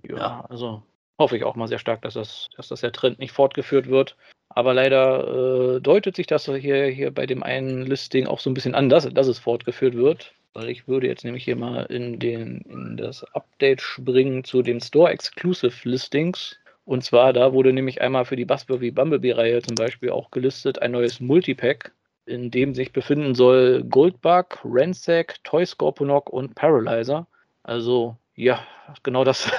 ja, 0.03 0.17
ja, 0.17 0.47
also 0.49 0.83
hoffe 1.19 1.37
ich 1.37 1.45
auch 1.45 1.55
mal 1.55 1.69
sehr 1.69 1.79
stark, 1.79 2.03
dass 2.03 2.15
das, 2.15 2.49
dass 2.57 2.69
das 2.69 2.81
der 2.81 2.93
Trend 2.93 3.19
nicht 3.19 3.33
fortgeführt 3.33 3.89
wird. 3.89 4.17
Aber 4.55 4.73
leider 4.73 5.77
äh, 5.77 5.81
deutet 5.81 6.15
sich 6.15 6.29
das 6.29 6.47
hier, 6.47 6.87
hier 6.87 7.11
bei 7.11 7.27
dem 7.27 7.43
einen 7.43 7.87
Listing 7.87 8.27
auch 8.29 8.39
so 8.39 8.49
ein 8.49 8.55
bisschen 8.55 8.75
an, 8.75 8.89
dass, 8.89 9.13
dass 9.13 9.27
es 9.27 9.39
fortgeführt 9.41 9.95
wird. 9.95 10.33
Weil 10.53 10.69
ich 10.69 10.87
würde 10.87 11.09
jetzt 11.09 11.25
nämlich 11.25 11.45
hier 11.45 11.57
mal 11.57 11.83
in, 11.87 12.21
den, 12.21 12.61
in 12.69 12.97
das 12.97 13.25
Update 13.35 13.81
springen 13.81 14.45
zu 14.45 14.63
den 14.63 14.81
Store 14.81 15.11
Exclusive 15.11 15.89
Listings. 15.89 16.57
Und 16.85 17.03
zwar, 17.03 17.33
da 17.33 17.53
wurde 17.53 17.73
nämlich 17.73 18.01
einmal 18.01 18.25
für 18.25 18.37
die 18.37 18.45
Buzzworthy 18.45 18.93
Bumblebee-Reihe 18.93 19.63
zum 19.63 19.75
Beispiel 19.75 20.11
auch 20.11 20.31
gelistet 20.31 20.81
ein 20.81 20.93
neues 20.93 21.19
Multipack, 21.19 21.93
in 22.27 22.53
dem 22.53 22.75
sich 22.75 22.93
befinden 22.93 23.35
soll 23.35 23.83
Goldbug, 23.83 24.61
Ransack, 24.65 25.43
Toy 25.43 25.67
Scorponok 25.67 26.31
und 26.31 26.55
Paralyzer. 26.55 27.27
Also 27.65 28.17
ja, 28.37 28.61
genau 29.03 29.25
das, 29.25 29.51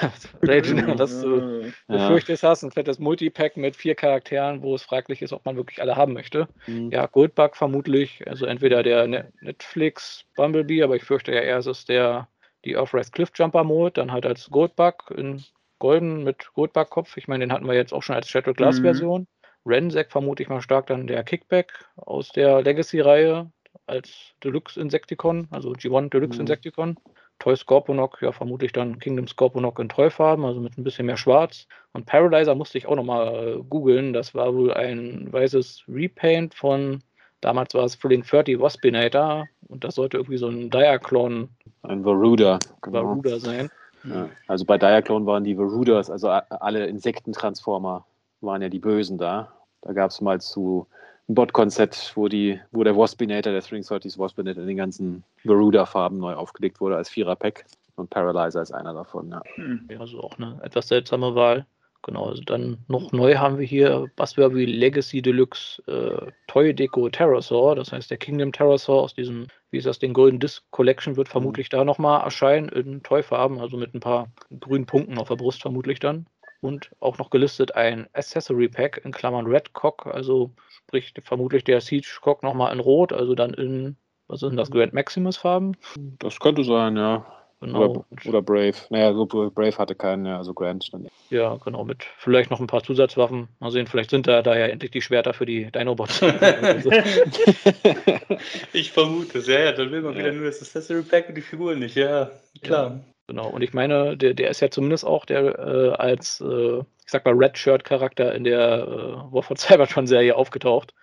was 0.42 1.20
du 1.22 1.72
befürchtest 1.88 2.42
hast. 2.42 2.62
Ein 2.62 2.72
fettes 2.72 2.98
Multipack 2.98 3.56
mit 3.56 3.74
vier 3.74 3.94
Charakteren, 3.94 4.62
wo 4.62 4.74
es 4.74 4.82
fraglich 4.82 5.22
ist, 5.22 5.32
ob 5.32 5.44
man 5.44 5.56
wirklich 5.56 5.80
alle 5.80 5.96
haben 5.96 6.12
möchte. 6.12 6.48
Mhm. 6.66 6.90
Ja, 6.90 7.06
Goldbug 7.06 7.56
vermutlich, 7.56 8.26
also 8.28 8.44
entweder 8.46 8.82
der 8.82 9.06
Netflix 9.40 10.24
Bumblebee, 10.36 10.82
aber 10.82 10.96
ich 10.96 11.04
fürchte 11.04 11.32
ja 11.32 11.40
eher, 11.40 11.58
es 11.58 11.66
ist 11.66 11.88
der 11.88 12.28
die 12.64 12.74
Earthrise 12.74 13.12
Cliffjumper 13.12 13.64
Mode, 13.64 13.92
dann 13.92 14.12
halt 14.12 14.26
als 14.26 14.50
Goldbug 14.50 15.10
in 15.16 15.42
golden 15.78 16.24
mit 16.24 16.52
Goldbug-Kopf. 16.54 17.16
Ich 17.16 17.28
meine, 17.28 17.44
den 17.44 17.52
hatten 17.52 17.66
wir 17.66 17.74
jetzt 17.74 17.92
auch 17.92 18.02
schon 18.02 18.16
als 18.16 18.28
Shattered 18.28 18.56
Glass 18.56 18.80
Version. 18.80 19.22
Mhm. 19.22 19.26
Rensec 19.66 20.10
vermute 20.10 20.42
ich 20.42 20.48
mal 20.48 20.60
stark 20.60 20.86
dann 20.86 21.06
der 21.06 21.24
Kickback 21.24 21.72
aus 21.96 22.30
der 22.30 22.62
Legacy-Reihe 22.62 23.50
als 23.86 24.34
Deluxe 24.42 24.80
Insecticon, 24.80 25.48
also 25.50 25.70
G1 25.70 26.10
Deluxe 26.10 26.36
mhm. 26.36 26.42
Insecticon. 26.42 26.96
Toy 27.38 27.56
Scorponok, 27.56 28.22
ja, 28.22 28.32
vermutlich 28.32 28.72
dann 28.72 28.98
Kingdom 28.98 29.26
Scorponok 29.26 29.78
in 29.78 29.88
Treufarben, 29.88 30.44
also 30.44 30.60
mit 30.60 30.76
ein 30.78 30.84
bisschen 30.84 31.06
mehr 31.06 31.16
Schwarz. 31.16 31.66
Und 31.92 32.06
Paralyzer 32.06 32.54
musste 32.54 32.78
ich 32.78 32.86
auch 32.86 32.96
nochmal 32.96 33.58
äh, 33.58 33.62
googeln. 33.68 34.12
Das 34.12 34.34
war 34.34 34.54
wohl 34.54 34.72
ein 34.72 35.32
weißes 35.32 35.84
Repaint 35.88 36.54
von, 36.54 37.00
damals 37.40 37.74
war 37.74 37.84
es 37.84 37.98
Thrilling 37.98 38.22
30 38.22 38.58
Waspinator. 38.58 39.46
Und 39.68 39.84
das 39.84 39.96
sollte 39.96 40.16
irgendwie 40.16 40.38
so 40.38 40.48
ein 40.48 40.70
Diaclone. 40.70 41.48
Ein 41.82 42.04
Varuda, 42.04 42.58
genau. 42.82 43.04
Varuda 43.04 43.38
sein. 43.38 43.70
Ja, 44.04 44.28
also 44.46 44.64
bei 44.64 44.78
Diaclone 44.78 45.26
waren 45.26 45.44
die 45.44 45.58
Varudas, 45.58 46.10
also 46.10 46.28
alle 46.28 46.86
Insektentransformer 46.86 48.06
waren 48.40 48.62
ja 48.62 48.68
die 48.68 48.78
Bösen 48.78 49.18
da. 49.18 49.52
Da 49.82 49.92
gab 49.92 50.10
es 50.10 50.20
mal 50.20 50.40
zu 50.40 50.86
ein 51.28 51.34
Bot-Konzept, 51.34 52.12
wo, 52.14 52.24
wo 52.26 52.84
der 52.84 52.96
Waspinator, 52.96 53.52
der 53.52 53.62
String 53.62 53.82
30 53.82 54.18
Waspinator 54.18 54.62
in 54.62 54.68
den 54.68 54.76
ganzen 54.76 55.24
Garuda-Farben 55.44 56.18
neu 56.18 56.34
aufgelegt 56.34 56.80
wurde 56.80 56.96
als 56.96 57.08
Vierer-Pack. 57.08 57.66
Und 57.96 58.10
Paralyzer 58.10 58.62
ist 58.62 58.72
einer 58.72 58.92
davon, 58.92 59.30
ja. 59.30 59.42
Hm. 59.54 59.88
Ja, 59.90 60.00
also 60.00 60.20
auch 60.20 60.38
eine 60.38 60.60
etwas 60.62 60.88
seltsame 60.88 61.34
Wahl. 61.34 61.66
Genau, 62.02 62.26
also 62.26 62.42
dann 62.42 62.78
noch 62.86 63.10
neu 63.10 63.36
haben 63.36 63.58
wir 63.58 63.66
hier 63.66 64.06
Buzzworthy 64.14 64.64
Legacy 64.64 65.22
Deluxe 65.22 65.82
äh, 65.88 66.30
Toy 66.46 66.72
Deco 66.72 67.08
Terrorsaur. 67.08 67.74
Das 67.74 67.90
heißt, 67.90 68.10
der 68.10 68.18
Kingdom 68.18 68.52
Terrorsaur 68.52 69.02
aus 69.02 69.14
diesem, 69.14 69.48
wie 69.72 69.78
ist 69.78 69.86
das, 69.86 69.98
den 69.98 70.12
Golden 70.12 70.38
Disc 70.38 70.62
Collection 70.70 71.16
wird 71.16 71.28
vermutlich 71.28 71.66
mhm. 71.72 71.78
da 71.78 71.84
nochmal 71.84 72.22
erscheinen 72.22 72.68
in 72.68 73.02
Toy-Farben, 73.02 73.58
also 73.58 73.76
mit 73.76 73.92
ein 73.92 74.00
paar 74.00 74.28
grünen 74.60 74.86
Punkten 74.86 75.18
auf 75.18 75.28
der 75.28 75.34
Brust 75.34 75.62
vermutlich 75.62 75.98
dann. 75.98 76.26
Und 76.60 76.90
auch 77.00 77.18
noch 77.18 77.30
gelistet 77.30 77.74
ein 77.74 78.08
Accessory 78.12 78.68
Pack 78.68 79.00
in 79.04 79.12
Klammern 79.12 79.46
Red 79.46 79.72
Cock, 79.72 80.06
also 80.06 80.50
sprich 80.68 81.12
vermutlich 81.22 81.64
der 81.64 81.80
Siege 81.80 82.18
Cock 82.20 82.42
nochmal 82.42 82.72
in 82.72 82.80
Rot, 82.80 83.12
also 83.12 83.34
dann 83.34 83.54
in, 83.54 83.96
was 84.28 84.40
sind 84.40 84.56
das, 84.56 84.70
Grand 84.70 84.92
Maximus 84.92 85.36
Farben? 85.36 85.76
Das 86.18 86.40
könnte 86.40 86.64
sein, 86.64 86.96
ja. 86.96 87.24
Genau. 87.60 87.84
Oder, 87.84 88.04
oder, 88.26 88.42
Brave. 88.42 88.74
Naja, 88.90 89.14
so 89.14 89.24
Brave 89.24 89.78
hatte 89.78 89.94
keinen, 89.94 90.26
ja, 90.26 90.36
also 90.36 90.52
Grand 90.52 90.92
dann. 90.92 91.08
Ja, 91.30 91.56
genau, 91.56 91.84
mit 91.84 92.04
vielleicht 92.18 92.50
noch 92.50 92.60
ein 92.60 92.66
paar 92.66 92.82
Zusatzwaffen. 92.82 93.48
Mal 93.60 93.70
sehen, 93.70 93.86
vielleicht 93.86 94.10
sind 94.10 94.26
da, 94.26 94.42
da 94.42 94.58
ja 94.58 94.66
endlich 94.66 94.90
die 94.90 95.00
Schwerter 95.00 95.32
für 95.32 95.46
die 95.46 95.72
Dinobots. 95.72 96.20
ich 98.74 98.92
vermute 98.92 99.38
es, 99.38 99.46
ja, 99.46 99.60
ja, 99.60 99.72
dann 99.72 99.90
will 99.90 100.02
man 100.02 100.12
ja. 100.12 100.18
wieder 100.18 100.32
nur 100.32 100.44
das 100.44 100.60
Accessory 100.60 101.02
Pack 101.02 101.30
und 101.30 101.36
die 101.36 101.42
Figuren 101.42 101.78
nicht, 101.78 101.96
ja, 101.96 102.30
klar. 102.62 103.00
Genau, 103.28 103.48
und 103.48 103.62
ich 103.62 103.74
meine, 103.74 104.16
der, 104.16 104.34
der 104.34 104.50
ist 104.50 104.60
ja 104.60 104.70
zumindest 104.70 105.04
auch 105.04 105.24
der 105.24 105.58
äh, 105.58 105.90
als, 105.94 106.40
äh, 106.40 106.78
ich 106.78 107.10
sag 107.10 107.24
mal, 107.24 107.34
Red 107.34 107.58
Shirt-Charakter 107.58 108.34
in 108.34 108.44
der 108.44 108.86
äh, 108.86 109.32
War 109.32 109.42
for 109.42 109.56
Cybertron-Serie 109.56 110.36
aufgetaucht, 110.36 110.94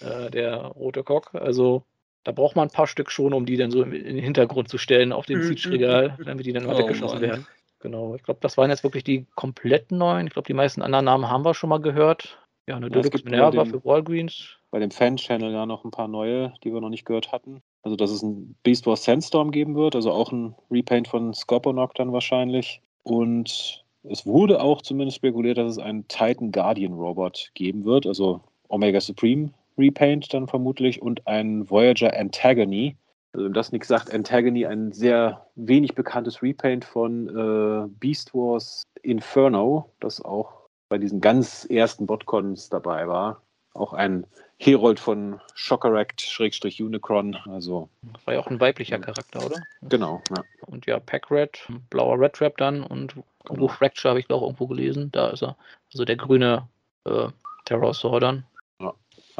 äh, 0.00 0.30
der 0.30 0.56
rote 0.56 1.04
Cock. 1.04 1.34
Also 1.34 1.84
da 2.24 2.32
braucht 2.32 2.56
man 2.56 2.68
ein 2.68 2.72
paar 2.72 2.88
Stück 2.88 3.10
schon, 3.10 3.32
um 3.32 3.46
die 3.46 3.56
dann 3.56 3.70
so 3.70 3.82
in 3.82 3.92
den 3.92 4.18
Hintergrund 4.18 4.68
zu 4.68 4.78
stellen 4.78 5.12
auf 5.12 5.26
dem 5.26 5.42
Siege-Regal, 5.42 6.18
damit 6.24 6.44
die 6.44 6.52
dann 6.52 6.66
mal 6.66 6.74
oh, 6.74 6.78
weggeschossen 6.78 7.20
werden. 7.20 7.46
Genau, 7.78 8.14
ich 8.14 8.22
glaube, 8.22 8.40
das 8.42 8.58
waren 8.58 8.68
jetzt 8.68 8.84
wirklich 8.84 9.04
die 9.04 9.26
kompletten 9.36 9.96
neuen. 9.96 10.26
Ich 10.26 10.34
glaube, 10.34 10.46
die 10.46 10.54
meisten 10.54 10.82
anderen 10.82 11.06
Namen 11.06 11.30
haben 11.30 11.44
wir 11.44 11.54
schon 11.54 11.70
mal 11.70 11.80
gehört. 11.80 12.38
Ja, 12.66 12.76
eine 12.76 12.86
ja, 12.86 13.00
Deluxe 13.00 13.24
Minerva 13.24 13.64
für 13.64 13.82
Walgreens. 13.84 14.58
Bei 14.70 14.78
dem 14.80 14.90
Fan-Channel 14.90 15.52
ja 15.52 15.66
noch 15.66 15.84
ein 15.84 15.90
paar 15.90 16.08
neue, 16.08 16.52
die 16.62 16.72
wir 16.72 16.80
noch 16.80 16.90
nicht 16.90 17.06
gehört 17.06 17.32
hatten. 17.32 17.62
Also, 17.82 17.96
dass 17.96 18.10
es 18.10 18.22
ein 18.22 18.54
Beast 18.62 18.86
Wars 18.86 19.04
Sandstorm 19.04 19.50
geben 19.50 19.74
wird, 19.74 19.94
also 19.94 20.12
auch 20.12 20.32
ein 20.32 20.54
Repaint 20.70 21.08
von 21.08 21.32
Scorponok 21.32 21.94
dann 21.94 22.12
wahrscheinlich. 22.12 22.82
Und 23.04 23.84
es 24.02 24.26
wurde 24.26 24.60
auch 24.60 24.82
zumindest 24.82 25.16
spekuliert, 25.16 25.58
dass 25.58 25.72
es 25.72 25.78
einen 25.78 26.06
Titan 26.08 26.52
Guardian 26.52 26.94
Robot 26.94 27.50
geben 27.54 27.84
wird, 27.84 28.06
also 28.06 28.40
Omega 28.68 29.00
Supreme 29.00 29.50
Repaint 29.78 30.32
dann 30.34 30.46
vermutlich 30.46 31.00
und 31.00 31.26
ein 31.26 31.68
Voyager 31.70 32.16
Antagony. 32.18 32.96
Also, 33.32 33.46
wenn 33.46 33.52
das 33.52 33.72
nichts 33.72 33.88
sagt, 33.88 34.12
Antagony 34.12 34.66
ein 34.66 34.92
sehr 34.92 35.46
wenig 35.54 35.94
bekanntes 35.94 36.42
Repaint 36.42 36.84
von 36.84 37.28
äh, 37.28 37.88
Beast 37.98 38.34
Wars 38.34 38.82
Inferno, 39.02 39.90
das 40.00 40.22
auch 40.22 40.68
bei 40.88 40.98
diesen 40.98 41.20
ganz 41.20 41.64
ersten 41.70 42.06
Botcons 42.06 42.68
dabei 42.68 43.08
war. 43.08 43.42
Auch 43.72 43.92
ein 43.92 44.26
Herold 44.62 45.00
von 45.00 45.40
Shockeract-Unicron. 45.54 47.34
Also, 47.46 47.88
das 48.02 48.26
war 48.26 48.34
ja 48.34 48.40
auch 48.40 48.46
ein 48.48 48.60
weiblicher 48.60 48.98
Charakter, 48.98 49.44
oder? 49.46 49.62
Genau, 49.80 50.22
ja. 50.28 50.44
Und 50.66 50.84
ja, 50.84 51.00
Pack 51.00 51.30
Red, 51.30 51.58
blauer 51.88 52.20
Red 52.20 52.34
Trap 52.34 52.58
dann 52.58 52.82
und 52.82 53.14
genau. 53.46 53.68
Fracture 53.68 54.10
habe 54.10 54.20
ich 54.20 54.28
auch 54.28 54.42
irgendwo 54.42 54.66
gelesen. 54.66 55.10
Da 55.12 55.30
ist 55.30 55.42
er. 55.42 55.56
Also 55.92 56.04
der 56.04 56.16
grüne 56.16 56.68
äh, 57.06 57.28
Terror 57.64 57.94
dann. 58.20 58.44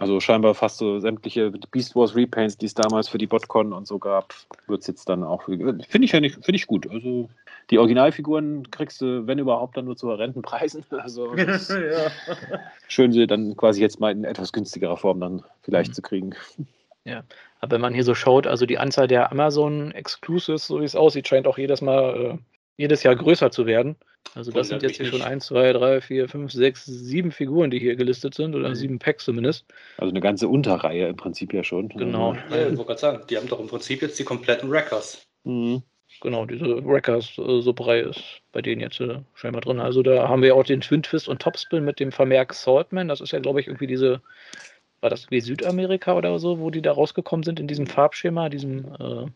Also 0.01 0.19
scheinbar 0.19 0.55
fast 0.55 0.79
so 0.79 0.99
sämtliche 0.99 1.51
Beast 1.73 1.95
Wars 1.95 2.17
Repaints, 2.17 2.57
die 2.57 2.65
es 2.65 2.73
damals 2.73 3.11
für 3.11 3.19
die 3.19 3.27
Botcon 3.27 3.75
und 3.75 3.87
so 3.87 3.99
gab, 3.99 4.35
wird 4.67 4.81
es 4.81 4.87
jetzt 4.87 5.11
dann 5.11 5.23
auch. 5.23 5.43
Finde 5.43 5.85
ich 6.01 6.13
ja 6.13 6.21
nicht, 6.21 6.37
finde 6.37 6.57
ich 6.57 6.67
gut. 6.67 6.91
Also 6.91 7.29
die 7.71 7.79
Originalfiguren 7.79 8.71
kriegst 8.71 9.03
du, 9.03 9.27
wenn 9.27 9.39
überhaupt, 9.39 9.77
dann 9.77 9.85
nur 9.85 9.99
zu 9.99 10.09
horrenden 10.09 10.41
Preisen. 10.41 10.85
Also 10.91 11.35
ja. 11.37 12.11
schön, 12.89 13.13
sie 13.13 13.27
dann 13.27 13.55
quasi 13.59 13.83
jetzt 13.83 14.01
mal 14.01 14.11
in 14.11 14.25
etwas 14.25 14.53
günstigerer 14.53 14.97
Form 14.97 15.21
dann 15.21 15.43
vielleicht 15.61 15.91
mhm. 15.91 15.95
zu 15.95 16.01
kriegen. 16.03 16.35
Ja, 17.05 17.23
aber 17.61 17.73
wenn 17.73 17.83
man 17.83 17.93
hier 17.93 18.05
so 18.05 18.15
schaut, 18.15 18.47
also 18.47 18.65
die 18.65 18.79
Anzahl 18.79 19.07
der 19.07 19.31
Amazon 19.31 19.93
Exclusives, 19.93 20.67
so 20.67 20.81
wie 20.81 20.85
es 20.85 20.97
aussieht, 20.97 21.29
scheint 21.29 21.47
auch 21.47 21.59
jedes 21.59 21.83
Mal, 21.83 22.17
äh, 22.17 22.39
jedes 22.81 23.03
Jahr 23.03 23.15
größer 23.15 23.51
zu 23.51 23.67
werden. 23.67 23.97
Also 24.35 24.53
das 24.53 24.69
sind 24.69 24.83
jetzt 24.83 24.97
hier 24.97 25.07
schon 25.07 25.23
1, 25.23 25.47
2, 25.47 25.73
3, 25.75 26.01
4, 26.01 26.29
5, 26.29 26.53
6, 26.53 26.85
7 26.85 27.31
Figuren, 27.31 27.71
die 27.71 27.79
hier 27.79 27.95
gelistet 27.95 28.35
sind, 28.35 28.55
oder 28.55 28.75
7 28.75 28.95
mhm. 28.95 28.99
Packs 28.99 29.25
zumindest. 29.25 29.67
Also 29.99 30.11
eine 30.11 30.21
ganze 30.21 30.49
Unterreihe 30.49 31.09
im 31.09 31.17
Prinzip 31.17 31.53
ja 31.53 31.63
schon. 31.63 31.89
Genau. 31.91 32.35
Ja, 32.35 32.69
ich 32.69 32.77
wollte 32.77 32.85
gerade 32.85 33.01
sagen, 33.01 33.23
die 33.29 33.37
haben 33.37 33.49
doch 33.49 33.61
im 33.61 33.67
Prinzip 33.67 34.03
jetzt 34.03 34.19
die 34.19 34.25
kompletten 34.25 34.71
Records. 34.71 35.27
Mhm. 35.45 35.83
Genau, 36.23 36.45
diese 36.45 36.85
Wreckers-Supperei 36.85 38.01
äh, 38.01 38.11
ist 38.11 38.23
bei 38.53 38.63
denen 38.63 38.81
jetzt 38.81 39.01
äh, 39.01 39.21
scheinbar 39.35 39.63
drin. 39.63 39.81
Also 39.81 40.03
da 40.03 40.29
haben 40.29 40.43
wir 40.43 40.57
auch 40.57 40.65
den 40.65 40.81
Twin 40.81 41.03
Twist 41.03 41.29
und 41.29 41.41
Topspin 41.41 41.85
mit 41.85 42.01
dem 42.01 42.13
Vermerk 42.13 42.53
Saltman. 42.53 43.09
Das 43.09 43.21
ist 43.21 43.33
ja, 43.33 43.39
glaube 43.39 43.61
ich, 43.61 43.69
irgendwie 43.69 43.87
diese, 43.87 44.21
war 45.01 45.11
das 45.11 45.31
wie 45.31 45.41
Südamerika 45.41 46.15
oder 46.15 46.39
so, 46.39 46.59
wo 46.59 46.71
die 46.71 46.83
da 46.83 46.93
rausgekommen 46.93 47.45
sind 47.45 47.61
in 47.61 47.69
diesem 47.69 47.87
Farbschema, 47.87 48.49
diesem 48.49 48.85
äh, 48.99 49.27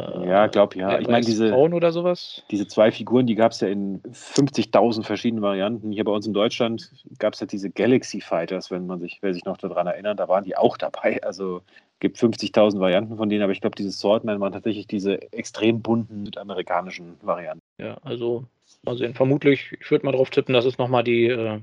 ja, 0.00 0.46
glaube 0.46 0.78
ja. 0.78 0.98
Ich 1.00 1.08
meine, 1.08 1.26
diese, 1.26 1.52
oder 1.52 1.90
sowas. 1.90 2.44
diese 2.50 2.68
zwei 2.68 2.92
Figuren, 2.92 3.26
die 3.26 3.34
gab 3.34 3.50
es 3.50 3.60
ja 3.60 3.68
in 3.68 4.00
50.000 4.02 5.02
verschiedenen 5.02 5.42
Varianten. 5.42 5.90
Hier 5.90 6.04
bei 6.04 6.12
uns 6.12 6.26
in 6.26 6.32
Deutschland 6.32 6.92
gab 7.18 7.34
es 7.34 7.40
ja 7.40 7.46
diese 7.46 7.68
Galaxy 7.68 8.20
Fighters, 8.20 8.70
wenn 8.70 8.86
man 8.86 9.00
sich, 9.00 9.18
wer 9.22 9.34
sich 9.34 9.44
noch 9.44 9.56
daran 9.56 9.88
erinnert, 9.88 10.20
da 10.20 10.28
waren 10.28 10.44
die 10.44 10.56
auch 10.56 10.76
dabei. 10.76 11.20
Also 11.24 11.62
gibt 11.98 12.16
50.000 12.16 12.78
Varianten 12.78 13.16
von 13.16 13.28
denen, 13.28 13.42
aber 13.42 13.52
ich 13.52 13.60
glaube, 13.60 13.74
dieses 13.74 13.98
Swordman 13.98 14.40
waren 14.40 14.52
tatsächlich 14.52 14.86
diese 14.86 15.20
extrem 15.32 15.82
bunten 15.82 16.26
südamerikanischen 16.26 17.16
Varianten. 17.22 17.62
Ja, 17.78 17.96
also 18.04 18.44
mal 18.84 18.96
sehen. 18.96 19.14
Vermutlich, 19.14 19.72
ich 19.80 19.90
würde 19.90 20.06
mal 20.06 20.12
drauf 20.12 20.30
tippen, 20.30 20.54
dass 20.54 20.64
es 20.64 20.78
nochmal 20.78 21.02
die 21.02 21.26
äh, 21.26 21.60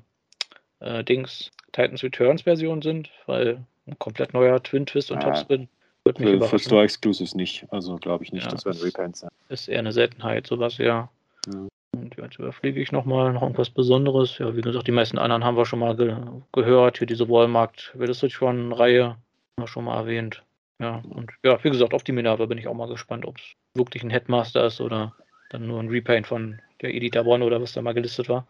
äh, 0.82 1.06
Dings 1.06 1.52
Titans 1.72 2.04
Returns 2.04 2.42
Version 2.42 2.82
sind, 2.82 3.12
weil 3.28 3.64
ein 3.88 3.98
komplett 3.98 4.34
neuer 4.34 4.62
Twin 4.62 4.86
Twist 4.86 5.12
und 5.12 5.24
ja. 5.24 5.30
Topspin 5.30 5.70
würde 6.06 6.24
mich 6.24 6.40
für, 6.40 6.48
für 6.48 6.60
Store 6.60 6.84
Exclusives 6.84 7.36
nicht. 7.36 7.66
Also 7.72 7.96
glaube 7.98 8.24
ich 8.24 8.32
nicht, 8.32 8.46
ja, 8.46 8.52
das 8.52 8.66
werden 8.66 8.82
Repaints 8.82 9.22
sein. 9.22 9.30
Ist 9.50 9.68
eher 9.68 9.80
eine 9.80 9.92
Seltenheit, 9.92 10.48
sowas, 10.48 10.78
ja. 10.78 11.10
ja. 11.48 11.68
Und 11.96 12.16
jetzt 12.18 12.40
überfliege 12.40 12.82
ich 12.82 12.92
nochmal 12.92 13.34
noch 13.34 13.42
irgendwas 13.42 13.70
Besonderes. 13.70 14.38
Ja, 14.38 14.56
wie 14.56 14.62
gesagt, 14.62 14.88
die 14.88 14.92
meisten 14.92 15.18
anderen 15.18 15.44
haben 15.44 15.58
wir 15.58 15.66
schon 15.66 15.80
mal 15.80 15.96
ge 15.96 16.16
gehört. 16.52 16.98
Hier 16.98 17.08
diese 17.08 17.28
Walmart 17.30 17.92
Velocitron-Reihe 17.96 19.06
haben 19.06 19.18
wir 19.58 19.68
schon 19.68 19.86
mal 19.86 19.98
erwähnt. 19.98 20.44
Ja, 20.80 21.02
und 21.10 21.32
ja, 21.44 21.64
wie 21.64 21.70
gesagt, 21.70 21.94
auf 21.94 22.04
die 22.04 22.12
Minerva 22.12 22.46
bin 22.48 22.58
ich 22.58 22.68
auch 22.68 22.74
mal 22.74 22.90
gespannt, 22.90 23.26
ob 23.26 23.38
es 23.38 23.44
wirklich 23.76 24.04
ein 24.04 24.10
Headmaster 24.10 24.66
ist 24.66 24.82
oder 24.82 25.16
dann 25.50 25.68
nur 25.68 25.80
ein 25.80 25.90
Repaint 25.90 26.28
von 26.28 26.60
der 26.82 26.94
Editor 26.94 27.26
One 27.26 27.46
oder 27.46 27.62
was 27.62 27.74
da 27.74 27.82
mal 27.82 27.94
gelistet 27.94 28.30
war. 28.30 28.48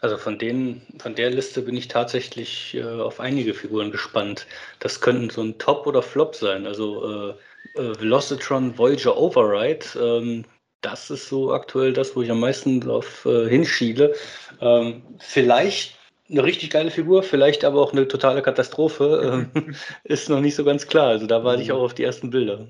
Also 0.00 0.16
von 0.16 0.38
denen, 0.38 0.82
von 0.98 1.14
der 1.14 1.30
Liste 1.30 1.62
bin 1.62 1.76
ich 1.76 1.88
tatsächlich 1.88 2.74
äh, 2.74 2.82
auf 2.82 3.20
einige 3.20 3.52
Figuren 3.52 3.90
gespannt. 3.90 4.46
Das 4.78 5.00
könnten 5.00 5.28
so 5.28 5.42
ein 5.42 5.58
Top 5.58 5.86
oder 5.86 6.02
Flop 6.02 6.34
sein. 6.34 6.66
Also 6.66 7.34
äh, 7.74 7.80
äh, 7.80 8.00
Velocitron 8.00 8.76
Voyager 8.78 9.16
Override, 9.16 9.84
ähm, 10.00 10.44
das 10.80 11.10
ist 11.10 11.28
so 11.28 11.52
aktuell 11.52 11.92
das, 11.92 12.16
wo 12.16 12.22
ich 12.22 12.30
am 12.30 12.40
meisten 12.40 12.80
drauf 12.80 13.26
äh, 13.26 13.48
hinschiele. 13.48 14.14
Ähm, 14.60 15.02
vielleicht 15.18 15.99
eine 16.30 16.44
richtig 16.44 16.70
geile 16.70 16.90
Figur, 16.90 17.22
vielleicht 17.22 17.64
aber 17.64 17.80
auch 17.80 17.92
eine 17.92 18.06
totale 18.08 18.42
Katastrophe, 18.42 19.48
äh, 19.54 19.72
ist 20.04 20.28
noch 20.30 20.40
nicht 20.40 20.54
so 20.54 20.64
ganz 20.64 20.86
klar. 20.86 21.08
Also 21.08 21.26
da 21.26 21.42
warte 21.44 21.62
ich 21.62 21.72
auch 21.72 21.82
auf 21.82 21.94
die 21.94 22.04
ersten 22.04 22.30
Bilder. 22.30 22.66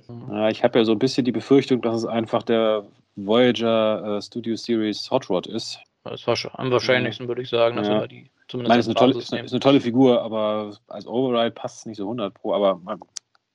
Ich 0.51 0.63
habe 0.65 0.79
ja 0.79 0.85
so 0.85 0.93
ein 0.93 0.99
bisschen 0.99 1.25
die 1.25 1.33
Befürchtung, 1.33 1.81
dass 1.83 1.97
es 1.97 2.05
einfach 2.07 2.43
der 2.43 2.85
Voyager 3.17 4.17
äh, 4.19 4.23
Studio 4.23 4.57
Series 4.57 5.11
Hot 5.11 5.29
Rod 5.29 5.47
ist. 5.47 5.79
Das 6.05 6.27
war 6.27 6.37
schon 6.37 6.51
am 6.55 6.71
wahrscheinlichsten, 6.71 7.29
würde 7.29 7.43
ich 7.43 7.51
sagen, 7.51 7.77
dass 7.77 7.89
Ja. 7.89 8.01
wir 8.01 8.09
die 8.09 8.23
Ich 8.23 8.31
zumindest 8.49 8.69
meine, 8.69 8.79
als 8.79 8.87
ist 8.87 8.89
eine, 8.89 8.95
tolle, 8.95 9.13
Basis 9.15 9.25
ist, 9.29 9.33
eine, 9.35 9.45
ist 9.45 9.53
eine 9.53 9.61
tolle 9.61 9.81
Figur, 9.81 10.23
aber 10.23 10.77
als 10.89 11.07
Override 11.07 11.51
passt 11.51 11.81
es 11.81 11.87
nicht 11.87 11.99
so 11.99 12.05
100 12.05 12.33
Pro. 12.35 12.55
Aber 12.55 12.77
mal, 12.77 12.97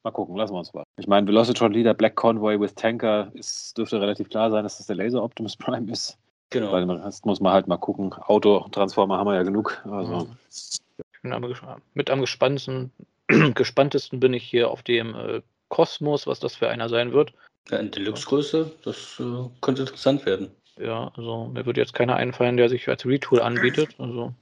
mal 0.04 0.12
gucken, 0.12 0.36
lassen 0.36 0.54
wir 0.54 0.60
uns 0.60 0.74
mal. 0.74 0.84
Ich 0.98 1.08
meine, 1.08 1.28
Velocitron 1.28 1.74
Leader 1.74 1.96
Black 1.96 2.16
Convoy 2.16 2.60
with 2.60 2.76
Tanker 2.76 3.32
ist, 3.34 3.76
dürfte 3.78 4.00
relativ 4.00 4.30
klar 4.30 4.52
sein, 4.52 4.64
dass 4.64 4.78
das 4.78 4.86
der 4.86 4.96
Laser 4.98 5.24
Optimus 5.24 5.56
Prime 5.58 5.92
ist. 5.92 6.18
Genau. 6.50 6.72
Bei 6.72 6.80
dem 6.80 6.90
Rest 6.90 7.26
muss 7.26 7.40
man 7.40 7.54
halt 7.54 7.68
mal 7.68 7.78
gucken. 7.78 8.14
Autotransformer 8.14 9.18
haben 9.18 9.28
wir 9.28 9.36
ja 9.36 9.44
genug. 9.44 9.82
Also, 9.90 10.30
Ich 10.50 11.22
bin 11.22 11.34
am, 11.34 11.46
mit 11.94 12.10
am 12.10 12.22
gespanntesten, 12.22 12.92
gespanntesten 13.56 14.20
bin 14.20 14.34
ich 14.34 14.44
hier 14.44 14.70
auf 14.70 14.84
dem 14.84 15.16
äh, 15.16 15.42
Kosmos, 15.70 16.28
was 16.28 16.40
das 16.40 16.56
für 16.56 16.70
einer 16.70 16.90
sein 16.90 17.12
wird. 17.12 17.34
Ja, 17.70 17.78
in 17.80 17.90
Deluxe-Größe, 17.90 18.72
das 18.84 19.20
äh, 19.20 19.50
könnte 19.62 19.82
interessant 19.82 20.26
werden. 20.26 20.52
Ja, 20.78 21.12
also 21.16 21.48
mir 21.48 21.66
wird 21.66 21.78
jetzt 21.78 21.94
keiner 21.94 22.16
einfallen, 22.16 22.58
der 22.58 22.70
sich 22.70 22.88
als 22.88 23.06
Retool 23.06 23.42
anbietet. 23.42 23.96
Also 23.98 24.34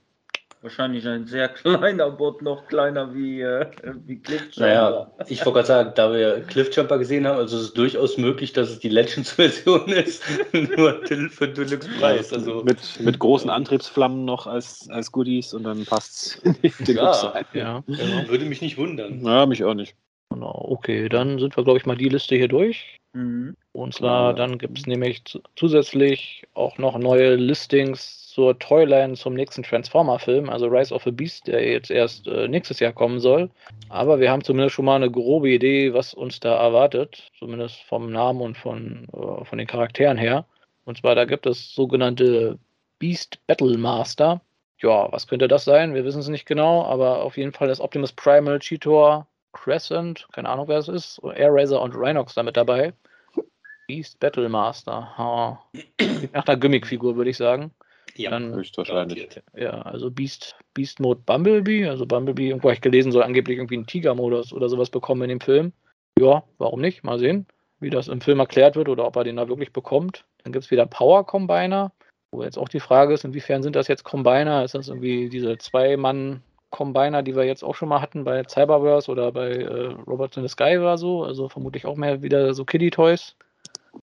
Wahrscheinlich 0.64 1.06
ein 1.06 1.26
sehr 1.26 1.48
kleiner 1.50 2.10
Bot, 2.10 2.40
noch 2.40 2.66
kleiner 2.68 3.14
wie, 3.14 3.42
äh, 3.42 3.66
wie 4.06 4.18
Cliff 4.18 4.56
Naja, 4.56 5.12
ich 5.28 5.44
wollte 5.44 5.58
gerade 5.58 5.68
sagen, 5.68 5.92
da 5.94 6.10
wir 6.10 6.40
Cliffjumper 6.40 6.96
gesehen 6.96 7.26
haben, 7.26 7.36
also 7.36 7.58
es 7.58 7.64
ist 7.64 7.76
durchaus 7.76 8.16
möglich, 8.16 8.54
dass 8.54 8.70
es 8.70 8.78
die 8.78 8.88
Legends-Version 8.88 9.88
ist, 9.90 10.24
nur 10.54 11.02
für 11.04 11.48
Deluxe-Preis. 11.48 12.32
Also, 12.32 12.64
mit, 12.64 12.78
mit 12.98 13.18
großen 13.18 13.50
Antriebsflammen 13.50 14.24
noch 14.24 14.46
als, 14.46 14.88
als 14.88 15.12
Goodies 15.12 15.52
und 15.52 15.64
dann 15.64 15.84
passt 15.84 16.40
es 16.62 16.76
den 16.78 16.96
Ja. 16.96 17.44
Ja, 17.52 17.84
genau. 17.86 18.28
würde 18.28 18.46
mich 18.46 18.62
nicht 18.62 18.78
wundern. 18.78 19.22
Ja, 19.22 19.44
mich 19.44 19.64
auch 19.64 19.74
nicht. 19.74 19.94
Genau. 20.34 20.66
Okay, 20.68 21.08
dann 21.08 21.38
sind 21.38 21.56
wir, 21.56 21.64
glaube 21.64 21.78
ich, 21.78 21.86
mal 21.86 21.96
die 21.96 22.08
Liste 22.08 22.36
hier 22.36 22.48
durch. 22.48 22.98
Mhm. 23.12 23.56
Und 23.72 23.94
zwar, 23.94 24.34
dann 24.34 24.58
gibt 24.58 24.78
es 24.78 24.86
nämlich 24.86 25.24
zu- 25.24 25.40
zusätzlich 25.56 26.46
auch 26.54 26.78
noch 26.78 26.98
neue 26.98 27.34
Listings 27.36 28.28
zur 28.28 28.58
Toyline 28.58 29.14
zum 29.14 29.34
nächsten 29.34 29.62
Transformer-Film, 29.62 30.50
also 30.50 30.66
Rise 30.66 30.92
of 30.92 31.04
the 31.04 31.12
Beast, 31.12 31.46
der 31.46 31.64
jetzt 31.66 31.90
erst 31.90 32.26
äh, 32.26 32.48
nächstes 32.48 32.80
Jahr 32.80 32.92
kommen 32.92 33.20
soll. 33.20 33.50
Aber 33.88 34.18
wir 34.18 34.30
haben 34.30 34.42
zumindest 34.42 34.74
schon 34.74 34.84
mal 34.84 34.96
eine 34.96 35.10
grobe 35.10 35.50
Idee, 35.50 35.94
was 35.94 36.14
uns 36.14 36.40
da 36.40 36.56
erwartet, 36.56 37.30
zumindest 37.38 37.80
vom 37.84 38.10
Namen 38.10 38.40
und 38.40 38.58
von, 38.58 39.06
äh, 39.12 39.44
von 39.44 39.58
den 39.58 39.68
Charakteren 39.68 40.16
her. 40.18 40.46
Und 40.84 40.98
zwar, 40.98 41.14
da 41.14 41.24
gibt 41.24 41.46
es 41.46 41.74
sogenannte 41.74 42.58
Beast 42.98 43.38
Battle 43.46 43.78
Master. 43.78 44.40
Ja, 44.78 45.10
was 45.12 45.28
könnte 45.28 45.48
das 45.48 45.64
sein? 45.64 45.94
Wir 45.94 46.04
wissen 46.04 46.20
es 46.20 46.28
nicht 46.28 46.46
genau, 46.46 46.84
aber 46.84 47.22
auf 47.22 47.36
jeden 47.36 47.52
Fall 47.52 47.70
ist 47.70 47.80
Optimus 47.80 48.12
Primal, 48.12 48.58
Cheetor, 48.58 49.26
Crescent, 49.54 50.28
keine 50.32 50.48
Ahnung 50.50 50.68
wer 50.68 50.78
es 50.78 50.88
ist, 50.88 51.20
Air 51.22 51.54
Razor 51.54 51.80
und 51.80 51.94
Rhinox 51.96 52.34
damit 52.34 52.56
dabei. 52.56 52.92
Beast 53.86 54.18
Battle 54.20 54.48
Master. 54.48 55.16
Ha. 55.16 55.64
Nach 56.32 56.46
einer 56.46 56.56
Gimmick-Figur, 56.56 57.16
würde 57.16 57.30
ich 57.30 57.36
sagen. 57.36 57.70
Ja, 58.16 58.30
Dann, 58.30 58.54
Höchstwahrscheinlich. 58.54 59.40
ja, 59.54 59.82
also 59.82 60.10
Beast, 60.10 60.56
Beast 60.72 61.00
Mode 61.00 61.22
Bumblebee. 61.26 61.88
Also 61.88 62.06
Bumblebee, 62.06 62.48
irgendwo 62.48 62.68
habe 62.68 62.74
ich 62.74 62.80
gelesen, 62.80 63.12
soll 63.12 63.22
angeblich 63.22 63.58
irgendwie 63.58 63.74
einen 63.76 63.86
Tiger-Modus 63.86 64.52
oder 64.52 64.68
sowas 64.68 64.90
bekommen 64.90 65.22
in 65.22 65.30
dem 65.30 65.40
Film. 65.40 65.72
Ja, 66.18 66.44
warum 66.58 66.80
nicht? 66.80 67.02
Mal 67.02 67.18
sehen, 67.18 67.46
wie 67.80 67.90
das 67.90 68.08
im 68.08 68.20
Film 68.20 68.38
erklärt 68.38 68.76
wird 68.76 68.88
oder 68.88 69.04
ob 69.06 69.16
er 69.16 69.24
den 69.24 69.36
da 69.36 69.48
wirklich 69.48 69.72
bekommt. 69.72 70.24
Dann 70.44 70.52
gibt 70.52 70.64
es 70.64 70.70
wieder 70.70 70.86
Power 70.86 71.26
Combiner, 71.26 71.92
wo 72.30 72.42
jetzt 72.44 72.56
auch 72.58 72.68
die 72.68 72.80
Frage 72.80 73.14
ist, 73.14 73.24
inwiefern 73.24 73.62
sind 73.62 73.74
das 73.74 73.88
jetzt 73.88 74.04
Combiner? 74.04 74.64
Ist 74.64 74.74
das 74.74 74.88
irgendwie 74.88 75.28
diese 75.28 75.58
Zwei-Mann- 75.58 76.42
Combiner, 76.74 77.22
die 77.22 77.36
wir 77.36 77.44
jetzt 77.44 77.62
auch 77.62 77.76
schon 77.76 77.88
mal 77.88 78.00
hatten 78.00 78.24
bei 78.24 78.42
Cyberverse 78.42 79.08
oder 79.08 79.30
bei 79.30 79.50
äh, 79.50 79.94
Robots 80.08 80.36
in 80.36 80.42
the 80.42 80.48
Sky 80.48 80.76
oder 80.76 80.98
so. 80.98 81.22
Also 81.22 81.48
vermutlich 81.48 81.86
auch 81.86 81.94
mehr 81.94 82.20
wieder 82.20 82.52
so 82.52 82.64
Kiddie-Toys. 82.64 83.36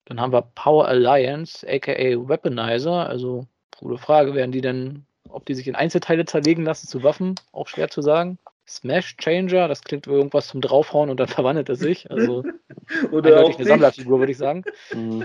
Dann 0.04 0.20
haben 0.20 0.32
wir 0.32 0.42
Power 0.42 0.86
Alliance, 0.86 1.66
aka 1.66 1.92
Weaponizer. 1.92 3.08
Also, 3.08 3.46
gute 3.78 3.96
Frage, 3.96 4.34
werden 4.34 4.52
die 4.52 4.60
denn, 4.60 5.06
ob 5.30 5.46
die 5.46 5.54
sich 5.54 5.68
in 5.68 5.74
Einzelteile 5.74 6.26
zerlegen 6.26 6.64
lassen 6.64 6.86
zu 6.86 7.02
Waffen? 7.02 7.36
Auch 7.52 7.68
schwer 7.68 7.88
zu 7.88 8.02
sagen. 8.02 8.38
Smash 8.68 9.16
Changer, 9.16 9.66
das 9.66 9.82
klingt 9.82 10.06
wie 10.06 10.12
irgendwas 10.12 10.48
zum 10.48 10.60
Draufhauen 10.60 11.08
und 11.08 11.18
dann 11.18 11.28
verwandelt 11.38 11.70
es 11.70 11.78
sich. 11.78 12.10
Also 12.10 12.44
Oder 13.10 13.42
auch 13.42 13.54
eine. 13.54 13.64
Sammlerfigur, 13.64 14.18
würde 14.18 14.32
ich 14.32 14.38
sagen. 14.38 14.64
Mhm. 14.92 15.24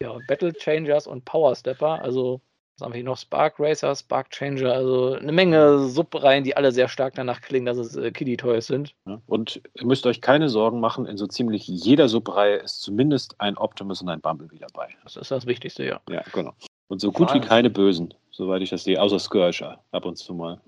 Ja, 0.00 0.18
Battle 0.28 0.52
Changers 0.52 1.06
und 1.06 1.24
Power 1.24 1.54
Stepper. 1.56 2.02
Also, 2.02 2.42
was 2.76 2.84
haben 2.84 2.92
wir 2.92 2.98
hier 2.98 3.04
noch? 3.04 3.16
Spark 3.16 3.54
Racer, 3.58 3.94
Spark 3.94 4.30
Changer. 4.30 4.72
Also 4.72 5.14
eine 5.14 5.32
Menge 5.32 5.88
Subreihen, 5.88 6.44
die 6.44 6.56
alle 6.56 6.72
sehr 6.72 6.88
stark 6.88 7.14
danach 7.14 7.40
klingen, 7.40 7.64
dass 7.64 7.78
es 7.78 7.96
äh, 7.96 8.10
Kiddie-Toys 8.10 8.66
sind. 8.66 8.94
Ja. 9.06 9.20
Und 9.26 9.62
ihr 9.74 9.86
müsst 9.86 10.06
euch 10.06 10.20
keine 10.20 10.50
Sorgen 10.50 10.80
machen, 10.80 11.06
in 11.06 11.16
so 11.16 11.26
ziemlich 11.26 11.66
jeder 11.66 12.08
Subreihe 12.08 12.56
ist 12.56 12.82
zumindest 12.82 13.40
ein 13.40 13.56
Optimus 13.56 14.02
und 14.02 14.10
ein 14.10 14.20
Bumblebee 14.20 14.58
dabei. 14.58 14.88
Das 15.04 15.16
ist 15.16 15.30
das 15.30 15.46
Wichtigste, 15.46 15.84
ja. 15.84 16.00
Ja, 16.10 16.22
genau. 16.32 16.52
Und 16.88 17.00
so 17.00 17.10
gut 17.10 17.30
wie 17.30 17.34
Wahnsinn. 17.34 17.48
keine 17.48 17.70
Bösen, 17.70 18.14
soweit 18.30 18.62
ich 18.62 18.70
das 18.70 18.84
sehe, 18.84 19.00
außer 19.00 19.18
Scourger 19.18 19.80
ab 19.92 20.04
und 20.04 20.16
zu 20.16 20.34
mal. 20.34 20.60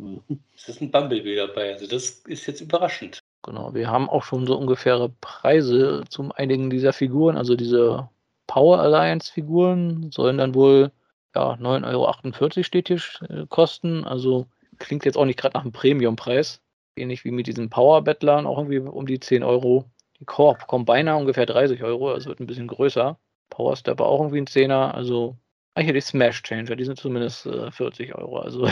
Es 0.57 0.69
ist 0.69 0.81
ein 0.81 0.91
Bumblebee 0.91 1.37
dabei, 1.37 1.73
also 1.73 1.87
das 1.87 2.23
ist 2.27 2.47
jetzt 2.47 2.61
überraschend. 2.61 3.21
Genau, 3.43 3.73
wir 3.73 3.89
haben 3.89 4.09
auch 4.09 4.25
schon 4.25 4.47
so 4.47 4.59
ungefähre 4.59 5.11
Preise 5.21 6.03
zu 6.09 6.31
einigen 6.35 6.71
dieser 6.71 6.93
Figuren. 6.93 7.37
Also 7.37 7.55
diese 7.55 8.09
Power 8.49 8.81
Alliance 8.81 9.33
Figuren 9.33 10.11
sollen 10.11 10.39
dann 10.39 10.55
wohl 10.55 10.91
ja, 11.35 11.53
9,48 11.55 12.57
Euro 12.57 12.63
steht 12.65 12.89
hier 12.89 13.01
äh, 13.29 13.47
kosten. 13.49 14.05
Also 14.05 14.47
klingt 14.79 15.05
jetzt 15.05 15.17
auch 15.17 15.25
nicht 15.25 15.39
gerade 15.39 15.55
nach 15.57 15.63
einem 15.63 15.73
Premiumpreis. 15.73 16.61
Ähnlich 16.97 17.25
wie 17.25 17.31
mit 17.31 17.47
diesen 17.47 17.71
Power 17.71 18.03
Battlern, 18.03 18.47
auch 18.47 18.59
irgendwie 18.59 18.79
um 18.81 19.07
die 19.07 19.21
10 19.21 19.43
Euro. 19.45 19.85
Die 20.21 20.25
Corp 20.25 20.67
Combiner 20.67 21.17
ungefähr 21.17 21.47
30 21.47 21.85
Euro, 21.85 22.13
also 22.13 22.29
wird 22.31 22.41
ein 22.41 22.47
bisschen 22.47 22.67
größer. 22.67 23.17
Power 23.51 23.77
Stepper 23.77 24.05
auch 24.07 24.19
irgendwie 24.21 24.41
ein 24.41 24.47
Zehner. 24.49 24.95
Also, 24.95 25.37
ah, 25.75 25.81
hier 25.81 25.93
die 25.93 26.01
Smash 26.01 26.43
Changer, 26.43 26.75
die 26.75 26.85
sind 26.85 26.99
zumindest 26.99 27.47
äh, 27.47 27.71
40 27.71 28.15
Euro. 28.17 28.39
Also, 28.41 28.69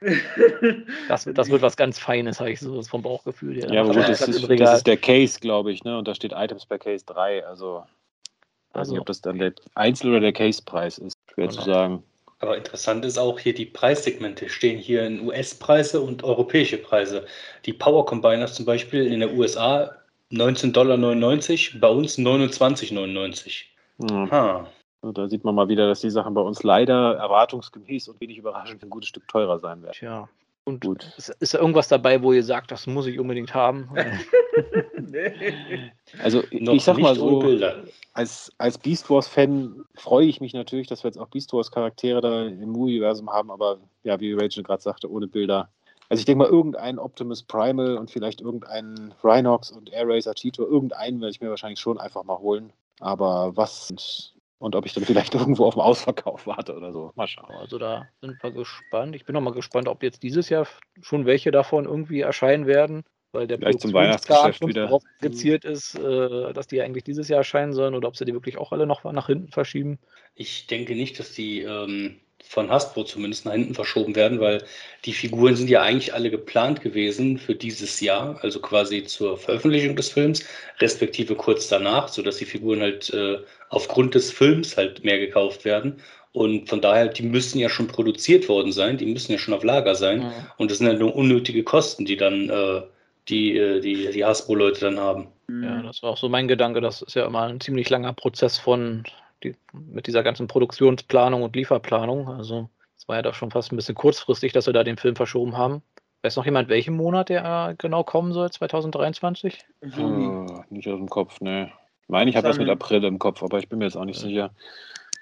das, 1.08 1.26
wird- 1.26 1.38
das 1.38 1.48
wird 1.48 1.62
was 1.62 1.76
ganz 1.76 1.98
Feines, 1.98 2.40
habe 2.40 2.50
ich 2.50 2.58
so 2.60 2.82
vom 2.82 3.02
Bauchgefühl. 3.02 3.54
her. 3.56 3.72
Ja, 3.72 3.80
aber 3.82 3.90
gut, 3.94 4.08
das 4.08 4.18
Platz 4.24 4.28
ist, 4.36 4.48
Regal. 4.48 4.66
das 4.66 4.78
ist 4.78 4.86
der 4.86 4.96
Case, 4.96 5.38
glaube 5.38 5.70
ich, 5.72 5.84
ne? 5.84 5.96
Und 5.98 6.08
da 6.08 6.14
steht 6.14 6.32
Items 6.34 6.66
per 6.66 6.78
Case 6.78 7.04
3. 7.06 7.46
Also, 7.46 7.84
ich 7.84 8.74
weiß 8.74 8.80
Also, 8.80 8.92
nicht, 8.92 9.00
ob 9.00 9.06
das 9.06 9.20
dann 9.20 9.38
der 9.38 9.52
Einzel- 9.74 10.10
oder 10.10 10.20
der 10.20 10.32
Case-Preis 10.32 10.98
ist. 10.98 11.14
Schwer 11.34 11.48
Genau. 11.48 11.60
zu 11.60 11.70
sagen. 11.70 12.04
Aber 12.40 12.56
interessant 12.56 13.04
ist 13.04 13.18
auch 13.18 13.38
hier 13.38 13.52
die 13.52 13.66
Preissegmente 13.66 14.48
stehen 14.48 14.78
hier 14.78 15.04
in 15.04 15.26
US-Preise 15.26 16.00
und 16.00 16.24
europäische 16.24 16.78
Preise. 16.78 17.26
Die 17.66 17.74
Power 17.74 18.06
Combiners 18.06 18.54
zum 18.54 18.64
Beispiel 18.64 19.12
in 19.12 19.20
der 19.20 19.32
USA 19.34 19.90
19,99 20.32 20.72
Dollar, 20.72 21.80
bei 21.80 21.88
uns 21.88 22.18
29,99. 22.18 23.64
Ja. 24.10 24.30
Ha. 24.30 24.66
Und 25.02 25.18
Da 25.18 25.28
sieht 25.28 25.44
man 25.44 25.54
mal 25.54 25.68
wieder, 25.68 25.86
dass 25.88 26.00
die 26.00 26.10
Sachen 26.10 26.34
bei 26.34 26.40
uns 26.40 26.62
leider 26.62 27.14
erwartungsgemäß 27.16 28.08
und 28.08 28.20
wenig 28.20 28.38
überraschend 28.38 28.82
ein 28.82 28.90
gutes 28.90 29.08
Stück 29.08 29.26
teurer 29.28 29.58
sein 29.58 29.82
werden. 29.82 29.94
Tja. 29.94 30.28
Und 30.64 30.82
Gut. 30.82 31.12
ist, 31.16 31.30
ist 31.40 31.54
da 31.54 31.58
irgendwas 31.58 31.88
dabei, 31.88 32.22
wo 32.22 32.32
ihr 32.32 32.44
sagt, 32.44 32.70
das 32.70 32.86
muss 32.86 33.06
ich 33.06 33.18
unbedingt 33.18 33.54
haben? 33.54 33.88
nee. 35.00 35.90
Also 36.22 36.42
Noch 36.52 36.74
ich 36.74 36.84
sag 36.84 36.98
mal 36.98 37.14
so, 37.14 37.38
Bilder. 37.38 37.82
als, 38.12 38.52
als 38.58 38.76
Beast 38.78 39.08
Wars-Fan 39.08 39.84
freue 39.94 40.26
ich 40.26 40.40
mich 40.40 40.52
natürlich, 40.52 40.86
dass 40.86 41.02
wir 41.02 41.08
jetzt 41.08 41.18
auch 41.18 41.28
Beast 41.28 41.52
Wars-Charaktere 41.52 42.20
da 42.20 42.46
im 42.46 42.76
Universum 42.76 43.30
haben, 43.30 43.50
aber 43.50 43.78
ja, 44.02 44.20
wie 44.20 44.34
Rachel 44.34 44.62
gerade 44.62 44.82
sagte, 44.82 45.10
ohne 45.10 45.26
Bilder. 45.26 45.70
Also 46.10 46.20
ich 46.20 46.26
denke 46.26 46.44
mal, 46.44 46.50
irgendein 46.50 46.98
Optimus 46.98 47.42
Primal 47.42 47.96
und 47.96 48.10
vielleicht 48.10 48.40
irgendeinen 48.40 49.14
Rhinox 49.22 49.70
und 49.70 49.92
Air 49.92 50.08
Racer 50.08 50.34
Cheetor, 50.34 50.68
irgendeinen 50.68 51.20
werde 51.20 51.30
ich 51.30 51.40
mir 51.40 51.50
wahrscheinlich 51.50 51.80
schon 51.80 51.98
einfach 51.98 52.24
mal 52.24 52.38
holen. 52.38 52.72
Aber 52.98 53.56
was 53.56 54.34
und, 54.60 54.76
ob 54.76 54.84
ich 54.84 54.92
dann 54.92 55.04
vielleicht 55.04 55.34
irgendwo 55.34 55.64
auf 55.64 55.74
dem 55.74 55.80
Ausverkauf 55.80 56.46
warte 56.46 56.76
oder 56.76 56.92
so. 56.92 57.12
Mal 57.16 57.26
schauen. 57.26 57.50
Also 57.50 57.78
da 57.78 58.06
sind 58.20 58.42
wir 58.42 58.50
gespannt. 58.52 59.16
Ich 59.16 59.24
bin 59.24 59.32
noch 59.32 59.40
mal 59.40 59.54
gespannt, 59.54 59.88
ob 59.88 60.02
jetzt 60.02 60.22
dieses 60.22 60.50
Jahr 60.50 60.66
schon 61.00 61.24
welche 61.26 61.50
davon 61.50 61.86
irgendwie 61.86 62.20
erscheinen 62.20 62.66
werden. 62.66 63.04
Weil 63.32 63.46
der 63.46 63.58
Vielleicht 63.58 63.80
zum 63.80 63.92
Weihnachtsgeschäft 63.92 64.58
schon 64.58 64.68
wieder. 64.68 64.84
darauf 64.84 65.02
gezielt 65.20 65.64
ist, 65.64 65.94
äh, 65.94 66.52
dass 66.52 66.66
die 66.66 66.80
eigentlich 66.82 67.04
dieses 67.04 67.28
Jahr 67.28 67.38
erscheinen 67.38 67.72
sollen 67.72 67.94
oder 67.94 68.08
ob 68.08 68.16
sie 68.16 68.24
die 68.24 68.32
wirklich 68.32 68.58
auch 68.58 68.72
alle 68.72 68.86
noch 68.86 69.04
nach 69.04 69.26
hinten 69.26 69.48
verschieben. 69.48 69.98
Ich 70.34 70.66
denke 70.66 70.94
nicht, 70.94 71.18
dass 71.18 71.32
die 71.32 71.62
ähm, 71.62 72.16
von 72.42 72.70
Hasbro 72.70 73.04
zumindest 73.04 73.44
nach 73.44 73.52
hinten 73.52 73.74
verschoben 73.74 74.16
werden, 74.16 74.40
weil 74.40 74.64
die 75.04 75.12
Figuren 75.12 75.56
sind 75.56 75.70
ja 75.70 75.82
eigentlich 75.82 76.14
alle 76.14 76.30
geplant 76.30 76.80
gewesen 76.80 77.38
für 77.38 77.54
dieses 77.54 78.00
Jahr, 78.00 78.38
also 78.42 78.60
quasi 78.60 79.04
zur 79.04 79.36
Veröffentlichung 79.36 79.94
des 79.96 80.08
Films, 80.08 80.44
respektive 80.80 81.34
kurz 81.34 81.68
danach, 81.68 82.08
sodass 82.08 82.38
die 82.38 82.46
Figuren 82.46 82.80
halt 82.80 83.10
äh, 83.10 83.38
aufgrund 83.68 84.14
des 84.14 84.32
Films 84.32 84.76
halt 84.76 85.04
mehr 85.04 85.18
gekauft 85.18 85.64
werden. 85.64 86.00
Und 86.32 86.68
von 86.68 86.80
daher, 86.80 87.08
die 87.08 87.24
müssen 87.24 87.58
ja 87.58 87.68
schon 87.68 87.88
produziert 87.88 88.48
worden 88.48 88.72
sein, 88.72 88.96
die 88.96 89.06
müssen 89.06 89.32
ja 89.32 89.38
schon 89.38 89.54
auf 89.54 89.64
Lager 89.64 89.94
sein. 89.94 90.22
Ja. 90.22 90.54
Und 90.58 90.70
das 90.70 90.78
sind 90.78 90.86
ja 90.86 90.92
nur 90.92 91.14
unnötige 91.14 91.64
Kosten, 91.64 92.04
die 92.04 92.16
dann 92.16 92.48
äh, 92.48 92.82
die, 93.30 93.56
äh, 93.56 93.80
die, 93.80 94.10
die 94.10 94.24
Hasbro-Leute 94.24 94.80
dann 94.80 94.98
haben. 94.98 95.28
Ja, 95.48 95.82
das 95.82 96.02
war 96.02 96.10
auch 96.10 96.16
so 96.16 96.28
mein 96.28 96.48
Gedanke. 96.48 96.80
Das 96.80 97.02
ist 97.02 97.14
ja 97.14 97.26
immer 97.26 97.42
ein 97.42 97.60
ziemlich 97.60 97.88
langer 97.90 98.12
Prozess 98.12 98.58
von 98.58 99.04
die, 99.42 99.54
mit 99.72 100.06
dieser 100.06 100.22
ganzen 100.22 100.46
Produktionsplanung 100.46 101.42
und 101.42 101.56
Lieferplanung. 101.56 102.28
Also 102.28 102.68
es 102.96 103.08
war 103.08 103.16
ja 103.16 103.22
doch 103.22 103.34
schon 103.34 103.50
fast 103.50 103.72
ein 103.72 103.76
bisschen 103.76 103.94
kurzfristig, 103.94 104.52
dass 104.52 104.66
wir 104.66 104.72
da 104.72 104.84
den 104.84 104.96
Film 104.96 105.16
verschoben 105.16 105.56
haben. 105.56 105.82
Weiß 106.22 106.36
noch 106.36 106.44
jemand, 106.44 106.68
welchen 106.68 106.94
Monat 106.96 107.30
der 107.30 107.70
äh, 107.70 107.74
genau 107.78 108.04
kommen 108.04 108.32
soll, 108.32 108.50
2023? 108.50 109.64
Juni. 109.82 110.26
Äh, 110.26 110.62
nicht 110.68 110.88
aus 110.88 110.98
dem 110.98 111.08
Kopf, 111.08 111.40
ne. 111.40 111.72
Ich 112.02 112.08
meine, 112.08 112.28
ich 112.30 112.36
habe 112.36 112.48
was 112.48 112.58
mit 112.58 112.68
April 112.68 113.02
im 113.04 113.18
Kopf, 113.18 113.42
aber 113.42 113.58
ich 113.58 113.68
bin 113.68 113.78
mir 113.78 113.86
jetzt 113.86 113.96
auch 113.96 114.04
nicht 114.04 114.20
Ja. 114.22 114.28
sicher. 114.28 114.50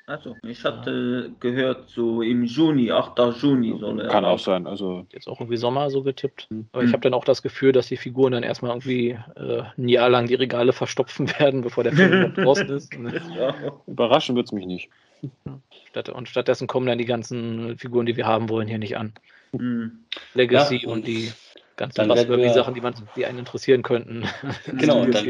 Also, 0.09 0.37
ich 0.43 0.65
hatte 0.65 1.33
gehört, 1.39 1.91
so 1.91 2.23
im 2.23 2.43
Juni, 2.43 2.91
8. 2.91 3.19
Juni 3.43 3.79
soll 3.79 4.01
er. 4.01 4.09
Kann 4.09 4.25
auch 4.25 4.39
sein. 4.39 4.67
Also, 4.67 5.07
Jetzt 5.13 5.29
auch 5.29 5.39
irgendwie 5.39 5.59
Sommer 5.59 5.91
so 5.91 6.03
getippt. 6.03 6.47
Hm. 6.49 6.67
Aber 6.73 6.83
ich 6.83 6.95
habe 6.95 7.03
dann 7.03 7.13
auch 7.13 7.27
das 7.27 7.43
Gefühl, 7.43 7.73
dass 7.73 7.89
die 7.89 7.99
Figuren 7.99 8.33
dann 8.33 8.43
erstmal 8.43 8.71
irgendwie 8.71 9.19
äh, 9.37 9.65
ein 9.77 9.89
Jahr 9.89 10.09
lang 10.09 10.27
die 10.27 10.35
Regale 10.35 10.73
verstopfen 10.73 11.29
werden, 11.39 11.61
bevor 11.61 11.85
der 11.85 11.93
Film 11.93 12.13
überhaupt 12.13 12.39
draußen 12.39 12.71
ist. 12.71 12.95
Ja. 13.39 13.55
überraschen 13.87 14.35
wird 14.35 14.47
es 14.47 14.53
mich 14.53 14.65
nicht. 14.65 14.89
statt, 15.91 16.09
und 16.09 16.29
stattdessen 16.29 16.67
kommen 16.67 16.87
dann 16.87 16.99
die 16.99 17.05
ganzen 17.05 17.77
Figuren, 17.77 18.07
die 18.07 18.17
wir 18.17 18.27
haben 18.27 18.49
wollen, 18.49 18.67
hier 18.67 18.79
nicht 18.79 18.97
an. 18.97 19.13
Hm. 19.53 20.05
Legacy 20.33 20.77
Ja, 20.83 20.89
und, 20.89 20.99
und 21.01 21.07
die 21.07 21.31
ganzen 21.79 21.97
dann 21.97 22.09
werden 22.11 22.29
wir- 22.29 22.37
Buzzworthy-Sachen, 22.37 22.75
die, 22.75 22.81
man- 22.83 22.95
die 23.17 23.25
einen 23.25 23.39
interessieren 23.39 23.83
könnten. 23.83 24.25
Genau, 24.79 25.07
dann- 25.07 25.25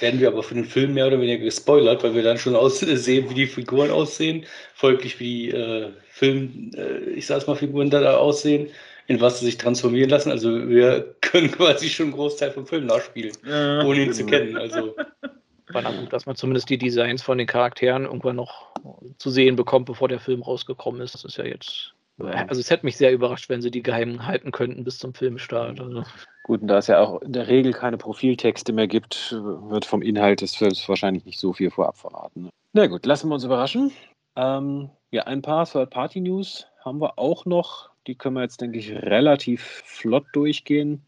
werden 0.00 0.20
wir 0.20 0.28
aber 0.28 0.42
für 0.42 0.54
den 0.54 0.64
Film 0.66 0.92
mehr 0.94 1.06
oder 1.06 1.18
weniger 1.20 1.42
gespoilert, 1.42 2.02
weil 2.04 2.14
wir 2.14 2.22
dann 2.22 2.36
schon 2.36 2.54
aussehen, 2.54 2.90
wie 3.30 3.34
die 3.34 3.46
Figuren 3.46 3.90
aussehen, 3.90 4.44
folglich 4.74 5.18
wie 5.20 5.24
die 5.24 5.50
äh, 5.50 5.90
Film, 6.10 6.70
äh, 6.76 6.98
ich 7.10 7.26
sag's 7.26 7.46
mal, 7.46 7.56
Figuren 7.56 7.88
da 7.88 8.16
aussehen, 8.18 8.68
in 9.06 9.20
was 9.20 9.40
sie 9.40 9.46
sich 9.46 9.56
transformieren 9.58 10.10
lassen. 10.10 10.30
Also 10.30 10.68
wir 10.68 11.14
können 11.22 11.50
quasi 11.50 11.88
schon 11.88 12.06
einen 12.06 12.14
Großteil 12.14 12.50
vom 12.50 12.66
Film 12.66 12.86
nachspielen, 12.86 13.32
Ja. 13.46 13.84
ohne 13.84 14.02
ihn 14.04 14.12
zu 14.12 14.26
kennen. 14.26 14.56
Also 14.56 14.94
War 15.68 15.82
dann 15.82 15.96
gut, 15.98 16.12
dass 16.12 16.26
man 16.26 16.36
zumindest 16.36 16.68
die 16.70 16.78
Designs 16.78 17.22
von 17.22 17.38
den 17.38 17.46
Charakteren 17.46 18.04
irgendwann 18.04 18.36
noch 18.36 18.68
zu 19.18 19.30
sehen 19.30 19.56
bekommt, 19.56 19.86
bevor 19.86 20.08
der 20.08 20.20
Film 20.20 20.42
rausgekommen 20.42 21.00
ist. 21.00 21.14
Das 21.14 21.24
ist 21.24 21.36
ja 21.38 21.44
jetzt. 21.44 21.92
Also 22.18 22.60
es 22.60 22.70
hätte 22.70 22.86
mich 22.86 22.96
sehr 22.96 23.12
überrascht, 23.12 23.48
wenn 23.48 23.60
sie 23.60 23.70
die 23.70 23.82
geheim 23.82 24.24
halten 24.26 24.52
könnten 24.52 24.84
bis 24.84 24.98
zum 24.98 25.14
Filmstart. 25.14 25.80
Also, 25.80 26.04
Gut, 26.44 26.60
und 26.60 26.68
da 26.68 26.78
es 26.78 26.86
ja 26.86 27.00
auch 27.00 27.20
in 27.22 27.32
der 27.32 27.48
Regel 27.48 27.72
keine 27.72 27.96
Profiltexte 27.96 28.72
mehr 28.72 28.86
gibt, 28.86 29.32
wird 29.32 29.84
vom 29.84 30.02
Inhalt 30.02 30.40
des 30.40 30.54
Films 30.54 30.88
wahrscheinlich 30.88 31.24
nicht 31.24 31.40
so 31.40 31.52
viel 31.52 31.70
vorab 31.70 31.96
verraten. 31.96 32.50
Na 32.72 32.86
gut, 32.86 33.04
lassen 33.06 33.28
wir 33.28 33.34
uns 33.34 33.44
überraschen. 33.44 33.90
Ähm, 34.36 34.90
ja, 35.10 35.24
ein 35.24 35.42
paar 35.42 35.66
Third-Party-News 35.66 36.66
haben 36.84 37.00
wir 37.00 37.18
auch 37.18 37.46
noch. 37.46 37.90
Die 38.06 38.14
können 38.14 38.36
wir 38.36 38.42
jetzt, 38.42 38.60
denke 38.60 38.78
ich, 38.78 38.92
relativ 38.92 39.62
flott 39.84 40.26
durchgehen. 40.32 41.02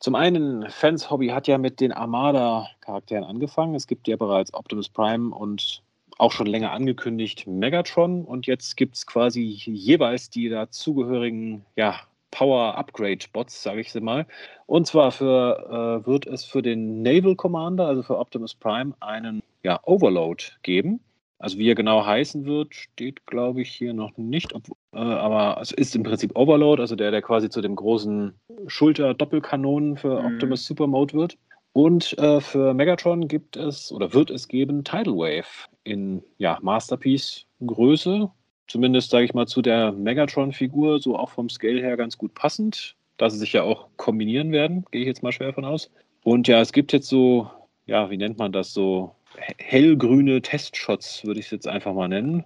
Zum 0.00 0.14
einen, 0.14 0.68
Fans 0.70 1.10
Hobby 1.10 1.28
hat 1.28 1.48
ja 1.48 1.58
mit 1.58 1.80
den 1.80 1.92
Armada-Charakteren 1.92 3.24
angefangen. 3.24 3.74
Es 3.74 3.86
gibt 3.86 4.08
ja 4.08 4.16
bereits 4.16 4.54
Optimus 4.54 4.88
Prime 4.88 5.34
und 5.34 5.82
auch 6.18 6.32
schon 6.32 6.46
länger 6.46 6.72
angekündigt 6.72 7.46
Megatron. 7.46 8.24
Und 8.24 8.46
jetzt 8.46 8.76
gibt 8.76 8.96
es 8.96 9.06
quasi 9.06 9.42
jeweils 9.42 10.30
die 10.30 10.48
dazugehörigen 10.48 11.64
ja, 11.76 12.00
Power-Upgrade-Bots, 12.32 13.62
sage 13.62 13.80
ich 13.80 13.92
sie 13.92 14.00
mal. 14.00 14.26
Und 14.66 14.86
zwar 14.86 15.12
für, 15.12 16.02
äh, 16.04 16.06
wird 16.06 16.26
es 16.26 16.44
für 16.44 16.60
den 16.60 17.02
Naval 17.02 17.36
Commander, 17.36 17.86
also 17.86 18.02
für 18.02 18.18
Optimus 18.18 18.54
Prime, 18.54 18.94
einen 19.00 19.42
ja, 19.62 19.80
Overload 19.84 20.44
geben. 20.62 21.00
Also 21.40 21.56
wie 21.58 21.70
er 21.70 21.76
genau 21.76 22.04
heißen 22.04 22.46
wird, 22.46 22.74
steht, 22.74 23.24
glaube 23.26 23.62
ich, 23.62 23.70
hier 23.70 23.94
noch 23.94 24.16
nicht. 24.16 24.54
Ob, 24.54 24.64
äh, 24.92 24.98
aber 24.98 25.60
es 25.62 25.70
ist 25.70 25.94
im 25.94 26.02
Prinzip 26.02 26.36
Overload, 26.36 26.82
also 26.82 26.96
der, 26.96 27.12
der 27.12 27.22
quasi 27.22 27.48
zu 27.48 27.60
dem 27.60 27.76
großen 27.76 28.34
Schulter-Doppelkanonen 28.66 29.96
für 29.96 30.20
Mhm. 30.20 30.26
Optimus 30.26 30.66
Supermode 30.66 31.14
wird. 31.14 31.38
Und 31.78 32.18
äh, 32.18 32.40
für 32.40 32.74
Megatron 32.74 33.28
gibt 33.28 33.56
es 33.56 33.92
oder 33.92 34.12
wird 34.12 34.30
es 34.30 34.48
geben 34.48 34.82
Tidal 34.82 35.14
Wave 35.14 35.68
in 35.84 36.24
ja, 36.38 36.58
Masterpiece-Größe. 36.60 38.28
Zumindest, 38.66 39.10
sage 39.10 39.26
ich 39.26 39.32
mal, 39.32 39.46
zu 39.46 39.62
der 39.62 39.92
Megatron-Figur, 39.92 40.98
so 40.98 41.16
auch 41.16 41.30
vom 41.30 41.48
Scale 41.48 41.80
her 41.80 41.96
ganz 41.96 42.18
gut 42.18 42.34
passend, 42.34 42.96
da 43.16 43.30
sie 43.30 43.38
sich 43.38 43.52
ja 43.52 43.62
auch 43.62 43.86
kombinieren 43.96 44.50
werden, 44.50 44.86
gehe 44.90 45.02
ich 45.02 45.06
jetzt 45.06 45.22
mal 45.22 45.30
schwer 45.30 45.52
von 45.54 45.64
aus. 45.64 45.88
Und 46.24 46.48
ja, 46.48 46.60
es 46.60 46.72
gibt 46.72 46.92
jetzt 46.92 47.06
so, 47.06 47.48
ja, 47.86 48.10
wie 48.10 48.16
nennt 48.16 48.38
man 48.38 48.50
das, 48.50 48.74
so 48.74 49.14
he- 49.36 49.54
hellgrüne 49.58 50.42
Testshots, 50.42 51.24
würde 51.24 51.38
ich 51.38 51.46
es 51.46 51.52
jetzt 51.52 51.68
einfach 51.68 51.94
mal 51.94 52.08
nennen, 52.08 52.42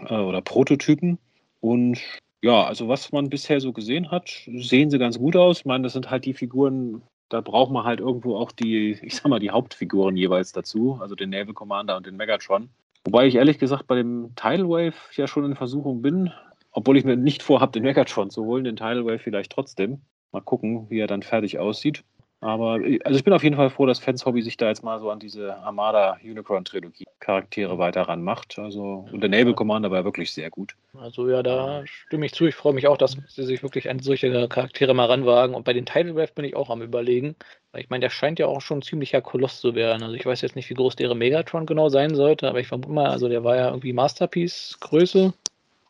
äh, 0.00 0.14
oder 0.14 0.42
Prototypen. 0.42 1.16
Und 1.60 2.02
ja, 2.42 2.64
also 2.64 2.86
was 2.86 3.12
man 3.12 3.30
bisher 3.30 3.62
so 3.62 3.72
gesehen 3.72 4.10
hat, 4.10 4.28
sehen 4.58 4.90
sie 4.90 4.98
ganz 4.98 5.18
gut 5.18 5.36
aus. 5.36 5.60
Ich 5.60 5.64
meine, 5.64 5.84
das 5.84 5.94
sind 5.94 6.10
halt 6.10 6.26
die 6.26 6.34
Figuren, 6.34 7.00
da 7.28 7.40
braucht 7.40 7.72
man 7.72 7.84
halt 7.84 8.00
irgendwo 8.00 8.36
auch 8.36 8.52
die, 8.52 8.92
ich 9.02 9.16
sag 9.16 9.28
mal, 9.28 9.40
die 9.40 9.50
Hauptfiguren 9.50 10.16
jeweils 10.16 10.52
dazu, 10.52 10.98
also 11.00 11.14
den 11.14 11.30
Naval 11.30 11.54
Commander 11.54 11.96
und 11.96 12.06
den 12.06 12.16
Megatron. 12.16 12.68
Wobei 13.04 13.26
ich 13.26 13.34
ehrlich 13.34 13.58
gesagt 13.58 13.86
bei 13.86 13.96
dem 13.96 14.34
Tidal 14.34 14.68
Wave 14.68 14.94
ja 15.12 15.26
schon 15.26 15.44
in 15.44 15.56
Versuchung 15.56 16.00
bin, 16.00 16.32
obwohl 16.70 16.96
ich 16.96 17.04
mir 17.04 17.16
nicht 17.16 17.42
vorhabe, 17.42 17.72
den 17.72 17.82
Megatron 17.82 18.30
zu 18.30 18.44
holen, 18.44 18.64
den 18.64 18.76
Tidal 18.76 19.04
Wave 19.04 19.18
vielleicht 19.18 19.52
trotzdem. 19.52 20.00
Mal 20.32 20.40
gucken, 20.40 20.90
wie 20.90 20.98
er 20.98 21.06
dann 21.06 21.22
fertig 21.22 21.58
aussieht. 21.58 22.02
Aber 22.44 22.78
also 23.04 23.18
ich 23.18 23.24
bin 23.24 23.32
auf 23.32 23.42
jeden 23.42 23.56
Fall 23.56 23.70
froh, 23.70 23.86
dass 23.86 23.98
Fans 23.98 24.26
Hobby 24.26 24.42
sich 24.42 24.58
da 24.58 24.68
jetzt 24.68 24.84
mal 24.84 25.00
so 25.00 25.10
an 25.10 25.18
diese 25.18 25.56
Armada 25.56 26.18
Unicron 26.22 26.62
Trilogie 26.62 27.06
Charaktere 27.18 27.78
weiter 27.78 28.02
ranmacht. 28.02 28.58
Also 28.58 29.08
und 29.10 29.22
der 29.22 29.30
Naval 29.30 29.54
Commander 29.54 29.90
war 29.90 30.04
wirklich 30.04 30.30
sehr 30.30 30.50
gut. 30.50 30.74
also 30.92 31.26
ja, 31.26 31.42
da 31.42 31.82
stimme 31.86 32.26
ich 32.26 32.34
zu. 32.34 32.44
Ich 32.44 32.54
freue 32.54 32.74
mich 32.74 32.86
auch, 32.86 32.98
dass 32.98 33.16
sie 33.28 33.44
sich 33.44 33.62
wirklich 33.62 33.88
an 33.88 34.00
solche 34.00 34.46
Charaktere 34.46 34.92
mal 34.92 35.06
ranwagen. 35.06 35.54
Und 35.54 35.64
bei 35.64 35.72
den 35.72 35.86
Tidal 35.86 36.16
Wave 36.16 36.34
bin 36.34 36.44
ich 36.44 36.54
auch 36.54 36.68
am 36.68 36.82
überlegen. 36.82 37.34
Weil 37.72 37.80
ich 37.80 37.88
meine, 37.88 38.02
der 38.02 38.10
scheint 38.10 38.38
ja 38.38 38.46
auch 38.46 38.60
schon 38.60 38.80
ein 38.80 38.82
ziemlicher 38.82 39.22
Koloss 39.22 39.62
zu 39.62 39.74
werden. 39.74 40.02
Also 40.02 40.14
ich 40.14 40.26
weiß 40.26 40.42
jetzt 40.42 40.54
nicht, 40.54 40.68
wie 40.68 40.74
groß 40.74 40.96
der 40.96 41.14
Megatron 41.14 41.64
genau 41.64 41.88
sein 41.88 42.14
sollte, 42.14 42.46
aber 42.46 42.60
ich 42.60 42.68
vermute 42.68 42.92
mal, 42.92 43.06
also 43.06 43.30
der 43.30 43.42
war 43.42 43.56
ja 43.56 43.68
irgendwie 43.68 43.94
Masterpiece-Größe. 43.94 45.32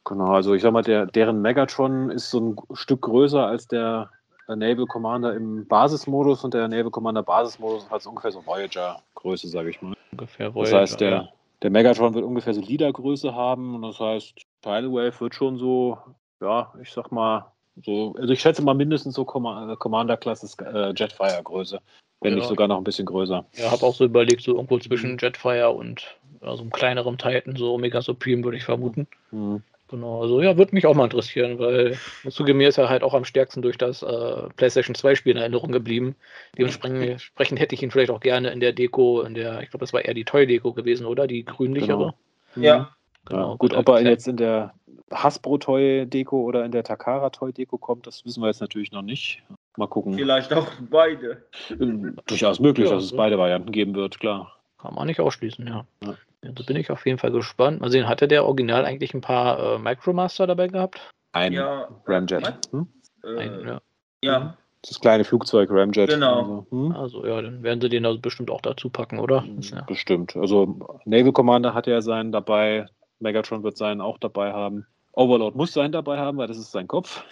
Genau, 0.04 0.34
also 0.34 0.54
ich 0.54 0.62
sag 0.62 0.72
mal, 0.72 0.82
der, 0.82 1.06
deren 1.06 1.42
Megatron 1.42 2.10
ist 2.10 2.30
so 2.30 2.40
ein 2.40 2.76
Stück 2.76 3.00
größer 3.00 3.44
als 3.44 3.66
der 3.66 4.10
Naval 4.48 4.86
Commander 4.86 5.34
im 5.34 5.66
Basismodus 5.66 6.44
und 6.44 6.54
der 6.54 6.68
Naval 6.68 6.90
Commander 6.90 7.22
Basismodus 7.22 7.90
hat 7.90 8.02
so 8.02 8.10
ungefähr 8.10 8.30
so 8.32 8.44
Voyager-Größe, 8.44 9.48
sage 9.48 9.70
ich 9.70 9.80
mal. 9.80 9.94
Ungefähr 10.12 10.46
Das 10.46 10.54
Voyager, 10.54 10.78
heißt, 10.80 11.00
der, 11.00 11.10
ja. 11.10 11.28
der 11.62 11.70
Megatron 11.70 12.14
wird 12.14 12.24
ungefähr 12.24 12.54
so 12.54 12.60
Leader-Größe 12.60 13.34
haben 13.34 13.74
und 13.74 13.82
das 13.82 13.98
heißt, 13.98 14.34
Tidal 14.62 14.92
Wave 14.92 15.20
wird 15.20 15.34
schon 15.34 15.56
so, 15.58 15.98
ja, 16.40 16.72
ich 16.82 16.92
sag 16.92 17.10
mal, 17.10 17.50
so, 17.82 18.14
also 18.18 18.32
ich 18.32 18.40
schätze 18.40 18.62
mal 18.62 18.74
mindestens 18.74 19.14
so 19.14 19.22
äh, 19.22 19.76
Commander-Klasse 19.76 20.46
äh, 20.64 20.92
Jetfire-Größe, 20.94 21.80
wenn 22.20 22.32
Ja. 22.32 22.36
nicht 22.36 22.48
sogar 22.48 22.68
noch 22.68 22.78
ein 22.78 22.84
bisschen 22.84 23.06
größer. 23.06 23.44
Ja, 23.56 23.70
habe 23.70 23.84
auch 23.84 23.94
so 23.94 24.04
überlegt, 24.04 24.42
so 24.42 24.54
irgendwo 24.54 24.76
Mhm. 24.76 24.80
zwischen 24.82 25.18
Jetfire 25.18 25.70
und 25.70 26.16
so 26.40 26.60
einem 26.60 26.70
kleineren 26.70 27.16
Titan, 27.18 27.56
so 27.56 27.72
Omega 27.72 28.02
Supreme, 28.02 28.44
würde 28.44 28.58
ich 28.58 28.64
vermuten. 28.64 29.06
Hm. 29.30 29.62
Genau, 29.88 30.22
also 30.22 30.40
ja, 30.40 30.56
würde 30.56 30.74
mich 30.74 30.86
auch 30.86 30.94
mal 30.94 31.04
interessieren, 31.04 31.58
weil 31.58 31.98
zugegeben 32.30 32.60
ist 32.62 32.78
er 32.78 32.88
halt 32.88 33.02
auch 33.02 33.12
am 33.12 33.24
stärksten 33.24 33.60
durch 33.60 33.76
das 33.76 34.02
äh, 34.02 34.48
PlayStation 34.56 34.94
2 34.94 35.14
Spiel 35.14 35.32
in 35.32 35.38
Erinnerung 35.38 35.72
geblieben. 35.72 36.16
Dementsprechend 36.56 37.02
entsprechend 37.02 37.60
hätte 37.60 37.74
ich 37.74 37.82
ihn 37.82 37.90
vielleicht 37.90 38.10
auch 38.10 38.20
gerne 38.20 38.50
in 38.50 38.60
der 38.60 38.72
Deko, 38.72 39.20
in 39.22 39.34
der, 39.34 39.60
ich 39.62 39.70
glaube, 39.70 39.82
das 39.82 39.92
war 39.92 40.04
eher 40.04 40.14
die 40.14 40.24
Toy-Deko 40.24 40.72
gewesen, 40.72 41.06
oder? 41.06 41.26
Die 41.26 41.44
grünlichere. 41.44 42.14
Genau. 42.54 42.66
Ja. 42.66 42.96
Ja, 43.30 43.54
gut, 43.58 43.74
ob 43.74 43.88
er 43.88 44.02
jetzt 44.02 44.28
in 44.28 44.36
der 44.36 44.74
Hasbro-Toy-Deko 45.10 46.42
oder 46.42 46.64
in 46.64 46.72
der 46.72 46.84
Takara-Toy-Deko 46.84 47.78
kommt, 47.78 48.06
das 48.06 48.24
wissen 48.24 48.42
wir 48.42 48.48
jetzt 48.48 48.60
natürlich 48.60 48.92
noch 48.92 49.02
nicht. 49.02 49.42
Mal 49.76 49.86
gucken. 49.86 50.14
Vielleicht 50.14 50.52
auch 50.52 50.66
beide. 50.90 51.44
Ähm, 51.70 52.16
Durchaus 52.26 52.60
möglich, 52.60 52.88
Ja, 52.88 52.94
dass 52.94 53.04
es 53.04 53.16
beide 53.16 53.38
Varianten 53.38 53.72
geben 53.72 53.94
wird, 53.94 54.20
klar. 54.20 54.52
Kann 54.78 54.94
man 54.94 55.06
nicht 55.06 55.20
ausschließen, 55.20 55.66
ja. 55.66 55.86
Ja. 56.04 56.14
Also 56.46 56.64
bin 56.64 56.76
ich 56.76 56.90
auf 56.90 57.06
jeden 57.06 57.18
Fall 57.18 57.32
gespannt. 57.32 57.80
Mal 57.80 57.90
sehen, 57.90 58.08
hatte 58.08 58.28
der 58.28 58.44
Original 58.44 58.84
eigentlich 58.84 59.14
ein 59.14 59.20
paar 59.20 59.58
äh, 59.58 59.78
Micromaster 59.78 60.46
dabei 60.46 60.68
gehabt? 60.68 61.00
Ein 61.32 61.52
Ja. 61.52 61.88
Ramjet. 62.06 62.58
Hm? 62.70 62.86
Äh, 63.24 63.38
Ein, 63.38 63.66
ja. 63.66 63.80
ja. 64.22 64.56
Das 64.86 65.00
kleine 65.00 65.24
Flugzeug 65.24 65.70
Ramjet. 65.70 66.10
Genau. 66.10 66.38
Also, 66.38 66.66
hm? 66.70 66.92
Also 66.92 67.26
ja, 67.26 67.40
dann 67.40 67.62
werden 67.62 67.80
sie 67.80 67.88
den 67.88 68.04
also 68.04 68.18
bestimmt 68.20 68.50
auch 68.50 68.60
dazu 68.60 68.90
packen, 68.90 69.18
oder? 69.18 69.44
Ja. 69.60 69.82
Bestimmt. 69.82 70.36
Also 70.36 71.00
Naval 71.06 71.32
Commander 71.32 71.72
hat 71.72 71.86
ja 71.86 72.02
seinen 72.02 72.32
dabei, 72.32 72.86
Megatron 73.18 73.62
wird 73.62 73.76
seinen 73.76 74.00
auch 74.00 74.18
dabei 74.18 74.52
haben. 74.52 74.86
Overlord 75.12 75.54
muss 75.54 75.72
seinen 75.72 75.92
dabei 75.92 76.18
haben, 76.18 76.38
weil 76.38 76.48
das 76.48 76.58
ist 76.58 76.72
sein 76.72 76.88
Kopf. 76.88 77.24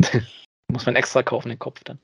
Muss 0.68 0.84
man 0.84 0.96
extra 0.96 1.22
kaufen, 1.22 1.48
den 1.48 1.60
Kopf 1.60 1.84
dann. 1.84 1.98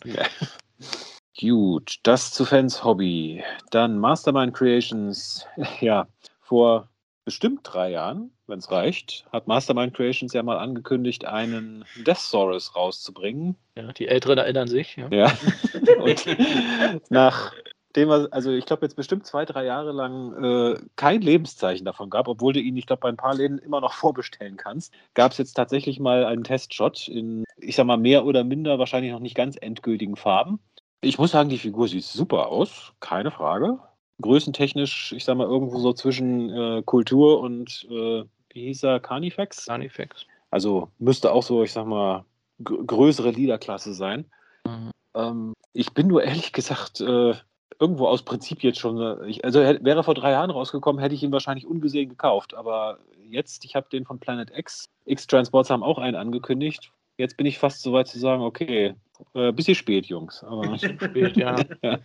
Gut, 1.41 1.97
das 2.05 2.31
zu 2.31 2.45
Fans 2.45 2.85
Hobby. 2.85 3.43
Dann 3.71 3.99
Mastermind 3.99 4.55
Creations. 4.55 5.45
Ja, 5.81 6.07
vor 6.53 6.91
bestimmt 7.25 7.61
drei 7.63 7.93
Jahren, 7.93 8.31
wenn 8.47 8.59
es 8.59 8.71
reicht, 8.71 9.25
hat 9.33 9.47
Mastermind 9.47 9.95
Creations 9.95 10.35
ja 10.35 10.43
mal 10.43 10.59
angekündigt, 10.59 11.25
einen 11.25 11.87
Death 12.07 12.19
Saurus 12.19 12.77
rauszubringen. 12.77 13.57
Ja, 13.75 13.91
die 13.95 14.07
Älteren 14.07 14.37
erinnern 14.37 14.69
sich. 14.69 14.99
Ja. 14.99 15.09
Ja. 15.09 15.33
Und 15.99 17.11
nach 17.11 17.55
dem 17.97 18.11
also 18.11 18.51
ich 18.51 18.67
glaube, 18.67 18.85
jetzt 18.85 18.97
bestimmt 18.97 19.25
zwei, 19.25 19.47
drei 19.47 19.65
Jahre 19.65 19.93
lang 19.93 20.45
äh, 20.45 20.79
kein 20.97 21.23
Lebenszeichen 21.23 21.87
davon 21.87 22.11
gab, 22.11 22.29
obwohl 22.29 22.53
du 22.53 22.61
ihn, 22.61 22.77
ich 22.77 22.85
glaube, 22.85 23.01
bei 23.01 23.09
ein 23.09 23.17
paar 23.17 23.35
Läden 23.35 23.57
immer 23.57 23.81
noch 23.81 23.95
vorbestellen 23.95 24.59
kannst, 24.59 24.93
gab 25.15 25.33
es 25.33 25.39
jetzt 25.39 25.55
tatsächlich 25.55 26.01
mal 26.01 26.27
einen 26.27 26.45
Testshot 26.45 27.09
in, 27.09 27.45
ich 27.57 27.77
sag 27.77 27.87
mal, 27.87 27.97
mehr 27.97 28.27
oder 28.27 28.45
minder 28.45 28.79
wahrscheinlich 28.79 29.13
noch 29.13 29.21
nicht 29.21 29.37
ganz 29.37 29.57
endgültigen 29.59 30.17
Farben. 30.17 30.61
Ich 31.01 31.17
muss 31.17 31.31
sagen, 31.31 31.49
die 31.49 31.57
Figur 31.57 31.89
sieht 31.89 32.05
super 32.05 32.49
aus, 32.49 32.93
keine 33.01 33.31
Frage. 33.31 33.79
Größentechnisch, 34.21 35.13
ich 35.13 35.25
sag 35.25 35.37
mal, 35.37 35.47
irgendwo 35.47 35.79
so 35.79 35.93
zwischen 35.93 36.51
äh, 36.51 36.83
Kultur 36.85 37.41
und, 37.41 37.87
äh, 37.91 38.25
wie 38.51 38.67
hieß 38.67 38.85
er, 38.85 39.01
Carnifex? 39.01 39.67
Carnifex. 39.67 40.27
Also 40.51 40.91
müsste 40.99 41.33
auch 41.33 41.43
so, 41.43 41.63
ich 41.63 41.73
sag 41.73 41.87
mal, 41.87 42.25
größere 42.63 43.31
Liederklasse 43.31 43.95
sein. 43.95 44.27
Mhm. 44.67 44.91
Ähm, 45.15 45.53
ich 45.73 45.93
bin 45.93 46.09
nur 46.09 46.23
ehrlich 46.23 46.53
gesagt 46.53 47.01
äh, 47.01 47.35
irgendwo 47.79 48.07
aus 48.07 48.23
Prinzip 48.23 48.63
jetzt 48.63 48.79
schon, 48.79 49.01
äh, 49.01 49.27
ich, 49.27 49.45
also 49.45 49.63
hätte, 49.63 49.85
wäre 49.85 50.05
vor 50.05 50.15
drei 50.15 50.33
Jahren 50.33 50.51
rausgekommen, 50.51 51.01
hätte 51.01 51.15
ich 51.15 51.23
ihn 51.23 51.33
wahrscheinlich 51.33 51.67
ungesehen 51.67 52.11
gekauft. 52.11 52.55
Aber 52.55 52.99
jetzt, 53.29 53.65
ich 53.65 53.75
habe 53.75 53.89
den 53.91 54.05
von 54.05 54.19
Planet 54.19 54.57
X. 54.57 54.85
X-Transports 55.07 55.71
haben 55.71 55.83
auch 55.83 55.99
einen 55.99 56.17
angekündigt. 56.17 56.93
Jetzt 57.17 57.37
bin 57.37 57.47
ich 57.47 57.59
fast 57.59 57.83
so 57.83 57.93
weit 57.93 58.09
zu 58.09 58.19
sagen, 58.19 58.43
okay, 58.43 58.95
äh, 59.35 59.53
bisschen 59.53 59.75
spät, 59.75 60.07
Jungs. 60.07 60.43
Aber 60.45 60.77
spät, 60.79 61.37
ja. 61.37 61.57
ja. 61.83 61.99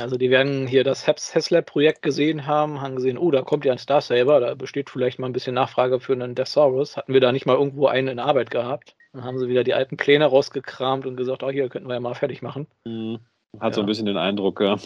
Also 0.00 0.16
die 0.16 0.30
werden 0.30 0.66
hier 0.66 0.84
das 0.84 1.06
Heslab-Projekt 1.06 2.02
gesehen 2.02 2.46
haben, 2.46 2.80
haben 2.80 2.96
gesehen, 2.96 3.18
oh, 3.18 3.30
da 3.30 3.42
kommt 3.42 3.64
ja 3.64 3.72
ein 3.72 3.78
Star 3.78 4.00
Saber, 4.00 4.40
da 4.40 4.54
besteht 4.54 4.90
vielleicht 4.90 5.18
mal 5.18 5.26
ein 5.26 5.32
bisschen 5.32 5.54
Nachfrage 5.54 6.00
für 6.00 6.12
einen 6.12 6.34
Deathsaurus. 6.34 6.96
Hatten 6.96 7.12
wir 7.12 7.20
da 7.20 7.32
nicht 7.32 7.46
mal 7.46 7.56
irgendwo 7.56 7.86
einen 7.86 8.08
in 8.08 8.18
Arbeit 8.18 8.50
gehabt? 8.50 8.96
Dann 9.12 9.24
haben 9.24 9.38
sie 9.38 9.48
wieder 9.48 9.64
die 9.64 9.74
alten 9.74 9.96
Pläne 9.96 10.26
rausgekramt 10.26 11.06
und 11.06 11.16
gesagt, 11.16 11.42
oh, 11.42 11.50
hier 11.50 11.68
könnten 11.68 11.88
wir 11.88 11.94
ja 11.94 12.00
mal 12.00 12.14
fertig 12.14 12.42
machen. 12.42 12.66
Mhm. 12.84 13.18
Hat 13.60 13.72
ja. 13.72 13.74
so 13.74 13.80
ein 13.80 13.86
bisschen 13.86 14.06
den 14.06 14.16
Eindruck, 14.16 14.60
ja. 14.60 14.76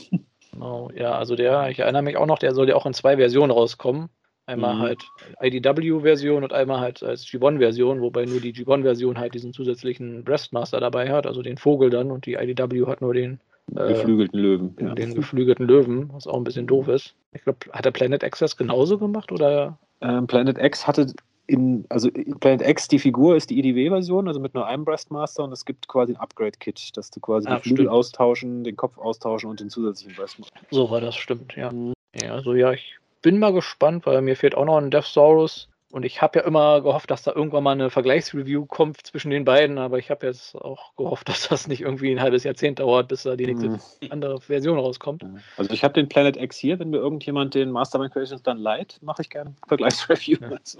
Genau, 0.52 0.90
ja, 0.94 1.12
also 1.12 1.36
der, 1.36 1.68
ich 1.68 1.78
erinnere 1.80 2.02
mich 2.02 2.16
auch 2.16 2.26
noch, 2.26 2.38
der 2.38 2.54
soll 2.54 2.68
ja 2.68 2.76
auch 2.76 2.86
in 2.86 2.94
zwei 2.94 3.16
Versionen 3.16 3.52
rauskommen. 3.52 4.08
Einmal 4.46 4.76
mhm. 4.76 4.80
halt 4.80 5.04
IDW-Version 5.42 6.44
und 6.44 6.52
einmal 6.52 6.80
halt 6.80 7.02
als 7.02 7.24
G1-Version, 7.26 8.00
wobei 8.00 8.26
nur 8.26 8.40
die 8.40 8.54
G1-Version 8.54 9.18
halt 9.18 9.34
diesen 9.34 9.52
zusätzlichen 9.52 10.22
Breastmaster 10.22 10.78
dabei 10.78 11.10
hat, 11.10 11.26
also 11.26 11.42
den 11.42 11.58
Vogel 11.58 11.90
dann, 11.90 12.12
und 12.12 12.26
die 12.26 12.34
IDW 12.34 12.86
hat 12.86 13.00
nur 13.00 13.12
den 13.12 13.40
äh, 13.74 13.88
geflügelten 13.88 14.38
Löwen. 14.38 14.76
Ja. 14.80 14.94
Den 14.94 15.14
geflügelten 15.14 15.66
Löwen, 15.66 16.10
was 16.12 16.28
auch 16.28 16.36
ein 16.36 16.44
bisschen 16.44 16.68
doof 16.68 16.86
ist. 16.86 17.14
Ich 17.32 17.42
glaube, 17.42 17.58
hat 17.72 17.84
der 17.84 17.90
Planet 17.90 18.22
Access 18.22 18.56
genauso 18.56 18.98
gemacht 18.98 19.32
oder? 19.32 19.78
Ähm, 20.00 20.28
Planet 20.28 20.58
X 20.58 20.86
hatte 20.86 21.12
in, 21.48 21.84
also 21.88 22.08
Planet 22.40 22.68
X, 22.68 22.86
die 22.88 22.98
Figur 23.00 23.36
ist 23.36 23.50
die 23.50 23.58
IDW-Version, 23.58 24.28
also 24.28 24.38
mit 24.38 24.54
nur 24.54 24.66
einem 24.66 24.84
Breastmaster 24.84 25.42
und 25.44 25.52
es 25.52 25.64
gibt 25.64 25.88
quasi 25.88 26.12
ein 26.12 26.16
Upgrade-Kit, 26.16 26.96
dass 26.96 27.10
du 27.10 27.20
quasi 27.20 27.48
ah, 27.48 27.56
die 27.56 27.62
Flügel 27.62 27.84
stimmt. 27.84 27.90
austauschen, 27.90 28.64
den 28.64 28.76
Kopf 28.76 28.98
austauschen 28.98 29.50
und 29.50 29.60
den 29.60 29.70
zusätzlichen 29.70 30.14
Breastmaster. 30.16 30.60
So 30.70 30.90
war 30.90 31.00
das, 31.00 31.16
stimmt, 31.16 31.56
ja. 31.56 31.72
Mhm. 31.72 31.94
Ja, 32.20 32.32
also 32.32 32.54
ja, 32.54 32.72
ich 32.72 32.98
bin 33.26 33.40
mal 33.40 33.52
gespannt, 33.52 34.06
weil 34.06 34.22
mir 34.22 34.36
fehlt 34.36 34.54
auch 34.54 34.66
noch 34.66 34.76
ein 34.76 34.92
Death 34.92 35.06
Saurus. 35.06 35.68
Und 35.90 36.04
ich 36.04 36.22
habe 36.22 36.38
ja 36.38 36.44
immer 36.44 36.80
gehofft, 36.80 37.10
dass 37.10 37.24
da 37.24 37.32
irgendwann 37.32 37.64
mal 37.64 37.72
eine 37.72 37.90
Vergleichsreview 37.90 38.66
kommt 38.66 39.04
zwischen 39.04 39.32
den 39.32 39.44
beiden, 39.44 39.78
aber 39.78 39.98
ich 39.98 40.12
habe 40.12 40.28
jetzt 40.28 40.54
auch 40.54 40.94
gehofft, 40.94 41.28
dass 41.28 41.48
das 41.48 41.66
nicht 41.66 41.80
irgendwie 41.80 42.12
ein 42.12 42.20
halbes 42.20 42.44
Jahrzehnt 42.44 42.78
dauert, 42.78 43.08
bis 43.08 43.24
da 43.24 43.34
die 43.34 43.46
nächste 43.46 43.70
mhm. 43.70 43.80
andere 44.10 44.40
Version 44.40 44.78
rauskommt. 44.78 45.24
Also 45.56 45.72
ich 45.72 45.82
habe 45.82 45.94
den 45.94 46.08
Planet 46.08 46.36
X 46.36 46.56
hier, 46.56 46.78
wenn 46.78 46.90
mir 46.90 46.98
irgendjemand 46.98 47.56
den 47.56 47.72
Mastermind 47.72 48.12
Creations 48.12 48.44
dann 48.44 48.58
leiht, 48.58 49.00
mache 49.02 49.22
ich 49.22 49.28
gerne 49.30 49.56
Vergleichsreview. 49.66 50.38
Ja. 50.40 50.48
Also. 50.50 50.78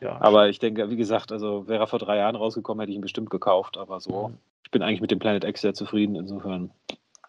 Ja. 0.00 0.20
Aber 0.22 0.48
ich 0.48 0.60
denke, 0.60 0.88
wie 0.88 0.96
gesagt, 0.96 1.32
also 1.32 1.68
wäre 1.68 1.82
er 1.82 1.86
vor 1.86 1.98
drei 1.98 2.16
Jahren 2.16 2.36
rausgekommen, 2.36 2.80
hätte 2.80 2.92
ich 2.92 2.96
ihn 2.96 3.02
bestimmt 3.02 3.28
gekauft, 3.28 3.76
aber 3.76 4.00
so, 4.00 4.28
mhm. 4.28 4.38
ich 4.64 4.70
bin 4.70 4.80
eigentlich 4.80 5.02
mit 5.02 5.10
dem 5.10 5.18
Planet 5.18 5.44
X 5.44 5.60
sehr 5.60 5.74
zufrieden, 5.74 6.16
insofern, 6.16 6.70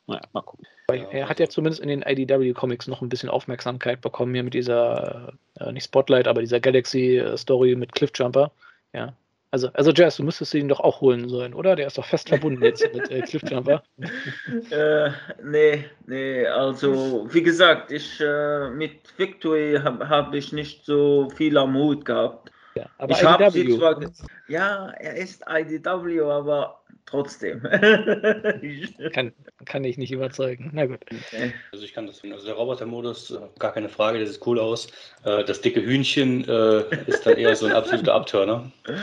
naja, 0.09 0.21
mal 0.33 0.41
gucken. 0.41 0.65
Er 1.11 1.29
hat 1.29 1.39
ja 1.39 1.47
zumindest 1.47 1.81
in 1.81 1.87
den 1.87 2.01
IDW-Comics 2.01 2.87
noch 2.87 3.01
ein 3.01 3.09
bisschen 3.09 3.29
Aufmerksamkeit 3.29 4.01
bekommen, 4.01 4.33
hier 4.33 4.43
mit 4.43 4.55
dieser, 4.55 5.33
äh, 5.59 5.71
nicht 5.71 5.85
Spotlight, 5.85 6.27
aber 6.27 6.41
dieser 6.41 6.59
Galaxy-Story 6.59 7.75
mit 7.75 7.93
Cliffjumper. 7.93 8.51
Ja. 8.93 9.13
Also, 9.51 9.69
also 9.73 9.91
Jazz, 9.91 10.17
du 10.17 10.23
müsstest 10.23 10.53
ihn 10.53 10.67
doch 10.67 10.79
auch 10.79 11.01
holen 11.01 11.27
sollen, 11.27 11.55
oder? 11.55 11.75
Der 11.75 11.87
ist 11.87 11.97
doch 11.97 12.05
fest 12.05 12.29
verbunden 12.29 12.63
jetzt 12.63 12.87
mit 12.93 13.09
äh, 13.09 13.21
Cliffjumper. 13.21 13.83
äh, 14.69 15.09
nee, 15.43 15.85
nee, 16.05 16.45
also 16.45 17.27
wie 17.31 17.41
gesagt, 17.41 17.91
ich 17.91 18.21
äh, 18.21 18.69
mit 18.69 18.91
Victory 19.17 19.79
habe 19.83 20.07
hab 20.07 20.33
ich 20.35 20.53
nicht 20.53 20.85
so 20.85 21.29
viel 21.35 21.57
am 21.57 21.75
Hut 21.75 22.05
gehabt. 22.05 22.51
Ja, 22.75 22.85
aber 22.99 23.11
ich 23.11 23.23
IDW. 23.23 23.77
Zwar, 23.77 23.99
ja, 24.47 24.91
er 24.99 25.15
ist 25.15 25.43
IDW, 25.49 26.21
aber 26.21 26.78
trotzdem. 27.09 27.61
kann, 29.13 29.33
kann 29.65 29.83
ich 29.83 29.97
nicht 29.97 30.11
überzeugen. 30.11 30.71
Na 30.73 30.85
gut. 30.85 30.99
Okay. 31.05 31.53
Also 31.71 31.85
ich 31.85 31.93
kann 31.93 32.07
das 32.07 32.19
finden. 32.19 32.35
Also 32.35 32.47
der 32.47 32.55
Roboter-Modus, 32.55 33.31
äh, 33.31 33.39
gar 33.57 33.73
keine 33.73 33.89
Frage, 33.89 34.19
das 34.19 34.33
sieht 34.33 34.45
cool 34.45 34.59
aus. 34.59 34.87
Äh, 35.23 35.43
das 35.43 35.61
dicke 35.61 35.81
Hühnchen 35.81 36.47
äh, 36.47 36.83
ist 37.07 37.25
dann 37.25 37.37
eher 37.37 37.55
so 37.55 37.65
ein 37.65 37.73
absoluter 37.73 38.13
Abturner. 38.13 38.71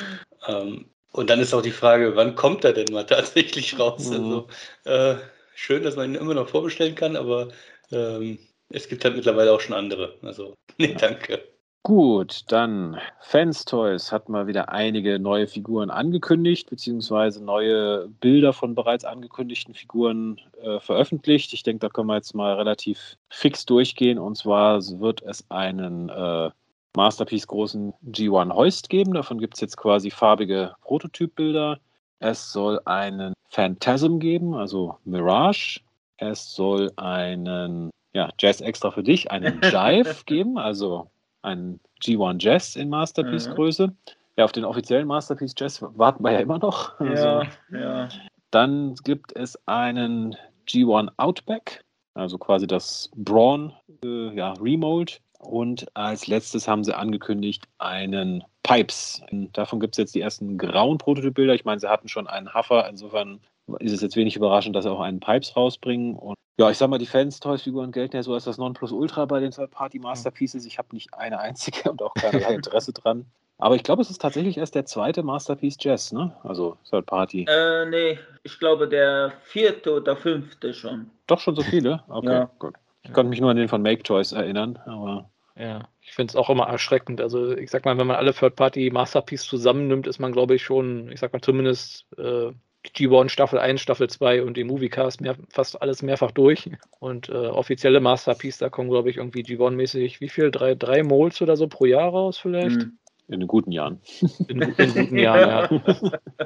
Ähm, 0.49 0.85
und 1.11 1.29
dann 1.29 1.41
ist 1.41 1.53
auch 1.55 1.63
die 1.63 1.73
Frage, 1.73 2.15
wann 2.15 2.37
kommt 2.37 2.65
er 2.65 2.73
denn 2.73 2.87
mal 2.93 3.05
tatsächlich 3.05 3.77
raus? 3.81 4.11
Mhm. 4.11 4.45
Also 4.85 5.19
schön, 5.57 5.83
dass 5.83 5.97
man 5.97 6.11
ihn 6.11 6.21
immer 6.21 6.35
noch 6.35 6.49
vorbestellen 6.49 6.95
kann, 6.95 7.17
aber 7.17 7.49
ähm, 7.91 8.39
es 8.71 8.89
gibt 8.89 9.05
halt 9.05 9.17
mittlerweile 9.17 9.53
auch 9.53 9.61
schon 9.61 9.75
andere. 9.75 10.17
Also, 10.23 10.55
nee, 10.79 10.95
danke. 10.95 11.43
Gut, 11.87 12.43
dann 12.49 12.99
Fans 13.21 13.65
Toys 13.65 14.11
hat 14.11 14.29
mal 14.29 14.49
wieder 14.49 14.71
einige 14.71 15.21
neue 15.21 15.47
Figuren 15.47 15.89
angekündigt, 15.89 16.69
beziehungsweise 16.69 17.45
neue 17.45 18.09
Bilder 18.09 18.53
von 18.53 18.75
bereits 18.75 19.05
angekündigten 19.05 19.73
Figuren 19.73 20.41
äh, 20.61 20.81
veröffentlicht. 20.81 21.53
Ich 21.53 21.63
denke, 21.63 21.87
da 21.87 21.89
können 21.89 22.09
wir 22.09 22.17
jetzt 22.17 22.35
mal 22.35 22.55
relativ 22.55 23.17
fix 23.29 23.65
durchgehen. 23.67 24.19
Und 24.19 24.37
zwar 24.37 24.81
wird 24.99 25.23
es 25.23 25.49
einen 25.49 26.09
äh, 26.09 26.51
Masterpiece-großen 26.97 27.95
G1 28.11 28.53
Hoist 28.53 28.91
geben. 28.91 29.15
Davon 29.15 29.39
gibt 29.39 29.55
es 29.55 29.61
jetzt 29.61 29.77
quasi 29.77 30.11
farbige 30.11 30.75
Prototypbilder. 30.81 31.79
Es 32.19 32.53
soll 32.53 32.81
einen 32.85 33.33
Phantasm 33.49 34.19
geben, 34.19 34.57
also 34.57 34.97
Mirage. 35.05 35.83
Es 36.17 36.53
soll 36.53 36.91
einen, 36.97 37.91
ja, 38.13 38.29
Jazz 38.41 38.61
extra 38.61 38.91
für 38.91 39.05
dich, 39.05 39.31
einen 39.31 39.61
Jive 39.71 40.25
geben, 40.27 40.59
also 40.59 41.11
ein 41.47 41.81
G1 42.03 42.37
Jazz 42.41 42.77
in 42.77 42.91
Masterpiece-Größe. 42.91 43.89
Mhm. 43.89 43.97
Ja, 44.37 44.45
auf 44.45 44.53
den 44.53 44.65
offiziellen 44.65 45.07
Masterpiece 45.07 45.55
Jazz 45.57 45.81
warten 45.81 46.23
wir 46.23 46.33
ja 46.33 46.41
immer 46.41 46.59
noch. 46.59 46.99
Also, 47.01 47.43
ja. 47.73 48.09
Dann 48.51 48.95
gibt 49.05 49.35
es 49.35 49.59
einen 49.67 50.37
G1 50.69 51.09
Outback, 51.17 51.85
also 52.15 52.39
quasi 52.39 52.67
das 52.67 53.11
Braun 53.17 53.73
äh, 54.05 54.35
ja, 54.35 54.53
Remold. 54.53 55.21
Und 55.39 55.87
als 55.95 56.27
letztes 56.27 56.67
haben 56.67 56.83
sie 56.83 56.97
angekündigt 56.97 57.65
einen 57.79 58.43
Pipes. 58.63 59.23
Davon 59.53 59.81
gibt 59.81 59.95
es 59.95 59.99
jetzt 59.99 60.15
die 60.15 60.21
ersten 60.21 60.59
grauen 60.59 60.99
Prototypbilder. 60.99 61.55
Ich 61.55 61.65
meine, 61.65 61.79
sie 61.79 61.89
hatten 61.89 62.09
schon 62.09 62.27
einen 62.27 62.53
Huffer, 62.53 62.89
insofern 62.89 63.41
ist 63.81 63.93
es 63.93 64.01
jetzt 64.01 64.17
wenig 64.17 64.37
überraschend, 64.37 64.77
dass 64.77 64.85
sie 64.85 64.91
auch 64.91 65.01
einen 65.01 65.21
Pipes 65.21 65.57
rausbringen. 65.57 66.15
Und 66.17 66.37
ja, 66.59 66.71
ich 66.71 66.79
sag 66.79 66.89
mal, 66.89 66.99
die 66.99 67.07
Fans-Toys-Figuren 67.07 67.93
gelten 67.93 68.17
ja 68.17 68.23
so 68.23 68.35
als 68.35 68.45
das 68.45 68.59
Nonplusultra 68.59 69.27
bei 69.27 69.41
den 69.41 69.51
Third-Party-Masterpieces. 69.51 70.65
Ich 70.67 70.79
habe 70.79 70.89
nicht 70.93 71.13
eine 71.15 71.39
einzige 71.39 71.91
und 71.91 72.03
auch 72.03 72.15
keinerlei 72.15 72.55
Interesse 72.55 72.93
dran. 72.93 73.27
Aber 73.59 73.75
ich 73.75 73.83
glaube, 73.83 74.03
es 74.03 74.11
ist 74.11 74.21
tatsächlich 74.21 74.59
erst 74.59 74.75
der 74.75 74.85
zweite 74.85 75.23
Masterpiece 75.23 75.77
Jazz, 75.81 76.13
ne? 76.13 76.37
Also 76.43 76.77
Third 76.89 77.07
Party. 77.07 77.47
Äh, 77.49 77.87
nee, 77.87 78.19
ich 78.43 78.59
glaube 78.59 78.87
der 78.87 79.33
vierte 79.45 79.95
oder 79.95 80.15
fünfte 80.17 80.75
schon. 80.75 81.11
Doch 81.27 81.41
schon 81.41 81.57
so 81.57 81.63
viele? 81.63 82.03
Okay, 82.09 82.27
ja. 82.27 82.51
gut. 82.59 82.75
Ich 83.03 83.13
konnte 83.13 83.31
mich 83.31 83.41
nur 83.41 83.51
an 83.51 83.57
den 83.57 83.69
von 83.69 83.83
Make 83.83 84.03
Toys 84.03 84.33
erinnern, 84.33 84.79
aber. 84.85 85.31
Ja, 85.59 85.89
ich 86.03 86.13
finde 86.13 86.33
es 86.33 86.37
auch 86.37 86.51
immer 86.51 86.67
erschreckend. 86.67 87.21
Also 87.21 87.57
ich 87.57 87.71
sag 87.71 87.87
mal, 87.87 87.97
wenn 87.97 88.07
man 88.07 88.17
alle 88.17 88.35
Third 88.35 88.57
Party 88.57 88.91
Masterpiece 88.91 89.45
zusammennimmt, 89.45 90.07
ist 90.07 90.19
man, 90.19 90.33
glaube 90.33 90.55
ich, 90.55 90.63
schon, 90.63 91.11
ich 91.11 91.21
sag 91.21 91.33
mal, 91.33 91.41
zumindest 91.41 92.05
äh, 92.19 92.53
G1 92.95 93.29
Staffel 93.29 93.59
1, 93.59 93.81
Staffel 93.81 94.09
2 94.09 94.43
und 94.43 94.57
den 94.57 94.67
Moviecast 94.67 95.21
mehr, 95.21 95.37
fast 95.49 95.81
alles 95.81 96.03
mehrfach 96.03 96.31
durch. 96.31 96.71
Und 96.99 97.29
äh, 97.29 97.33
offizielle 97.33 98.01
Masterpiece, 98.01 98.59
da 98.59 98.69
kommen, 98.69 98.91
glaube 98.91 99.11
ich, 99.11 99.17
irgendwie 99.17 99.43
G1-mäßig, 99.43 100.21
wie 100.21 100.29
viel? 100.29 100.51
Drei, 100.51 100.75
drei 100.75 101.03
Moles 101.03 101.41
oder 101.43 101.57
so 101.57 101.69
pro 101.69 101.87
Jahr 101.87 102.11
raus 102.11 102.39
vielleicht? 102.39 102.77
Mhm. 102.77 102.99
In 103.29 103.41
den 103.41 103.49
guten 103.49 103.73
Jahren. 103.73 104.01
In, 104.47 104.63
in 104.63 104.95
guten 104.95 105.19
Jahren, 105.19 105.71
ja. 105.75 106.41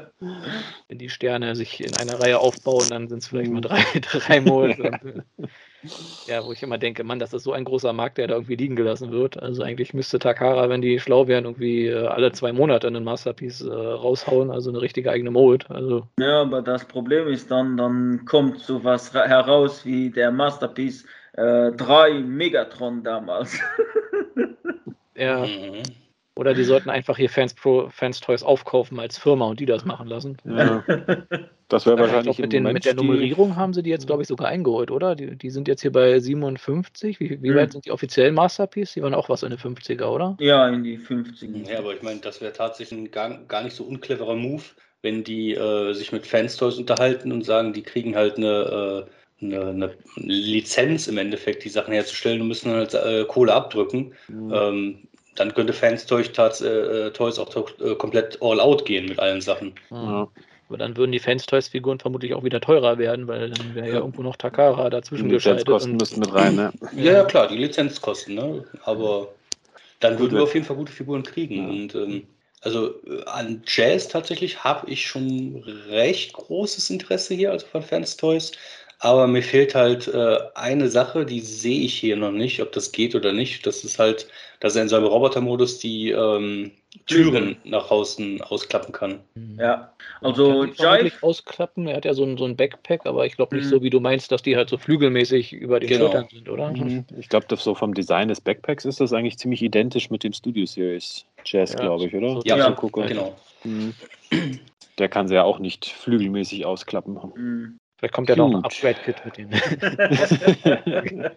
Wenn 0.88 0.99
die 0.99 1.11
Sterne 1.11 1.55
sich 1.55 1.84
in 1.84 1.93
einer 1.95 2.18
Reihe 2.18 2.38
aufbauen, 2.38 2.88
dann 2.88 3.09
sind 3.09 3.18
es 3.18 3.28
vielleicht 3.28 3.53
mal 3.53 3.61
drei, 3.61 3.82
drei 4.01 4.41
Moles. 4.41 4.78
Ja, 6.26 6.45
wo 6.45 6.53
ich 6.53 6.62
immer 6.62 6.78
denke, 6.78 7.03
Mann, 7.05 7.18
das 7.18 7.33
ist 7.33 7.45
so 7.45 7.53
ein 7.53 7.64
großer 7.64 7.93
Markt, 7.93 8.18
der 8.18 8.28
da 8.28 8.35
irgendwie 8.35 8.57
liegen 8.57 8.76
gelassen 8.76 9.11
wird. 9.11 9.43
Also 9.43 9.62
eigentlich 9.62 9.95
müsste 9.95 10.18
Takara, 10.18 10.68
wenn 10.68 10.83
die 10.83 11.01
schlau 11.01 11.26
wären, 11.26 11.45
irgendwie 11.45 11.87
äh, 11.87 12.07
alle 12.07 12.33
zwei 12.33 12.53
Monate 12.53 12.87
einen 12.87 13.03
Masterpiece 13.05 13.62
äh, 13.62 13.72
raushauen, 13.72 14.51
also 14.51 14.70
eine 14.70 14.81
richtige 14.81 15.11
eigene 15.11 15.31
Mode. 15.31 15.66
Also 15.70 16.07
Ja, 16.20 16.43
aber 16.43 16.62
das 16.62 16.85
Problem 16.85 17.28
ist 17.28 17.51
dann, 17.51 17.76
dann 17.76 18.24
kommt 18.26 18.61
sowas 18.61 19.14
ra- 19.14 19.26
heraus 19.26 19.85
wie 19.87 20.11
der 20.11 20.31
Masterpiece 20.31 21.05
äh, 21.33 21.72
3 21.72 22.20
Megatron 22.20 23.03
damals. 23.03 23.59
ja, 25.16 25.47
Mhm. 25.47 25.83
Oder 26.41 26.55
die 26.55 26.64
sollten 26.64 26.88
einfach 26.88 27.18
hier 27.18 27.28
Fans 27.28 27.53
Pro, 27.53 27.91
Fans 27.91 28.18
Toys 28.18 28.43
aufkaufen 28.43 28.99
als 28.99 29.18
Firma 29.18 29.45
und 29.45 29.61
die 29.61 29.66
das 29.66 29.84
machen 29.84 30.07
lassen. 30.07 30.38
Ja. 30.45 30.82
Das 31.68 31.84
wäre 31.84 31.97
ich 31.97 32.01
wahrscheinlich 32.01 32.36
glaub, 32.36 32.38
mit, 32.38 32.53
den, 32.55 32.62
mit 32.64 32.84
der 32.86 32.95
Nummerierung 32.95 33.57
haben 33.57 33.74
sie 33.74 33.82
die 33.82 33.91
jetzt, 33.91 34.07
glaube 34.07 34.22
ich, 34.22 34.28
sogar 34.28 34.49
eingeholt, 34.49 34.91
oder? 34.91 35.14
Die, 35.14 35.36
die 35.36 35.51
sind 35.51 35.68
jetzt 35.68 35.82
hier 35.82 35.93
bei 35.93 36.18
57. 36.18 37.20
Wie, 37.20 37.43
wie 37.43 37.51
Hm. 37.51 37.55
weit 37.57 37.72
sind 37.72 37.84
die 37.84 37.93
offiziellen 37.93 38.34
Masterpiece? 38.34 38.95
Die 38.95 39.03
waren 39.03 39.12
auch 39.12 39.28
was 39.28 39.43
in 39.43 39.51
den 39.51 39.59
50er, 39.59 40.07
oder? 40.07 40.36
ja, 40.41 40.66
in 40.66 40.82
die 40.82 40.99
50er. 40.99 41.70
Ja, 41.70 41.78
aber 41.78 41.95
ich 41.95 42.03
meine, 42.03 42.20
das 42.20 42.41
wäre 42.41 42.55
tatsächlich 42.55 42.99
ein 42.99 43.11
gar, 43.11 43.38
gar 43.45 43.62
nicht 43.62 43.76
so 43.76 43.84
uncleverer 43.84 44.34
Move, 44.34 44.64
wenn 45.03 45.22
die 45.22 45.55
äh, 45.55 45.93
sich 45.93 46.11
mit 46.11 46.26
Fanstoys 46.26 46.78
unterhalten 46.78 47.32
und 47.32 47.45
sagen, 47.45 47.74
die 47.74 47.82
kriegen 47.82 48.16
halt 48.16 48.38
eine, 48.38 49.07
äh, 49.43 49.45
eine, 49.45 49.61
eine 49.68 49.95
Lizenz 50.16 51.07
im 51.07 51.18
Endeffekt, 51.18 51.64
die 51.64 51.68
Sachen 51.68 51.93
herzustellen 51.93 52.41
und 52.41 52.49
müssen 52.49 52.72
halt 52.72 52.95
äh, 52.95 53.26
Kohle 53.28 53.53
abdrücken. 53.53 54.14
Mhm. 54.26 54.53
Ähm, 54.53 54.99
dann 55.41 55.55
könnte 55.55 55.72
Fanstoys 55.72 56.30
tats, 56.32 56.61
äh, 56.61 57.11
Toys 57.12 57.38
auch 57.38 57.49
äh, 57.80 57.95
komplett 57.95 58.38
all 58.43 58.61
out 58.61 58.84
gehen 58.84 59.07
mit 59.07 59.18
allen 59.18 59.41
Sachen. 59.41 59.72
Ja. 59.91 60.28
Aber 60.68 60.78
dann 60.78 60.97
würden 60.97 61.12
die 61.12 61.18
Fans 61.18 61.47
Toys 61.47 61.66
Figuren 61.68 61.99
vermutlich 61.99 62.34
auch 62.34 62.45
wieder 62.45 62.61
teurer 62.61 62.99
werden, 62.99 63.26
weil 63.26 63.51
dann 63.51 63.74
wäre 63.74 63.86
ja 63.86 63.93
Ja. 63.95 63.99
irgendwo 64.01 64.22
noch 64.22 64.36
Takara 64.36 64.91
dazwischen 64.91 65.28
Die. 65.28 65.34
Lizenzkosten 65.34 65.97
müssten 65.97 66.20
mit 66.20 66.32
rein, 66.32 66.55
ne? 66.55 66.72
Ja, 66.95 67.12
ja, 67.12 67.24
klar, 67.24 67.49
die 67.49 67.57
Lizenzkosten, 67.57 68.34
ne? 68.34 68.64
Aber 68.84 69.28
dann 70.01 70.12
Gut, 70.12 70.24
würden 70.24 70.36
wir 70.36 70.43
auf 70.43 70.55
jeden 70.55 70.66
Fall 70.66 70.76
gute 70.76 70.93
Figuren 70.93 71.22
kriegen. 71.22 71.57
Ja. 71.57 71.68
Und 71.68 71.95
ähm, 71.95 72.22
also 72.61 72.91
äh, 73.07 73.24
an 73.24 73.62
Jazz 73.66 74.09
tatsächlich 74.09 74.62
habe 74.62 74.91
ich 74.91 75.07
schon 75.07 75.64
recht 75.88 76.34
großes 76.34 76.91
Interesse 76.91 77.32
hier, 77.34 77.51
also 77.51 77.66
von 77.66 77.82
Fans 77.82 78.16
Toys. 78.18 78.53
Aber 79.03 79.26
mir 79.26 79.42
fehlt 79.42 79.74
halt 79.74 80.09
äh, 80.09 80.36
eine 80.55 80.88
Sache, 80.88 81.24
die 81.24 81.40
sehe 81.40 81.80
ich 81.80 81.94
hier 81.94 82.16
noch 82.16 82.32
nicht, 82.32 82.61
ob 82.61 82.70
das 82.72 82.92
geht 82.92 83.14
oder 83.14 83.32
nicht. 83.32 83.66
Das 83.66 83.82
ist 83.82 83.98
halt, 83.98 84.28
dass 84.61 84.76
er 84.76 84.82
in 84.82 84.88
seinem 84.90 85.07
Robotermodus 85.07 85.78
die 85.78 86.11
ähm, 86.11 86.72
Türen 87.07 87.57
nach 87.64 87.90
außen 87.90 88.42
ausklappen 88.42 88.92
kann. 88.92 89.20
Hm. 89.34 89.57
Ja, 89.59 89.94
also 90.20 90.66
kann 90.76 91.03
Jive, 91.03 91.12
ausklappen. 91.22 91.86
Er 91.86 91.96
hat 91.96 92.05
ja 92.05 92.12
so 92.12 92.24
ein, 92.24 92.36
so 92.36 92.44
ein 92.44 92.57
Backpack, 92.57 93.07
aber 93.07 93.24
ich 93.24 93.36
glaube 93.36 93.57
nicht 93.57 93.64
Mhm. 93.66 93.70
so, 93.70 93.82
wie 93.82 93.88
du 93.88 94.01
meinst, 94.01 94.32
dass 94.32 94.42
die 94.42 94.57
halt 94.57 94.68
so 94.68 94.76
flügelmäßig 94.76 95.55
über 95.55 95.80
den 95.80 95.88
Genau. 95.88 96.11
Schultern 96.11 96.28
sind, 96.30 96.48
oder? 96.51 96.70
Mhm. 96.70 97.07
Ich 97.18 97.30
glaube, 97.30 97.46
so 97.57 97.74
vom 97.74 97.94
Design 97.94 98.28
des 98.28 98.42
Backpacks 98.42 98.84
ist 98.84 99.01
das 99.01 99.14
eigentlich 99.14 99.38
ziemlich 99.38 99.62
identisch 99.62 100.11
mit 100.11 100.24
dem 100.24 100.34
Studio 100.34 100.66
Series 100.66 101.24
Jazz, 101.46 101.72
Ja, 101.72 101.78
glaube 101.80 102.05
ich, 102.05 102.14
oder? 102.14 102.34
so- 102.34 102.42
Ja, 102.44 102.59
ja, 102.59 102.70
gucke. 102.72 103.07
Genau. 103.07 103.34
Mhm. 103.64 103.94
Der 104.98 105.09
kann 105.09 105.26
sie 105.26 105.36
ja 105.36 105.44
auch 105.44 105.59
nicht 105.59 105.86
flügelmäßig 105.86 106.66
ausklappen. 106.66 107.18
Vielleicht 108.01 108.14
kommt 108.14 108.30
ja 108.30 108.36
noch 108.36 108.48
ein. 108.48 108.64
Upgrade-Kit 108.64 109.22
mit 109.26 109.36
denen. 109.36 109.51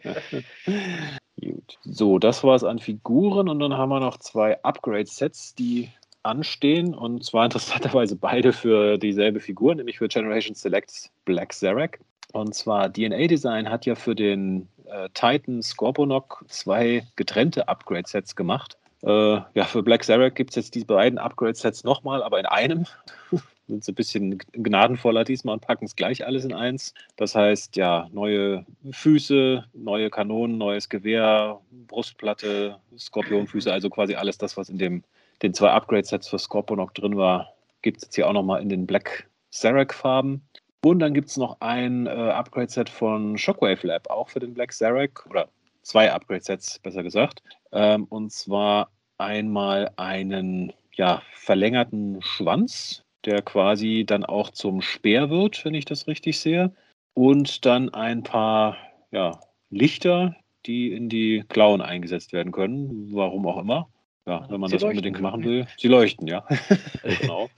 Gut. 1.41 1.77
So, 1.83 2.19
das 2.19 2.41
war 2.45 2.55
es 2.55 2.63
an 2.63 2.79
Figuren 2.79 3.49
und 3.49 3.59
dann 3.59 3.75
haben 3.75 3.89
wir 3.89 3.99
noch 3.99 4.17
zwei 4.19 4.63
Upgrade-Sets, 4.63 5.55
die 5.55 5.89
anstehen 6.23 6.95
und 6.95 7.25
zwar 7.25 7.43
interessanterweise 7.43 8.15
beide 8.15 8.53
für 8.53 8.97
dieselbe 8.97 9.41
Figur, 9.41 9.75
nämlich 9.75 9.97
für 9.97 10.07
Generation 10.07 10.55
Select 10.55 11.11
Black 11.25 11.51
Zarek. 11.51 11.99
Und 12.31 12.55
zwar 12.55 12.93
DNA 12.93 13.27
Design 13.27 13.69
hat 13.69 13.85
ja 13.85 13.95
für 13.95 14.15
den 14.15 14.69
äh, 14.85 15.09
Titan 15.13 15.61
Scorponok 15.61 16.45
zwei 16.47 17.05
getrennte 17.17 17.67
Upgrade-Sets 17.67 18.37
gemacht. 18.37 18.77
Äh, 19.03 19.41
ja, 19.53 19.65
für 19.65 19.83
Black 19.83 20.03
Zarek 20.03 20.35
gibt 20.35 20.51
es 20.51 20.55
jetzt 20.55 20.75
die 20.75 20.85
beiden 20.85 21.19
Upgrade-Sets 21.19 21.83
nochmal, 21.83 22.23
aber 22.23 22.39
in 22.39 22.45
einem. 22.45 22.85
Sind 23.67 23.83
sie 23.83 23.93
ein 23.93 23.95
bisschen 23.95 24.37
gnadenvoller 24.51 25.23
diesmal 25.23 25.53
und 25.53 25.61
packen 25.61 25.85
es 25.85 25.95
gleich 25.95 26.25
alles 26.25 26.43
in 26.43 26.53
eins. 26.53 26.93
Das 27.15 27.33
heißt, 27.33 27.77
ja, 27.77 28.09
neue 28.11 28.65
Füße, 28.91 29.63
neue 29.73 30.09
Kanonen, 30.09 30.57
neues 30.57 30.89
Gewehr, 30.89 31.61
Brustplatte, 31.87 32.77
Skorpionfüße, 32.97 33.71
also 33.71 33.89
quasi 33.89 34.15
alles 34.15 34.37
das, 34.37 34.57
was 34.57 34.67
in 34.67 34.77
dem, 34.77 35.03
den 35.41 35.53
zwei 35.53 35.69
Upgrade-Sets 35.69 36.27
für 36.27 36.39
Scorponok 36.39 36.93
drin 36.93 37.15
war, 37.15 37.53
gibt 37.81 37.97
es 37.97 38.03
jetzt 38.03 38.15
hier 38.15 38.27
auch 38.27 38.33
nochmal 38.33 38.61
in 38.61 38.67
den 38.67 38.85
Black 38.85 39.29
Zarek-Farben. 39.51 40.41
Und 40.83 40.99
dann 40.99 41.13
gibt 41.13 41.29
es 41.29 41.37
noch 41.37 41.55
ein 41.61 42.07
äh, 42.07 42.09
Upgrade-Set 42.09 42.89
von 42.89 43.37
Shockwave 43.37 43.87
Lab, 43.87 44.09
auch 44.09 44.27
für 44.27 44.41
den 44.41 44.53
Black 44.53 44.73
Zarek, 44.73 45.25
oder 45.29 45.47
zwei 45.83 46.11
Upgrade-Sets, 46.11 46.79
besser 46.79 47.03
gesagt. 47.03 47.43
Ähm, 47.71 48.05
und 48.05 48.31
zwar 48.31 48.89
einmal 49.17 49.91
einen 49.97 50.73
ja, 50.95 51.21
verlängerten 51.33 52.21
Schwanz, 52.21 53.03
der 53.25 53.41
quasi 53.41 54.03
dann 54.05 54.25
auch 54.25 54.49
zum 54.49 54.81
Speer 54.81 55.29
wird, 55.29 55.63
wenn 55.65 55.73
ich 55.73 55.85
das 55.85 56.07
richtig 56.07 56.39
sehe. 56.39 56.73
Und 57.13 57.65
dann 57.65 57.93
ein 57.93 58.23
paar 58.23 58.77
ja, 59.11 59.39
Lichter, 59.69 60.35
die 60.65 60.91
in 60.91 61.09
die 61.09 61.43
Klauen 61.47 61.81
eingesetzt 61.81 62.33
werden 62.33 62.51
können, 62.51 63.13
warum 63.13 63.45
auch 63.47 63.57
immer. 63.57 63.89
Ja, 64.25 64.47
wenn 64.49 64.59
man 64.59 64.69
Sie 64.69 64.75
das 64.75 64.83
leuchten 64.83 64.99
unbedingt 64.99 65.21
machen 65.21 65.43
will. 65.43 65.67
Sie 65.77 65.89
leuchten, 65.89 66.27
ja. 66.27 66.45
genau. 67.21 67.49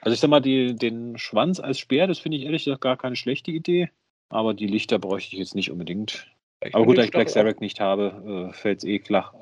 Also 0.00 0.14
ich 0.14 0.20
sag 0.20 0.30
mal, 0.30 0.40
die, 0.40 0.76
den 0.76 1.18
Schwanz 1.18 1.58
als 1.58 1.80
Speer, 1.80 2.06
das 2.06 2.20
finde 2.20 2.38
ich 2.38 2.44
ehrlich 2.44 2.64
gesagt 2.64 2.80
gar 2.80 2.96
keine 2.96 3.16
schlechte 3.16 3.50
Idee. 3.50 3.90
Aber 4.28 4.54
die 4.54 4.66
Lichter 4.66 4.98
bräuchte 4.98 5.34
ich 5.34 5.40
jetzt 5.40 5.54
nicht 5.54 5.70
unbedingt. 5.70 6.28
Ich 6.64 6.74
Aber 6.74 6.84
gut, 6.86 6.98
da 6.98 7.02
ich 7.02 7.10
Black 7.10 7.26
auch- 7.28 7.32
Zarek 7.32 7.60
nicht 7.60 7.80
habe, 7.80 8.48
äh, 8.50 8.52
fällt 8.54 8.78
es 8.78 8.84
eh 8.84 8.98
flach. 8.98 9.32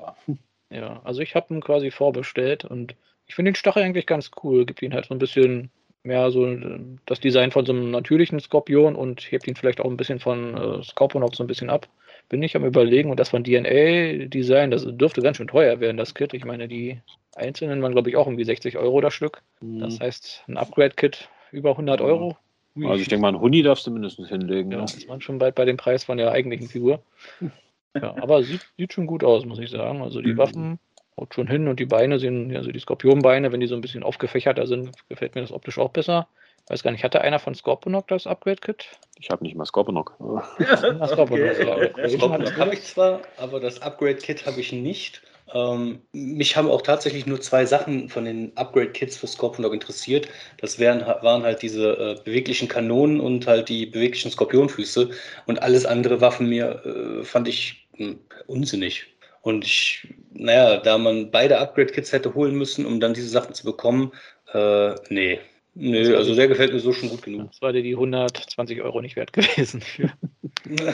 Ja, 0.69 0.99
also 1.03 1.21
ich 1.21 1.35
habe 1.35 1.53
ihn 1.53 1.61
quasi 1.61 1.91
vorbestellt 1.91 2.65
und 2.65 2.95
ich 3.27 3.35
finde 3.35 3.51
den 3.51 3.55
Stachel 3.55 3.83
eigentlich 3.83 4.05
ganz 4.05 4.31
cool. 4.43 4.65
Gibt 4.65 4.81
ihn 4.81 4.93
halt 4.93 5.05
so 5.05 5.15
ein 5.15 5.19
bisschen 5.19 5.69
mehr 6.03 6.29
so 6.31 6.45
äh, 6.45 6.79
das 7.05 7.19
Design 7.19 7.51
von 7.51 7.65
so 7.65 7.71
einem 7.71 7.91
natürlichen 7.91 8.39
Skorpion 8.39 8.95
und 8.95 9.21
hebt 9.31 9.47
ihn 9.47 9.55
vielleicht 9.55 9.79
auch 9.81 9.89
ein 9.89 9.97
bisschen 9.97 10.19
von 10.19 10.57
äh, 10.57 10.83
Scorponok 10.83 11.35
so 11.35 11.43
ein 11.43 11.47
bisschen 11.47 11.69
ab. 11.69 11.87
Bin 12.29 12.43
ich 12.43 12.55
am 12.55 12.65
überlegen 12.65 13.11
und 13.11 13.19
das 13.19 13.29
von 13.29 13.43
DNA-Design, 13.43 14.71
das 14.71 14.85
dürfte 14.85 15.21
ganz 15.21 15.37
schön 15.37 15.47
teuer 15.47 15.79
werden, 15.79 15.97
das 15.97 16.13
Kit. 16.15 16.33
Ich 16.33 16.43
meine, 16.45 16.67
die 16.67 16.99
einzelnen 17.35 17.81
waren, 17.81 17.91
glaube 17.93 18.09
ich, 18.09 18.15
auch 18.15 18.27
irgendwie 18.27 18.43
60 18.45 18.77
Euro 18.77 18.99
das 19.01 19.13
Stück. 19.13 19.41
Das 19.61 19.99
heißt, 19.99 20.43
ein 20.47 20.57
Upgrade-Kit 20.57 21.29
über 21.51 21.71
100 21.77 21.99
Ja. 21.99 22.05
Euro. 22.05 22.37
Also 22.83 23.01
ich 23.01 23.07
denke 23.07 23.21
mal, 23.21 23.29
einen 23.29 23.39
Huni 23.39 23.63
darfst 23.63 23.87
du 23.87 23.91
mindestens 23.91 24.27
hinlegen. 24.29 24.71
ja, 24.71 24.79
ne? 24.79 24.83
ist 24.83 25.07
man 25.07 25.21
schon 25.21 25.37
bald 25.37 25.55
bei 25.55 25.63
dem 25.65 25.77
Preis 25.77 26.03
von 26.03 26.17
der 26.17 26.31
eigentlichen 26.31 26.67
Figur. 26.67 27.01
Ja, 27.97 28.13
aber 28.21 28.43
sieht, 28.43 28.59
sieht 28.77 28.91
schon 28.91 29.07
gut 29.07 29.23
aus, 29.23 29.45
muss 29.45 29.57
ich 29.57 29.69
sagen. 29.69 30.01
Also 30.01 30.21
die 30.21 30.33
Mhm. 30.33 30.37
Waffen 30.37 30.79
haut 31.17 31.33
schon 31.33 31.47
hin 31.47 31.69
und 31.69 31.79
die 31.79 31.85
Beine 31.85 32.19
sehen, 32.19 32.53
also 32.53 32.69
die 32.69 32.79
Skorpionbeine, 32.79 33.53
wenn 33.53 33.61
die 33.61 33.67
so 33.67 33.75
ein 33.75 33.79
bisschen 33.79 34.03
aufgefächerter 34.03 34.67
sind, 34.67 34.91
gefällt 35.07 35.33
mir 35.35 35.39
das 35.39 35.53
optisch 35.53 35.77
auch 35.79 35.91
besser. 35.91 36.27
Weiß 36.67 36.83
gar 36.83 36.91
nicht, 36.91 37.05
hatte 37.05 37.21
einer 37.21 37.39
von 37.39 37.55
Scorponok 37.55 38.09
das 38.09 38.27
Upgrade-Kit? 38.27 38.87
Ich 39.17 39.29
habe 39.29 39.45
nicht 39.45 39.55
mal 39.55 39.65
Scorponok. 39.65 40.17
Das 40.59 40.81
das, 40.81 41.11
ja. 41.11 41.75
okay. 41.77 42.09
Scorponok 42.09 42.57
habe 42.57 42.73
ich 42.73 42.83
zwar, 42.83 43.21
aber 43.37 43.61
das 43.61 43.81
Upgrade-Kit 43.81 44.45
habe 44.45 44.59
ich 44.59 44.73
nicht. 44.73 45.21
Ähm, 45.53 46.01
mich 46.11 46.57
haben 46.57 46.69
auch 46.69 46.81
tatsächlich 46.81 47.25
nur 47.25 47.39
zwei 47.39 47.65
Sachen 47.65 48.09
von 48.09 48.25
den 48.25 48.51
Upgrade-Kits 48.55 49.17
für 49.17 49.27
Scorponok 49.27 49.73
interessiert. 49.73 50.27
Das 50.59 50.79
wären, 50.79 51.01
waren 51.01 51.43
halt 51.43 51.61
diese 51.61 51.91
äh, 51.97 52.23
beweglichen 52.23 52.67
Kanonen 52.67 53.19
und 53.19 53.45
halt 53.47 53.69
die 53.69 53.85
beweglichen 53.85 54.31
Skorpionfüße. 54.31 55.09
Und 55.45 55.61
alles 55.61 55.85
andere 55.85 56.19
war 56.21 56.31
von 56.31 56.47
mir, 56.49 56.83
äh, 56.85 57.23
fand 57.23 57.47
ich 57.47 57.87
mh, 57.97 58.15
unsinnig. 58.47 59.05
Und 59.41 59.63
ich, 59.63 60.07
naja, 60.33 60.77
da 60.77 60.97
man 60.97 61.29
beide 61.29 61.59
Upgrade-Kits 61.59 62.11
hätte 62.11 62.33
holen 62.33 62.55
müssen, 62.55 62.85
um 62.85 62.99
dann 62.99 63.13
diese 63.13 63.29
Sachen 63.29 63.53
zu 63.53 63.63
bekommen, 63.63 64.11
äh, 64.53 64.95
nee. 65.09 65.39
Nö, 65.77 66.15
also 66.15 66.33
der 66.33 66.47
gefällt 66.47 66.71
mir 66.73 66.79
so 66.79 66.93
schon 66.93 67.09
gut 67.09 67.21
genug. 67.21 67.51
Das 67.51 67.61
war 67.61 67.73
dir 67.73 67.83
die 67.83 67.95
120 67.95 68.81
Euro 68.81 69.01
nicht 69.01 69.15
wert 69.15 69.33
gewesen. 69.33 69.83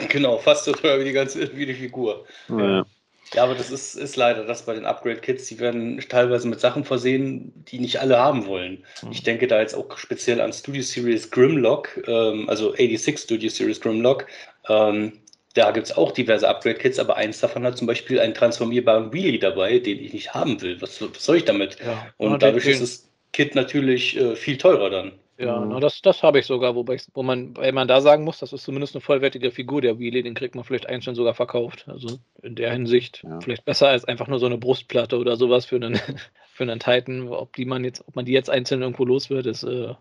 Genau, 0.10 0.38
fast 0.38 0.66
so 0.66 0.74
teuer 0.74 1.00
wie 1.00 1.06
die 1.06 1.14
ganze 1.14 1.56
wie 1.56 1.66
die 1.66 1.74
Figur. 1.74 2.26
Ja. 2.50 2.86
Ja, 3.34 3.44
aber 3.44 3.56
das 3.56 3.72
ist, 3.72 3.96
ist 3.96 4.16
leider 4.18 4.44
das 4.46 4.66
bei 4.66 4.74
den 4.74 4.86
Upgrade-Kits. 4.86 5.48
Die 5.48 5.60
werden 5.60 6.00
teilweise 6.10 6.48
mit 6.48 6.60
Sachen 6.60 6.84
versehen, 6.84 7.54
die 7.72 7.80
nicht 7.80 8.00
alle 8.02 8.18
haben 8.18 8.46
wollen. 8.46 8.84
Mhm. 9.02 9.12
Ich 9.12 9.24
denke 9.24 9.48
da 9.48 9.62
jetzt 9.62 9.74
auch 9.74 9.98
speziell 9.98 10.42
an 10.42 10.52
Studio 10.52 10.82
Series 10.82 11.32
Grimlock, 11.32 12.02
ähm, 12.08 12.50
also 12.50 12.72
86 12.76 13.20
Studio 13.20 13.50
Series 13.50 13.80
Grimlock. 13.80 14.28
Ähm, 14.68 15.14
da 15.54 15.72
gibt 15.72 15.88
es 15.88 15.98
auch 15.98 16.12
diverse 16.12 16.48
Upgrade-Kits, 16.48 17.00
aber 17.00 17.16
eins 17.18 17.40
davon 17.40 17.66
hat 17.66 17.78
zum 17.78 17.88
Beispiel 17.88 18.20
einen 18.20 18.34
transformierbaren 18.34 19.12
Wheelie 19.14 19.40
dabei, 19.40 19.80
den 19.80 20.00
ich 20.00 20.14
nicht 20.14 20.34
haben 20.34 20.62
will. 20.62 20.82
Was, 20.82 21.02
was 21.02 21.24
soll 21.24 21.38
ich 21.38 21.46
damit? 21.46 21.78
Ja, 21.86 22.08
Und 22.18 22.32
ja, 22.32 22.38
dadurch 22.38 22.64
den- 22.66 22.74
ist 22.74 22.82
das 22.82 23.10
Kit 23.34 23.56
natürlich 23.56 24.18
äh, 24.18 24.36
viel 24.36 24.58
teurer 24.58 24.90
dann. 24.90 25.14
Ja, 25.42 25.60
Mhm. 25.60 25.70
na, 25.70 25.80
das, 25.80 26.02
das 26.02 26.22
habe 26.22 26.40
ich 26.40 26.46
sogar, 26.46 26.76
wobei 26.76 26.96
ich, 26.96 27.04
wo 27.14 27.24
man, 27.24 27.56
weil 27.58 27.72
man 27.72 27.88
da 27.88 28.00
sagen 28.02 28.24
muss, 28.24 28.40
das 28.40 28.54
ist 28.54 28.64
zumindest 28.64 28.96
eine 28.96 29.02
vollwertige 29.02 29.52
Figur, 29.52 29.82
der 29.82 29.98
Wheelie, 29.98 30.22
den 30.22 30.36
kriegt 30.36 30.54
man 30.54 30.64
vielleicht 30.64 30.88
einzeln 30.88 31.16
sogar 31.16 31.34
verkauft. 31.34 31.86
Also 31.88 32.20
in 32.44 32.56
der 32.56 32.72
Hinsicht 32.72 33.24
Ja. 33.24 33.40
vielleicht 33.42 33.66
besser 33.66 33.90
als 33.90 34.06
einfach 34.06 34.28
nur 34.28 34.40
so 34.40 34.46
eine 34.46 34.58
Brustplatte 34.58 35.18
oder 35.18 35.38
sowas 35.38 35.66
für 35.66 35.78
einen, 35.78 35.96
für 36.54 36.64
einen 36.64 36.80
Titan. 36.80 37.28
Ob 37.30 37.56
die 37.56 37.66
man 37.66 37.84
jetzt, 37.84 38.04
ob 38.08 38.16
man 38.16 38.26
die 38.26 38.34
jetzt 38.34 38.50
einzeln 38.50 38.82
irgendwo 38.82 39.04
los 39.04 39.30
wird, 39.30 39.48
ist, 39.48 39.64
äh, 39.64 39.96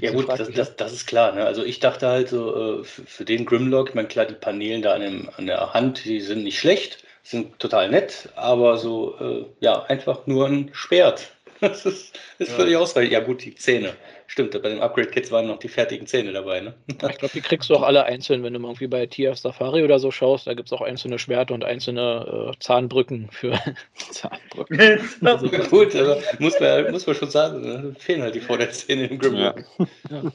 Ja 0.00 0.12
gut, 0.12 0.28
das, 0.28 0.50
das, 0.50 0.76
das, 0.76 0.92
ist 0.92 1.06
klar. 1.06 1.32
Ne? 1.32 1.44
Also 1.44 1.64
ich 1.64 1.80
dachte 1.80 2.08
halt 2.08 2.28
so, 2.28 2.80
äh, 2.80 2.84
für, 2.84 3.02
für, 3.06 3.24
den 3.24 3.46
Grimlock, 3.46 3.90
ich 3.90 3.94
meine 3.94 4.08
klar, 4.08 4.26
die 4.26 4.34
Paneelen 4.34 4.82
da 4.82 4.94
an, 4.94 5.00
dem, 5.00 5.30
an, 5.36 5.46
der 5.46 5.72
Hand, 5.72 6.04
die 6.04 6.20
sind 6.20 6.44
nicht 6.44 6.58
schlecht, 6.58 7.04
sind 7.22 7.58
total 7.58 7.88
nett, 7.90 8.28
aber 8.36 8.76
so, 8.76 9.16
äh, 9.18 9.46
ja, 9.60 9.84
einfach 9.84 10.26
nur 10.26 10.46
ein 10.48 10.70
Schwert. 10.72 11.35
Das 11.60 11.86
ist, 11.86 12.18
ist 12.38 12.50
ja. 12.50 12.54
völlig 12.54 12.76
ausreichend. 12.76 13.12
Ja 13.12 13.20
gut, 13.20 13.44
die 13.44 13.54
Zähne. 13.54 13.94
Stimmt, 14.26 14.60
bei 14.60 14.68
den 14.68 14.80
Upgrade-Kits 14.80 15.30
waren 15.30 15.46
noch 15.46 15.58
die 15.58 15.68
fertigen 15.68 16.06
Zähne 16.06 16.32
dabei, 16.32 16.60
ne? 16.60 16.74
Ich 16.88 16.98
glaube, 16.98 17.28
die 17.32 17.40
kriegst 17.40 17.70
du 17.70 17.76
auch 17.76 17.82
alle 17.82 18.04
einzeln, 18.04 18.42
wenn 18.42 18.52
du 18.52 18.58
mal 18.58 18.68
irgendwie 18.68 18.88
bei 18.88 19.06
TF 19.06 19.38
Safari 19.38 19.84
oder 19.84 19.98
so 19.98 20.10
schaust. 20.10 20.46
Da 20.46 20.54
gibt 20.54 20.68
es 20.68 20.72
auch 20.72 20.82
einzelne 20.82 21.18
Schwerter 21.18 21.54
und 21.54 21.64
einzelne 21.64 22.52
äh, 22.52 22.58
Zahnbrücken 22.58 23.28
für 23.30 23.58
Zahnbrücken. 24.10 24.80
also, 25.22 25.48
gut, 25.48 25.94
aber 25.94 26.18
muss 26.38 26.58
man, 26.58 26.90
muss 26.90 27.06
man 27.06 27.16
schon 27.16 27.30
sagen, 27.30 27.60
ne? 27.60 27.94
fehlen 27.98 28.22
halt 28.22 28.34
die 28.34 28.40
Vorderzähne 28.40 29.06
im 29.06 29.18
Grimlock. 29.18 29.64
Ja. 29.78 29.86
ja. 30.10 30.32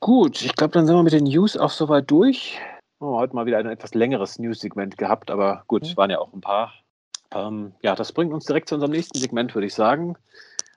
Gut, 0.00 0.42
ich 0.42 0.54
glaube, 0.54 0.72
dann 0.72 0.86
sind 0.86 0.94
wir 0.94 1.02
mit 1.02 1.12
den 1.12 1.24
News 1.24 1.56
auch 1.56 1.70
soweit 1.70 2.10
durch. 2.10 2.58
Oh, 2.98 3.18
heute 3.18 3.34
mal 3.34 3.46
wieder 3.46 3.58
ein 3.58 3.66
etwas 3.66 3.94
längeres 3.94 4.38
News-Segment 4.38 4.98
gehabt, 4.98 5.30
aber 5.30 5.64
gut, 5.66 5.84
es 5.84 5.96
waren 5.96 6.10
ja 6.10 6.18
auch 6.18 6.32
ein 6.32 6.40
paar. 6.40 6.72
Ähm, 7.32 7.72
ja, 7.82 7.94
das 7.94 8.12
bringt 8.12 8.32
uns 8.32 8.44
direkt 8.44 8.68
zu 8.68 8.74
unserem 8.74 8.92
nächsten 8.92 9.18
Segment, 9.18 9.54
würde 9.54 9.66
ich 9.66 9.74
sagen. 9.74 10.16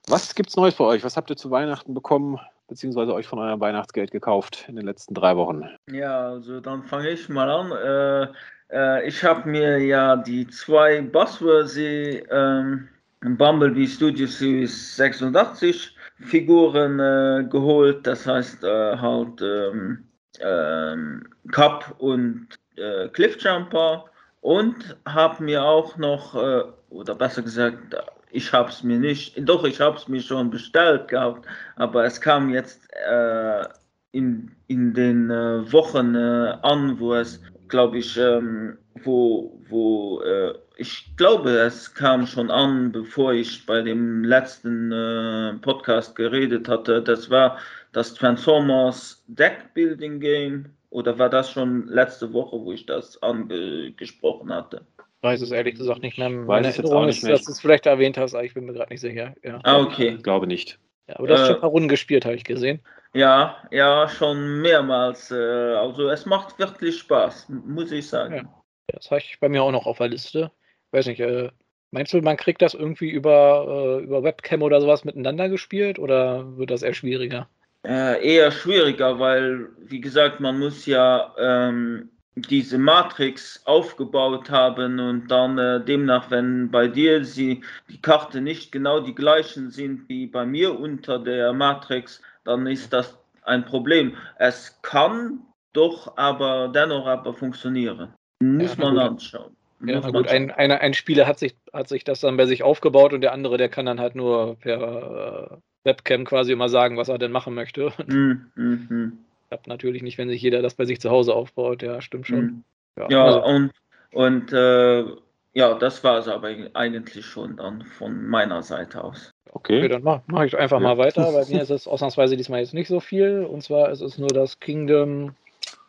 Was 0.08 0.34
gibt's 0.34 0.56
Neues 0.56 0.76
für 0.76 0.86
euch? 0.86 1.04
Was 1.04 1.18
habt 1.18 1.30
ihr 1.30 1.38
zu 1.38 1.52
Weihnachten 1.52 1.94
bekommen, 1.94 2.40
beziehungsweise 2.68 3.14
euch 3.14 3.28
von 3.28 3.40
eurem 3.40 3.60
Weihnachtsgeld 3.60 4.12
gekauft 4.12 4.66
in 4.68 4.76
den 4.76 4.86
letzten 4.86 5.14
drei 5.14 5.36
Wochen? 5.36 5.70
Ja, 5.92 6.30
also 6.30 6.60
dann 6.60 6.84
fange 6.84 7.10
ich 7.10 7.30
mal 7.30 7.50
an. 7.50 7.72
Äh, 7.72 8.34
äh, 8.76 9.08
ich 9.08 9.24
habe 9.24 9.48
mir 9.48 9.78
ja 9.80 10.16
die 10.16 10.48
zwei 10.48 11.02
Buzzworthy 11.02 12.24
ähm, 12.32 12.90
Bumblebee 13.22 13.88
Studio 13.88 14.28
Series 14.28 14.96
86 14.96 15.96
Figuren 16.22 17.00
äh, 17.00 17.48
geholt. 17.50 18.06
Das 18.08 18.26
heißt 18.26 18.64
äh, 18.64 18.98
halt 18.98 19.42
ähm, 19.42 20.06
ähm, 20.40 21.28
Cup 21.52 21.96
und 22.00 22.48
äh, 22.78 23.10
Cliffjumper 23.10 24.06
und 24.42 24.98
habe 25.06 25.44
mir 25.44 25.64
auch 25.64 25.98
noch, 25.98 26.36
äh, 26.36 26.64
oder 26.90 27.16
besser 27.16 27.42
gesagt, 27.42 27.96
ich 28.32 28.54
habe 28.54 28.70
es 28.70 28.84
mir 28.84 29.00
nicht, 29.00 29.36
doch, 29.48 29.64
ich 29.64 29.80
habe 29.82 29.98
es 29.98 30.08
mir 30.08 30.22
schon 30.22 30.50
bestellt 30.50 31.08
gehabt, 31.08 31.48
aber 31.76 32.06
es 32.06 32.22
kam 32.22 32.50
jetzt 32.50 32.88
äh, 32.94 33.64
in, 34.12 34.52
in 34.68 34.94
den 34.94 35.30
äh, 35.30 35.72
Wochen 35.72 36.16
äh, 36.16 36.56
an, 36.62 37.00
wo 37.00 37.16
es, 37.16 37.42
glaube 37.68 37.98
ich, 38.00 38.18
ähm, 38.18 38.78
wo, 39.04 39.60
wo 39.70 40.22
äh, 40.22 40.54
ich 40.78 41.16
glaube, 41.18 41.52
es 41.52 41.94
kam 41.94 42.26
schon 42.26 42.50
an, 42.50 42.92
bevor 42.92 43.34
ich 43.34 43.66
bei 43.66 43.82
dem 43.82 44.24
letzten 44.24 44.92
äh, 44.92 45.54
Podcast 45.56 46.16
geredet 46.16 46.70
hatte. 46.70 47.02
Das 47.02 47.30
war 47.30 47.58
das 47.92 48.14
Transformers 48.14 49.24
Deck 49.28 49.74
Building 49.74 50.20
Game. 50.20 50.74
Oder 50.90 51.20
war 51.20 51.30
das 51.30 51.52
schon 51.52 51.88
letzte 51.88 52.34
Woche, 52.34 52.60
wo 52.60 52.72
ich 52.72 52.86
das 52.86 53.22
angesprochen 53.22 54.54
hatte? 54.54 54.86
weiß 55.22 55.42
es 55.42 55.52
ehrlich 55.52 55.76
gesagt 55.76 56.02
nicht 56.02 56.18
mehr. 56.18 56.30
Meine 56.30 56.68
weiß 56.68 56.80
Erinnerung 56.80 57.08
ist, 57.08 57.28
dass 57.28 57.44
du 57.44 57.52
es 57.52 57.60
vielleicht 57.60 57.86
erwähnt 57.86 58.18
hast, 58.18 58.34
aber 58.34 58.44
ich 58.44 58.54
bin 58.54 58.66
mir 58.66 58.74
gerade 58.74 58.92
nicht 58.92 59.02
sicher. 59.02 59.36
Ja. 59.44 59.60
Ah, 59.64 59.80
okay. 59.80 60.16
Ich 60.18 60.24
glaube 60.24 60.48
nicht. 60.48 60.80
Ja, 61.08 61.18
aber 61.18 61.28
du 61.28 61.34
hast 61.34 61.42
äh, 61.42 61.46
schon 61.48 61.56
ein 61.56 61.62
paar 61.62 61.70
Runden 61.70 61.90
gespielt, 61.90 62.26
habe 62.26 62.36
ich 62.36 62.44
gesehen. 62.44 62.80
Ja, 63.14 63.58
ja, 63.72 64.08
schon 64.08 64.62
mehrmals. 64.62 65.32
Äh, 65.32 65.36
also 65.36 66.10
es 66.10 66.26
macht 66.26 66.60
wirklich 66.60 67.00
Spaß, 67.00 67.50
muss 67.50 67.92
ich 67.92 68.08
sagen. 68.08 68.36
Ja. 68.36 68.64
Das 68.88 69.12
habe 69.12 69.20
ich 69.20 69.40
bei 69.40 69.50
mir 69.50 69.64
auch 69.64 69.72
noch 69.72 69.86
auf 69.86 69.98
der 69.98 70.08
Liste. 70.08 70.52
Weiß 70.92 71.06
nicht, 71.08 71.20
äh, 71.20 71.52
meinst 71.92 72.14
du, 72.14 72.22
man 72.22 72.38
kriegt 72.38 72.62
das 72.62 72.74
irgendwie 72.74 73.10
über, 73.10 74.00
äh, 74.00 74.04
über 74.04 74.24
Webcam 74.24 74.62
oder 74.62 74.82
sowas 74.82 75.04
miteinander 75.04 75.50
gespielt 75.50 76.00
oder 76.00 76.58
wird 76.58 76.72
das 76.72 76.82
eher 76.82 76.94
schwieriger? 76.94 77.50
Äh, 77.88 78.36
eher 78.36 78.52
schwieriger, 78.52 79.20
weil, 79.20 79.70
wie 79.80 80.02
gesagt, 80.02 80.42
man 80.42 80.60
muss 80.60 80.86
ja 80.86 81.34
ähm, 81.38 82.10
diese 82.36 82.78
Matrix 82.78 83.62
aufgebaut 83.66 84.50
haben 84.50 85.00
und 85.00 85.30
dann 85.30 85.58
äh, 85.58 85.84
demnach, 85.84 86.30
wenn 86.30 86.70
bei 86.70 86.88
dir 86.88 87.24
sie 87.24 87.62
die 87.90 88.02
Karte 88.02 88.42
nicht 88.42 88.72
genau 88.72 89.00
die 89.00 89.16
gleichen 89.16 89.72
sind 89.72 90.10
wie 90.10 90.28
bei 90.28 90.46
mir 90.46 90.78
unter 90.78 91.20
der 91.20 91.54
Matrix, 91.54 92.22
dann 92.44 92.68
ist 92.68 92.92
das 92.92 93.18
ein 93.44 93.66
Problem. 93.66 94.16
Es 94.38 94.82
kann 94.82 95.40
doch 95.74 96.18
aber 96.18 96.70
dennoch 96.74 97.08
aber 97.08 97.34
funktionieren. 97.34 98.14
Muss 98.42 98.76
ja, 98.78 98.84
man 98.84 98.94
gut. 98.94 99.04
anschauen. 99.04 99.56
Ja, 99.86 100.02
gut, 100.02 100.28
ein, 100.28 100.52
eine, 100.52 100.82
ein 100.82 100.94
Spieler 100.94 101.26
hat 101.26 101.40
sich, 101.40 101.56
hat 101.72 101.88
sich 101.88 102.04
das 102.04 102.20
dann 102.20 102.36
bei 102.36 102.46
sich 102.46 102.64
aufgebaut 102.64 103.14
und 103.14 103.22
der 103.22 103.32
andere, 103.32 103.58
der 103.58 103.70
kann 103.70 103.86
dann 103.86 104.02
halt 104.02 104.14
nur 104.14 104.58
per 104.60 105.52
äh, 105.54 105.58
Webcam 105.84 106.26
quasi 106.26 106.52
immer 106.52 106.70
sagen, 106.70 106.98
was 106.98 107.10
er 107.10 107.18
denn 107.18 107.32
machen 107.32 107.54
möchte. 107.54 107.94
Mm, 108.08 108.52
mm, 108.56 108.88
mm 108.90 109.14
klappt 109.50 109.68
natürlich 109.68 110.04
nicht, 110.04 110.18
wenn 110.18 110.30
sich 110.30 110.42
jeder 110.42 110.62
das 110.62 110.76
bei 110.76 110.86
sich 110.86 111.02
zu 111.02 111.10
Hause 111.10 111.34
aufbaut. 111.34 111.82
Ja, 111.82 112.02
stimmt 112.02 112.28
schon. 112.28 112.42
Mhm. 112.42 112.64
Ja, 112.98 113.08
ja 113.10 113.26
also. 113.26 113.44
und, 113.44 113.72
und 114.14 114.54
äh, 114.54 115.06
ja, 115.54 115.74
das 115.74 116.04
war 116.04 116.20
es 116.20 116.28
aber 116.28 116.56
eigentlich 116.74 117.26
schon 117.26 117.58
dann 117.58 117.84
von 117.84 118.28
meiner 118.28 118.62
Seite 118.62 119.04
aus. 119.04 119.32
Okay, 119.52 119.80
okay 119.80 119.88
dann 119.88 120.04
mache 120.04 120.22
mach 120.28 120.44
ich 120.44 120.56
einfach 120.56 120.80
ja. 120.80 120.84
mal 120.84 120.98
weiter. 120.98 121.32
Bei 121.32 121.46
mir 121.50 121.62
ist 121.62 121.72
es 121.72 121.88
ausnahmsweise 121.88 122.38
diesmal 122.38 122.60
jetzt 122.62 122.74
nicht 122.74 122.88
so 122.88 123.00
viel. 123.00 123.44
Und 123.44 123.64
zwar 123.64 123.90
ist 123.90 124.02
es 124.02 124.18
nur 124.20 124.30
das 124.30 124.60
Kingdom 124.60 125.34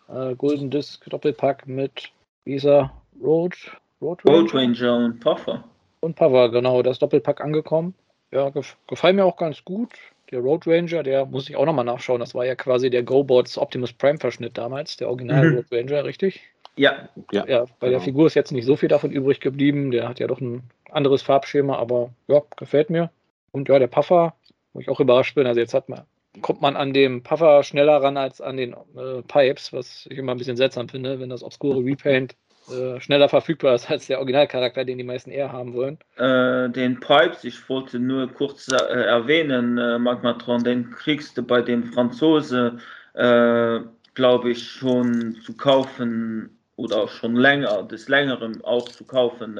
äh, 0.09 0.35
Golden 0.35 0.71
Disc 0.71 1.05
Doppelpack 1.09 1.69
mit 1.69 2.11
dieser 2.47 2.91
Road, 3.23 3.55
Road 4.01 4.25
Ranger. 4.25 4.41
Road 4.41 4.55
Ranger 4.55 4.97
und 4.97 5.21
Puffer. 5.21 5.65
Und 6.01 6.17
Puffer, 6.17 6.49
genau, 6.49 6.83
das 6.83 6.99
Doppelpack 6.99 7.43
angekommen. 7.43 7.95
Ja, 8.33 8.51
gef 8.51 8.77
gefallen 8.87 9.17
mir 9.17 9.25
auch 9.25 9.37
ganz 9.37 9.65
gut 9.65 9.91
der 10.31 10.41
Road 10.41 10.67
Ranger, 10.67 11.03
der 11.03 11.27
muss 11.27 11.49
ich 11.49 11.57
auch 11.57 11.67
nochmal 11.67 11.85
nachschauen. 11.85 12.21
Das 12.21 12.35
war 12.35 12.45
ja 12.45 12.55
quasi 12.55 12.91
der 12.91 13.03
GoBots 13.03 13.59
Optimus 13.59 13.93
Prime 13.93 14.19
Verschnitt 14.19 14.57
damals, 14.57 14.97
der 14.97 15.09
Original 15.09 15.51
mhm. 15.51 15.57
Road 15.57 15.67
Ranger, 15.73 16.05
richtig? 16.05 16.41
Ja. 16.77 17.09
Ja, 17.33 17.47
ja 17.47 17.65
bei 17.79 17.89
genau. 17.89 17.91
der 17.91 18.01
Figur 18.01 18.27
ist 18.27 18.35
jetzt 18.35 18.53
nicht 18.53 18.65
so 18.65 18.77
viel 18.77 18.89
davon 18.89 19.11
übrig 19.11 19.41
geblieben. 19.41 19.91
Der 19.91 20.09
hat 20.09 20.21
ja 20.21 20.27
doch 20.27 20.41
ein 20.41 20.63
anderes 20.91 21.23
Farbschema, 21.23 21.77
aber 21.77 22.11
ja, 22.29 22.43
gefällt 22.57 22.91
mir. 22.91 23.11
Und 23.53 23.69
ja, 23.69 23.79
der 23.79 23.89
Puffer, 23.89 24.35
wo 24.73 24.81
ich 24.81 24.89
auch 24.89 25.01
überrascht 25.01 25.35
bin, 25.35 25.47
also 25.47 25.61
jetzt 25.61 25.75
hat 25.75 25.89
man, 25.89 26.03
kommt 26.43 26.61
man 26.61 26.77
an 26.77 26.93
dem 26.93 27.23
Puffer 27.23 27.65
schneller 27.65 28.03
ran 28.03 28.17
als 28.17 28.41
an 28.41 28.57
den 28.57 28.73
äh, 28.73 29.23
Pipes, 29.27 29.73
was 29.73 30.07
ich 30.07 30.17
immer 30.17 30.33
ein 30.33 30.39
bisschen 30.39 30.57
seltsam 30.57 30.89
finde, 30.89 31.19
wenn 31.19 31.31
das 31.31 31.43
obskure 31.43 31.85
Repaint 31.85 32.37
äh, 32.69 33.01
schneller 33.01 33.29
verfügbar 33.29 33.75
ist 33.75 33.91
als 33.91 34.07
der 34.07 34.19
Originalcharakter, 34.19 34.85
den 34.85 34.99
die 34.99 35.05
meisten 35.05 35.31
eher 35.31 35.53
haben 35.53 35.75
wollen. 35.75 35.99
Äh, 36.17 36.71
den 36.71 37.01
Pipes, 37.01 37.45
ich 37.45 37.69
wollte 37.69 37.99
nur 37.99 38.33
kurz 38.33 38.69
äh, 38.69 38.77
erwähnen, 38.77 39.79
äh, 39.79 39.99
Magmatron, 39.99 40.63
den 40.63 40.91
kriegst 40.91 41.37
du 41.37 41.43
bei 41.43 41.63
den 41.63 41.85
Franzosen, 41.85 42.81
äh, 43.15 43.81
glaube 44.15 44.51
ich, 44.51 44.63
schon 44.69 45.37
zu 45.43 45.57
kaufen 45.57 46.59
oder 46.77 47.09
schon 47.09 47.37
länger, 47.37 47.83
des 47.85 48.09
Längeren 48.09 48.63
auch 48.65 48.89
zu 48.89 49.05
kaufen 49.05 49.59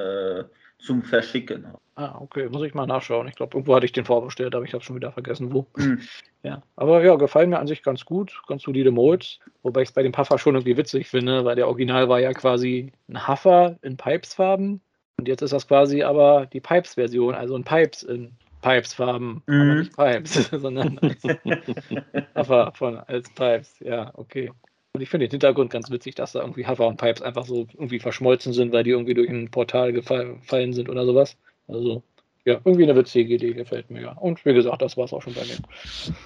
zum 0.79 1.03
Verschicken. 1.03 1.67
Ah, 2.01 2.17
okay, 2.19 2.49
muss 2.49 2.63
ich 2.63 2.73
mal 2.73 2.87
nachschauen. 2.87 3.29
Ich 3.29 3.35
glaube, 3.35 3.59
irgendwo 3.59 3.75
hatte 3.75 3.85
ich 3.85 3.93
den 3.93 4.07
vorbestellt, 4.07 4.55
aber 4.55 4.65
ich 4.65 4.73
habe 4.73 4.83
schon 4.83 4.97
wieder 4.97 5.13
vergessen, 5.13 5.53
wo. 5.53 5.67
Mhm. 5.77 6.01
Ja, 6.43 6.63
aber 6.75 7.05
ja, 7.05 7.17
gefallen 7.17 7.51
mir 7.51 7.59
an 7.59 7.67
sich 7.67 7.83
ganz 7.83 8.07
gut, 8.07 8.41
ganz 8.47 8.63
solide 8.63 8.91
Molds. 8.91 9.41
Wobei 9.63 9.83
ich 9.83 9.91
es 9.91 9.95
bei 9.95 10.03
dem 10.03 10.13
Puffer 10.13 10.39
schon 10.39 10.55
irgendwie 10.55 10.79
witzig 10.79 11.07
finde, 11.07 11.45
weil 11.45 11.55
der 11.55 11.69
Original 11.69 12.09
war 12.09 12.19
ja 12.19 12.33
quasi 12.33 12.93
ein 13.11 13.29
Huffer 13.29 13.77
in 13.83 13.99
Pipes-Farben. 13.99 14.81
Und 15.19 15.29
jetzt 15.29 15.43
ist 15.43 15.53
das 15.53 15.69
quasi 15.69 16.03
aber 16.03 16.47
die 16.47 16.61
Pipes-Version, 16.61 17.35
also 17.35 17.57
ein 17.57 17.65
Pipes 17.65 18.05
in 18.05 18.33
Pipes-Farben. 18.63 19.43
Mhm. 19.47 19.61
Aber 19.61 19.75
nicht 19.75 19.95
Pipes, 19.95 20.33
sondern 20.51 20.99
Huffer 22.35 22.73
von, 22.75 22.97
als 23.01 23.29
Pipes. 23.35 23.79
Ja, 23.81 24.11
okay. 24.15 24.51
Und 24.95 25.03
ich 25.03 25.11
finde 25.11 25.27
den 25.27 25.33
Hintergrund 25.33 25.71
ganz 25.71 25.91
witzig, 25.91 26.15
dass 26.15 26.33
da 26.33 26.41
irgendwie 26.41 26.67
Huffer 26.67 26.87
und 26.87 26.97
Pipes 26.97 27.21
einfach 27.21 27.45
so 27.45 27.67
irgendwie 27.75 28.01
verschmolzen 28.01 28.55
sind, 28.55 28.73
weil 28.73 28.85
die 28.85 28.93
irgendwie 28.93 29.13
durch 29.13 29.29
ein 29.29 29.51
Portal 29.51 29.93
gefallen 29.93 30.73
sind 30.73 30.89
oder 30.89 31.05
sowas. 31.05 31.37
Also, 31.73 32.03
ja, 32.45 32.61
irgendwie 32.65 32.85
eine 32.85 32.97
witzige 32.97 33.35
Idee, 33.35 33.53
gefällt 33.53 33.91
mir 33.91 34.03
ja. 34.03 34.13
Und 34.13 34.45
wie 34.45 34.55
gesagt, 34.55 34.83
das 34.83 34.97
war 34.97 35.05
es 35.05 35.13
auch 35.13 35.23
schon 35.23 35.35
bei 35.35 35.45
mir. 35.45 35.59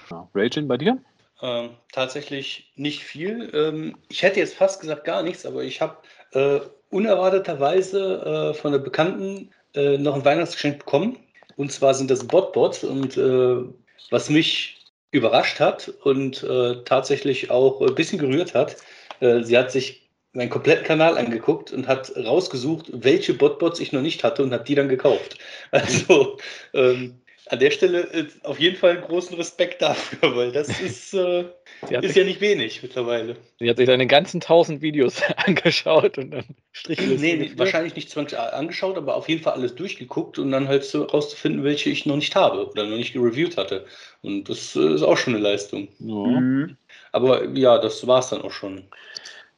Ja. 0.09 0.29
Raging 0.33 0.67
bei 0.67 0.77
dir? 0.77 0.97
Ähm, 1.41 1.71
tatsächlich 1.91 2.71
nicht 2.75 3.03
viel. 3.03 3.51
Ähm, 3.53 3.97
ich 4.09 4.23
hätte 4.23 4.39
jetzt 4.39 4.55
fast 4.55 4.79
gesagt 4.79 5.03
gar 5.03 5.23
nichts, 5.23 5.45
aber 5.45 5.63
ich 5.63 5.81
habe 5.81 5.97
äh, 6.31 6.59
unerwarteterweise 6.89 8.51
äh, 8.51 8.53
von 8.53 8.71
der 8.71 8.79
Bekannten 8.79 9.51
äh, 9.73 9.97
noch 9.97 10.15
ein 10.15 10.25
Weihnachtsgeschenk 10.25 10.79
bekommen. 10.79 11.17
Und 11.57 11.71
zwar 11.71 11.93
sind 11.93 12.09
das 12.09 12.25
Botbots. 12.25 12.83
Und 12.83 13.17
äh, 13.17 13.63
was 14.09 14.29
mich 14.29 14.85
überrascht 15.11 15.59
hat 15.59 15.89
und 16.03 16.43
äh, 16.43 16.83
tatsächlich 16.83 17.51
auch 17.51 17.81
ein 17.81 17.95
bisschen 17.95 18.19
gerührt 18.19 18.53
hat, 18.53 18.77
äh, 19.19 19.43
sie 19.43 19.57
hat 19.57 19.71
sich 19.71 20.04
meinen 20.35 20.49
kompletten 20.49 20.85
Kanal 20.85 21.17
angeguckt 21.17 21.71
und 21.71 21.87
hat 21.87 22.11
rausgesucht, 22.15 22.87
welche 22.91 23.33
Botbots 23.33 23.79
ich 23.79 23.91
noch 23.91 24.01
nicht 24.01 24.23
hatte 24.23 24.43
und 24.43 24.51
hat 24.51 24.67
die 24.67 24.75
dann 24.75 24.89
gekauft. 24.89 25.37
Also 25.71 26.37
ähm, 26.73 27.21
An 27.47 27.59
der 27.59 27.69
Stelle 27.69 28.11
äh, 28.11 28.25
auf 28.43 28.59
jeden 28.59 28.75
Fall 28.75 28.99
großen 28.99 29.37
Respekt 29.37 29.81
dafür, 29.81 30.35
weil 30.35 30.51
das 30.51 30.67
ist, 30.81 31.13
äh, 31.13 31.45
ist 32.01 32.15
ja 32.15 32.23
nicht 32.23 32.41
wenig 32.41 32.81
mittlerweile. 32.81 33.37
Sie 33.59 33.69
hat 33.69 33.77
sich 33.77 33.85
deine 33.85 34.07
ganzen 34.07 34.41
tausend 34.41 34.81
Videos 34.81 35.21
angeschaut 35.37 36.17
und 36.17 36.31
dann 36.31 36.45
Strichliste. 36.71 37.21
Nee, 37.21 37.35
nee 37.35 37.51
wahrscheinlich 37.55 37.95
nicht 37.95 38.09
zwangsläufig 38.09 38.53
angeschaut, 38.53 38.97
aber 38.97 39.15
auf 39.15 39.29
jeden 39.29 39.43
Fall 39.43 39.53
alles 39.53 39.75
durchgeguckt 39.75 40.39
und 40.39 40.51
dann 40.51 40.67
halt 40.67 40.83
so 40.85 41.03
rauszufinden, 41.03 41.63
welche 41.63 41.91
ich 41.91 42.05
noch 42.07 42.15
nicht 42.15 42.35
habe 42.35 42.67
oder 42.67 42.85
noch 42.85 42.97
nicht 42.97 43.13
gereviewt 43.13 43.57
hatte. 43.57 43.85
Und 44.21 44.49
das 44.49 44.75
äh, 44.75 44.95
ist 44.95 45.03
auch 45.03 45.17
schon 45.17 45.35
eine 45.35 45.43
Leistung. 45.43 45.87
Ja. 45.99 46.13
Mhm. 46.13 46.77
Aber 47.11 47.45
ja, 47.49 47.77
das 47.77 48.05
war 48.07 48.19
es 48.19 48.29
dann 48.29 48.41
auch 48.41 48.51
schon. 48.51 48.83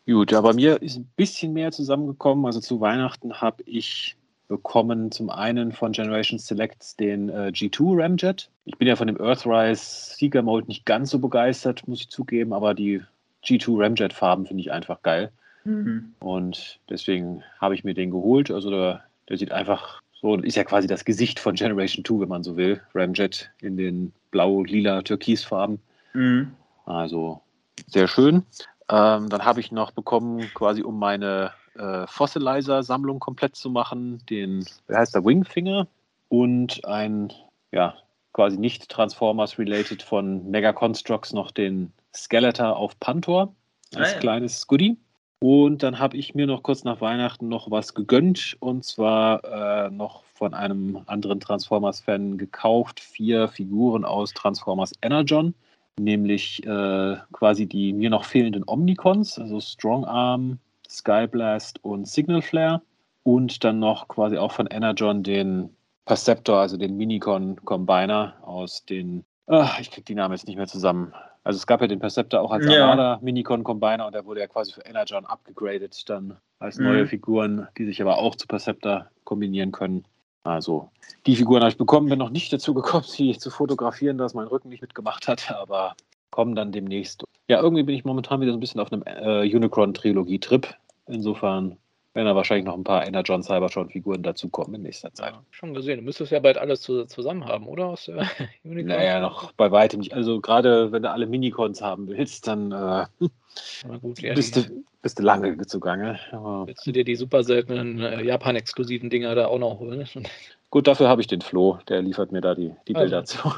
Gut, 0.07 0.31
ja, 0.31 0.39
bei 0.39 0.53
mir 0.53 0.81
ist 0.81 0.95
ein 0.95 1.09
bisschen 1.17 1.51
mehr 1.51 1.71
zusammengekommen. 1.73 2.45
Also 2.45 2.61
zu 2.61 2.79
Weihnachten 2.79 3.41
habe 3.41 3.61
ich 3.65 4.15
bekommen 4.47 5.11
zum 5.11 5.29
einen 5.29 5.73
von 5.73 5.91
Generation 5.91 6.39
Selects 6.39 6.95
den 6.95 7.27
äh, 7.27 7.51
G2 7.53 8.01
Ramjet. 8.01 8.49
Ich 8.63 8.77
bin 8.77 8.87
ja 8.87 8.95
von 8.95 9.07
dem 9.07 9.19
Earthrise 9.19 10.15
Seeker 10.15 10.41
Mode 10.41 10.67
nicht 10.67 10.85
ganz 10.85 11.09
so 11.09 11.19
begeistert, 11.19 11.85
muss 11.89 11.99
ich 11.99 12.09
zugeben, 12.09 12.53
aber 12.53 12.73
die 12.73 13.01
G2 13.43 13.83
Ramjet 13.83 14.13
Farben 14.13 14.45
finde 14.45 14.61
ich 14.61 14.71
einfach 14.71 15.01
geil. 15.01 15.29
Mhm. 15.65 16.13
Und 16.19 16.79
deswegen 16.89 17.43
habe 17.59 17.75
ich 17.75 17.83
mir 17.83 17.93
den 17.93 18.09
geholt. 18.09 18.49
Also 18.49 18.69
der, 18.69 19.03
der 19.27 19.37
sieht 19.37 19.51
einfach 19.51 20.01
so, 20.13 20.35
ist 20.35 20.55
ja 20.55 20.63
quasi 20.63 20.87
das 20.87 21.03
Gesicht 21.03 21.37
von 21.37 21.55
Generation 21.55 22.05
2, 22.05 22.21
wenn 22.21 22.29
man 22.29 22.43
so 22.43 22.55
will. 22.55 22.81
Ramjet 22.95 23.51
in 23.61 23.75
den 23.75 24.13
blau, 24.31 24.63
lila, 24.63 25.01
türkisfarben. 25.01 25.79
Mhm. 26.13 26.53
Also 26.85 27.41
sehr 27.87 28.07
schön. 28.07 28.43
Ähm, 28.89 29.29
dann 29.29 29.43
habe 29.43 29.59
ich 29.59 29.71
noch 29.71 29.91
bekommen, 29.91 30.49
quasi 30.53 30.81
um 30.81 30.97
meine 30.97 31.51
äh, 31.75 32.07
Fossilizer-Sammlung 32.07 33.19
komplett 33.19 33.55
zu 33.55 33.69
machen, 33.69 34.23
den, 34.29 34.65
wie 34.87 34.95
heißt 34.95 35.15
der, 35.15 35.25
Wingfinger 35.25 35.87
und 36.29 36.85
ein, 36.85 37.33
ja, 37.71 37.95
quasi 38.33 38.57
nicht 38.57 38.89
Transformers-related 38.89 40.03
von 40.03 40.49
Mega 40.49 40.71
Constructs 40.71 41.33
noch 41.33 41.51
den 41.51 41.91
Skeletor 42.15 42.77
auf 42.77 42.99
Pantor 42.99 43.53
als 43.95 44.09
ah, 44.09 44.13
ja. 44.13 44.19
kleines 44.19 44.67
Goodie. 44.67 44.97
Und 45.39 45.83
dann 45.83 45.99
habe 45.99 46.17
ich 46.17 46.33
mir 46.33 46.47
noch 46.47 46.63
kurz 46.63 46.83
nach 46.83 46.99
Weihnachten 46.99 47.47
noch 47.47 47.69
was 47.69 47.93
gegönnt 47.93 48.57
und 48.59 48.83
zwar 48.83 49.43
äh, 49.43 49.89
noch 49.91 50.23
von 50.33 50.53
einem 50.53 51.01
anderen 51.05 51.39
Transformers-Fan 51.39 52.37
gekauft. 52.37 52.99
Vier 52.99 53.47
Figuren 53.47 54.03
aus 54.03 54.33
Transformers 54.33 54.93
Energon, 55.01 55.53
nämlich 55.99 56.65
äh, 56.65 57.17
quasi 57.31 57.65
die 57.65 57.93
mir 57.93 58.09
noch 58.09 58.25
fehlenden 58.25 58.63
Omnicons, 58.65 59.39
also 59.39 59.59
Strong 59.59 60.05
Arm, 60.05 60.59
Skyblast 60.89 61.83
und 61.83 62.07
Signal 62.07 62.41
Flare. 62.41 62.81
Und 63.23 63.63
dann 63.65 63.79
noch 63.79 64.07
quasi 64.07 64.37
auch 64.37 64.53
von 64.53 64.67
Energon 64.67 65.21
den 65.21 65.69
Perceptor, 66.05 66.59
also 66.59 66.77
den 66.77 66.95
Minicon 66.95 67.57
Combiner 67.65 68.35
aus 68.41 68.85
den, 68.85 69.25
ach, 69.47 69.79
ich 69.79 69.91
kriege 69.91 70.05
die 70.05 70.15
Namen 70.15 70.33
jetzt 70.33 70.47
nicht 70.47 70.55
mehr 70.55 70.67
zusammen. 70.67 71.13
Also 71.43 71.57
es 71.57 71.67
gab 71.67 71.81
ja 71.81 71.87
den 71.87 71.99
Perceptor 71.99 72.41
auch 72.41 72.51
als 72.51 72.65
ja. 72.65 72.85
Armada 72.85 73.19
Minicon 73.21 73.63
Combiner 73.63 74.05
und 74.05 74.13
der 74.13 74.25
wurde 74.25 74.39
ja 74.39 74.47
quasi 74.47 74.71
für 74.73 74.81
Energon 74.81 75.25
abgegradet 75.25 76.09
dann 76.09 76.37
als 76.59 76.77
neue 76.77 77.03
mhm. 77.03 77.07
Figuren, 77.07 77.67
die 77.77 77.85
sich 77.85 78.01
aber 78.01 78.17
auch 78.17 78.35
zu 78.35 78.47
Perceptor 78.47 79.07
kombinieren 79.25 79.71
können. 79.71 80.05
Also 80.43 80.89
die 81.25 81.35
Figuren 81.35 81.61
habe 81.61 81.71
ich 81.71 81.77
bekommen, 81.77 82.09
bin 82.09 82.19
noch 82.19 82.29
nicht 82.29 82.51
dazu 82.53 82.73
gekommen, 82.73 83.03
sie 83.07 83.37
zu 83.37 83.49
fotografieren, 83.49 84.17
dass 84.17 84.33
mein 84.33 84.47
Rücken 84.47 84.69
nicht 84.69 84.81
mitgemacht 84.81 85.27
hat, 85.27 85.51
aber 85.51 85.95
kommen 86.31 86.55
dann 86.55 86.71
demnächst. 86.71 87.23
Ja, 87.47 87.61
irgendwie 87.61 87.83
bin 87.83 87.95
ich 87.95 88.05
momentan 88.05 88.41
wieder 88.41 88.51
so 88.51 88.57
ein 88.57 88.61
bisschen 88.61 88.81
auf 88.81 88.91
einem 88.91 89.03
äh, 89.05 89.55
Unicron-Trilogie-Trip. 89.55 90.67
Insofern 91.07 91.77
werden 92.17 92.27
da 92.27 92.35
wahrscheinlich 92.35 92.65
noch 92.65 92.73
ein 92.73 92.83
paar 92.83 93.05
Energon 93.05 93.43
Cybertron-Figuren 93.43 94.23
dazukommen 94.23 94.75
in 94.75 94.81
nächster 94.81 95.13
Zeit. 95.13 95.33
Ja, 95.33 95.43
schon 95.51 95.73
gesehen. 95.73 95.99
Du 95.99 96.03
müsstest 96.03 96.31
ja 96.31 96.39
bald 96.39 96.57
alles 96.57 96.81
zu, 96.81 97.05
zusammen 97.05 97.45
haben, 97.45 97.67
oder? 97.67 97.85
Aus 97.85 98.05
der? 98.05 98.27
Naja, 98.63 99.21
noch 99.21 99.51
bei 99.53 99.71
weitem 99.71 99.99
nicht. 99.99 100.13
Also 100.13 100.41
gerade 100.41 100.91
wenn 100.91 101.03
du 101.03 101.11
alle 101.11 101.27
Minicons 101.27 101.81
haben 101.81 102.07
willst, 102.07 102.47
dann 102.47 102.71
äh, 102.71 103.05
gut, 104.01 104.21
ja, 104.21 104.33
bist, 104.33 104.55
du, 104.55 104.83
bist 105.01 105.19
du 105.19 105.23
lange 105.23 105.55
zugange. 105.67 106.19
Willst 106.65 106.85
du 106.87 106.91
dir 106.91 107.03
die 107.03 107.15
super 107.15 107.43
seltenen 107.43 108.01
äh, 108.01 108.23
Japan-exklusiven 108.23 109.09
Dinger 109.09 109.35
da 109.35 109.47
auch 109.47 109.59
noch 109.59 109.79
holen? 109.79 110.07
Gut, 110.69 110.85
dafür 110.85 111.07
habe 111.07 111.21
ich 111.21 111.27
den 111.27 111.39
Flo, 111.39 111.79
der 111.87 112.01
liefert 112.01 112.33
mir 112.33 112.41
da 112.41 112.53
die, 112.53 112.73
die 112.89 112.93
Bilder 112.93 113.19
also. 113.19 113.37
zu. 113.37 113.49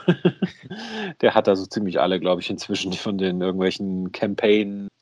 der 1.22 1.34
hat 1.34 1.48
da 1.48 1.56
so 1.56 1.66
ziemlich 1.66 2.00
alle, 2.00 2.20
glaube 2.20 2.42
ich, 2.42 2.52
inzwischen 2.52 2.94
von 2.94 3.18
den 3.18 3.42
irgendwelchen 3.42 4.12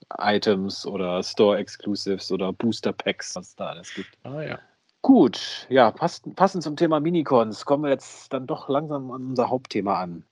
Campaign-Items 0.09 0.85
oder 0.85 1.21
Store-Exclusives 1.23 2.31
oder 2.31 2.53
Booster-Packs, 2.53 3.35
was 3.35 3.55
da 3.55 3.67
alles 3.67 3.93
gibt. 3.93 4.17
Ah 4.23 4.41
ja. 4.41 4.59
Gut, 5.01 5.67
ja, 5.69 5.91
passend, 5.91 6.35
passend 6.35 6.63
zum 6.63 6.75
Thema 6.75 6.99
Minicons 6.99 7.65
kommen 7.65 7.83
wir 7.83 7.91
jetzt 7.91 8.33
dann 8.33 8.47
doch 8.47 8.67
langsam 8.67 9.11
an 9.11 9.27
unser 9.27 9.49
Hauptthema 9.49 10.01
an. 10.01 10.23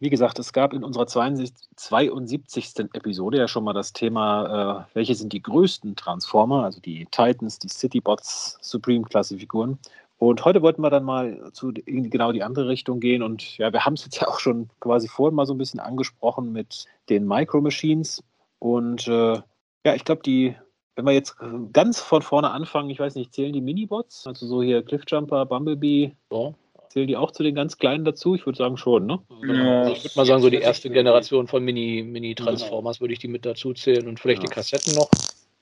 Wie 0.00 0.10
gesagt, 0.10 0.40
es 0.40 0.52
gab 0.52 0.72
in 0.72 0.82
unserer 0.82 1.06
72. 1.06 2.78
Episode 2.92 3.38
ja 3.38 3.46
schon 3.46 3.62
mal 3.62 3.72
das 3.72 3.92
Thema, 3.92 4.86
äh, 4.90 4.94
welche 4.94 5.14
sind 5.14 5.32
die 5.32 5.42
größten 5.42 5.94
Transformer, 5.94 6.64
also 6.64 6.80
die 6.80 7.06
Titans, 7.12 7.60
die 7.60 7.68
Citybots, 7.68 8.58
Supreme-Klasse-Figuren. 8.62 9.78
Und 10.18 10.44
heute 10.44 10.62
wollten 10.62 10.82
wir 10.82 10.90
dann 10.90 11.04
mal 11.04 11.52
zu 11.52 11.70
in 11.70 12.10
genau 12.10 12.32
die 12.32 12.42
andere 12.42 12.66
Richtung 12.66 12.98
gehen. 12.98 13.22
Und 13.22 13.58
ja, 13.58 13.72
wir 13.72 13.84
haben 13.84 13.94
es 13.94 14.04
jetzt 14.04 14.20
ja 14.20 14.26
auch 14.26 14.40
schon 14.40 14.70
quasi 14.80 15.06
vorhin 15.06 15.36
mal 15.36 15.46
so 15.46 15.54
ein 15.54 15.58
bisschen 15.58 15.78
angesprochen 15.78 16.52
mit 16.52 16.86
den 17.08 17.28
Micro 17.28 17.60
Machines. 17.60 18.24
Und 18.58 19.06
äh, 19.08 19.40
ja, 19.84 19.94
ich 19.94 20.04
glaube, 20.04 20.22
die, 20.22 20.56
wenn 20.96 21.06
wir 21.06 21.12
jetzt 21.12 21.36
ganz 21.72 22.00
von 22.00 22.22
vorne 22.22 22.50
anfangen, 22.50 22.90
ich 22.90 22.98
weiß 22.98 23.14
nicht, 23.14 23.32
zählen 23.32 23.52
die 23.52 23.60
Minibots? 23.60 24.26
Also 24.26 24.46
so 24.46 24.62
hier 24.62 24.82
Cliffjumper, 24.82 25.46
Bumblebee, 25.46 26.16
ja. 26.32 26.54
zählen 26.88 27.06
die 27.06 27.16
auch 27.16 27.30
zu 27.30 27.42
den 27.42 27.54
ganz 27.54 27.78
kleinen 27.78 28.04
dazu? 28.04 28.34
Ich 28.34 28.46
würde 28.46 28.58
sagen 28.58 28.76
schon, 28.76 29.06
ne? 29.06 29.20
Ja, 29.46 29.80
also 29.80 29.92
ich 29.92 30.04
würde 30.04 30.18
mal 30.18 30.26
sagen, 30.26 30.42
so 30.42 30.50
die 30.50 30.56
erste 30.56 30.90
Generation 30.90 31.46
von 31.46 31.64
Mini-Transformers 31.64 32.98
Mini 32.98 33.00
würde 33.02 33.12
ich 33.12 33.18
die 33.20 33.28
mit 33.28 33.46
dazu 33.46 33.74
zählen 33.74 34.08
und 34.08 34.18
vielleicht 34.18 34.42
ja. 34.42 34.48
die 34.48 34.54
Kassetten 34.54 34.94
noch. 34.94 35.10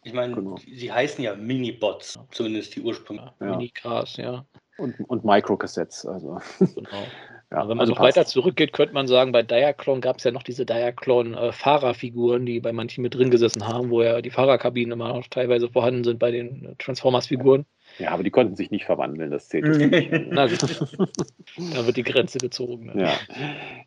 Ich 0.05 0.13
meine, 0.13 0.35
genau. 0.35 0.57
sie 0.57 0.93
heißen 0.93 1.25
ja 1.25 1.35
Mini-Bots, 1.35 2.19
zumindest 2.31 2.77
die 2.77 2.83
Ursprünge. 2.83 3.33
Ja. 3.41 3.47
Mini-Cars, 3.47 4.19
ja. 4.19 4.45
Und, 4.77 4.99
und 5.09 5.25
Microcassettes, 5.25 6.05
also. 6.07 6.39
Genau. 6.59 7.07
Ja, 7.51 7.61
wenn 7.69 7.77
man 7.77 7.81
also 7.81 7.93
noch 7.93 7.99
passt. 7.99 8.17
weiter 8.17 8.27
zurückgeht, 8.27 8.73
könnte 8.73 8.95
man 8.95 9.07
sagen, 9.07 9.33
bei 9.33 9.43
Diaclone 9.43 10.01
gab 10.01 10.19
es 10.19 10.25
ja 10.25 10.31
noch 10.31 10.43
diese 10.43 10.67
Diaclone-Fahrerfiguren, 10.67 12.43
äh, 12.43 12.47
die 12.47 12.61
bei 12.61 12.73
manchen 12.73 13.03
mit 13.03 13.15
drin 13.15 13.31
gesessen 13.31 13.67
haben, 13.67 13.91
wo 13.91 14.03
ja 14.03 14.21
die 14.21 14.31
Fahrerkabinen 14.31 14.93
immer 14.93 15.09
noch 15.09 15.27
teilweise 15.29 15.69
vorhanden 15.69 16.05
sind 16.05 16.19
bei 16.19 16.31
den 16.31 16.65
äh, 16.65 16.75
Transformers-Figuren. 16.79 17.67
Ja, 17.99 18.11
aber 18.11 18.23
die 18.23 18.31
konnten 18.31 18.57
sich 18.57 18.71
nicht 18.71 18.85
verwandeln, 18.85 19.31
das 19.31 19.49
zählt 19.49 19.67
jetzt 19.67 19.79
nicht. 19.91 20.11
Na, 20.31 20.47
da 20.47 21.87
wird 21.87 21.97
die 21.97 22.03
Grenze 22.03 22.39
gezogen. 22.39 22.87
Ne? 22.87 23.03
Ja. 23.03 23.13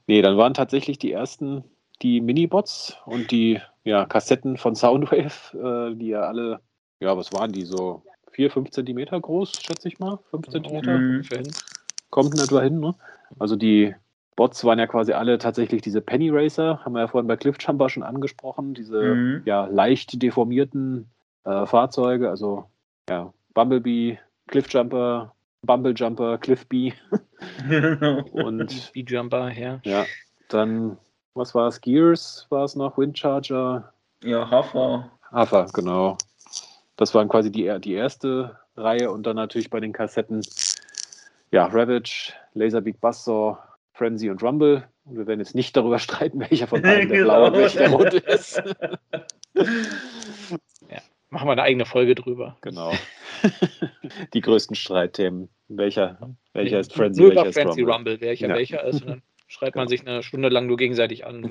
Nee, 0.07 0.21
dann 0.21 0.37
waren 0.37 0.53
tatsächlich 0.53 0.97
die 0.99 1.11
ersten 1.11 1.63
die 2.01 2.21
Minibots 2.21 2.97
und 3.05 3.31
die 3.31 3.59
ja, 3.83 4.05
Kassetten 4.05 4.57
von 4.57 4.75
Soundwave, 4.75 5.91
äh, 5.91 5.95
die 5.95 6.09
ja 6.09 6.21
alle, 6.21 6.59
ja, 6.99 7.17
was 7.17 7.33
waren 7.33 7.51
die 7.51 7.63
so? 7.63 8.03
4, 8.31 8.51
5 8.51 8.69
Zentimeter 8.69 9.19
groß, 9.19 9.63
schätze 9.63 9.87
ich 9.87 9.97
mal. 9.97 10.19
5 10.29 10.47
Zentimeter. 10.49 10.97
Mhm. 10.97 11.23
Kommt 12.09 12.33
in 12.33 12.39
etwa 12.39 12.61
hin, 12.61 12.79
ne? 12.79 12.95
Also 13.39 13.55
die 13.55 13.93
Bots 14.35 14.63
waren 14.63 14.79
ja 14.79 14.87
quasi 14.87 15.13
alle 15.13 15.37
tatsächlich 15.37 15.81
diese 15.81 15.99
Penny 15.99 16.29
Racer, 16.29 16.79
haben 16.85 16.93
wir 16.93 17.01
ja 17.01 17.07
vorhin 17.07 17.27
bei 17.27 17.35
Cliffjumper 17.35 17.89
schon 17.89 18.03
angesprochen, 18.03 18.73
diese 18.73 19.01
mhm. 19.01 19.41
ja, 19.45 19.65
leicht 19.65 20.21
deformierten 20.21 21.09
äh, 21.43 21.65
Fahrzeuge, 21.65 22.29
also 22.29 22.65
ja, 23.09 23.33
Bumblebee, 23.53 24.19
Cliffjumper, 24.47 25.33
Bumblejumper, 25.63 26.37
Cliffbee 26.37 26.93
und 28.31 28.91
Bee-Jumper, 28.93 29.51
ja. 29.51 29.79
Ja, 29.83 30.05
dann 30.49 30.97
was 31.37 31.53
war 31.53 31.67
es? 31.67 31.81
Gears 31.81 32.47
war 32.49 32.63
es 32.65 32.75
noch, 32.75 32.97
Windcharger? 32.97 33.93
Ja, 34.23 34.49
Hafer. 34.49 35.11
Hafer, 35.31 35.67
genau. 35.73 36.17
Das 36.95 37.13
waren 37.13 37.29
quasi 37.29 37.51
die, 37.51 37.79
die 37.79 37.93
erste 37.93 38.57
Reihe 38.75 39.11
und 39.11 39.23
dann 39.23 39.35
natürlich 39.35 39.69
bei 39.69 39.79
den 39.79 39.93
Kassetten, 39.93 40.41
ja, 41.51 41.65
Ravage, 41.65 42.33
Laserbeak 42.53 42.99
Buzzsaw, 42.99 43.57
Frenzy 43.93 44.29
und 44.29 44.43
Rumble. 44.43 44.87
Und 45.05 45.17
wir 45.17 45.27
werden 45.27 45.39
jetzt 45.39 45.55
nicht 45.55 45.75
darüber 45.75 45.99
streiten, 46.07 46.39
welcher 46.39 46.67
von 46.67 46.81
beiden 46.81 47.09
der 47.09 47.23
blaue 47.23 47.47
und 47.47 47.57
welcher 47.57 47.79
der 47.79 47.89
rote 47.89 48.17
ist. 48.17 48.57
ja, 49.55 51.01
machen 51.29 51.47
wir 51.47 51.51
eine 51.51 51.63
eigene 51.63 51.85
Folge 51.85 52.15
drüber. 52.15 52.57
Genau. 52.61 52.91
die 54.33 54.41
größten 54.41 54.75
Streitthemen. 54.75 55.49
Welcher, 55.69 56.17
welcher 56.53 56.79
ist 56.79 56.93
Frenzy, 56.93 57.23
welcher 57.23 57.47
ist 57.47 57.53
Frenzy 57.55 57.81
Rumble? 57.81 58.13
Rumble 58.13 58.21
welcher 58.21 58.47
ja. 58.47 58.55
welcher 58.55 58.83
ist. 58.85 59.01
Und 59.01 59.09
dann 59.09 59.21
schreit 59.47 59.75
man 59.75 59.87
sich 59.87 60.01
eine 60.07 60.23
Stunde 60.23 60.49
lang 60.49 60.67
nur 60.67 60.77
gegenseitig 60.77 61.25
an. 61.25 61.49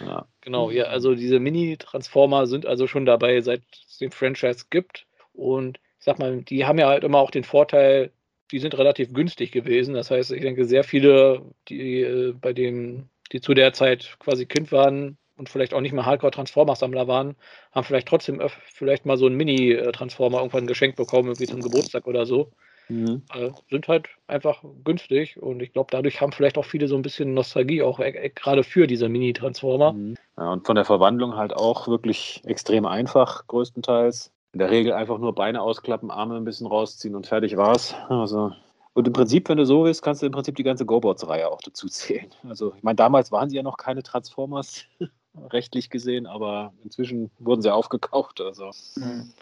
ja. 0.00 0.26
Genau, 0.40 0.70
ja, 0.70 0.84
also 0.84 1.14
diese 1.14 1.38
Mini-Transformer 1.38 2.46
sind 2.46 2.66
also 2.66 2.86
schon 2.86 3.06
dabei, 3.06 3.40
seit 3.40 3.62
es 3.88 3.98
den 3.98 4.10
Franchise 4.10 4.66
gibt. 4.70 5.06
Und 5.32 5.78
ich 6.04 6.06
sag 6.06 6.18
mal, 6.18 6.42
die 6.42 6.66
haben 6.66 6.78
ja 6.78 6.88
halt 6.88 7.02
immer 7.02 7.16
auch 7.16 7.30
den 7.30 7.44
Vorteil, 7.44 8.10
die 8.52 8.58
sind 8.58 8.76
relativ 8.76 9.14
günstig 9.14 9.52
gewesen. 9.52 9.94
Das 9.94 10.10
heißt, 10.10 10.32
ich 10.32 10.42
denke, 10.42 10.66
sehr 10.66 10.84
viele, 10.84 11.40
die 11.70 12.02
äh, 12.02 12.34
bei 12.38 12.52
denen, 12.52 13.08
die 13.32 13.40
zu 13.40 13.54
der 13.54 13.72
Zeit 13.72 14.14
quasi 14.18 14.44
Kind 14.44 14.70
waren 14.70 15.16
und 15.38 15.48
vielleicht 15.48 15.72
auch 15.72 15.80
nicht 15.80 15.94
mehr 15.94 16.04
Hardcore-Transformer-Sammler 16.04 17.08
waren, 17.08 17.36
haben 17.72 17.84
vielleicht 17.84 18.06
trotzdem 18.06 18.42
vielleicht 18.74 19.06
mal 19.06 19.16
so 19.16 19.24
einen 19.24 19.36
Mini-Transformer 19.36 20.40
irgendwann 20.40 20.66
geschenkt 20.66 20.98
bekommen, 20.98 21.28
irgendwie 21.28 21.46
zum 21.46 21.62
Geburtstag 21.62 22.06
oder 22.06 22.26
so. 22.26 22.52
Mhm. 22.90 23.22
Äh, 23.32 23.52
sind 23.70 23.88
halt 23.88 24.10
einfach 24.26 24.62
günstig 24.84 25.40
und 25.40 25.62
ich 25.62 25.72
glaube, 25.72 25.88
dadurch 25.90 26.20
haben 26.20 26.32
vielleicht 26.32 26.58
auch 26.58 26.66
viele 26.66 26.86
so 26.86 26.96
ein 26.96 27.02
bisschen 27.02 27.32
Nostalgie, 27.32 27.80
auch 27.80 27.98
äh, 27.98 28.30
gerade 28.34 28.62
für 28.62 28.86
diese 28.86 29.08
Mini-Transformer. 29.08 29.94
Mhm. 29.94 30.16
Ja, 30.36 30.52
und 30.52 30.66
von 30.66 30.76
der 30.76 30.84
Verwandlung 30.84 31.34
halt 31.34 31.54
auch 31.54 31.88
wirklich 31.88 32.42
extrem 32.44 32.84
einfach, 32.84 33.46
größtenteils. 33.46 34.34
In 34.54 34.58
der 34.60 34.70
Regel 34.70 34.94
einfach 34.94 35.18
nur 35.18 35.34
Beine 35.34 35.60
ausklappen, 35.60 36.10
Arme 36.10 36.36
ein 36.36 36.44
bisschen 36.44 36.66
rausziehen 36.66 37.14
und 37.14 37.26
fertig 37.26 37.56
war's. 37.56 37.94
Also 38.08 38.52
und 38.94 39.08
im 39.08 39.12
Prinzip, 39.12 39.48
wenn 39.48 39.58
du 39.58 39.66
so 39.66 39.84
willst, 39.84 40.02
kannst 40.02 40.22
du 40.22 40.26
im 40.26 40.32
Prinzip 40.32 40.54
die 40.54 40.62
ganze 40.62 40.86
GoBots-Reihe 40.86 41.50
auch 41.50 41.60
dazu 41.60 41.88
zählen. 41.88 42.30
Also, 42.48 42.72
ich 42.76 42.82
meine, 42.82 42.96
damals 42.96 43.32
waren 43.32 43.50
sie 43.50 43.56
ja 43.56 43.62
noch 43.62 43.76
keine 43.76 44.02
Transformers, 44.02 44.84
rechtlich 45.50 45.90
gesehen, 45.90 46.26
aber 46.26 46.72
inzwischen 46.84 47.30
wurden 47.40 47.60
sie 47.60 47.74
aufgekauft. 47.74 48.40
Also. 48.40 48.70
Mhm. 48.94 49.32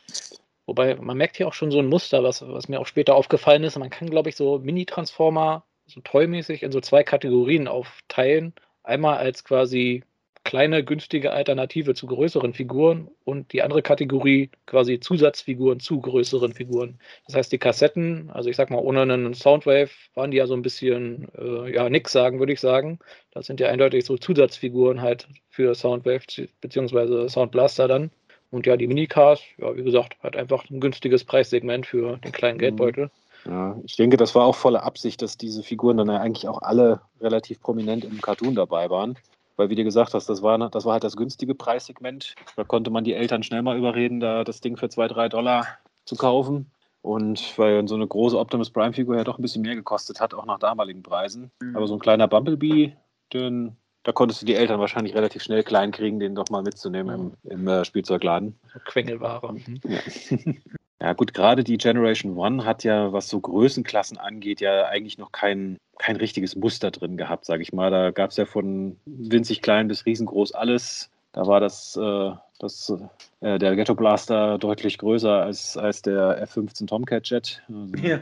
Wobei, 0.65 0.97
man 0.97 1.19
merkt 1.19 1.37
hier 1.37 1.47
auch 1.47 1.53
schon 1.53 1.71
so 1.71 1.81
ein 1.81 1.89
Muster, 1.89 2.23
was, 2.25 2.41
was 2.41 2.69
mir 2.69 2.81
auch 2.81 2.87
später 2.87 3.15
aufgefallen 3.15 3.63
ist. 3.65 3.79
Man 3.79 3.91
kann, 3.91 4.09
glaube 4.09 4.31
ich, 4.31 4.37
so 4.37 4.59
Mini-Transformer 4.59 5.65
so 5.87 6.01
tollmäßig 6.01 6.63
in 6.63 6.73
so 6.73 6.81
zwei 6.81 7.03
Kategorien 7.03 7.69
aufteilen. 7.69 8.55
Einmal 8.83 9.19
als 9.19 9.45
quasi 9.45 10.05
kleine, 10.45 10.85
günstige 10.85 11.33
Alternative 11.33 11.95
zu 11.95 12.07
größeren 12.07 12.53
Figuren 12.53 13.09
und 13.25 13.53
die 13.53 13.63
andere 13.63 13.83
Kategorie 13.83 14.51
quasi 14.67 15.01
Zusatzfiguren 15.01 15.81
zu 15.81 16.01
größeren 16.01 16.53
Figuren. 16.53 16.99
Das 17.27 17.37
heißt, 17.37 17.53
die 17.53 17.59
Kassetten, 17.59 18.31
also 18.31 18.51
ich 18.51 18.57
sag 18.57 18.71
mal, 18.71 18.79
ohne 18.79 19.03
einen 19.03 19.35
Soundwave 19.35 19.91
waren 20.15 20.31
die 20.31 20.39
ja 20.39 20.47
so 20.47 20.55
ein 20.55 20.63
bisschen, 20.63 21.29
äh, 21.39 21.73
ja, 21.73 21.89
nix 21.89 22.13
sagen, 22.13 22.39
würde 22.39 22.53
ich 22.53 22.61
sagen. 22.61 22.99
Das 23.33 23.47
sind 23.47 23.61
ja 23.61 23.69
eindeutig 23.69 24.05
so 24.05 24.17
Zusatzfiguren 24.17 25.01
halt 25.01 25.29
für 25.49 25.75
Soundwave 25.75 26.23
bzw. 26.61 27.29
Soundblaster 27.29 27.89
dann. 27.89 28.11
Und 28.51 28.67
ja, 28.67 28.77
die 28.77 28.87
Minicars, 28.87 29.41
ja, 29.57 29.75
wie 29.77 29.83
gesagt, 29.83 30.17
hat 30.23 30.37
einfach 30.37 30.69
ein 30.69 30.81
günstiges 30.81 31.25
Preissegment 31.25 31.87
für 31.87 32.19
den 32.19 32.33
kleinen 32.33 32.57
mhm. 32.57 32.61
Geldbeutel. 32.61 33.11
Ja, 33.47 33.77
ich 33.85 33.97
denke, 33.97 34.17
das 34.17 34.35
war 34.35 34.45
auch 34.45 34.55
volle 34.55 34.83
Absicht, 34.83 35.23
dass 35.23 35.37
diese 35.37 35.63
Figuren 35.63 35.97
dann 35.97 36.09
ja 36.09 36.19
eigentlich 36.19 36.47
auch 36.49 36.63
alle 36.63 37.01
relativ 37.21 37.61
prominent 37.61 38.05
im 38.05 38.21
Cartoon 38.21 38.55
dabei 38.55 38.91
waren. 38.91 39.17
Weil, 39.57 39.71
wie 39.71 39.75
du 39.75 39.85
gesagt 39.85 40.15
hast, 40.15 40.29
das 40.29 40.43
war, 40.43 40.59
das 40.71 40.85
war 40.85 40.95
halt 40.95 41.05
das 41.05 41.17
günstige 41.17 41.55
Preissegment. 41.55 42.35
Da 42.57 42.65
konnte 42.65 42.91
man 42.91 43.05
die 43.05 43.15
Eltern 43.15 43.43
schnell 43.43 43.63
mal 43.63 43.77
überreden, 43.77 44.21
da 44.21 44.45
das 44.45 44.61
Ding 44.61 44.77
für 44.77 44.89
2, 44.89 45.09
3 45.09 45.29
Dollar 45.29 45.67
zu 46.05 46.17
kaufen. 46.17 46.71
Und 47.03 47.59
weil 47.59 47.87
so 47.89 47.97
eine 47.97 48.07
große 48.07 48.39
Optimus 48.39 48.71
Prime-Figur 48.71 49.17
ja 49.17 49.25
doch 49.25 49.39
ein 49.39 49.43
bisschen 49.43 49.63
mehr 49.63 49.75
gekostet 49.75 50.21
hat, 50.21 50.35
auch 50.35 50.47
nach 50.47 50.59
damaligen 50.59 51.03
Preisen. 51.03 51.51
Mhm. 51.61 51.77
Aber 51.77 51.87
so 51.89 51.95
ein 51.95 52.01
kleiner 52.01 52.29
Bumblebee, 52.29 52.97
den, 53.33 53.77
da 54.05 54.13
konntest 54.13 54.41
du 54.41 54.47
die 54.47 54.55
Eltern 54.55 54.79
wahrscheinlich 54.79 55.15
relativ 55.15 55.43
schnell 55.43 55.65
klein 55.65 55.91
kriegen, 55.91 56.21
den 56.21 56.37
doch 56.37 56.49
mal 56.51 56.63
mitzunehmen 56.63 57.35
im, 57.43 57.51
im 57.51 57.69
äh, 57.69 57.85
Spielzeugladen. 57.85 58.59
Quengelware. 58.85 59.53
Mhm. 59.53 59.81
Ja. 59.85 59.99
Ja, 61.03 61.15
gut, 61.15 61.35
gerade 61.35 61.65
die 61.65 61.79
Generation 61.79 62.37
One 62.37 62.65
hat 62.65 62.85
ja, 62.85 63.13
was 63.13 63.29
so 63.29 63.41
Größenklassen 63.41 64.19
angeht, 64.19 64.61
ja 64.61 64.85
eigentlich 64.87 65.19
noch 65.19 65.33
kein, 65.33 65.79
kein 65.99 66.15
richtiges 66.15 66.55
Muster 66.55 66.93
drin 66.93 67.17
gehabt, 67.17 67.45
sage 67.45 67.63
ich 67.63 67.73
mal. 67.73 67.91
Da 67.91 68.13
gab 68.13 68.31
es 68.31 68.37
ja 68.37 68.47
von 68.47 68.97
winzig 69.05 69.63
klein 69.63 69.89
bis 69.89 70.07
riesengroß 70.07 70.53
alles. 70.53 71.11
Da 71.33 71.49
war 71.49 71.59
das, 71.59 71.97
äh, 71.97 72.31
das 72.61 72.95
äh, 73.41 73.59
der 73.59 73.75
Ghetto 73.75 73.97
Blaster 73.97 74.59
deutlich 74.59 74.97
größer 74.99 75.43
als, 75.43 75.77
als 75.77 76.03
der 76.03 76.41
F-15 76.43 76.87
Tomcat 76.87 77.29
Jet. 77.29 77.65
Also, 77.69 77.97
ja. 77.97 78.21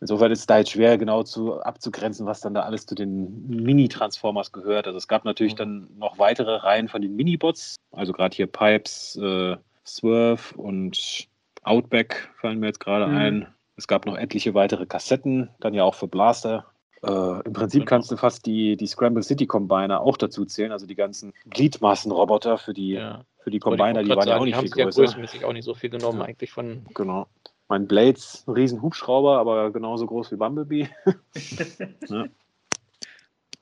Insofern 0.00 0.30
ist 0.30 0.38
es 0.38 0.46
da 0.46 0.58
jetzt 0.58 0.70
schwer 0.70 0.98
genau 0.98 1.24
zu, 1.24 1.60
abzugrenzen, 1.60 2.26
was 2.26 2.40
dann 2.40 2.54
da 2.54 2.62
alles 2.62 2.86
zu 2.86 2.94
den 2.94 3.48
Mini-Transformers 3.48 4.52
gehört. 4.52 4.86
Also 4.86 4.98
es 4.98 5.08
gab 5.08 5.24
natürlich 5.24 5.56
dann 5.56 5.88
noch 5.98 6.18
weitere 6.20 6.54
Reihen 6.54 6.86
von 6.86 7.02
den 7.02 7.16
Minibots, 7.16 7.74
also 7.90 8.12
gerade 8.12 8.36
hier 8.36 8.46
Pipes, 8.46 9.16
äh, 9.20 9.56
Swerve 9.84 10.56
und 10.56 11.28
Outback 11.62 12.30
fallen 12.40 12.60
mir 12.60 12.66
jetzt 12.66 12.80
gerade 12.80 13.06
mhm. 13.06 13.16
ein. 13.16 13.46
Es 13.76 13.86
gab 13.88 14.06
noch 14.06 14.16
etliche 14.16 14.54
weitere 14.54 14.86
Kassetten, 14.86 15.50
dann 15.60 15.74
ja 15.74 15.84
auch 15.84 15.94
für 15.94 16.08
Blaster. 16.08 16.66
Äh, 17.02 17.40
Im 17.46 17.52
Prinzip 17.52 17.80
genau. 17.80 17.88
kannst 17.88 18.10
du 18.10 18.16
fast 18.16 18.44
die, 18.44 18.76
die 18.76 18.86
Scramble 18.86 19.22
City 19.22 19.46
Combiner 19.46 20.02
auch 20.02 20.18
dazu 20.18 20.44
zählen, 20.44 20.70
also 20.70 20.86
die 20.86 20.94
ganzen 20.94 21.32
Gliedmassenroboter 21.48 22.58
für 22.58 22.74
die, 22.74 22.90
ja. 22.90 23.24
für 23.38 23.50
die 23.50 23.58
Combiner, 23.58 24.02
die 24.02 24.10
waren 24.10 24.28
ja 24.28 24.36
auch 24.36 24.44
nicht 24.44 24.58
viel 24.58 24.68
größer. 24.68 25.06
Haben 25.06 25.26
sich 25.26 25.44
auch 25.44 25.52
nicht 25.54 25.64
so 25.64 25.74
viel 25.74 25.88
genommen 25.88 26.20
ja. 26.20 26.26
eigentlich 26.26 26.52
von. 26.52 26.84
Genau. 26.94 27.26
Mein 27.68 27.86
Blades, 27.86 28.44
ein 28.46 28.54
riesen 28.54 28.82
Hubschrauber, 28.82 29.38
aber 29.38 29.70
genauso 29.70 30.04
groß 30.04 30.32
wie 30.32 30.36
Bumblebee. 30.36 30.88
ja. 32.08 32.26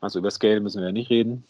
Also 0.00 0.20
über 0.20 0.30
Scale 0.30 0.60
müssen 0.60 0.80
wir 0.80 0.86
ja 0.86 0.92
nicht 0.92 1.10
reden. 1.10 1.44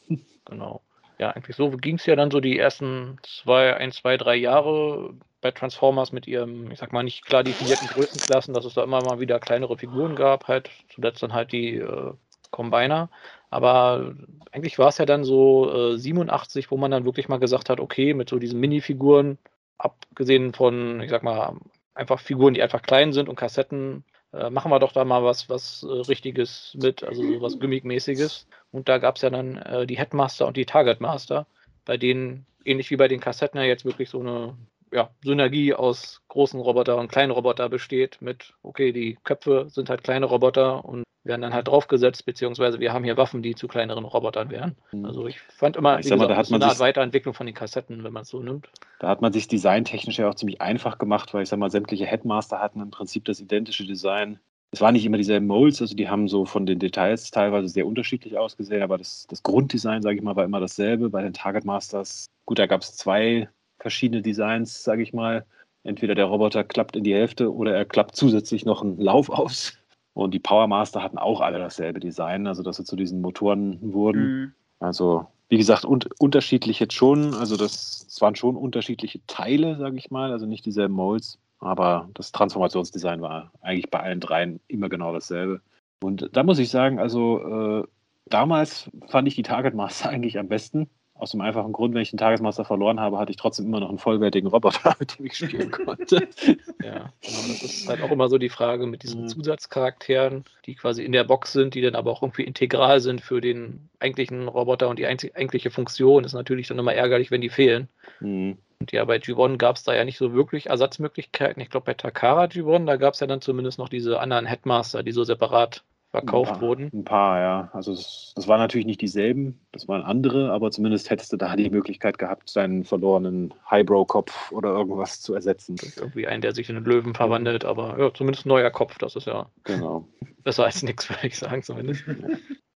Genau. 0.45 0.83
Ja, 1.19 1.31
eigentlich 1.31 1.57
so 1.57 1.71
ging 1.71 1.97
es 1.97 2.07
ja 2.07 2.15
dann 2.17 2.31
so 2.31 2.41
die 2.41 2.59
ersten 2.59 3.19
zwei, 3.25 3.77
ein, 3.77 3.91
zwei, 3.93 4.17
drei 4.17 4.37
Jahre 4.37 5.15
bei 5.41 5.51
Transformers 5.51 6.13
mit 6.13 6.27
ihrem, 6.29 6.71
ich 6.71 6.79
sag 6.79 6.93
mal, 6.93 7.03
nicht 7.03 7.25
klar 7.25 7.43
definierten 7.43 7.89
Größenklassen, 7.89 8.55
dass 8.55 8.65
es 8.65 8.75
da 8.75 8.85
immer 8.85 9.03
mal 9.03 9.19
wieder 9.21 9.41
kleinere 9.41 9.77
Figuren 9.77 10.15
gab, 10.17 10.47
halt 10.49 10.71
zuletzt 10.89 11.23
dann 11.23 11.33
halt 11.33 11.53
die 11.53 11.77
äh, 11.77 12.13
Combiner. 12.51 13.11
Aber 13.51 14.15
eigentlich 14.53 14.79
war 14.79 14.89
es 14.89 14.99
ja 14.99 15.07
dann 15.07 15.25
so 15.25 15.93
äh, 15.95 15.99
87, 15.99 16.71
wo 16.71 16.77
man 16.77 16.91
dann 16.91 17.05
wirklich 17.05 17.29
mal 17.29 17.39
gesagt 17.39 17.69
hat, 17.69 17.81
okay, 17.81 18.15
mit 18.15 18.29
so 18.29 18.39
diesen 18.39 18.61
Minifiguren, 18.61 19.39
abgesehen 19.79 20.53
von, 20.55 21.01
ich 21.01 21.11
sag 21.11 21.23
mal, 21.23 21.57
einfach 21.95 22.21
Figuren, 22.21 22.55
die 22.55 22.63
einfach 22.63 22.83
klein 22.83 23.13
sind 23.13 23.29
und 23.29 23.37
Kassetten, 23.37 24.05
äh, 24.33 24.51
machen 24.51 24.71
wir 24.71 24.79
doch 24.79 24.93
da 24.93 25.05
mal 25.05 25.25
was, 25.25 25.49
was 25.49 25.83
äh, 25.83 25.87
Richtiges 25.87 26.77
mit, 26.81 27.03
also 27.03 27.23
so 27.23 27.41
was 27.41 27.59
Gimmick-mäßiges. 27.59 28.47
Und 28.71 28.89
da 28.89 28.99
gab 28.99 29.17
es 29.17 29.23
ja 29.23 29.31
dann 29.31 29.57
äh, 29.57 29.87
die 29.87 29.99
Headmaster 29.99 30.47
und 30.47 30.57
die 30.57 30.67
Targetmaster, 30.67 31.47
bei 31.85 31.97
denen, 31.97 32.47
ähnlich 32.65 32.91
wie 32.91 32.97
bei 32.97 33.09
den 33.09 33.21
Kassetten, 33.21 33.59
ja 33.59 33.67
jetzt 33.67 33.85
wirklich 33.85 34.11
so 34.11 34.21
eine 34.21 34.57
ja, 34.93 35.11
Synergie 35.23 35.75
aus 35.75 36.23
großen 36.29 36.61
Roboter 36.61 36.97
und 36.99 37.11
kleinen 37.11 37.33
Roboter 37.33 37.69
besteht 37.69 38.21
mit, 38.21 38.55
okay, 38.63 38.93
die 38.93 39.19
Köpfe 39.25 39.67
sind 39.69 39.91
halt 39.91 40.05
kleine 40.05 40.27
Roboter 40.27 40.85
und 40.85 41.05
werden 41.29 41.43
dann 41.43 41.55
halt 41.55 41.69
draufgesetzt, 41.69 42.27
beziehungsweise 42.27 42.81
wir 42.81 42.93
haben 42.93 43.05
hier 43.05 43.17
Waffen, 43.17 43.43
die 43.43 43.55
zu 43.55 43.69
kleineren 43.69 44.05
Robotern 44.05 44.51
wären. 44.51 44.75
Mhm. 44.91 45.05
Also 45.05 45.27
ich 45.29 45.39
fand 45.41 45.77
immer, 45.77 46.01
ich 46.01 46.07
wie 46.07 46.11
gesagt, 46.11 46.31
mal, 46.31 46.45
so 46.45 46.55
eine 46.57 46.67
Art 46.67 46.81
Weiterentwicklung 46.81 47.35
von 47.35 47.47
den 47.47 47.55
Kassetten, 47.55 48.03
wenn 48.03 48.13
man 48.13 48.23
es 48.23 48.31
so 48.31 48.41
nimmt. 48.41 48.69
Da 48.99 49.09
hat 49.09 49.23
man 49.23 49.33
sich 49.33 49.47
designtechnisch 49.47 50.19
ja 50.19 50.29
auch 50.29 50.35
ziemlich 50.35 50.61
einfach 50.61 50.99
gemacht, 50.99 51.33
weil 51.33 51.45
ich 51.45 51.49
sag 51.49 51.59
mal, 51.59 51.71
sämtliche 51.71 52.07
Headmaster 52.07 52.59
hatten 52.61 52.81
im 52.81 52.91
Prinzip 52.91 53.25
das 53.27 53.41
identische 53.41 53.87
Design. 53.87 54.41
Es 54.71 54.81
waren 54.81 54.93
nicht 54.93 55.07
immer 55.07 55.17
dieselben 55.17 55.47
Molds, 55.47 55.81
also 55.81 55.95
die 55.95 56.09
haben 56.09 56.29
so 56.29 56.45
von 56.45 56.67
den 56.67 56.79
Details 56.79 57.31
teilweise 57.31 57.69
sehr 57.69 57.87
unterschiedlich 57.87 58.37
ausgesehen, 58.37 58.83
aber 58.83 58.99
das, 58.99 59.27
das 59.29 59.43
Grunddesign, 59.43 60.03
sage 60.03 60.17
ich 60.17 60.23
mal, 60.23 60.37
war 60.37 60.45
immer 60.45 60.61
dasselbe. 60.61 61.09
Bei 61.09 61.23
den 61.23 61.33
Target 61.33 61.65
Masters, 61.65 62.27
gut, 62.45 62.59
da 62.59 62.67
gab 62.67 62.83
es 62.83 62.97
zwei 62.97 63.49
verschiedene 63.79 64.21
Designs, 64.21 64.83
sage 64.83 65.03
ich 65.03 65.13
mal. 65.13 65.47
Entweder 65.85 66.15
der 66.15 66.27
Roboter 66.27 66.65
klappt 66.65 66.97
in 66.97 67.05
die 67.05 67.15
Hälfte 67.15 67.55
oder 67.55 67.75
er 67.75 67.85
klappt 67.87 68.15
zusätzlich 68.17 68.67
noch 68.67 68.83
einen 68.83 68.99
Lauf 68.99 69.31
aus. 69.31 69.78
Und 70.19 70.35
die 70.35 70.41
Power 70.41 70.67
Master 70.67 71.01
hatten 71.01 71.17
auch 71.17 71.41
alle 71.41 71.61
dasselbe 71.61 72.01
Design, 72.01 72.49
also 72.49 72.65
dass 72.65 72.77
sie 72.77 72.85
zu 72.85 72.97
diesen 72.97 73.21
Motoren 73.21 73.79
wurden. 73.81 74.21
Mhm. 74.21 74.53
Also, 74.81 75.29
wie 75.49 75.59
gesagt, 75.59 75.85
un 75.85 76.01
unterschiedlich 76.19 76.81
jetzt 76.81 76.95
schon. 76.95 77.35
Also, 77.35 77.57
das, 77.57 78.05
das 78.05 78.21
waren 78.21 78.35
schon 78.35 78.57
unterschiedliche 78.57 79.25
Teile, 79.29 79.77
sage 79.77 79.97
ich 79.97 80.11
mal, 80.11 80.33
also 80.33 80.45
nicht 80.45 80.67
dieselben 80.67 80.93
Molds. 80.93 81.39
Aber 81.61 82.09
das 82.15 82.33
Transformationsdesign 82.33 83.21
war 83.21 83.53
eigentlich 83.61 83.93
bei 83.93 84.01
allen 84.01 84.19
dreien 84.19 84.59
immer 84.67 84.89
genau 84.89 85.13
dasselbe. 85.13 85.61
Und 86.03 86.29
da 86.33 86.43
muss 86.43 86.59
ich 86.59 86.71
sagen, 86.71 86.99
also 86.99 87.85
äh, 87.85 87.89
damals 88.27 88.91
fand 89.07 89.29
ich 89.29 89.37
die 89.37 89.45
Target 89.45 89.75
Master 89.75 90.09
eigentlich 90.11 90.37
am 90.37 90.49
besten. 90.49 90.91
Aus 91.19 91.33
dem 91.33 91.41
einfachen 91.41 91.73
Grund, 91.73 91.95
wenn 91.95 92.03
ich 92.03 92.11
den 92.11 92.19
Tagesmaster 92.19 92.65
verloren 92.65 93.01
habe, 93.01 93.19
hatte 93.19 93.33
ich 93.33 93.37
trotzdem 93.37 93.67
immer 93.67 93.81
noch 93.81 93.89
einen 93.89 93.99
vollwertigen 93.99 94.49
Roboter, 94.49 94.95
mit 95.01 95.19
dem 95.19 95.27
ich 95.27 95.37
spielen 95.37 95.71
konnte. 95.71 96.29
ja, 96.83 97.13
genau. 97.21 97.43
Das 97.49 97.63
ist 97.63 97.89
halt 97.89 98.03
auch 98.03 98.11
immer 98.13 98.29
so 98.29 98.39
die 98.39 98.49
Frage 98.49 98.87
mit 98.87 99.03
diesen 99.03 99.23
mhm. 99.23 99.29
Zusatzcharakteren, 99.29 100.45
die 100.65 100.77
quasi 100.77 101.05
in 101.05 101.11
der 101.11 101.25
Box 101.25 101.53
sind, 101.53 101.75
die 101.75 101.81
dann 101.81 101.97
aber 101.97 102.13
auch 102.13 102.23
irgendwie 102.23 102.45
integral 102.45 103.01
sind 103.01 103.21
für 103.21 103.41
den 103.41 103.89
eigentlichen 103.99 104.47
Roboter 104.47 104.89
und 104.89 105.01
die 105.01 105.07
eigentliche 105.07 105.71
Funktion. 105.71 106.23
ist 106.23 106.35
natürlich 106.35 106.69
dann 106.69 106.79
immer 106.79 106.95
ärgerlich, 106.95 107.33
wenn 107.33 107.41
die 107.41 107.51
fehlen. 107.51 107.89
Mhm. 108.21 108.59
Und 108.81 108.93
ja, 108.93 109.05
bei 109.05 109.17
G1 109.17 109.57
gab 109.57 109.75
es 109.75 109.83
da 109.83 109.95
ja 109.95 110.05
nicht 110.05 110.19
so 110.19 110.33
wirklich 110.33 110.67
Ersatzmöglichkeiten. 110.67 111.61
Ich 111.61 111.71
glaube, 111.71 111.87
bei 111.87 111.95
Takara 111.95 112.45
G1, 112.45 112.87
da 112.87 112.97
gab 112.97 113.15
es 113.15 113.21
ja 113.21 113.27
dann 113.27 113.41
zumindest 113.41 113.79
noch 113.79 113.89
diese 113.89 114.21
anderen 114.21 114.47
Headmaster, 114.47 115.03
die 115.03 115.11
so 115.11 115.25
separat 115.25 115.83
verkauft 116.11 116.53
ein 116.53 116.55
paar, 116.55 116.69
wurden. 116.69 116.91
Ein 116.93 117.05
paar, 117.05 117.41
ja. 117.41 117.71
Also 117.73 117.95
das, 117.95 118.33
das 118.35 118.49
waren 118.49 118.61
natürlich 118.61 118.87
nicht 118.87 119.01
dieselben, 119.01 119.61
das 119.73 119.89
waren 119.89 120.03
andere, 120.03 120.53
aber 120.53 120.71
zumindest 120.71 121.11
hättest 121.11 121.33
du 121.33 121.37
da 121.37 121.55
die 121.55 121.71
Möglichkeit 121.71 122.19
gehabt, 122.19 122.55
deinen 122.57 122.85
verlorenen 122.85 123.53
Highbrow-Kopf 123.71 124.53
oder 124.53 124.71
irgendwas 124.71 125.21
zu 125.21 125.35
ersetzen. 125.35 125.77
irgendwie 125.97 126.27
einen, 126.27 126.41
der 126.41 126.55
sich 126.55 126.71
in 126.71 126.77
einen 126.77 126.87
Löwen 126.87 127.15
verwandelt, 127.15 127.65
aber 127.65 127.99
ja, 127.99 128.13
zumindest 128.15 128.47
ein 128.47 128.51
neuer 128.51 128.71
Kopf, 128.71 128.97
das 128.99 129.17
ist 129.17 129.27
ja 129.27 129.51
genau. 129.65 130.09
besser 130.45 130.65
als 130.65 130.83
nichts, 130.83 131.09
würde 131.11 131.27
ich 131.27 131.39
sagen, 131.39 131.63
zumindest. 131.63 132.05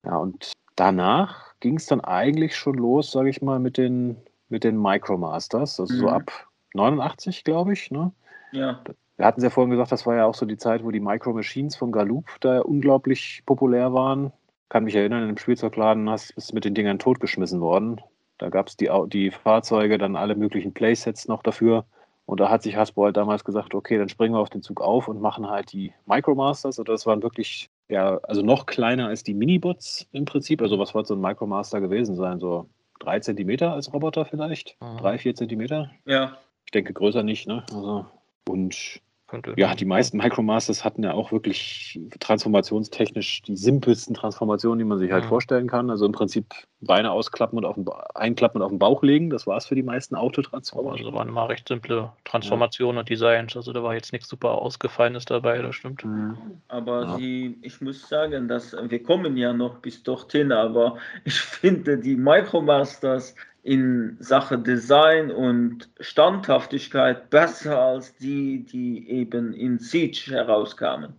Ja, 0.02 0.16
und 0.16 0.52
danach 0.76 1.52
ging 1.60 1.76
es 1.76 1.84
dann 1.84 2.00
eigentlich 2.00 2.56
schon 2.56 2.74
los, 2.76 3.12
sage 3.12 3.28
ich 3.28 3.42
mal, 3.42 3.58
mit 3.58 3.76
den, 3.76 4.16
mit 4.48 4.64
den 4.64 4.80
Micromasters, 4.80 5.78
also 5.78 5.92
mhm. 5.92 5.98
so 5.98 6.08
ab 6.08 6.32
89, 6.72 7.44
glaube 7.44 7.74
ich, 7.74 7.90
ne? 7.90 8.10
Ja. 8.52 8.82
Wir 9.20 9.26
hatten 9.26 9.40
es 9.40 9.44
ja 9.44 9.50
vorhin 9.50 9.70
gesagt, 9.70 9.92
das 9.92 10.06
war 10.06 10.16
ja 10.16 10.24
auch 10.24 10.34
so 10.34 10.46
die 10.46 10.56
Zeit, 10.56 10.82
wo 10.82 10.90
die 10.90 10.98
Micro 10.98 11.34
Machines 11.34 11.76
von 11.76 11.92
Galoob 11.92 12.24
da 12.40 12.60
unglaublich 12.60 13.42
populär 13.44 13.92
waren. 13.92 14.32
Kann 14.70 14.84
mich 14.84 14.94
erinnern, 14.94 15.18
in 15.18 15.28
einem 15.28 15.36
Spielzeugladen 15.36 16.08
hast, 16.08 16.34
bist 16.34 16.50
du 16.50 16.54
mit 16.54 16.64
den 16.64 16.72
Dingern 16.72 16.98
totgeschmissen 16.98 17.60
worden. 17.60 18.00
Da 18.38 18.48
gab 18.48 18.68
es 18.68 18.78
die, 18.78 18.88
die 19.08 19.30
Fahrzeuge, 19.30 19.98
dann 19.98 20.16
alle 20.16 20.36
möglichen 20.36 20.72
Playsets 20.72 21.28
noch 21.28 21.42
dafür. 21.42 21.84
Und 22.24 22.40
da 22.40 22.48
hat 22.48 22.62
sich 22.62 22.76
Hasbro 22.76 23.04
halt 23.04 23.18
damals 23.18 23.44
gesagt, 23.44 23.74
okay, 23.74 23.98
dann 23.98 24.08
springen 24.08 24.32
wir 24.32 24.38
auf 24.38 24.48
den 24.48 24.62
Zug 24.62 24.80
auf 24.80 25.06
und 25.06 25.20
machen 25.20 25.50
halt 25.50 25.70
die 25.70 25.92
Micromasters. 26.06 26.78
Und 26.78 26.88
das 26.88 27.04
waren 27.04 27.22
wirklich, 27.22 27.68
ja, 27.90 28.16
also 28.22 28.40
noch 28.40 28.64
kleiner 28.64 29.08
als 29.08 29.22
die 29.22 29.34
Minibots 29.34 30.08
im 30.12 30.24
Prinzip. 30.24 30.62
Also 30.62 30.78
was 30.78 30.94
wird 30.94 31.06
so 31.06 31.12
ein 31.12 31.20
Micromaster 31.20 31.82
gewesen 31.82 32.14
sein? 32.14 32.40
So 32.40 32.70
drei 33.00 33.20
Zentimeter 33.20 33.74
als 33.74 33.92
Roboter 33.92 34.24
vielleicht? 34.24 34.78
Mhm. 34.80 34.96
Drei, 34.96 35.18
vier 35.18 35.34
Zentimeter? 35.34 35.90
Ja. 36.06 36.38
Ich 36.64 36.70
denke 36.70 36.94
größer 36.94 37.22
nicht, 37.22 37.46
ne? 37.46 37.64
Also, 37.70 38.06
und 38.48 39.02
Könnte 39.30 39.54
ja, 39.56 39.74
die 39.76 39.84
meisten 39.84 40.16
Micromasters 40.16 40.84
hatten 40.84 41.04
ja 41.04 41.12
auch 41.14 41.30
wirklich 41.30 42.00
transformationstechnisch 42.18 43.42
die 43.42 43.54
simpelsten 43.56 44.12
Transformationen, 44.14 44.80
die 44.80 44.84
man 44.84 44.98
sich 44.98 45.12
halt 45.12 45.24
Mhm. 45.24 45.28
vorstellen 45.28 45.68
kann. 45.68 45.88
Also 45.88 46.04
im 46.04 46.10
Prinzip 46.10 46.46
Beine 46.80 47.12
ausklappen 47.12 47.56
und 47.56 47.64
auf 47.64 47.76
den, 47.76 47.84
Ba- 47.84 48.06
einklappen 48.16 48.60
und 48.60 48.64
auf 48.64 48.72
den 48.72 48.78
Bauch 48.80 49.02
legen. 49.04 49.30
Das 49.30 49.46
war 49.46 49.56
es 49.56 49.66
für 49.66 49.76
die 49.76 49.84
meisten 49.84 50.16
Autotransformer. 50.16 50.92
Also 50.92 51.10
da 51.10 51.16
waren 51.16 51.30
mal 51.30 51.46
recht 51.46 51.68
simple 51.68 52.10
Transformationen 52.24 52.98
und 52.98 53.08
Designs. 53.08 53.56
Also 53.56 53.72
da 53.72 53.82
war 53.84 53.94
jetzt 53.94 54.12
nichts 54.12 54.28
super 54.28 54.50
Ausgefallenes 54.50 55.26
dabei, 55.26 55.62
das 55.62 55.76
stimmt. 55.76 56.04
Mhm. 56.04 56.36
Aber 56.68 57.02
Ja. 57.02 57.16
sie, 57.16 57.56
ich 57.62 57.80
muss 57.80 58.08
sagen, 58.08 58.48
dass 58.48 58.72
äh, 58.74 58.90
wir 58.90 59.02
kommen 59.02 59.36
ja 59.36 59.52
noch 59.52 59.78
bis 59.78 60.02
dorthin, 60.02 60.50
aber 60.50 60.98
ich 61.24 61.34
finde 61.40 61.98
die 61.98 62.16
Micromasters 62.16 63.36
in 63.62 64.16
Sache 64.20 64.58
Design 64.58 65.30
und 65.30 65.88
Standhaftigkeit 66.00 67.30
besser 67.30 67.78
als 67.80 68.16
die, 68.16 68.64
die 68.64 69.08
eben 69.10 69.52
in 69.52 69.78
Siege 69.78 70.30
herauskamen. 70.30 71.14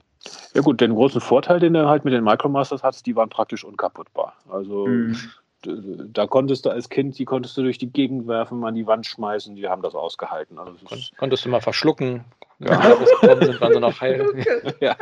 Ja 0.53 0.61
gut, 0.61 0.81
den 0.81 0.93
großen 0.93 1.21
Vorteil, 1.21 1.59
den 1.59 1.75
er 1.75 1.87
halt 1.87 2.05
mit 2.05 2.13
den 2.13 2.23
Micromasters 2.23 2.83
hat, 2.83 3.05
die 3.05 3.15
waren 3.15 3.29
praktisch 3.29 3.63
unkaputtbar. 3.63 4.35
Also 4.49 4.87
Mhm. 4.87 5.17
da 5.63 6.27
konntest 6.27 6.65
du 6.65 6.69
als 6.69 6.89
Kind, 6.89 7.17
die 7.17 7.25
konntest 7.25 7.57
du 7.57 7.63
durch 7.63 7.77
die 7.77 7.91
Gegend 7.91 8.27
werfen, 8.27 8.63
an 8.63 8.75
die 8.75 8.87
Wand 8.87 9.05
schmeißen, 9.05 9.55
die 9.55 9.67
haben 9.67 9.81
das 9.81 9.95
ausgehalten. 9.95 10.57
Also 10.57 10.73
das 10.73 10.83
Kon 10.85 10.99
konntest 11.17 11.45
du 11.45 11.49
mal 11.49 11.61
verschlucken. 11.61 12.25
Ja. 12.59 12.69
Wenn 12.69 12.81
die 12.81 12.87
rausgekommen 12.87 13.45
sind, 13.45 13.61
waren 13.61 13.73
sie 13.73 13.79
noch 13.79 14.01
heil. 14.01 14.25
ja. 14.79 14.95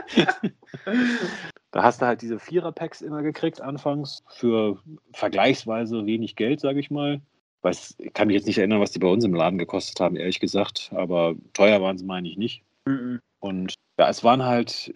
Da 1.71 1.83
hast 1.83 2.01
du 2.01 2.05
halt 2.05 2.21
diese 2.21 2.39
Vierer-Packs 2.39 3.01
immer 3.01 3.21
gekriegt 3.21 3.61
anfangs 3.61 4.23
für 4.29 4.79
vergleichsweise 5.13 6.05
wenig 6.05 6.35
Geld, 6.35 6.59
sage 6.61 6.79
ich 6.79 6.89
mal. 6.89 7.21
Weiß, 7.61 7.95
ich 7.97 8.13
kann 8.13 8.27
mich 8.27 8.35
jetzt 8.35 8.47
nicht 8.47 8.57
erinnern, 8.57 8.79
was 8.79 8.91
die 8.91 8.99
bei 8.99 9.07
uns 9.07 9.25
im 9.25 9.33
Laden 9.33 9.59
gekostet 9.59 9.99
haben, 9.99 10.15
ehrlich 10.15 10.39
gesagt. 10.39 10.91
Aber 10.93 11.35
teuer 11.53 11.81
waren 11.81 11.97
sie, 11.97 12.05
meine 12.05 12.29
ich, 12.29 12.37
nicht. 12.37 12.63
Mhm. 12.85 13.19
Und 13.39 13.73
ja, 13.97 14.09
es 14.09 14.23
waren 14.23 14.43
halt 14.43 14.91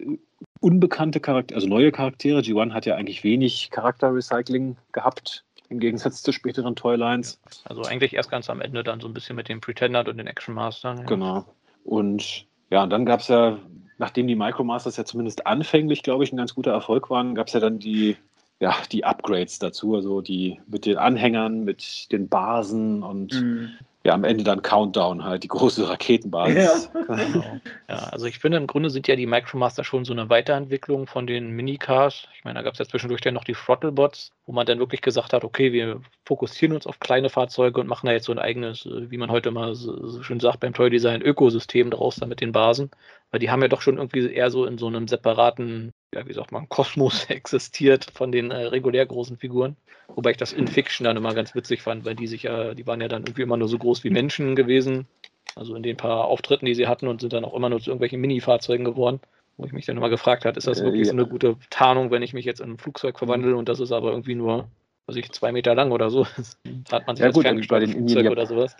unbekannte 0.60 1.20
Charaktere, 1.20 1.56
also 1.56 1.68
neue 1.68 1.92
Charaktere. 1.92 2.40
G1 2.40 2.72
hat 2.72 2.86
ja 2.86 2.96
eigentlich 2.96 3.22
wenig 3.24 3.70
Charakterrecycling 3.70 4.76
gehabt, 4.92 5.44
im 5.68 5.78
Gegensatz 5.78 6.22
zu 6.22 6.32
späteren 6.32 6.74
Toylines. 6.74 7.40
Also 7.64 7.82
eigentlich 7.82 8.14
erst 8.14 8.30
ganz 8.30 8.48
am 8.48 8.60
Ende 8.60 8.82
dann 8.82 9.00
so 9.00 9.08
ein 9.08 9.14
bisschen 9.14 9.36
mit 9.36 9.48
den 9.48 9.60
Pretender 9.60 10.06
und 10.06 10.16
den 10.16 10.26
Action 10.26 10.54
Mastern. 10.54 10.98
Ja. 10.98 11.04
Genau. 11.04 11.44
Und 11.84 12.46
ja, 12.70 12.82
und 12.82 12.90
dann 12.90 13.04
gab 13.04 13.20
es 13.20 13.28
ja, 13.28 13.58
nachdem 13.98 14.26
die 14.26 14.36
Micromasters 14.36 14.96
ja 14.96 15.04
zumindest 15.04 15.46
anfänglich, 15.46 16.02
glaube 16.02 16.24
ich, 16.24 16.32
ein 16.32 16.36
ganz 16.36 16.54
guter 16.54 16.72
Erfolg 16.72 17.10
waren, 17.10 17.34
gab 17.34 17.48
es 17.48 17.52
ja 17.52 17.60
dann 17.60 17.78
die, 17.78 18.16
ja, 18.60 18.74
die 18.92 19.04
Upgrades 19.04 19.58
dazu, 19.58 19.94
also 19.94 20.20
die 20.20 20.60
mit 20.66 20.86
den 20.86 20.96
Anhängern, 20.96 21.64
mit 21.64 22.10
den 22.12 22.28
Basen 22.28 23.02
und 23.02 23.32
Mhm. 23.40 23.70
ja, 24.04 24.12
am 24.14 24.24
Ende 24.24 24.44
dann 24.44 24.62
Countdown 24.62 25.24
halt, 25.24 25.42
die 25.42 25.48
große 25.48 25.88
Raketenbasis. 25.88 26.90
Genau. 27.04 27.60
Ja, 27.88 27.96
also 28.12 28.24
ich 28.24 28.38
finde, 28.38 28.56
im 28.56 28.66
Grunde 28.66 28.88
sind 28.88 29.06
ja 29.08 29.16
die 29.16 29.26
Micromaster 29.26 29.84
schon 29.84 30.06
so 30.06 30.12
eine 30.14 30.30
Weiterentwicklung 30.30 31.06
von 31.06 31.26
den 31.26 31.50
Minicars. 31.50 32.28
Ich 32.34 32.44
meine, 32.44 32.58
da 32.58 32.62
gab 32.62 32.72
es 32.72 32.78
ja 32.78 32.86
zwischendurch 32.86 33.20
dann 33.20 33.34
noch 33.34 33.44
die 33.44 33.52
Throttlebots, 33.52 34.32
wo 34.46 34.52
man 34.52 34.64
dann 34.66 34.78
wirklich 34.78 35.02
gesagt 35.02 35.34
hat, 35.34 35.44
okay, 35.44 35.72
wir 35.72 36.00
fokussieren 36.24 36.74
uns 36.74 36.86
auf 36.86 36.98
kleine 37.00 37.28
Fahrzeuge 37.28 37.80
und 37.80 37.86
machen 37.86 38.06
da 38.06 38.12
jetzt 38.12 38.24
so 38.24 38.32
ein 38.32 38.38
eigenes, 38.38 38.86
äh, 38.86 39.10
wie 39.10 39.18
man 39.18 39.30
heute 39.30 39.50
mal 39.50 39.74
so, 39.74 40.06
so 40.06 40.22
schön 40.22 40.40
sagt 40.40 40.60
beim 40.60 40.72
Toy 40.72 40.88
Design, 40.88 41.20
Ökosystem 41.20 41.90
draus 41.90 42.16
dann 42.16 42.30
mit 42.30 42.40
den 42.40 42.52
Basen. 42.52 42.90
Weil 43.34 43.40
die 43.40 43.50
haben 43.50 43.62
ja 43.62 43.66
doch 43.66 43.82
schon 43.82 43.96
irgendwie 43.96 44.32
eher 44.32 44.48
so 44.48 44.64
in 44.64 44.78
so 44.78 44.86
einem 44.86 45.08
separaten, 45.08 45.90
ja, 46.14 46.24
wie 46.24 46.32
sagt 46.32 46.52
man, 46.52 46.68
Kosmos 46.68 47.24
existiert 47.30 48.06
von 48.14 48.30
den 48.30 48.52
äh, 48.52 48.66
regulär 48.66 49.04
großen 49.06 49.38
Figuren. 49.38 49.74
Wobei 50.06 50.30
ich 50.30 50.36
das 50.36 50.52
in 50.52 50.68
Fiction 50.68 51.02
dann 51.04 51.16
immer 51.16 51.34
ganz 51.34 51.52
witzig 51.52 51.82
fand, 51.82 52.04
weil 52.04 52.14
die 52.14 52.28
sich 52.28 52.44
ja, 52.44 52.74
die 52.74 52.86
waren 52.86 53.00
ja 53.00 53.08
dann 53.08 53.22
irgendwie 53.22 53.42
immer 53.42 53.56
nur 53.56 53.66
so 53.66 53.76
groß 53.76 54.04
wie 54.04 54.10
Menschen 54.10 54.54
gewesen. 54.54 55.08
Also 55.56 55.74
in 55.74 55.82
den 55.82 55.96
paar 55.96 56.26
Auftritten, 56.26 56.66
die 56.66 56.76
sie 56.76 56.86
hatten 56.86 57.08
und 57.08 57.22
sind 57.22 57.32
dann 57.32 57.44
auch 57.44 57.54
immer 57.54 57.68
nur 57.70 57.80
zu 57.80 57.90
irgendwelchen 57.90 58.20
Mini-Fahrzeugen 58.20 58.84
geworden. 58.84 59.18
Wo 59.56 59.66
ich 59.66 59.72
mich 59.72 59.84
dann 59.84 59.96
immer 59.96 60.10
gefragt 60.10 60.44
habe, 60.44 60.56
ist 60.56 60.68
das 60.68 60.78
Äh, 60.80 60.84
wirklich 60.84 61.00
ja. 61.00 61.06
so 61.06 61.18
eine 61.18 61.26
gute 61.26 61.56
Tarnung, 61.70 62.12
wenn 62.12 62.22
ich 62.22 62.34
mich 62.34 62.44
jetzt 62.44 62.60
in 62.60 62.70
ein 62.70 62.78
Flugzeug 62.78 63.18
verwandle 63.18 63.56
und 63.56 63.68
das 63.68 63.80
ist 63.80 63.90
aber 63.90 64.10
irgendwie 64.10 64.36
nur, 64.36 64.68
weiß 65.06 65.16
ich, 65.16 65.32
zwei 65.32 65.50
Meter 65.50 65.74
lang 65.74 65.90
oder 65.90 66.08
so. 66.08 66.24
Da 66.88 66.98
hat 66.98 67.08
man 67.08 67.16
sich 67.16 67.22
Ja 67.22 67.26
als 67.30 67.34
gut, 67.34 67.68
bei 67.68 67.80
den 67.80 67.90
Flugzeug 67.90 68.18
Indien- 68.18 68.28
oder 68.30 68.46
sowas. 68.46 68.76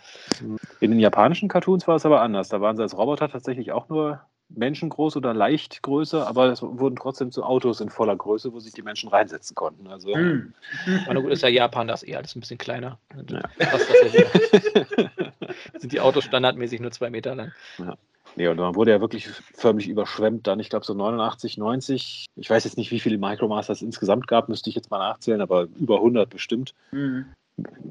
In 0.79 0.91
den 0.91 0.99
japanischen 1.01 1.49
Cartoons 1.49 1.85
war 1.89 1.97
es 1.97 2.05
aber 2.05 2.21
anders. 2.21 2.47
Da 2.47 2.61
waren 2.61 2.77
sie 2.77 2.83
als 2.83 2.97
Roboter 2.97 3.27
tatsächlich 3.27 3.73
auch 3.73 3.89
nur 3.89 4.21
menschengroß 4.49 5.17
oder 5.17 5.33
leicht 5.33 5.81
größer, 5.81 6.27
aber 6.27 6.47
es 6.47 6.61
wurden 6.61 6.95
trotzdem 6.95 7.31
zu 7.31 7.43
Autos 7.43 7.81
in 7.81 7.89
voller 7.89 8.15
Größe, 8.15 8.53
wo 8.53 8.59
sich 8.59 8.73
die 8.73 8.83
Menschen 8.83 9.09
reinsetzen 9.09 9.55
konnten. 9.55 9.87
Also 9.87 10.15
Mhm. 10.15 10.53
Aber 11.05 11.13
na 11.15 11.19
gut, 11.19 11.31
ist 11.31 11.41
ja 11.41 11.49
Japan, 11.49 11.87
das 11.87 12.03
ist 12.03 12.09
eh 12.09 12.15
alles 12.15 12.35
ein 12.35 12.39
bisschen 12.39 12.57
kleiner. 12.57 12.99
Ja. 13.29 13.41
Das 13.57 13.87
ja 13.89 14.07
hier. 14.07 15.11
Sind 15.79 15.93
die 15.93 15.99
Autos 15.99 16.23
standardmäßig 16.25 16.79
nur 16.79 16.91
zwei 16.91 17.09
Meter 17.09 17.35
lang. 17.35 17.51
Nee, 18.35 18.47
und 18.47 18.57
man 18.57 18.75
wurde 18.75 18.91
ja 18.91 18.99
wirklich 19.01 19.27
förmlich 19.27 19.87
überschwemmt 19.87 20.45
dann, 20.47 20.59
ich 20.59 20.69
glaube 20.69 20.85
so 20.85 20.93
89, 20.93 21.57
90. 21.57 22.25
Ich 22.35 22.49
weiß 22.49 22.65
jetzt 22.65 22.77
nicht, 22.77 22.91
wie 22.91 22.99
viele 22.99 23.17
Micromasters 23.17 23.77
es 23.77 23.81
insgesamt 23.81 24.27
gab, 24.27 24.49
müsste 24.49 24.69
ich 24.69 24.75
jetzt 24.75 24.91
mal 24.91 24.99
nachzählen, 24.99 25.41
aber 25.41 25.67
über 25.79 25.97
100 25.97 26.29
bestimmt. 26.29 26.73
Mhm. 26.91 27.25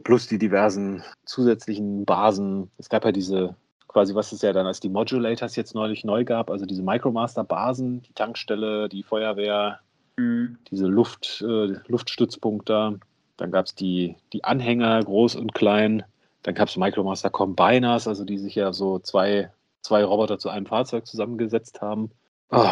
Plus 0.03 0.27
die 0.27 0.39
diversen 0.39 1.03
zusätzlichen 1.25 2.05
Basen. 2.05 2.71
Es 2.77 2.91
gab 2.91 3.07
ja 3.07 3.13
diese, 3.13 3.57
quasi 3.95 4.15
was 4.15 4.33
es 4.33 4.43
ja 4.43 4.53
dann 4.53 4.67
als 4.67 4.81
die 4.81 4.91
Modulators 4.91 5.57
jetzt 5.57 5.75
neulich 5.75 6.05
neu 6.05 6.25
gab, 6.25 6.51
also 6.51 6.67
diese 6.67 6.83
Micromaster-Basen, 6.83 8.03
die 8.03 8.13
Tankstelle, 8.13 8.91
die 8.91 9.03
Feuerwehr, 9.03 9.81
Mhm. 10.17 10.59
diese 10.71 10.87
Luft, 10.87 11.43
äh, 11.43 11.75
Luftstützpunkte. 11.89 13.01
Dann 13.37 13.51
gab 13.51 13.67
es 13.67 13.75
die, 13.75 14.17
die 14.33 14.45
Anhänger, 14.45 15.03
groß 15.03 15.35
und 15.37 15.55
klein. 15.55 16.05
Dann 16.43 16.55
gab 16.55 16.69
es 16.69 16.77
Micromaster 16.77 17.31
Combiners, 17.31 18.07
also 18.07 18.25
die 18.25 18.39
sich 18.39 18.55
ja 18.55 18.73
so 18.73 18.99
zwei, 19.01 19.51
zwei 19.83 20.05
Roboter 20.05 20.39
zu 20.39 20.51
einem 20.51 20.67
Fahrzeug 20.67 21.07
zusammengesetzt 21.07 21.81
haben. 21.81 22.11
Oh, 22.51 22.69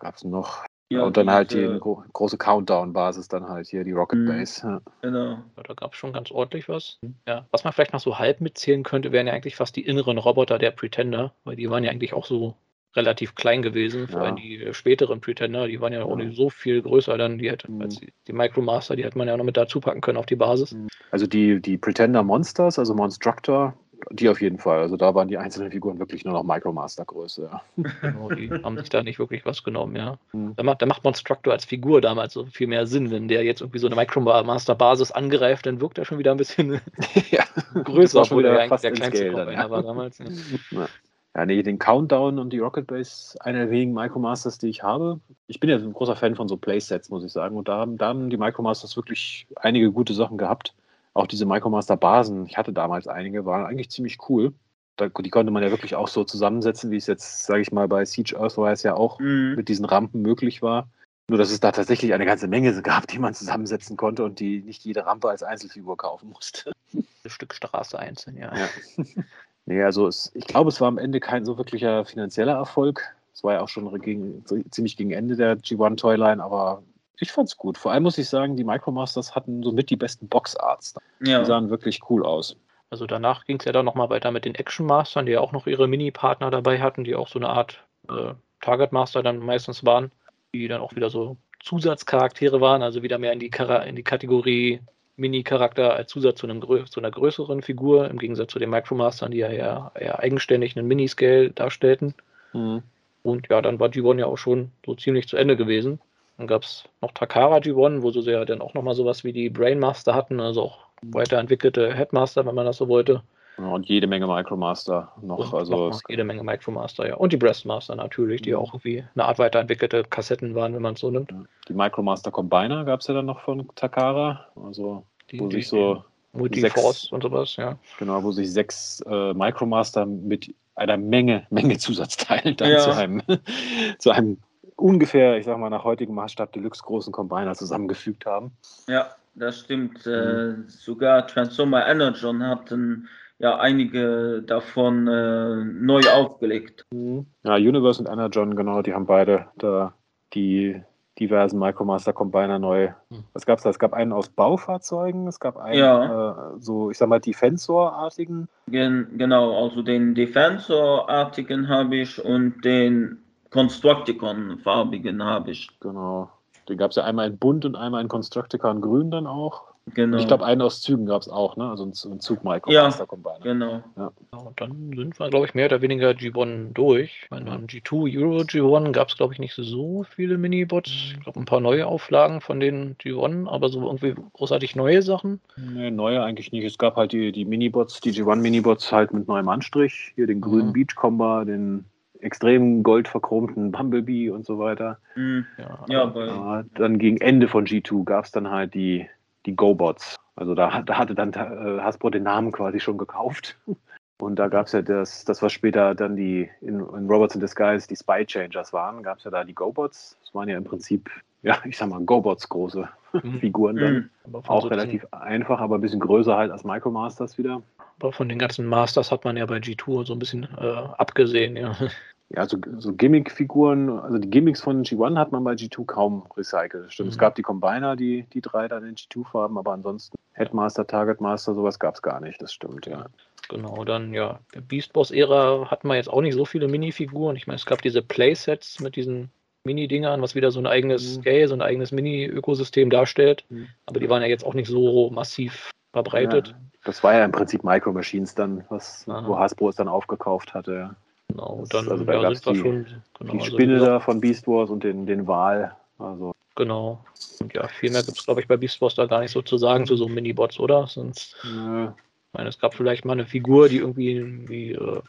gab 0.00 0.16
es 0.16 0.24
noch. 0.24 0.64
Ja, 0.92 1.02
und 1.04 1.16
dann 1.16 1.30
halt 1.30 1.52
die 1.52 1.56
diese- 1.56 1.78
gro 1.78 2.02
große 2.12 2.38
Countdown-Basis, 2.38 3.28
dann 3.28 3.48
halt 3.48 3.66
hier 3.68 3.84
die 3.84 3.92
Rocket 3.92 4.20
Mhm. 4.20 4.26
Base. 4.26 4.66
Ja. 4.66 4.80
Genau. 5.02 5.30
Ja, 5.56 5.62
da 5.64 5.74
gab 5.74 5.92
es 5.92 5.98
schon 5.98 6.12
ganz 6.12 6.30
ordentlich 6.30 6.68
was. 6.68 6.98
Ja, 7.26 7.46
was 7.50 7.64
man 7.64 7.72
vielleicht 7.72 7.92
noch 7.92 8.00
so 8.00 8.18
halb 8.18 8.40
mitzählen 8.40 8.82
könnte, 8.82 9.12
wären 9.12 9.26
ja 9.26 9.32
eigentlich 9.32 9.56
fast 9.56 9.76
die 9.76 9.82
inneren 9.86 10.18
Roboter 10.18 10.58
der 10.58 10.70
Pretender, 10.70 11.32
weil 11.44 11.56
die 11.56 11.68
waren 11.70 11.84
ja 11.84 11.90
eigentlich 11.90 12.12
auch 12.14 12.26
so 12.26 12.54
relativ 12.94 13.34
klein 13.34 13.62
gewesen. 13.62 14.06
Vor 14.06 14.20
Ja. 14.20 14.26
allem 14.26 14.36
die 14.36 14.62
äh, 14.62 14.74
späteren 14.74 15.20
Pretender, 15.22 15.66
die 15.66 15.80
waren 15.80 15.94
ja 15.94 16.02
auch 16.04 16.10
Ja. 16.18 16.24
nicht 16.24 16.36
so 16.36 16.50
viel 16.50 16.82
größer 16.82 17.16
dann, 17.16 17.38
die 17.38 17.50
hätte, 17.50 17.70
Mhm. 17.70 17.80
als 17.80 17.96
die, 17.98 18.12
die 18.26 18.32
Micromaster, 18.34 18.96
die 18.96 19.04
hätte 19.04 19.16
man 19.16 19.28
ja 19.28 19.36
noch 19.36 19.44
mit 19.44 19.56
dazu 19.56 19.80
packen 19.80 20.02
können 20.02 20.18
auf 20.18 20.26
die 20.26 20.36
Basis. 20.36 20.76
Also 21.10 21.26
die, 21.26 21.60
die 21.62 21.78
Pretender 21.78 22.22
Monsters, 22.22 22.78
also 22.78 22.94
Monstructor, 22.94 23.72
die 24.10 24.28
auf 24.28 24.40
jeden 24.40 24.58
Fall. 24.58 24.80
Also 24.80 24.96
da 24.96 25.14
waren 25.14 25.28
die 25.28 25.38
einzelnen 25.38 25.70
Figuren 25.70 25.98
wirklich 25.98 26.24
nur 26.24 26.34
noch 26.34 26.44
Micromaster-Größe. 26.44 27.50
Ja. 27.50 27.62
Genau, 28.00 28.30
die 28.30 28.50
haben 28.64 28.78
sich 28.78 28.88
da 28.88 29.02
nicht 29.02 29.18
wirklich 29.18 29.44
was 29.44 29.62
genommen, 29.62 29.96
ja. 29.96 30.18
Mhm. 30.32 30.54
Da 30.56 30.62
macht, 30.62 30.82
da 30.82 30.86
macht 30.86 31.04
Monstructor 31.04 31.52
als 31.52 31.64
Figur 31.64 32.00
damals 32.00 32.32
so 32.32 32.46
viel 32.46 32.66
mehr 32.66 32.86
Sinn, 32.86 33.10
wenn 33.10 33.28
der 33.28 33.44
jetzt 33.44 33.60
irgendwie 33.60 33.78
so 33.78 33.86
eine 33.86 33.96
Micromaster-Basis 33.96 35.12
angreift, 35.12 35.66
dann 35.66 35.80
wirkt 35.80 35.98
er 35.98 36.04
schon 36.04 36.18
wieder 36.18 36.32
ein 36.32 36.36
bisschen 36.36 36.80
ja. 37.30 37.44
größer, 37.74 38.22
obwohl 38.22 38.44
er 38.44 38.58
eigentlich 38.58 38.68
fast 38.68 38.84
der 38.84 38.90
in 38.90 38.96
kleinste 38.96 39.30
Combiner 39.30 39.52
ja. 39.52 39.70
war 39.70 39.82
damals. 39.82 40.18
Ja. 40.70 40.88
Ja, 41.34 41.46
nee, 41.46 41.62
den 41.62 41.78
Countdown 41.78 42.38
und 42.38 42.52
die 42.52 42.58
Rocket 42.58 42.86
Base, 42.86 43.38
einer 43.40 43.60
der 43.60 43.70
wenigen 43.70 43.94
Micromasters, 43.94 44.58
die 44.58 44.68
ich 44.68 44.82
habe. 44.82 45.18
Ich 45.46 45.60
bin 45.60 45.70
ja 45.70 45.76
ein 45.76 45.92
großer 45.92 46.14
Fan 46.14 46.36
von 46.36 46.46
so 46.46 46.58
Playsets, 46.58 47.08
muss 47.08 47.24
ich 47.24 47.32
sagen. 47.32 47.56
Und 47.56 47.68
da 47.68 47.78
haben, 47.78 47.96
da 47.96 48.08
haben 48.08 48.28
die 48.28 48.36
Micromasters 48.36 48.96
wirklich 48.96 49.46
einige 49.56 49.90
gute 49.92 50.12
Sachen 50.12 50.36
gehabt. 50.36 50.74
Auch 51.14 51.26
diese 51.26 51.46
Micromaster-Basen, 51.46 52.46
ich 52.46 52.56
hatte 52.56 52.72
damals 52.72 53.06
einige, 53.06 53.44
waren 53.44 53.66
eigentlich 53.66 53.90
ziemlich 53.90 54.18
cool. 54.28 54.52
Da, 54.96 55.08
die 55.08 55.30
konnte 55.30 55.52
man 55.52 55.62
ja 55.62 55.70
wirklich 55.70 55.94
auch 55.94 56.08
so 56.08 56.24
zusammensetzen, 56.24 56.90
wie 56.90 56.96
es 56.96 57.06
jetzt, 57.06 57.44
sage 57.44 57.62
ich 57.62 57.72
mal, 57.72 57.88
bei 57.88 58.04
Siege 58.04 58.36
Earthrise 58.36 58.88
ja 58.88 58.94
auch 58.94 59.18
Mhm. 59.18 59.54
mit 59.56 59.68
diesen 59.68 59.84
Rampen 59.84 60.22
möglich 60.22 60.62
war. 60.62 60.88
Nur, 61.28 61.38
dass 61.38 61.50
es 61.50 61.60
da 61.60 61.72
tatsächlich 61.72 62.12
eine 62.12 62.26
ganze 62.26 62.48
Menge 62.48 62.80
gab, 62.82 63.06
die 63.06 63.18
man 63.18 63.34
zusammensetzen 63.34 63.96
konnte 63.96 64.24
und 64.24 64.40
die 64.40 64.60
nicht 64.62 64.84
jede 64.84 65.06
Rampe 65.06 65.28
als 65.30 65.42
Einzelfigur 65.42 65.96
kaufen 65.96 66.30
musste. 66.30 66.72
Ein 66.92 67.04
Stück 67.26 67.54
Straße 67.54 67.98
einzeln, 67.98 68.36
ja. 68.36 68.52
Ja. 68.54 68.68
nee, 69.66 69.82
also 69.82 70.08
es, 70.08 70.30
ich 70.34 70.46
glaube, 70.46 70.68
es 70.68 70.80
war 70.80 70.88
am 70.88 70.98
Ende 70.98 71.20
kein 71.20 71.44
so 71.44 71.56
wirklicher 71.56 72.04
finanzieller 72.04 72.54
Erfolg. 72.54 73.14
Es 73.32 73.44
war 73.44 73.54
ja 73.54 73.60
auch 73.60 73.68
schon 73.68 73.98
gegen, 74.00 74.44
ziemlich 74.70 74.96
gegen 74.96 75.12
Ende 75.12 75.36
der 75.36 75.56
G1 75.56 75.96
Toyline, 75.96 76.42
aber 76.42 76.82
ich 77.22 77.32
fand's 77.32 77.56
gut. 77.56 77.78
Vor 77.78 77.92
allem 77.92 78.02
muss 78.02 78.18
ich 78.18 78.28
sagen, 78.28 78.56
die 78.56 78.64
Micromasters 78.64 79.34
hatten 79.34 79.62
somit 79.62 79.90
die 79.90 79.96
besten 79.96 80.28
Boxarts. 80.28 80.94
Die 81.20 81.30
Ja. 81.30 81.44
sahen 81.44 81.70
wirklich 81.70 82.00
cool 82.10 82.26
aus. 82.26 82.56
Also 82.90 83.06
danach 83.06 83.44
ging 83.44 83.58
es 83.58 83.64
ja 83.64 83.72
dann 83.72 83.84
nochmal 83.84 84.10
weiter 84.10 84.30
mit 84.32 84.44
den 84.44 84.54
Action 84.54 84.86
Mastern, 84.86 85.26
die 85.26 85.32
ja 85.32 85.40
auch 85.40 85.52
noch 85.52 85.66
ihre 85.66 85.88
Mini-Partner 85.88 86.50
dabei 86.50 86.80
hatten, 86.80 87.04
die 87.04 87.14
auch 87.14 87.28
so 87.28 87.38
eine 87.38 87.48
Art 87.48 87.82
äh, 88.10 88.34
Target 88.60 88.92
Master 88.92 89.22
dann 89.22 89.38
meistens 89.38 89.84
waren, 89.84 90.10
die 90.52 90.68
dann 90.68 90.80
auch 90.80 90.94
wieder 90.94 91.08
so 91.08 91.36
Zusatzcharaktere 91.60 92.60
waren, 92.60 92.82
also 92.82 93.02
wieder 93.02 93.18
mehr 93.18 93.32
in 93.32 93.38
die, 93.38 93.50
Kara 93.50 93.84
in 93.84 93.96
die 93.96 94.02
Kategorie 94.02 94.80
Mini-Charakter 95.16 95.94
als 95.94 96.10
Zusatz 96.10 96.40
zu, 96.40 96.46
einem, 96.46 96.60
zu 96.86 97.00
einer 97.00 97.10
größeren 97.10 97.62
Figur, 97.62 98.10
im 98.10 98.18
Gegensatz 98.18 98.52
zu 98.52 98.58
den 98.58 98.70
Micromastern, 98.70 99.30
die 99.30 99.38
ja 99.38 99.48
eher, 99.48 99.92
eher 99.94 100.18
eigenständig 100.18 100.76
einen 100.76 100.88
Miniscale 100.88 101.50
darstellten. 101.50 102.14
Mhm. 102.52 102.82
Und 103.22 103.48
ja, 103.48 103.62
dann 103.62 103.78
war 103.78 103.88
G1 103.88 104.18
ja 104.18 104.26
auch 104.26 104.38
schon 104.38 104.72
so 104.84 104.94
ziemlich 104.96 105.28
zu 105.28 105.36
Ende 105.36 105.56
gewesen. 105.56 106.00
Dann 106.38 106.46
gab 106.46 106.62
es 106.62 106.84
noch 107.00 107.12
Takara 107.12 107.58
G1, 107.58 108.02
wo 108.02 108.10
sie 108.10 108.30
ja 108.30 108.44
dann 108.44 108.60
auch 108.60 108.74
nochmal 108.74 108.94
sowas 108.94 109.24
wie 109.24 109.32
die 109.32 109.50
Brainmaster 109.50 110.14
hatten, 110.14 110.40
also 110.40 110.62
auch 110.62 110.78
weiterentwickelte 111.02 111.94
Headmaster, 111.94 112.46
wenn 112.46 112.54
man 112.54 112.66
das 112.66 112.78
so 112.78 112.88
wollte. 112.88 113.22
und 113.58 113.88
jede 113.88 114.06
Menge 114.06 114.26
Micromaster 114.26 115.12
noch. 115.20 115.52
Und 115.52 115.58
also 115.58 115.90
noch 115.90 116.00
jede 116.08 116.24
Menge 116.24 116.42
Micromaster, 116.42 117.08
ja. 117.08 117.16
Und 117.16 117.32
die 117.32 117.36
Breastmaster 117.36 117.94
natürlich, 117.96 118.42
die 118.42 118.52
mhm. 118.52 118.58
auch 118.58 118.72
irgendwie 118.72 119.04
eine 119.14 119.24
Art 119.24 119.38
weiterentwickelte 119.38 120.04
Kassetten 120.04 120.54
waren, 120.54 120.74
wenn 120.74 120.82
man 120.82 120.94
es 120.94 121.00
so 121.00 121.10
nimmt. 121.10 121.34
Die 121.68 121.74
Micromaster 121.74 122.30
Combiner 122.30 122.84
gab 122.84 123.00
es 123.00 123.08
ja 123.08 123.14
dann 123.14 123.26
noch 123.26 123.40
von 123.40 123.68
Takara. 123.74 124.46
Also 124.56 125.04
die, 125.30 125.40
wo 125.40 125.48
die, 125.48 125.56
sich 125.56 125.68
so 125.68 126.02
Multiforce 126.32 127.12
und 127.12 127.22
sowas, 127.22 127.56
ja. 127.56 127.78
Genau, 127.98 128.22
wo 128.22 128.32
sich 128.32 128.50
sechs 128.50 129.00
äh, 129.06 129.34
Micromaster 129.34 130.06
mit 130.06 130.54
einer 130.74 130.96
Menge, 130.96 131.46
Menge 131.50 131.78
Zusatzteilen 131.78 132.56
dann 132.56 132.70
ja. 132.70 132.78
zu 132.78 132.96
einem, 132.96 133.22
zu 133.98 134.10
einem 134.10 134.38
ungefähr, 134.82 135.38
ich 135.38 135.44
sag 135.44 135.58
mal, 135.58 135.70
nach 135.70 135.84
heutigem 135.84 136.14
Maßstab 136.14 136.52
Deluxe 136.52 136.82
großen 136.82 137.12
Combiner 137.12 137.54
zusammengefügt 137.54 138.26
haben. 138.26 138.52
Ja, 138.88 139.10
das 139.34 139.60
stimmt. 139.60 140.06
Äh, 140.06 140.10
mhm. 140.10 140.64
Äh, 140.66 140.68
sogar 140.68 141.26
Transformer 141.26 141.86
Energon 141.86 142.42
hatten 142.42 143.08
ja 143.38 143.58
einige 143.58 144.42
davon 144.46 145.08
äh, 145.08 145.64
neu 145.64 146.02
aufgelegt. 146.12 146.86
Mhm. 146.92 147.26
Ja, 147.42 147.54
Universe 147.54 148.00
und 148.02 148.08
Energon, 148.08 148.56
genau, 148.56 148.82
die 148.82 148.94
haben 148.94 149.06
beide 149.06 149.46
da 149.56 149.94
die 150.34 150.82
diversen 151.18 151.58
Micromaster 151.58 152.12
Combiner 152.12 152.58
neu. 152.58 152.88
Mhm. 153.10 153.24
Was 153.32 153.44
gab 153.44 153.58
es 153.58 153.64
da? 153.64 153.70
Es 153.70 153.78
gab 153.78 153.92
einen 153.92 154.12
aus 154.12 154.28
Baufahrzeugen, 154.28 155.26
es 155.26 155.40
gab 155.40 155.56
einen, 155.56 155.78
ja. 155.78 156.54
äh, 156.54 156.58
so, 156.58 156.90
ich 156.90 156.98
sag 156.98 157.08
mal, 157.08 157.20
Defensor-artigen. 157.20 158.48
Gen 158.68 159.08
genau, 159.18 159.64
also 159.64 159.82
den 159.82 160.14
Defensor-artigen 160.14 161.68
habe 161.68 161.96
ich 161.96 162.22
und 162.24 162.64
den 162.64 163.21
Constructicon-farbigen 163.52 165.22
habe 165.22 165.50
ich. 165.50 165.68
Genau. 165.80 166.30
Den 166.68 166.78
gab 166.78 166.90
es 166.90 166.96
ja 166.96 167.04
einmal 167.04 167.28
in 167.28 167.38
bunt 167.38 167.64
und 167.64 167.76
einmal 167.76 168.02
in 168.02 168.08
Constructicon 168.08 168.80
grün 168.80 169.10
dann 169.10 169.26
auch. 169.26 169.72
Genau. 169.94 170.16
Ich 170.16 170.28
glaube, 170.28 170.44
einen 170.44 170.62
aus 170.62 170.80
Zügen 170.80 171.06
gab 171.06 171.22
es 171.22 171.28
auch, 171.28 171.56
ne? 171.56 171.68
Also 171.68 171.84
ein, 171.84 172.20
Zug 172.20 172.44
Micro 172.44 172.70
ja, 172.70 172.88
Combiner. 172.88 173.40
Genau. 173.42 173.82
Ja. 173.96 174.12
Und 174.30 174.60
dann 174.60 174.92
sind 174.94 175.18
wir, 175.18 175.28
glaube 175.28 175.46
ich, 175.46 175.54
mehr 175.54 175.66
oder 175.66 175.82
weniger 175.82 176.10
G1 176.10 176.72
durch. 176.72 177.22
Ich 177.24 177.30
meine, 177.32 177.46
beim 177.46 177.66
G2 177.66 178.20
Euro 178.22 178.42
G1 178.42 178.92
gab 178.92 179.08
es, 179.08 179.16
glaube 179.16 179.34
ich, 179.34 179.40
nicht 179.40 179.54
so 179.54 180.04
viele 180.04 180.38
Minibots. 180.38 180.88
Ich 180.88 181.20
glaube, 181.20 181.40
ein 181.40 181.46
paar 181.46 181.60
neue 181.60 181.88
Auflagen 181.88 182.40
von 182.40 182.60
den 182.60 182.96
G1, 182.98 183.48
aber 183.48 183.70
so 183.70 183.84
irgendwie 183.84 184.14
großartig 184.34 184.76
neue 184.76 185.02
Sachen. 185.02 185.40
Nee, 185.56 185.90
neue 185.90 186.22
eigentlich 186.22 186.52
nicht. 186.52 186.64
Es 186.64 186.78
gab 186.78 186.94
halt 186.94 187.10
die, 187.10 187.32
die 187.32 187.44
Minibots, 187.44 188.00
die 188.00 188.12
G1 188.12 188.36
Minibots 188.36 188.92
halt 188.92 189.12
mit 189.12 189.26
neuem 189.26 189.48
Anstrich. 189.48 190.12
Hier 190.14 190.28
den 190.28 190.40
grünen 190.40 190.68
mhm. 190.68 190.74
Beachcomber, 190.74 191.44
den 191.44 191.86
extrem 192.22 192.82
goldverchromten 192.82 193.72
Bumblebee 193.72 194.30
und 194.30 194.46
so 194.46 194.58
weiter. 194.58 194.98
Mhm. 195.16 195.46
Ja, 195.58 195.84
ja, 195.88 196.12
ja, 196.14 196.64
dann 196.74 196.98
gegen 196.98 197.18
Ende 197.18 197.48
von 197.48 197.66
G2 197.66 198.04
gab 198.04 198.24
es 198.24 198.30
dann 198.30 198.50
halt 198.50 198.74
die 198.74 199.08
die 199.46 199.56
GoBots. 199.56 200.16
Also 200.36 200.54
da, 200.54 200.82
da 200.82 200.98
hatte 200.98 201.14
dann 201.14 201.32
äh, 201.32 201.80
Hasbro 201.80 202.10
den 202.10 202.22
Namen 202.22 202.52
quasi 202.52 202.80
schon 202.80 202.98
gekauft. 202.98 203.56
Und 204.20 204.36
da 204.36 204.46
gab 204.46 204.66
es 204.66 204.72
ja 204.72 204.82
das, 204.82 205.24
das, 205.24 205.42
was 205.42 205.52
später 205.52 205.96
dann 205.96 206.14
die 206.14 206.48
in, 206.60 206.78
in 206.78 207.10
Robots 207.10 207.34
in 207.34 207.40
Disguise 207.40 207.88
die 207.88 207.96
Spy 207.96 208.24
Changers 208.24 208.72
waren, 208.72 209.02
gab 209.02 209.18
es 209.18 209.24
ja 209.24 209.32
da 209.32 209.42
die 209.42 209.54
GoBots. 209.54 210.16
Das 210.20 210.32
waren 210.32 210.48
ja 210.48 210.56
im 210.56 210.62
Prinzip, 210.62 211.10
ja, 211.42 211.58
ich 211.64 211.76
sag 211.76 211.88
mal, 211.88 212.00
GoBots 212.00 212.48
große 212.48 212.88
mhm. 213.20 213.40
Figuren 213.40 213.76
dann. 213.76 214.10
Mhm. 214.26 214.36
Auch 214.46 214.70
relativ 214.70 215.04
einfach, 215.10 215.60
aber 215.60 215.76
ein 215.76 215.80
bisschen 215.80 215.98
größer 215.98 216.36
halt 216.36 216.52
als 216.52 216.62
Micromasters 216.62 217.36
wieder. 217.36 217.62
Aber 217.98 218.12
von 218.12 218.28
den 218.28 218.38
ganzen 218.38 218.64
Masters 218.64 219.10
hat 219.10 219.24
man 219.24 219.36
ja 219.36 219.44
bei 219.44 219.56
G2 219.56 220.06
so 220.06 220.12
ein 220.12 220.20
bisschen 220.20 220.46
äh, 220.56 220.72
abgesehen, 220.98 221.56
ja 221.56 221.74
ja, 222.30 222.46
so, 222.46 222.56
so 222.78 222.92
Gimmick-Figuren, 222.94 223.90
also 223.90 224.18
die 224.18 224.30
Gimmicks 224.30 224.62
von 224.62 224.84
G1 224.84 225.18
hat 225.18 225.32
man 225.32 225.44
bei 225.44 225.52
G2 225.52 225.84
kaum 225.84 226.26
recycelt. 226.36 226.92
Stimmt, 226.92 227.08
mhm. 227.08 227.12
es 227.12 227.18
gab 227.18 227.34
die 227.34 227.42
Combiner, 227.42 227.96
die, 227.96 228.24
die 228.32 228.40
drei 228.40 228.68
dann 228.68 228.84
in 228.84 228.94
G2-Farben, 228.94 229.58
aber 229.58 229.72
ansonsten 229.72 230.16
Headmaster, 230.32 230.86
Targetmaster, 230.86 231.54
sowas 231.54 231.78
gab 231.78 231.94
es 231.94 232.02
gar 232.02 232.20
nicht, 232.20 232.40
das 232.40 232.52
stimmt, 232.52 232.86
ja. 232.86 233.06
Genau, 233.48 233.84
dann 233.84 234.14
ja, 234.14 234.40
der 234.54 234.62
Beast 234.62 234.92
Boss-Ära 234.94 235.70
hatten 235.70 235.88
wir 235.88 235.96
jetzt 235.96 236.08
auch 236.08 236.22
nicht 236.22 236.34
so 236.34 236.44
viele 236.44 236.68
Minifiguren. 236.68 237.36
Ich 237.36 237.46
meine, 237.46 237.56
es 237.56 237.66
gab 237.66 237.82
diese 237.82 238.00
Playsets 238.00 238.80
mit 238.80 238.96
diesen 238.96 239.30
Mini-Dingern, 239.64 240.22
was 240.22 240.34
wieder 240.34 240.50
so 240.50 240.60
ein 240.60 240.66
eigenes 240.66 241.16
mhm. 241.16 241.20
Scale, 241.20 241.48
so 241.48 241.54
ein 241.54 241.62
eigenes 241.62 241.92
Mini-Ökosystem 241.92 242.88
darstellt. 242.88 243.44
Mhm. 243.50 243.68
Aber 243.86 244.00
die 244.00 244.08
waren 244.08 244.22
ja 244.22 244.28
jetzt 244.28 244.44
auch 244.44 244.54
nicht 244.54 244.68
so 244.68 245.10
massiv 245.10 245.70
verbreitet. 245.92 246.48
Ja, 246.48 246.54
das 246.84 247.04
war 247.04 247.14
ja 247.14 247.24
im 247.24 247.32
Prinzip 247.32 247.62
Micro 247.62 247.92
Machines 247.92 248.34
dann, 248.34 248.64
was, 248.70 249.06
wo 249.06 249.38
Hasbro 249.38 249.68
es 249.68 249.76
dann 249.76 249.88
aufgekauft 249.88 250.54
hatte. 250.54 250.96
Genau, 251.32 251.64
dann 251.70 251.88
also 251.88 252.04
da 252.04 252.12
ja, 252.12 252.30
es 252.30 252.42
die, 252.42 252.54
schon, 252.54 252.86
genau, 253.18 253.32
die 253.32 253.40
also 253.40 253.52
Spinne 253.52 253.74
also, 253.74 253.86
da 253.86 254.00
von 254.00 254.20
Beast 254.20 254.46
Wars 254.46 254.68
und 254.68 254.84
den, 254.84 255.06
den 255.06 255.26
Wal. 255.26 255.74
Also. 255.98 256.32
Genau. 256.56 257.02
Und 257.40 257.54
ja, 257.54 257.66
viel 257.68 257.90
mehr 257.90 258.02
gibt 258.02 258.18
es, 258.18 258.24
glaube 258.24 258.42
ich, 258.42 258.48
bei 258.48 258.58
Beast 258.58 258.80
Wars 258.82 258.94
da 258.94 259.06
gar 259.06 259.20
nicht 259.20 259.30
so 259.30 259.40
zu 259.40 259.56
sagen 259.56 259.86
zu 259.86 259.96
so 259.96 260.08
Minibots, 260.08 260.60
oder? 260.60 260.86
Sonst. 260.86 261.36
Nö. 261.44 261.86
Ich 261.86 262.38
meine, 262.38 262.50
es 262.50 262.58
gab 262.58 262.74
vielleicht 262.74 263.06
mal 263.06 263.14
eine 263.14 263.24
Figur, 263.24 263.70
die 263.70 263.78
irgendwie 263.78 264.48
wie 264.48 264.72
äh, 264.72 265.00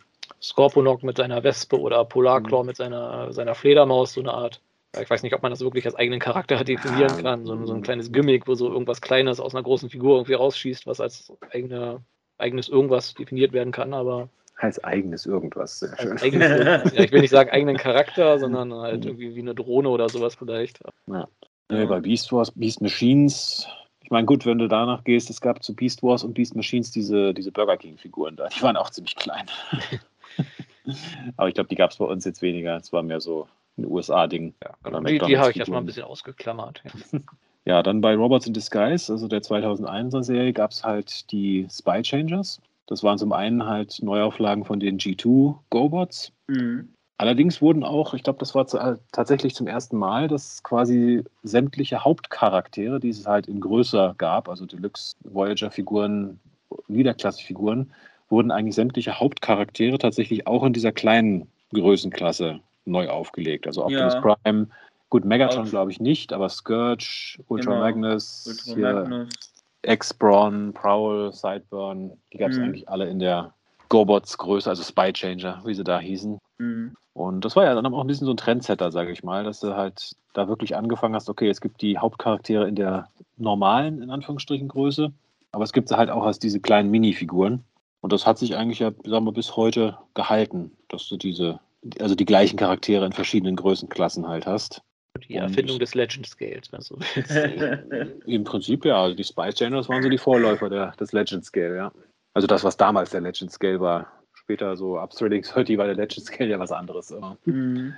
Scorponok 0.42 1.04
mit 1.04 1.18
seiner 1.18 1.44
Wespe 1.44 1.78
oder 1.78 2.06
Polarclaw 2.06 2.64
mhm. 2.64 2.68
mit 2.68 2.78
seiner, 2.78 3.34
seiner 3.34 3.56
Fledermaus, 3.56 4.14
so 4.14 4.22
eine 4.22 4.34
Art. 4.34 4.62
Ich 5.02 5.10
weiß 5.10 5.24
nicht, 5.24 5.34
ob 5.34 5.42
man 5.42 5.52
das 5.52 5.62
wirklich 5.62 5.86
als 5.86 5.96
eigenen 5.96 6.20
Charakter 6.22 6.64
definieren 6.64 7.22
kann. 7.22 7.46
So, 7.46 7.66
so 7.66 7.74
ein 7.74 7.82
kleines 7.82 8.14
Gimmick, 8.14 8.48
wo 8.48 8.56
so 8.56 8.72
irgendwas 8.72 9.02
Kleines 9.02 9.42
aus 9.42 9.54
einer 9.54 9.64
großen 9.64 9.90
Figur 9.90 10.16
irgendwie 10.16 10.36
rausschießt, 10.36 10.88
was 10.88 11.02
als 11.02 11.34
eigene, 11.52 12.02
eigenes 12.38 12.70
irgendwas 12.70 13.14
definiert 13.14 13.52
werden 13.52 13.74
kann, 13.74 13.94
aber 13.94 14.30
als 14.64 14.82
eigenes 14.82 15.26
irgendwas, 15.26 15.80
sehr 15.80 15.98
schön. 15.98 16.18
Eigenes, 16.20 16.94
ja, 16.94 17.04
ich 17.04 17.12
will 17.12 17.20
nicht 17.20 17.32
sagen 17.32 17.50
eigenen 17.50 17.76
Charakter, 17.76 18.40
sondern 18.40 18.74
halt 18.74 19.06
irgendwie 19.06 19.36
wie 19.36 19.42
eine 19.42 19.54
Drohne 19.54 19.90
oder 19.90 20.08
sowas 20.08 20.36
vielleicht. 20.36 20.80
Ja. 21.08 21.28
ja. 21.70 21.86
Bei 21.86 22.00
Beast 22.00 22.32
Wars, 22.32 22.50
Beast 22.52 22.82
Machines, 22.82 23.68
ich 24.02 24.10
meine, 24.10 24.26
gut, 24.26 24.46
wenn 24.46 24.60
du 24.60 24.70
danach 24.70 25.04
gehst, 25.04 25.30
es 25.30 25.42
gab 25.42 25.62
zu 25.64 25.76
Beast 25.76 26.02
Wars 26.02 26.24
und 26.24 26.34
Beast 26.34 26.56
Machines 26.56 26.92
diese, 26.92 27.34
diese 27.34 27.52
Burger 27.52 27.76
King-Figuren 27.76 28.38
da. 28.38 28.48
Die 28.48 28.62
waren 28.62 28.78
auch 28.78 28.90
ziemlich 28.90 29.18
klein. 29.18 29.46
Aber 31.38 31.50
ich 31.50 31.56
glaube, 31.56 31.68
die 31.68 31.76
gab 31.76 31.92
es 31.92 31.98
bei 31.98 32.06
uns 32.06 32.24
jetzt 32.24 32.42
weniger. 32.42 32.78
Es 32.78 32.94
war 32.94 33.04
mehr 33.04 33.20
so 33.20 33.48
ein 33.78 33.86
USA-Ding. 33.86 34.54
Ja. 34.64 35.00
Die, 35.02 35.20
die 35.20 35.38
habe 35.38 35.52
ich 35.52 35.58
erstmal 35.58 35.82
ein 35.82 35.86
bisschen 35.86 36.04
ausgeklammert. 36.04 36.82
Ja. 37.66 37.78
ja, 37.78 37.84
dann 37.84 38.02
bei 38.02 38.14
Robots 38.14 38.46
in 38.46 38.54
Disguise, 38.54 39.10
also 39.10 39.30
der 39.30 39.42
2001er 39.42 40.22
Serie, 40.24 40.52
gab 40.52 40.72
es 40.72 40.84
halt 40.84 41.32
die 41.32 41.66
Spy 41.72 42.02
Changers. 42.02 42.60
Das 42.88 43.04
waren 43.04 43.18
zum 43.18 43.32
einen 43.32 43.66
halt 43.66 44.00
Neuauflagen 44.02 44.66
von 44.66 44.80
den 44.80 44.98
G2 44.98 45.56
GoBots. 45.70 46.32
Mhm. 46.48 46.90
Allerdings 47.18 47.62
wurden 47.62 47.84
auch, 47.84 48.14
ich 48.14 48.24
glaube, 48.24 48.40
das 48.40 48.56
war 48.56 48.68
zu, 48.68 48.78
äh, 48.78 48.98
tatsächlich 49.12 49.56
zum 49.56 49.68
ersten 49.68 49.98
Mal, 49.98 50.28
dass 50.28 50.64
quasi 50.64 51.24
sämtliche 51.44 52.04
Hauptcharaktere, 52.04 53.00
die 53.00 53.10
es 53.10 53.26
halt 53.26 53.48
in 53.48 53.62
größer 53.62 54.16
gab, 54.18 54.50
also 54.50 54.66
Deluxe 54.66 55.16
Voyager-Figuren, 55.24 56.40
Niederklasse-Figuren, 56.88 57.92
wurden 58.30 58.52
eigentlich 58.52 58.76
sämtliche 58.76 59.20
Hauptcharaktere 59.20 60.00
tatsächlich 60.00 60.48
auch 60.48 60.64
in 60.64 60.74
dieser 60.74 60.92
kleinen 60.92 61.48
Größenklasse 61.72 62.60
neu 62.86 63.10
aufgelegt. 63.10 63.68
Also 63.68 63.84
Optimus 63.84 64.16
ja. 64.16 64.22
Prime, 64.22 64.68
gut, 65.10 65.24
Megatron 65.24 65.70
glaube 65.70 65.92
ich 65.92 66.00
nicht, 66.00 66.34
aber 66.34 66.50
Scourge, 66.50 67.40
Ultra 67.48 67.72
genau. 67.72 67.84
Magnus, 67.84 68.66
Ultra 68.68 69.04
Magnus. 69.04 69.53
X-Brawn, 69.84 70.74
Prowl, 70.74 71.32
Sideburn, 71.34 72.12
die 72.32 72.38
gab 72.38 72.52
es 72.52 72.58
mhm. 72.58 72.64
eigentlich 72.64 72.90
alle 72.90 73.08
in 73.08 73.20
der 73.20 73.54
GoBots 73.90 74.38
Größe, 74.38 74.70
also 74.70 74.84
Spy 74.84 75.14
Changer, 75.14 75.62
wie 75.66 75.74
sie 75.74 75.84
da 75.84 76.00
hießen. 76.00 76.40
Mhm. 76.58 76.96
Und 77.14 77.46
das 77.46 77.56
war 77.56 77.66
ja 77.66 77.76
dann 77.76 77.86
auch 77.86 78.02
ein 78.02 78.08
bisschen 78.08 78.26
so 78.26 78.34
ein 78.34 78.38
Trendsetter, 78.38 78.92
sage 78.92 79.12
ich 79.12 79.24
mal, 79.24 79.44
dass 79.44 79.60
du 79.60 79.76
halt 79.76 80.16
da 80.34 80.48
wirklich 80.48 80.76
angefangen 80.76 81.14
hast, 81.14 81.30
okay, 81.30 81.48
es 81.48 81.62
gibt 81.62 81.82
die 81.82 82.00
Hauptcharaktere 82.00 82.68
in 82.68 82.76
der 82.76 83.10
normalen, 83.38 84.02
in 84.02 84.10
Anführungsstrichen, 84.10 84.68
Größe, 84.68 85.12
aber 85.52 85.64
es 85.64 85.74
gibt 85.74 85.90
sie 85.90 85.98
halt 85.98 86.10
auch 86.10 86.24
als 86.24 86.40
diese 86.40 86.60
kleinen 86.60 86.90
Minifiguren. 86.90 87.64
Und 88.02 88.12
das 88.12 88.26
hat 88.26 88.38
sich 88.40 88.56
eigentlich 88.56 88.80
ja, 88.80 88.92
sagen 89.06 89.26
wir, 89.26 89.32
bis 89.32 89.56
heute 89.56 89.98
gehalten, 90.14 90.72
dass 90.90 91.08
du 91.08 91.16
diese, 91.16 91.60
also 92.00 92.16
die 92.16 92.26
gleichen 92.26 92.58
Charaktere 92.58 93.06
in 93.06 93.14
verschiedenen 93.14 93.56
Größenklassen 93.56 94.28
halt 94.28 94.48
hast. 94.48 94.82
Die 95.30 95.36
Erfindung 95.36 95.76
und 95.76 95.82
des 95.82 95.94
Legend 95.94 96.26
Scales, 96.26 96.72
wenn 96.72 96.82
so 96.82 96.98
Im 98.26 98.44
Prinzip 98.44 98.84
ja, 98.84 99.04
also 99.04 99.16
die 99.16 99.24
Spice 99.24 99.56
Channels 99.56 99.88
waren 99.88 100.02
so 100.02 100.10
die 100.10 100.18
Vorläufer 100.18 100.70
der, 100.70 100.92
des 101.00 101.12
Legend 101.12 101.46
Scale, 101.46 101.76
ja. 101.76 101.92
Also 102.34 102.48
das, 102.48 102.64
was 102.64 102.78
damals 102.78 103.12
der 103.12 103.22
Legend 103.22 103.52
Scale 103.52 103.80
war, 103.80 104.23
später 104.44 104.76
so 104.76 105.00
Upthreading 105.00 105.42
30 105.42 105.78
war 105.78 105.86
der 105.86 105.96
Legend 105.96 106.26
Scale 106.26 106.50
ja 106.50 106.60
was 106.60 106.72
anderes. 106.72 107.12
Immer. 107.12 107.38
Mhm. 107.46 107.96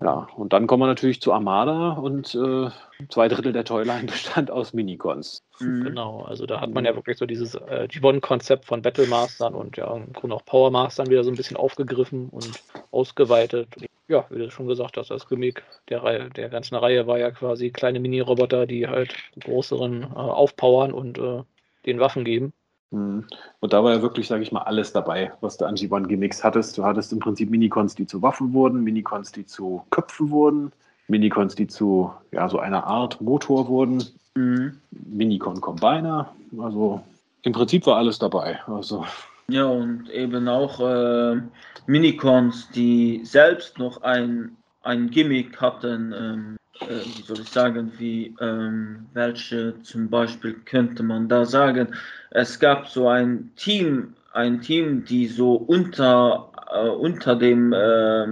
Ja, 0.00 0.26
und 0.36 0.52
dann 0.52 0.66
kommen 0.66 0.82
wir 0.82 0.86
natürlich 0.86 1.20
zu 1.20 1.32
Armada 1.32 1.92
und 1.92 2.34
äh, 2.34 2.68
zwei 3.10 3.28
Drittel 3.28 3.52
der 3.52 3.64
Toyline 3.64 4.06
bestand 4.06 4.50
aus 4.50 4.72
Minicons. 4.72 5.44
Mhm. 5.60 5.84
Genau, 5.84 6.22
also 6.22 6.46
da 6.46 6.60
hat 6.60 6.70
man 6.70 6.84
ja 6.84 6.96
wirklich 6.96 7.18
so 7.18 7.26
dieses 7.26 7.54
äh, 7.54 7.86
G1-Konzept 7.90 8.64
von 8.64 8.82
Battlemastern 8.82 9.54
und 9.54 9.76
ja, 9.76 9.94
im 9.94 10.12
Grunde 10.12 10.34
auch 10.34 10.44
Powermastern 10.44 11.08
wieder 11.08 11.22
so 11.22 11.30
ein 11.30 11.36
bisschen 11.36 11.56
aufgegriffen 11.56 12.28
und 12.30 12.62
ausgeweitet. 12.90 13.68
Ja, 14.08 14.24
wie 14.30 14.38
du 14.38 14.50
schon 14.50 14.66
gesagt 14.66 14.96
hast, 14.96 15.10
das 15.10 15.28
Gimmick 15.28 15.62
der, 15.90 16.02
Reihe, 16.02 16.30
der 16.30 16.48
ganzen 16.48 16.76
Reihe 16.76 17.06
war 17.06 17.18
ja 17.18 17.30
quasi 17.30 17.70
kleine 17.70 18.00
Mini-Roboter, 18.00 18.66
die 18.66 18.88
halt 18.88 19.14
größeren 19.38 20.02
äh, 20.02 20.06
aufpowern 20.06 20.92
und 20.92 21.18
äh, 21.18 21.42
den 21.84 22.00
Waffen 22.00 22.24
geben. 22.24 22.52
Mhm. 22.90 23.24
Und 23.60 23.72
da 23.72 23.84
war 23.84 23.94
ja 23.94 24.02
wirklich, 24.02 24.28
sage 24.28 24.42
ich 24.42 24.52
mal, 24.52 24.62
alles 24.62 24.92
dabei, 24.92 25.32
was 25.40 25.56
du 25.56 25.64
an 25.64 25.76
G1-Gimmicks 25.76 26.42
hattest. 26.42 26.78
Du 26.78 26.84
hattest 26.84 27.12
im 27.12 27.18
Prinzip 27.18 27.50
Minicons, 27.50 27.94
die 27.94 28.06
zu 28.06 28.22
Waffen 28.22 28.52
wurden, 28.52 28.82
Minicons, 28.82 29.32
die 29.32 29.46
zu 29.46 29.82
Köpfen 29.90 30.30
wurden, 30.30 30.72
Minicons, 31.08 31.54
die 31.54 31.66
zu 31.66 32.12
ja, 32.32 32.48
so 32.48 32.58
einer 32.58 32.84
Art 32.86 33.20
Motor 33.20 33.68
wurden, 33.68 34.04
mhm. 34.34 34.78
Minicon 34.90 35.60
Combiner. 35.60 36.32
Also 36.58 37.02
im 37.42 37.52
Prinzip 37.52 37.86
war 37.86 37.96
alles 37.96 38.18
dabei. 38.18 38.60
Also. 38.66 39.04
Ja, 39.50 39.64
und 39.64 40.10
eben 40.10 40.48
auch 40.48 40.80
äh, 40.80 41.40
Minicons, 41.86 42.68
die 42.70 43.22
selbst 43.24 43.78
noch 43.78 44.02
ein, 44.02 44.56
ein 44.82 45.10
Gimmick 45.10 45.60
hatten. 45.60 46.12
Ähm, 46.12 46.56
äh, 46.56 46.58
wie 46.86 47.22
soll 47.22 47.40
ich 47.40 47.48
sagen, 47.48 47.92
wie 47.98 48.34
ähm, 48.40 49.06
welche 49.14 49.80
zum 49.82 50.08
Beispiel 50.08 50.54
könnte 50.64 51.02
man 51.02 51.28
da 51.28 51.44
sagen, 51.44 51.88
es 52.30 52.58
gab 52.58 52.88
so 52.88 53.08
ein 53.08 53.50
Team, 53.56 54.14
ein 54.32 54.60
Team, 54.60 55.04
die 55.04 55.26
so 55.26 55.54
unter, 55.54 56.50
äh, 56.72 56.88
unter 56.88 57.36
dem, 57.36 57.72
äh, 57.72 58.26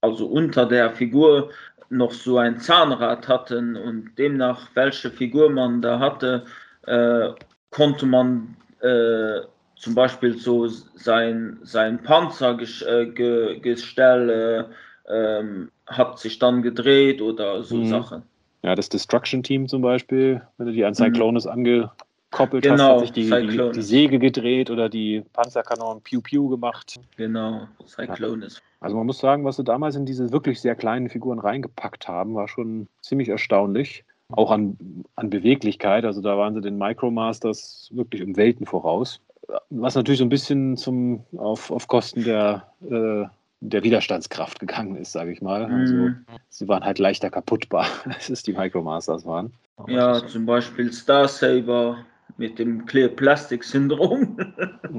also 0.00 0.26
unter 0.26 0.66
der 0.66 0.90
Figur 0.90 1.50
noch 1.88 2.12
so 2.12 2.38
ein 2.38 2.58
Zahnrad 2.58 3.28
hatten 3.28 3.76
und 3.76 4.16
demnach 4.18 4.68
welche 4.74 5.10
Figur 5.10 5.50
man 5.50 5.80
da 5.80 6.00
hatte, 6.00 6.44
äh, 6.86 7.28
konnte 7.70 8.06
man 8.06 8.56
äh, 8.80 9.42
zum 9.76 9.94
Beispiel 9.94 10.36
so 10.36 10.66
sein, 10.66 11.60
sein 11.62 12.02
Panzergestell 12.02 14.30
äh, 14.30 14.64
ähm, 15.08 15.70
hat 15.86 16.18
sich 16.18 16.38
dann 16.38 16.62
gedreht 16.62 17.22
oder 17.22 17.62
so 17.62 17.76
mhm. 17.76 17.86
Sachen. 17.86 18.22
Ja, 18.62 18.74
das 18.74 18.88
Destruction 18.88 19.42
Team 19.42 19.68
zum 19.68 19.82
Beispiel, 19.82 20.42
wenn 20.58 20.66
du 20.66 20.72
die 20.72 20.84
an 20.84 20.94
Cyclonus 20.94 21.44
mhm. 21.44 21.52
angekoppelt 21.52 22.64
genau, 22.64 22.72
hast, 22.72 22.80
hat 22.80 23.00
sich 23.00 23.12
die, 23.12 23.30
die, 23.30 23.70
die, 23.72 23.82
Säge 23.82 24.18
gedreht 24.18 24.70
oder 24.70 24.88
die 24.88 25.22
Panzerkanonen 25.32 26.02
Piu 26.02 26.20
Piu 26.20 26.48
gemacht. 26.48 26.98
Genau, 27.16 27.68
Cyclonus. 27.86 28.56
Ja. 28.56 28.62
Also 28.80 28.96
man 28.96 29.06
muss 29.06 29.18
sagen, 29.18 29.44
was 29.44 29.56
sie 29.56 29.64
damals 29.64 29.96
in 29.96 30.06
diese 30.06 30.32
wirklich 30.32 30.60
sehr 30.60 30.74
kleinen 30.74 31.08
Figuren 31.08 31.38
reingepackt 31.38 32.08
haben, 32.08 32.34
war 32.34 32.48
schon 32.48 32.88
ziemlich 33.00 33.28
erstaunlich. 33.28 34.04
Auch 34.32 34.50
an, 34.50 34.76
an 35.14 35.30
Beweglichkeit, 35.30 36.04
also 36.04 36.20
da 36.20 36.36
waren 36.36 36.54
sie 36.54 36.60
den 36.60 36.78
Micromasters 36.78 37.90
wirklich 37.92 38.24
um 38.24 38.36
Welten 38.36 38.66
voraus. 38.66 39.20
Was 39.70 39.94
natürlich 39.94 40.18
so 40.18 40.24
ein 40.24 40.30
bisschen 40.30 40.76
zum, 40.76 41.24
auf, 41.36 41.70
auf 41.70 41.86
Kosten 41.86 42.24
der 42.24 42.66
äh, 42.90 43.26
der 43.60 43.82
Widerstandskraft 43.82 44.60
gegangen 44.60 44.96
ist, 44.96 45.12
sage 45.12 45.32
ich 45.32 45.42
mal. 45.42 45.64
Also 45.64 45.94
mhm. 45.94 46.26
sie 46.48 46.68
waren 46.68 46.84
halt 46.84 46.98
leichter 46.98 47.30
kaputtbar, 47.30 47.86
als 48.04 48.28
es 48.28 48.42
die 48.42 48.52
Micromasters 48.52 49.24
waren. 49.24 49.52
Ja, 49.88 50.26
zum 50.26 50.46
Beispiel 50.46 50.92
Star 50.92 51.28
Saber 51.28 52.04
mit 52.38 52.58
dem 52.58 52.84
Clear 52.86 53.08
Plastic 53.08 53.64
Syndrom. 53.64 54.38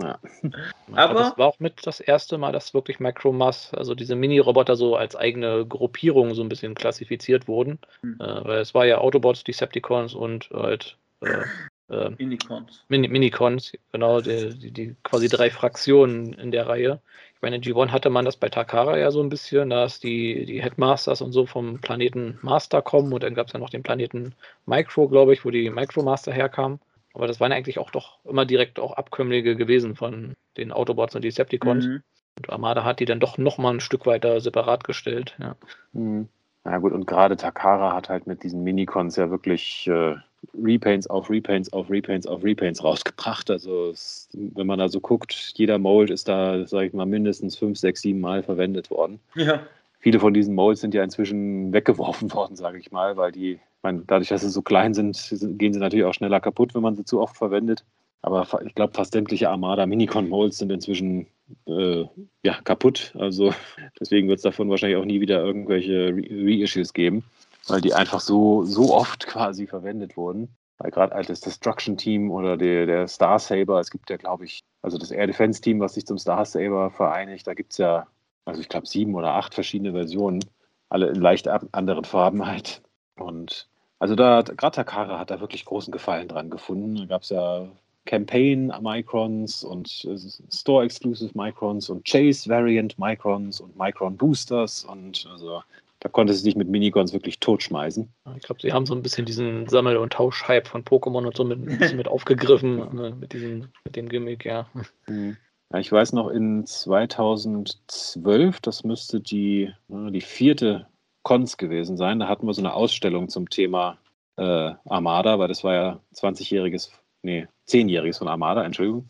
ja. 0.01 0.19
Aber 0.93 1.13
das 1.13 1.37
war 1.37 1.47
auch 1.47 1.59
mit 1.59 1.85
das 1.85 1.99
erste 1.99 2.37
Mal, 2.37 2.51
dass 2.51 2.73
wirklich 2.73 2.99
Micromass, 2.99 3.73
also 3.73 3.93
diese 3.95 4.15
Mini-Roboter 4.15 4.75
so 4.75 4.95
als 4.95 5.15
eigene 5.15 5.65
Gruppierung 5.65 6.33
so 6.33 6.41
ein 6.41 6.49
bisschen 6.49 6.73
klassifiziert 6.73 7.47
wurden. 7.47 7.79
Mhm. 8.01 8.17
Äh, 8.19 8.45
weil 8.45 8.59
es 8.59 8.73
war 8.73 8.85
ja 8.85 8.99
Autobots, 8.99 9.43
Decepticons 9.43 10.15
und 10.15 10.49
halt 10.51 10.97
äh, 11.21 11.43
äh, 11.89 12.09
Minicons. 12.17 12.83
Mini 12.89 13.07
Minicons, 13.07 13.73
genau, 13.91 14.21
die, 14.21 14.57
die, 14.57 14.71
die, 14.71 14.95
quasi 15.03 15.29
drei 15.29 15.49
Fraktionen 15.49 16.33
in 16.33 16.51
der 16.51 16.67
Reihe. 16.67 17.01
Ich 17.35 17.41
meine, 17.41 17.57
in 17.57 17.61
G1 17.61 17.89
hatte 17.89 18.09
man 18.09 18.25
das 18.25 18.35
bei 18.35 18.49
Takara 18.49 18.97
ja 18.97 19.11
so 19.11 19.21
ein 19.21 19.29
bisschen, 19.29 19.69
dass 19.69 19.99
die, 19.99 20.45
die 20.45 20.61
Headmasters 20.61 21.21
und 21.21 21.31
so 21.31 21.45
vom 21.45 21.79
Planeten 21.79 22.39
Master 22.41 22.81
kommen 22.81 23.13
und 23.13 23.23
dann 23.23 23.35
gab 23.35 23.47
es 23.47 23.53
ja 23.53 23.59
noch 23.59 23.69
den 23.69 23.83
Planeten 23.83 24.33
Micro, 24.65 25.07
glaube 25.07 25.33
ich, 25.33 25.45
wo 25.45 25.51
die 25.51 25.69
Micromaster 25.69 26.33
herkamen. 26.33 26.79
Aber 27.13 27.27
das 27.27 27.39
waren 27.39 27.51
eigentlich 27.51 27.79
auch 27.79 27.89
doch 27.89 28.19
immer 28.25 28.45
direkt 28.45 28.79
auch 28.79 28.93
Abkömmlinge 28.93 29.55
gewesen 29.55 29.95
von 29.95 30.35
den 30.57 30.71
Autobots 30.71 31.15
und 31.15 31.23
Decepticons. 31.23 31.85
Mhm. 31.85 32.03
Und 32.37 32.49
Armada 32.49 32.83
hat 32.83 32.99
die 32.99 33.05
dann 33.05 33.19
doch 33.19 33.37
nochmal 33.37 33.73
ein 33.73 33.79
Stück 33.79 34.05
weiter 34.05 34.39
separat 34.39 34.83
gestellt. 34.83 35.35
Ja. 35.39 35.55
Mhm. 35.93 36.27
Ja 36.65 36.79
gut, 36.79 36.91
und 36.91 37.07
gerade 37.07 37.37
Takara 37.37 37.93
hat 37.95 38.09
halt 38.09 38.27
mit 38.27 38.43
diesen 38.43 38.61
Minicons 38.63 39.15
ja 39.15 39.29
wirklich 39.29 39.87
äh, 39.87 40.15
Repaints 40.53 41.07
auf 41.07 41.29
Repaints 41.29 41.71
auf 41.73 41.89
Repaints 41.89 42.27
auf 42.27 42.43
Repaints 42.43 42.83
rausgebracht. 42.83 43.49
Also 43.49 43.89
es, 43.89 44.29
wenn 44.33 44.67
man 44.67 44.79
da 44.79 44.89
so 44.89 44.99
guckt, 44.99 45.53
jeder 45.55 45.77
Mold 45.77 46.09
ist 46.09 46.27
da, 46.27 46.65
sage 46.65 46.87
ich 46.87 46.93
mal, 46.93 47.05
mindestens 47.05 47.57
fünf, 47.57 47.77
sechs, 47.77 48.01
sieben 48.01 48.19
Mal 48.19 48.43
verwendet 48.43 48.89
worden. 48.89 49.19
Ja. 49.35 49.61
Viele 49.99 50.19
von 50.19 50.33
diesen 50.33 50.55
Molds 50.55 50.81
sind 50.81 50.93
ja 50.93 51.03
inzwischen 51.03 51.73
weggeworfen 51.73 52.31
worden, 52.33 52.55
sage 52.55 52.79
ich 52.79 52.91
mal, 52.91 53.17
weil 53.17 53.31
die, 53.31 53.59
meine, 53.81 54.03
dadurch, 54.05 54.29
dass 54.29 54.41
sie 54.41 54.49
so 54.49 54.61
klein 54.61 54.93
sind, 54.93 55.17
gehen 55.57 55.73
sie 55.73 55.79
natürlich 55.79 56.05
auch 56.05 56.13
schneller 56.13 56.39
kaputt, 56.39 56.75
wenn 56.75 56.83
man 56.83 56.95
sie 56.95 57.05
zu 57.05 57.19
oft 57.19 57.35
verwendet. 57.35 57.83
Aber 58.21 58.47
ich 58.65 58.75
glaube, 58.75 58.93
fast 58.93 59.13
sämtliche 59.13 59.49
Armada 59.49 59.85
Minicon 59.85 60.27
Molds 60.27 60.57
sind 60.57 60.71
inzwischen 60.71 61.27
äh, 61.65 62.03
ja, 62.43 62.59
kaputt. 62.63 63.13
Also 63.17 63.53
deswegen 63.99 64.27
wird 64.27 64.37
es 64.37 64.43
davon 64.43 64.69
wahrscheinlich 64.69 64.97
auch 64.97 65.05
nie 65.05 65.21
wieder 65.21 65.43
irgendwelche 65.43 66.15
Reissues 66.15 66.93
geben 66.93 67.23
weil 67.67 67.81
die 67.81 67.93
einfach 67.93 68.19
so, 68.19 68.63
so 68.63 68.93
oft 68.93 69.27
quasi 69.27 69.67
verwendet 69.67 70.17
wurden. 70.17 70.55
Weil 70.77 70.91
gerade 70.91 71.15
altes 71.15 71.41
Destruction 71.41 71.97
Team 71.97 72.29
oder 72.29 72.55
der, 72.55 72.85
der 72.85 73.07
Star 73.07 73.39
Saber, 73.39 73.79
es 73.79 73.89
gibt 73.89 74.09
ja, 74.09 74.17
glaube 74.17 74.45
ich, 74.45 74.61
also 74.83 74.97
das 74.97 75.11
Air 75.11 75.27
Defense 75.27 75.61
Team, 75.61 75.79
was 75.79 75.95
sich 75.95 76.05
zum 76.05 76.19
Star 76.19 76.45
Saber 76.45 76.91
vereinigt, 76.91 77.47
da 77.47 77.53
gibt 77.55 77.71
es 77.71 77.79
ja, 77.79 78.05
also 78.45 78.61
ich 78.61 78.69
glaube, 78.69 78.85
sieben 78.85 79.15
oder 79.15 79.33
acht 79.33 79.55
verschiedene 79.55 79.93
Versionen, 79.93 80.45
alle 80.89 81.07
in 81.07 81.15
leicht 81.15 81.47
anderen 81.47 82.05
Farben 82.05 82.45
halt. 82.45 82.83
Und 83.15 83.67
also 83.99 84.15
da, 84.15 84.41
gerade 84.43 84.75
Takara 84.75 85.17
hat 85.17 85.31
da 85.31 85.39
wirklich 85.39 85.65
großen 85.65 85.91
Gefallen 85.91 86.27
dran 86.27 86.51
gefunden. 86.51 86.95
Da 86.95 87.05
gab 87.05 87.23
es 87.23 87.29
ja 87.29 87.67
Campaign 88.05 88.71
Microns 88.81 89.63
und 89.63 90.05
äh, 90.05 90.17
Store 90.53 90.85
Exclusive 90.85 91.31
Microns 91.33 91.89
und 91.89 92.05
Chase 92.05 92.49
Variant 92.49 92.97
Microns 92.99 93.59
und 93.59 93.77
Micron 93.77 94.15
Boosters 94.15 94.85
und 94.85 95.27
also 95.31 95.61
da 95.99 96.09
konnte 96.09 96.33
sie 96.33 96.41
sich 96.41 96.55
mit 96.55 96.69
Minigons 96.69 97.13
wirklich 97.13 97.39
totschmeißen. 97.39 98.07
Ich 98.35 98.43
glaube, 98.43 98.61
sie 98.61 98.71
haben 98.71 98.85
so 98.85 98.93
ein 98.93 99.01
bisschen 99.01 99.25
diesen 99.25 99.67
Sammel- 99.67 99.97
und 99.97 100.13
Tausch-Hype 100.13 100.67
von 100.67 100.83
Pokémon 100.83 101.25
und 101.25 101.35
so 101.35 101.43
mit, 101.43 101.59
ein 101.59 101.79
bisschen 101.79 101.97
mit 101.97 102.07
aufgegriffen, 102.07 102.95
ne, 102.95 103.15
mit, 103.19 103.33
diesem, 103.33 103.69
mit 103.83 103.95
dem 103.95 104.07
Gimmick, 104.09 104.45
ja. 104.45 104.69
Mhm. 105.07 105.37
ja. 105.73 105.79
Ich 105.79 105.91
weiß 105.91 106.13
noch, 106.13 106.29
in 106.29 106.65
2012, 106.65 108.59
das 108.61 108.83
müsste 108.83 109.19
die, 109.19 109.73
ne, 109.87 110.11
die 110.11 110.21
vierte 110.21 110.87
Cons 111.23 111.57
gewesen 111.57 111.97
sein, 111.97 112.19
da 112.19 112.27
hatten 112.27 112.45
wir 112.45 112.53
so 112.53 112.61
eine 112.61 112.73
Ausstellung 112.73 113.27
zum 113.27 113.49
Thema 113.49 113.97
äh, 114.37 114.71
Armada, 114.85 115.39
weil 115.39 115.47
das 115.47 115.63
war 115.63 115.73
ja 115.73 115.99
20-jähriges, 116.15 116.91
nee, 117.23 117.47
10-jähriges 117.67 118.19
von 118.19 118.27
Armada, 118.27 118.63
Entschuldigung. 118.63 119.09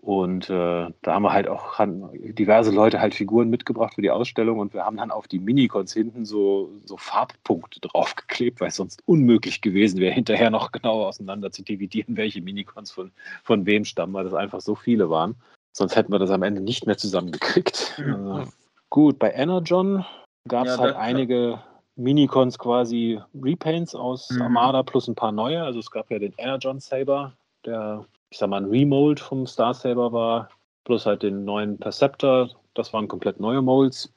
Und 0.00 0.50
äh, 0.50 0.90
da 1.02 1.14
haben 1.14 1.22
wir 1.22 1.32
halt 1.32 1.48
auch 1.48 1.80
diverse 1.80 2.70
Leute 2.70 3.00
halt 3.00 3.14
Figuren 3.14 3.48
mitgebracht 3.48 3.94
für 3.94 4.02
die 4.02 4.10
Ausstellung 4.10 4.58
und 4.58 4.74
wir 4.74 4.84
haben 4.84 4.98
dann 4.98 5.10
auf 5.10 5.26
die 5.26 5.38
Minicons 5.38 5.92
hinten 5.94 6.26
so, 6.26 6.70
so 6.84 6.96
Farbpunkte 6.96 7.80
draufgeklebt, 7.80 8.60
weil 8.60 8.68
es 8.68 8.76
sonst 8.76 9.02
unmöglich 9.06 9.62
gewesen 9.62 9.98
wäre, 9.98 10.12
hinterher 10.12 10.50
noch 10.50 10.70
genauer 10.70 11.08
auseinander 11.08 11.50
zu 11.50 11.62
dividieren, 11.62 12.16
welche 12.16 12.42
Minicons 12.42 12.92
von, 12.92 13.10
von 13.42 13.64
wem 13.64 13.84
stammen, 13.84 14.12
weil 14.12 14.24
das 14.24 14.34
einfach 14.34 14.60
so 14.60 14.74
viele 14.74 15.08
waren. 15.08 15.34
Sonst 15.72 15.96
hätten 15.96 16.12
wir 16.12 16.18
das 16.18 16.30
am 16.30 16.42
Ende 16.42 16.60
nicht 16.60 16.86
mehr 16.86 16.98
zusammengekriegt. 16.98 17.94
Mhm. 18.06 18.30
Also, 18.30 18.52
gut, 18.90 19.18
bei 19.18 19.32
Energon 19.32 20.04
gab 20.46 20.66
es 20.66 20.76
ja, 20.76 20.82
halt 20.82 20.96
einige 20.96 21.58
Minicons 21.96 22.58
quasi 22.58 23.18
Repaints 23.34 23.94
aus 23.94 24.30
mhm. 24.30 24.42
Armada 24.42 24.82
plus 24.82 25.08
ein 25.08 25.14
paar 25.14 25.32
neue. 25.32 25.62
Also 25.62 25.80
es 25.80 25.90
gab 25.90 26.10
ja 26.10 26.18
den 26.18 26.34
Energon 26.36 26.78
Saber, 26.78 27.32
der 27.64 28.04
ich 28.30 28.38
sag 28.38 28.48
mal, 28.50 28.62
ein 28.62 28.70
Remold 28.70 29.20
vom 29.20 29.46
Star 29.46 29.74
Saber 29.74 30.12
war, 30.12 30.48
plus 30.84 31.06
halt 31.06 31.22
den 31.22 31.44
neuen 31.44 31.78
Perceptor. 31.78 32.50
Das 32.74 32.92
waren 32.92 33.08
komplett 33.08 33.40
neue 33.40 33.62
Molds. 33.62 34.12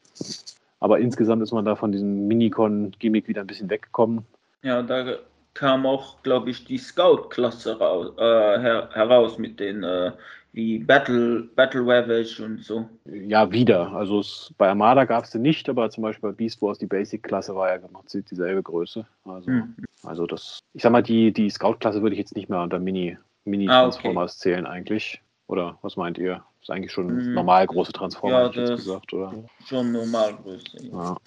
Aber 0.80 1.00
insgesamt 1.00 1.44
ist 1.44 1.52
man 1.52 1.66
da 1.66 1.76
von 1.76 1.92
diesem 1.92 2.28
Minicon-Gimmick 2.28 3.28
wieder 3.28 3.42
ein 3.42 3.48
bisschen 3.48 3.70
weggekommen. 3.70 4.26
Ja, 4.64 4.82
da 4.82 5.18
kam 5.54 5.86
auch, 5.86 6.22
glaube 6.24 6.50
ich, 6.50 6.66
die 6.66 6.78
Scout-Klasse 6.78 7.78
äh, 8.18 8.60
her 8.62 8.90
heraus 8.94 9.38
mit 9.38 9.60
den 9.60 9.84
äh, 9.84 10.12
wie 10.52 10.80
Battle, 10.80 11.48
Battle 11.56 11.82
Ravage 11.82 12.44
und 12.44 12.64
so. 12.64 12.90
Ja, 13.06 13.52
wieder. 13.52 13.92
Also 13.92 14.20
es, 14.20 14.54
bei 14.58 14.70
Armada 14.70 15.06
gab 15.06 15.26
es 15.26 15.32
den 15.32 15.44
nicht, 15.44 15.70
aber 15.70 15.90
zum 15.90 16.04
Beispiel 16.04 16.30
bei 16.30 16.36
Beast 16.36 16.62
Wars, 16.62 16.80
die 16.80 16.88
Basic-Klasse 16.88 17.56
war 17.56 17.70
ja 17.70 17.78
gemacht, 17.78 18.06
dieselbe 18.14 18.64
Größe. 18.64 19.06
Also, 19.26 19.50
mhm. 19.50 19.76
also 20.04 20.26
das, 20.26 20.60
ich 20.74 20.82
sag 20.82 20.92
mal, 20.92 21.04
die, 21.04 21.32
die 21.32 21.50
Scout-Klasse 21.50 22.02
würde 22.02 22.16
ich 22.16 22.20
jetzt 22.20 22.36
nicht 22.36 22.50
mehr 22.50 22.62
unter 22.62 22.80
Mini, 22.80 23.18
Mini-Transformers 23.50 24.32
ah, 24.32 24.36
okay. 24.36 24.40
zählen 24.56 24.66
eigentlich. 24.66 25.22
Oder 25.48 25.78
was 25.82 25.96
meint 25.98 26.18
ihr? 26.18 26.44
Ist 26.62 26.70
eigentlich 26.70 26.92
schon 26.92 27.08
Mhm. 27.08 27.34
normal 27.34 27.66
große 27.68 27.92
Transformer, 27.94 28.42
Ja, 28.42 28.48
hätte 28.50 28.62
ich 28.64 28.70
jetzt 28.70 28.78
gesagt, 28.86 29.14
oder? 29.14 29.34
Schon 29.66 29.92
Normalgröße. 29.92 30.86
Ja. 30.86 31.04
Ja. 31.04 31.18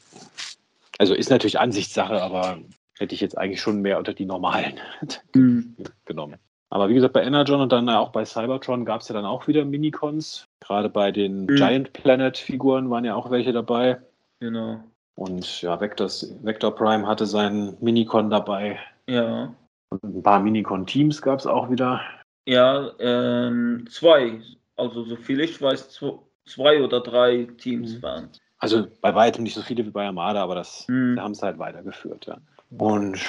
Also 0.98 1.14
ist 1.14 1.30
natürlich 1.30 1.58
Ansichtssache, 1.58 2.20
aber 2.22 2.58
hätte 2.98 3.14
ich 3.14 3.20
jetzt 3.20 3.36
eigentlich 3.36 3.60
schon 3.60 3.80
mehr 3.80 3.98
unter 3.98 4.12
die 4.14 4.26
normalen 4.26 4.78
Mhm. 5.34 5.74
genommen. 6.04 6.36
Aber 6.70 6.88
wie 6.88 6.94
gesagt, 6.94 7.12
bei 7.12 7.22
Energon 7.22 7.60
und 7.60 7.72
dann 7.72 7.88
auch 7.90 8.10
bei 8.12 8.24
Cybertron 8.24 8.84
gab 8.84 9.00
es 9.02 9.08
ja 9.08 9.14
dann 9.14 9.24
auch 9.26 9.46
wieder 9.46 9.64
Minicons. 9.64 10.46
Gerade 10.60 10.88
bei 10.88 11.10
den 11.10 11.42
Mhm. 11.46 11.56
Giant 11.56 11.92
Planet-Figuren 11.92 12.88
waren 12.90 13.04
ja 13.04 13.14
auch 13.14 13.30
welche 13.30 13.52
dabei. 13.52 14.00
Genau. 14.40 14.80
Und 15.14 15.60
ja, 15.62 15.78
Vectors, 15.80 16.34
Vector 16.42 16.74
Prime 16.74 17.06
hatte 17.06 17.26
seinen 17.26 17.76
Minicon 17.80 18.30
dabei. 18.30 18.78
Ja. 19.06 19.52
Und 19.92 20.02
ein 20.16 20.22
paar 20.22 20.40
Minicon-Teams 20.40 21.20
gab 21.20 21.38
es 21.38 21.46
auch 21.46 21.70
wieder. 21.70 22.00
Ja, 22.46 22.90
ähm, 22.98 23.84
zwei. 23.90 24.40
Also 24.76 25.04
so 25.04 25.16
viel 25.16 25.40
ich 25.40 25.60
weiß, 25.60 26.00
zwei 26.46 26.82
oder 26.82 27.00
drei 27.00 27.46
Teams 27.58 27.96
Mhm. 27.96 28.02
waren. 28.02 28.30
Also 28.58 28.86
bei 29.00 29.14
weitem 29.14 29.42
nicht 29.42 29.54
so 29.54 29.62
viele 29.62 29.84
wie 29.84 29.90
bei 29.90 30.06
Armada, 30.06 30.42
aber 30.42 30.54
das 30.54 30.86
Mhm. 30.88 31.16
da 31.16 31.22
haben 31.22 31.32
es 31.32 31.42
halt 31.42 31.58
weitergeführt. 31.58 32.26
Ja. 32.26 32.38
Und 32.78 33.20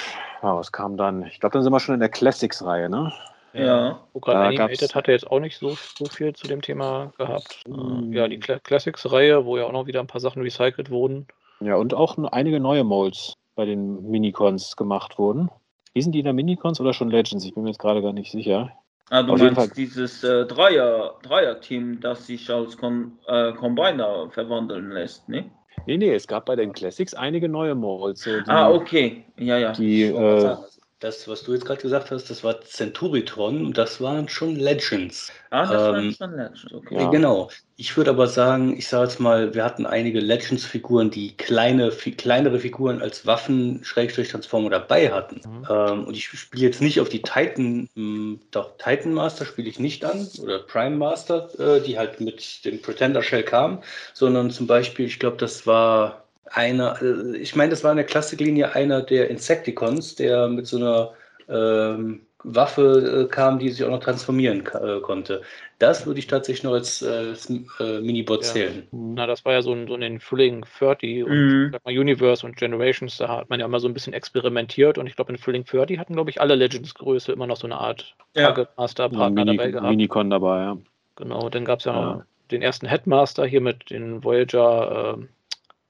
ja, 0.42 0.56
was 0.56 0.72
kam 0.72 0.96
dann? 0.96 1.24
Ich 1.26 1.40
glaube, 1.40 1.52
dann 1.52 1.62
sind 1.62 1.72
wir 1.72 1.80
schon 1.80 1.94
in 1.94 2.00
der 2.00 2.08
Classics-Reihe, 2.08 2.88
ne? 2.88 3.12
Ja. 3.52 4.00
Programm 4.12 4.36
Da 4.38 4.48
Animated 4.48 4.94
hatte 4.94 5.12
jetzt 5.12 5.30
auch 5.30 5.38
nicht 5.38 5.58
so, 5.58 5.70
so 5.70 6.06
viel 6.06 6.32
zu 6.34 6.48
dem 6.48 6.62
Thema 6.62 7.12
gehabt. 7.18 7.62
Äh, 7.68 8.14
Ja, 8.14 8.26
die 8.26 8.40
Cla 8.40 8.58
Classics-Reihe, 8.58 9.44
wo 9.44 9.58
ja 9.58 9.64
auch 9.64 9.72
noch 9.72 9.86
wieder 9.86 10.00
ein 10.00 10.06
paar 10.06 10.20
Sachen 10.20 10.42
recycelt 10.42 10.90
wurden. 10.90 11.26
Ja, 11.60 11.76
und 11.76 11.94
auch 11.94 12.16
einige 12.32 12.58
neue 12.58 12.82
Molds 12.82 13.34
bei 13.54 13.64
den 13.64 14.10
Minicons 14.10 14.76
gemacht 14.76 15.18
wurden. 15.18 15.50
Hießen 15.94 16.12
die 16.12 16.18
in 16.18 16.24
der 16.24 16.32
Minicons 16.32 16.80
oder 16.80 16.92
schon 16.92 17.10
Legends? 17.10 17.44
Ich 17.44 17.54
bin 17.54 17.62
mir 17.62 17.70
jetzt 17.70 17.78
gerade 17.78 18.02
gar 18.02 18.12
nicht 18.12 18.32
sicher. 18.32 18.72
Ah, 19.10 19.22
du 19.22 19.34
Auf 19.34 19.40
meinst 19.40 19.76
dieses 19.76 20.24
äh, 20.24 20.46
Dreier, 20.46 21.18
Dreier-Team, 21.22 22.00
das 22.00 22.26
sich 22.26 22.50
als 22.50 22.76
Con 22.76 23.18
äh, 23.26 23.52
Combiner 23.52 24.28
verwandeln 24.30 24.90
lässt, 24.90 25.28
ne? 25.28 25.50
Nee, 25.86 25.98
nee, 25.98 26.14
es 26.14 26.26
gab 26.26 26.46
bei 26.46 26.56
den 26.56 26.72
Classics 26.72 27.14
einige 27.14 27.48
neue 27.48 27.74
Molds. 27.74 28.22
So 28.22 28.30
Ah, 28.46 28.70
okay. 28.70 29.24
Ja, 29.36 29.58
ja. 29.58 29.72
Die, 29.72 30.04
äh, 30.04 30.56
Das, 31.04 31.28
was 31.28 31.42
du 31.42 31.52
jetzt 31.52 31.66
gerade 31.66 31.82
gesagt 31.82 32.10
hast, 32.10 32.30
das 32.30 32.42
war 32.42 32.62
Centuritron 32.62 33.66
und 33.66 33.76
das 33.76 34.00
waren 34.00 34.26
schon 34.26 34.56
Legends. 34.56 35.30
Ah, 35.50 35.66
das 35.66 35.98
ähm, 36.02 36.12
schon 36.12 36.34
Legend, 36.34 36.72
okay. 36.72 36.94
Ja. 36.94 37.08
Äh, 37.08 37.10
Genau. 37.10 37.50
Ich 37.76 37.94
würde 37.98 38.08
aber 38.10 38.26
sagen, 38.26 38.74
ich 38.78 38.88
sage 38.88 39.04
jetzt 39.04 39.20
mal, 39.20 39.52
wir 39.52 39.64
hatten 39.64 39.84
einige 39.84 40.20
Legends-Figuren, 40.20 41.10
die 41.10 41.36
kleine, 41.36 41.90
fi 41.92 42.12
kleinere 42.12 42.58
Figuren 42.58 43.02
als 43.02 43.26
Waffen, 43.26 43.84
Schrägstrich 43.84 44.30
Transformer 44.30 44.70
dabei 44.70 45.12
hatten. 45.12 45.42
Mhm. 45.44 45.66
Ähm, 45.68 46.04
und 46.06 46.16
ich 46.16 46.26
spiele 46.28 46.64
jetzt 46.64 46.80
nicht 46.80 46.98
auf 47.00 47.10
die 47.10 47.20
Titan, 47.20 47.86
mh, 47.94 48.38
doch 48.50 48.78
Titan 48.78 49.12
Master 49.12 49.44
spiele 49.44 49.68
ich 49.68 49.78
nicht 49.78 50.06
an 50.06 50.26
oder 50.40 50.60
Prime 50.60 50.96
Master, 50.96 51.50
äh, 51.58 51.82
die 51.82 51.98
halt 51.98 52.18
mit 52.22 52.64
dem 52.64 52.80
Pretender 52.80 53.22
Shell 53.22 53.42
kamen, 53.42 53.82
sondern 54.14 54.50
zum 54.50 54.66
Beispiel, 54.66 55.04
ich 55.04 55.18
glaube, 55.18 55.36
das 55.36 55.66
war 55.66 56.23
einer, 56.46 57.00
äh, 57.02 57.36
ich 57.36 57.56
meine, 57.56 57.70
das 57.70 57.84
war 57.84 57.90
in 57.92 57.96
der 57.96 58.06
Klassiklinie 58.06 58.74
einer 58.74 59.02
der 59.02 59.30
Insecticons, 59.30 60.14
der 60.16 60.48
mit 60.48 60.66
so 60.66 60.76
einer 60.78 61.12
ähm, 61.48 62.26
Waffe 62.44 63.24
äh, 63.26 63.32
kam, 63.32 63.58
die 63.58 63.70
sich 63.70 63.84
auch 63.84 63.90
noch 63.90 64.00
transformieren 64.00 64.60
äh, 64.66 65.00
konnte. 65.00 65.42
Das 65.78 66.06
würde 66.06 66.18
ich 66.20 66.26
tatsächlich 66.26 66.62
noch 66.62 66.72
als, 66.72 67.00
äh, 67.02 67.08
als 67.08 67.48
äh, 67.50 68.00
Minibot 68.00 68.42
Ja. 68.42 68.52
zählen. 68.52 68.86
Na, 68.92 69.26
das 69.26 69.44
war 69.44 69.54
ja 69.54 69.62
so 69.62 69.72
ein, 69.72 69.88
so 69.88 69.94
ein 69.94 70.18
Thrilling 70.20 70.64
30 70.78 71.24
und 71.24 71.30
Mhm. 71.32 71.70
sag 71.72 71.84
mal, 71.84 71.98
Universe 71.98 72.44
und 72.46 72.56
Generations, 72.56 73.16
da 73.16 73.28
hat 73.28 73.48
man 73.50 73.60
ja 73.60 73.66
immer 73.66 73.80
so 73.80 73.88
ein 73.88 73.94
bisschen 73.94 74.12
experimentiert 74.12 74.98
und 74.98 75.06
ich 75.06 75.16
glaube 75.16 75.32
in 75.32 75.38
Thrilling 75.40 75.64
30 75.64 75.98
hatten, 75.98 76.14
glaube 76.14 76.30
ich, 76.30 76.40
alle 76.40 76.54
Legends-Größe 76.54 77.32
immer 77.32 77.46
noch 77.46 77.56
so 77.56 77.66
eine 77.66 77.76
Art 77.78 78.14
Ja. 78.34 78.44
Target 78.52 78.68
Master 78.76 79.04
ein 79.04 79.12
Partner 79.12 79.44
Mini, 79.44 79.56
dabei 79.56 79.70
gehabt. 79.70 79.88
Minicon 79.88 80.30
dabei, 80.30 80.60
ja. 80.60 80.76
Genau, 81.16 81.48
dann 81.48 81.64
gab 81.64 81.78
es 81.78 81.86
ja, 81.86 81.92
Ja. 81.94 82.26
den 82.50 82.62
ersten 82.62 82.86
Headmaster 82.86 83.46
hier 83.46 83.60
mit 83.60 83.90
den 83.90 84.22
Voyager 84.22 85.14
ähm, 85.16 85.28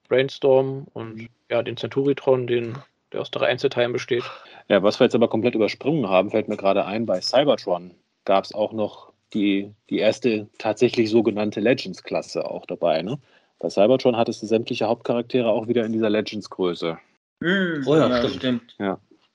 Brainstorm 0.09 0.87
und 0.93 1.29
ja, 1.51 1.63
den 1.63 1.77
Centuritron, 1.77 2.47
den, 2.47 2.79
der 3.13 3.21
aus 3.21 3.31
drei 3.31 3.47
Einzelteilen 3.47 3.93
besteht. 3.93 4.25
Ja, 4.69 4.83
was 4.83 4.99
wir 4.99 5.05
jetzt 5.05 5.15
aber 5.15 5.29
komplett 5.29 5.55
übersprungen 5.55 6.09
haben, 6.09 6.31
fällt 6.31 6.49
mir 6.49 6.57
gerade 6.57 6.85
ein, 6.85 7.07
bei 7.07 7.21
Cybertron 7.21 7.93
gab 8.25 8.45
es 8.45 8.55
auch 8.55 8.73
noch 8.73 9.13
die, 9.33 9.71
die 9.91 9.99
erste 9.99 10.49
tatsächlich 10.59 11.11
sogenannte 11.11 11.61
Legends-Klasse 11.61 12.49
auch 12.49 12.67
dabei. 12.67 13.03
Ne? 13.03 13.19
Bei 13.59 13.69
Cybertron 13.69 14.17
hattest 14.17 14.43
du 14.43 14.47
sämtliche 14.47 14.87
Hauptcharaktere 14.87 15.49
auch 15.49 15.69
wieder 15.69 15.85
in 15.85 15.93
dieser 15.93 16.11
Legends-Größe. 16.11 16.99
Mhm. 17.41 17.85
Oh 17.87 17.97
ja, 17.97 18.09
ja, 18.09 18.29
stimmt. 18.29 18.35
stimmt. 18.35 18.77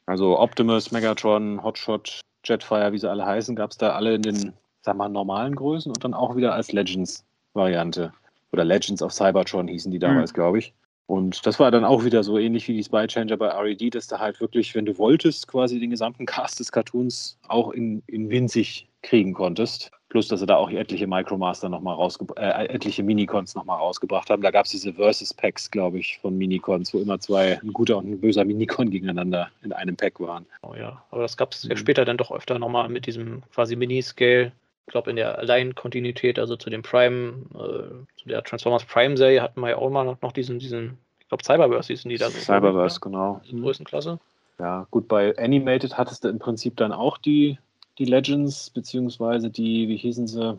Also 0.05 0.39
Optimus, 0.39 0.91
Megatron, 0.91 1.61
Hotshot, 1.63 2.21
Jetfire, 2.45 2.91
wie 2.91 2.97
sie 2.97 3.09
alle 3.09 3.25
heißen, 3.25 3.55
gab 3.55 3.71
es 3.71 3.77
da 3.77 3.91
alle 3.91 4.15
in 4.15 4.23
den, 4.23 4.53
sag 4.81 4.97
mal, 4.97 5.09
normalen 5.09 5.55
Größen 5.55 5.91
und 5.91 6.03
dann 6.03 6.15
auch 6.15 6.35
wieder 6.35 6.53
als 6.53 6.71
Legends-Variante. 6.71 8.11
Oder 8.51 8.65
Legends 8.65 9.01
of 9.01 9.13
Cybertron 9.13 9.67
hießen 9.67 9.91
die 9.91 9.99
damals, 9.99 10.33
glaube 10.33 10.59
ich. 10.59 10.73
Und 11.05 11.45
das 11.47 11.59
war 11.59 11.71
dann 11.71 11.85
auch 11.85 12.03
wieder 12.03 12.23
so 12.23 12.37
ähnlich 12.37 12.67
wie 12.67 12.73
die 12.73 12.83
Spy 12.83 13.07
Changer 13.07 13.35
bei 13.37 13.47
RED, 13.49 13.95
dass 13.95 14.07
du 14.07 14.19
halt 14.19 14.39
wirklich, 14.41 14.75
wenn 14.75 14.85
du 14.85 14.97
wolltest, 14.99 15.47
quasi 15.47 15.79
den 15.79 15.89
gesamten 15.89 16.27
Cast 16.27 16.59
des 16.59 16.71
Cartoons 16.71 17.39
auch 17.47 17.71
in, 17.71 18.03
in 18.05 18.29
winzig 18.29 18.87
kriegen 19.01 19.33
konntest. 19.33 19.89
Plus, 20.09 20.27
dass 20.27 20.39
sie 20.39 20.45
da 20.45 20.55
auch 20.55 20.69
etliche 20.69 21.07
Micromaster 21.07 21.69
nochmal 21.69 21.95
rausgebracht, 21.95 22.39
äh, 22.39 22.65
etliche 22.65 23.01
Minicons 23.03 23.55
nochmal 23.55 23.77
rausgebracht 23.77 24.29
haben. 24.29 24.41
Da 24.41 24.51
gab 24.51 24.65
es 24.65 24.71
diese 24.71 24.93
Versus 24.93 25.33
Packs, 25.33 25.69
glaube 25.71 25.99
ich, 25.99 26.17
von 26.19 26.37
Minicons, 26.37 26.93
wo 26.93 26.99
immer 26.99 27.19
zwei, 27.19 27.59
ein 27.61 27.73
guter 27.73 27.97
und 27.97 28.09
ein 28.09 28.19
böser 28.19 28.43
Minicon 28.45 28.89
gegeneinander 28.91 29.49
in 29.63 29.71
einem 29.71 29.95
Pack 29.95 30.19
waren. 30.19 30.45
Oh 30.63 30.73
ja, 30.75 31.03
aber 31.11 31.21
das 31.23 31.37
gab 31.37 31.53
es 31.53 31.63
ja 31.63 31.69
Mhm. 31.73 31.77
später 31.77 32.05
dann 32.05 32.17
doch 32.17 32.31
öfter 32.31 32.57
nochmal 32.59 32.89
mit 32.89 33.05
diesem 33.05 33.41
quasi 33.53 33.75
Mini-Scale. 33.75 34.51
Ich 34.87 34.91
glaube, 34.91 35.11
in 35.11 35.15
der 35.15 35.43
Line-Kontinuität, 35.43 36.39
also 36.39 36.55
zu 36.55 36.69
dem 36.69 36.81
Prime, 36.81 37.45
äh, 37.53 38.19
zu 38.19 38.27
der 38.27 38.43
Transformers 38.43 38.85
Prime-Serie 38.85 39.41
hatten 39.41 39.61
wir 39.61 39.69
ja 39.69 39.77
auch 39.77 39.89
mal 39.89 40.03
noch, 40.03 40.19
noch 40.21 40.31
diesen, 40.31 40.57
diesen, 40.59 40.97
ich 41.19 41.27
glaube, 41.27 41.43
Cyberverse 41.43 41.93
hießen 41.93 42.09
die 42.09 42.17
da. 42.17 42.29
Cyberverse, 42.29 42.99
genau. 42.99 43.41
In 43.47 43.61
Größenklasse. 43.61 44.19
Ja, 44.57 44.87
gut, 44.91 45.07
bei 45.07 45.37
Animated 45.37 45.97
hattest 45.97 46.23
du 46.23 46.27
im 46.27 46.39
Prinzip 46.39 46.75
dann 46.77 46.91
auch 46.91 47.17
die, 47.17 47.57
die 47.97 48.05
Legends, 48.05 48.69
beziehungsweise 48.69 49.49
die, 49.49 49.87
wie 49.87 49.97
hießen 49.97 50.27
sie? 50.27 50.57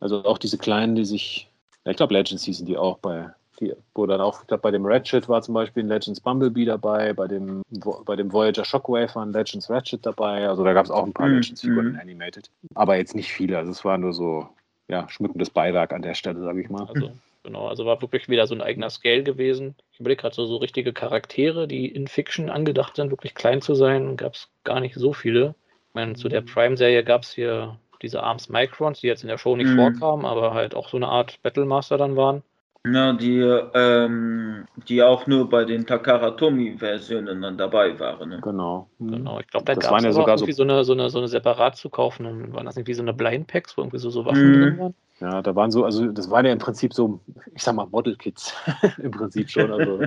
Also 0.00 0.24
auch 0.24 0.38
diese 0.38 0.58
kleinen, 0.58 0.96
die 0.96 1.04
sich, 1.04 1.48
ja, 1.84 1.92
ich 1.92 1.96
glaube 1.96 2.14
Legends 2.14 2.44
hießen 2.44 2.66
die 2.66 2.76
auch 2.76 2.98
bei, 2.98 3.30
die, 3.60 3.74
wo 3.94 4.06
dann 4.06 4.20
auch, 4.20 4.42
ich 4.42 4.46
glaube 4.46 4.62
bei 4.62 4.70
dem 4.70 4.84
Ratchet 4.86 5.28
war 5.28 5.42
zum 5.42 5.54
Beispiel 5.54 5.82
ein 5.82 5.88
Legends 5.88 6.20
Bumblebee 6.20 6.64
dabei, 6.64 7.12
bei 7.12 7.26
dem, 7.28 7.62
bei 8.04 8.16
dem 8.16 8.32
Voyager 8.32 8.64
Shockwave 8.64 9.14
war 9.14 9.24
ein 9.24 9.32
Legends 9.32 9.68
Ratchet 9.70 10.04
dabei, 10.04 10.48
also 10.48 10.64
da 10.64 10.72
gab 10.72 10.84
es 10.84 10.90
auch 10.90 11.04
ein 11.04 11.12
paar 11.12 11.28
Mhm, 11.28 11.36
Legends-Figuren 11.36 11.86
mhm. 11.86 11.94
in 11.94 12.00
Animated. 12.00 12.50
Aber 12.74 12.96
jetzt 12.96 13.14
nicht 13.14 13.32
viele, 13.32 13.58
also 13.58 13.70
es 13.70 13.84
war 13.84 13.98
nur 13.98 14.12
so, 14.12 14.48
ja, 14.88 15.08
schmückendes 15.08 15.50
Beiwerk 15.50 15.92
an 15.92 16.02
der 16.02 16.14
Stelle, 16.14 16.40
sage 16.40 16.60
ich 16.60 16.68
mal. 16.68 16.86
Also, 16.86 17.10
genau, 17.42 17.68
also 17.68 17.86
war 17.86 18.00
wirklich 18.02 18.28
wieder 18.28 18.46
so 18.46 18.54
ein 18.54 18.60
eigener 18.60 18.90
Scale 18.90 19.22
gewesen. 19.22 19.74
Ich 19.92 20.00
überlege 20.00 20.22
gerade 20.22 20.34
so, 20.34 20.46
so 20.46 20.56
richtige 20.56 20.92
Charaktere, 20.92 21.66
die 21.68 21.86
in 21.86 22.06
Fiction 22.08 22.50
angedacht 22.50 22.96
sind, 22.96 23.10
wirklich 23.10 23.34
klein 23.34 23.62
zu 23.62 23.74
sein, 23.74 24.16
gab 24.16 24.34
es 24.34 24.48
gar 24.64 24.80
nicht 24.80 24.94
so 24.96 25.12
viele. 25.12 25.54
Ich 25.88 25.94
meine, 25.94 26.14
zu 26.14 26.28
der 26.28 26.40
Prime-Serie 26.40 27.04
gab 27.04 27.22
es 27.22 27.32
hier 27.32 27.78
diese 28.02 28.22
Arms 28.22 28.48
Microns, 28.50 29.00
die 29.00 29.06
jetzt 29.06 29.22
in 29.22 29.28
der 29.28 29.38
Show 29.38 29.56
nicht 29.56 29.70
Mhm. 29.70 29.76
vorkamen, 29.76 30.26
aber 30.26 30.52
halt 30.52 30.74
auch 30.74 30.88
so 30.88 30.96
eine 30.98 31.08
Art 31.08 31.40
Battlemaster 31.42 31.96
dann 31.96 32.16
waren. 32.16 32.42
Ja, 32.86 33.14
die, 33.14 33.38
ähm, 33.40 34.66
die 34.88 35.02
auch 35.02 35.26
nur 35.26 35.48
bei 35.48 35.64
den 35.64 35.86
Takara 35.86 36.32
Tomy-Versionen 36.32 37.40
dann 37.40 37.56
dabei 37.56 37.98
waren. 37.98 38.28
Ne? 38.28 38.40
Genau. 38.42 38.88
Mhm. 38.98 39.10
Genau, 39.10 39.40
ich 39.40 39.46
glaube, 39.46 39.64
da 39.64 39.74
Das 39.74 39.84
gab 39.84 39.92
waren 39.92 39.98
es 40.00 40.04
ja 40.04 40.12
sogar 40.12 40.34
auch 40.34 40.38
so 40.38 40.44
irgendwie 40.44 40.52
so, 40.52 40.62
eine, 40.64 40.84
so, 40.84 40.92
eine, 40.92 41.08
so 41.08 41.18
eine 41.18 41.28
separat 41.28 41.76
zu 41.76 41.88
kaufenden, 41.88 42.52
waren 42.52 42.66
das 42.66 42.76
irgendwie 42.76 42.92
so 42.92 43.02
eine 43.02 43.14
Blind 43.14 43.46
Packs, 43.46 43.76
wo 43.78 43.82
irgendwie 43.82 43.98
so, 43.98 44.10
so 44.10 44.26
Waffen 44.26 44.50
Mhm. 44.50 44.60
drin 44.60 44.78
waren? 44.78 44.94
Ja, 45.20 45.40
da 45.40 45.54
waren 45.56 45.70
so, 45.70 45.84
also 45.84 46.08
das 46.08 46.28
waren 46.30 46.44
ja 46.44 46.52
im 46.52 46.58
Prinzip 46.58 46.92
so, 46.92 47.20
ich 47.54 47.62
sag 47.62 47.74
mal, 47.74 47.86
Model-Kits 47.86 48.52
im 48.98 49.12
Prinzip 49.12 49.48
schon. 49.48 49.72
Also 49.72 50.00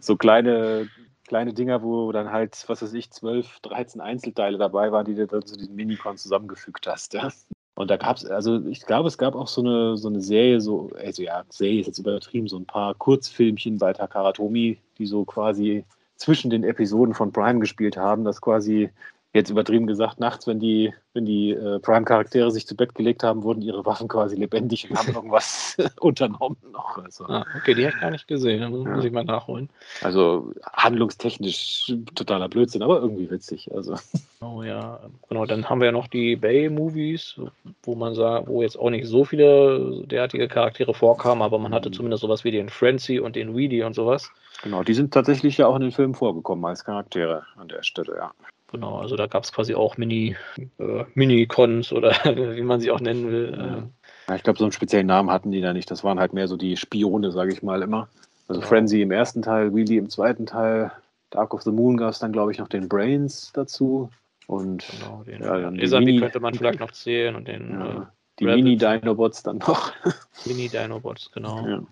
so 0.00 0.16
kleine, 0.16 0.88
kleine 1.26 1.52
Dinger, 1.52 1.82
wo 1.82 2.10
dann 2.12 2.30
halt, 2.32 2.64
was 2.68 2.80
weiß 2.80 2.94
ich, 2.94 3.10
12, 3.10 3.60
13 3.60 4.00
Einzelteile 4.00 4.56
dabei 4.56 4.92
waren, 4.92 5.04
die 5.04 5.14
du 5.14 5.26
dann 5.26 5.44
zu 5.44 5.58
diesen 5.58 5.74
Minicons 5.74 6.22
zusammengefügt 6.22 6.86
hast. 6.86 7.12
Ja. 7.12 7.28
Und 7.74 7.90
da 7.90 7.96
gab 7.96 8.16
es, 8.16 8.24
also 8.24 8.64
ich 8.66 8.86
glaube, 8.86 9.08
es 9.08 9.18
gab 9.18 9.34
auch 9.34 9.48
so 9.48 9.60
eine, 9.60 9.96
so 9.96 10.08
eine 10.08 10.20
Serie, 10.20 10.60
so, 10.60 10.90
also 10.96 11.22
ja, 11.22 11.44
Serie 11.48 11.80
ist 11.80 11.86
jetzt 11.88 11.98
übertrieben, 11.98 12.46
so 12.48 12.56
ein 12.56 12.66
paar 12.66 12.94
Kurzfilmchen 12.94 13.78
bei 13.78 13.92
Takaratomi, 13.92 14.78
die 14.98 15.06
so 15.06 15.24
quasi 15.24 15.84
zwischen 16.16 16.50
den 16.50 16.62
Episoden 16.62 17.14
von 17.14 17.32
Prime 17.32 17.58
gespielt 17.58 17.96
haben, 17.96 18.24
dass 18.24 18.40
quasi 18.40 18.90
jetzt 19.34 19.50
übertrieben 19.50 19.86
gesagt, 19.86 20.20
nachts, 20.20 20.46
wenn 20.46 20.60
die, 20.60 20.94
wenn 21.12 21.26
die 21.26 21.50
äh, 21.50 21.80
Prime-Charaktere 21.80 22.50
sich 22.52 22.66
zu 22.66 22.76
Bett 22.76 22.94
gelegt 22.94 23.22
haben, 23.24 23.42
wurden 23.42 23.62
ihre 23.62 23.84
Waffen 23.84 24.06
quasi 24.08 24.36
lebendig 24.36 24.88
und 24.88 24.96
haben 24.96 25.08
irgendwas 25.14 25.76
unternommen 26.00 26.56
noch. 26.72 26.96
Also, 26.98 27.24
Ah, 27.26 27.44
okay, 27.56 27.74
die 27.74 27.84
habe 27.84 27.94
ich 27.96 28.00
gar 28.00 28.10
nicht 28.12 28.28
gesehen, 28.28 28.60
da 28.60 28.68
muss 28.70 28.86
Ja. 29.02 29.04
ich 29.08 29.12
mal 29.12 29.24
nachholen. 29.24 29.68
also 30.02 30.52
handlungstechnisch 30.72 31.94
totaler 32.14 32.48
Blödsinn, 32.48 32.82
aber 32.82 33.00
irgendwie 33.00 33.30
witzig. 33.30 33.70
Also 33.74 33.96
Oh 34.40 34.62
ja, 34.62 35.00
genau, 35.28 35.46
dann 35.46 35.68
haben 35.68 35.80
wir 35.80 35.86
ja 35.86 35.92
noch 35.92 36.06
die 36.06 36.36
Bay-Movies, 36.36 37.40
wo 37.82 37.94
man 37.94 38.14
sagt, 38.14 38.46
wo 38.46 38.62
jetzt 38.62 38.78
auch 38.78 38.90
nicht 38.90 39.06
so 39.06 39.24
viele 39.24 40.02
derartige 40.06 40.48
Charaktere 40.48 40.94
vorkamen, 40.94 41.42
aber 41.42 41.58
man 41.58 41.74
hatte 41.74 41.88
Mhm. 41.88 41.94
zumindest 41.94 42.20
sowas 42.20 42.44
wie 42.44 42.50
den 42.50 42.68
Frenzy 42.68 43.18
und 43.18 43.36
den 43.36 43.56
Weedy 43.56 43.82
und 43.82 43.94
sowas. 43.94 44.30
genau, 44.62 44.82
die 44.84 44.94
sind 44.94 45.12
tatsächlich 45.12 45.58
ja 45.58 45.66
auch 45.66 45.76
in 45.76 45.82
den 45.82 45.92
Filmen 45.92 46.14
vorgekommen 46.14 46.64
als 46.66 46.84
Charaktere 46.84 47.44
an 47.56 47.68
der 47.68 47.82
Stelle, 47.82 48.14
ja. 48.16 48.30
Genau, 48.72 48.98
also 48.98 49.14
da 49.16 49.26
gab 49.26 49.44
es 49.44 49.52
quasi 49.52 49.74
auch 49.74 49.96
Mini, 49.98 50.36
äh, 50.78 51.04
Mini-Cons 51.14 51.92
oder 51.92 52.10
wie 52.56 52.62
man 52.62 52.80
sie 52.80 52.90
auch 52.90 53.00
nennen 53.00 53.30
will. 53.30 53.54
Ja. 53.56 53.76
Äh, 53.78 53.82
Ja, 54.28 54.36
ich 54.36 54.42
glaube, 54.42 54.58
so 54.58 54.64
einen 54.64 54.72
speziellen 54.72 55.06
Namen 55.06 55.30
hatten 55.30 55.52
die 55.52 55.60
da 55.60 55.72
nicht. 55.72 55.90
Das 55.90 56.02
waren 56.02 56.18
halt 56.18 56.32
mehr 56.32 56.48
so 56.48 56.56
die 56.56 56.76
Spione, 56.76 57.30
sage 57.30 57.52
ich 57.52 57.62
mal 57.62 57.82
immer. 57.82 58.08
Also 58.48 58.60
Genau. 58.60 58.68
Frenzy 58.68 59.02
im 59.02 59.10
ersten 59.10 59.42
Teil, 59.42 59.74
Wheelie 59.74 59.98
im 59.98 60.08
zweiten 60.10 60.46
Teil, 60.46 60.90
Dark 61.30 61.54
of 61.54 61.62
the 61.62 61.70
Moon 61.70 61.96
gab 61.96 62.10
es 62.10 62.18
dann, 62.18 62.32
glaube 62.32 62.52
ich, 62.52 62.58
noch 62.58 62.68
den 62.68 62.88
Brains 62.88 63.52
dazu. 63.54 64.10
Und 64.46 64.84
genau, 64.90 65.22
den 65.24 65.42
Ja, 65.42 65.58
dann 65.60 65.74
die 65.76 65.86
Mini- 65.86 66.20
könnte 66.20 66.40
man 66.40 66.54
vielleicht 66.54 66.80
noch 66.80 66.90
zählen 66.90 67.34
und 67.36 67.46
den 67.48 67.70
ja, 67.70 68.12
die 68.38 68.44
Rabbits. 68.44 68.64
Mini-Dinobots 68.64 69.42
dann 69.42 69.58
noch. 69.58 69.90
äh, 70.04 70.10
Mini-Dinobots, 70.46 71.30
genau. 71.32 71.66
ja. 71.66 71.82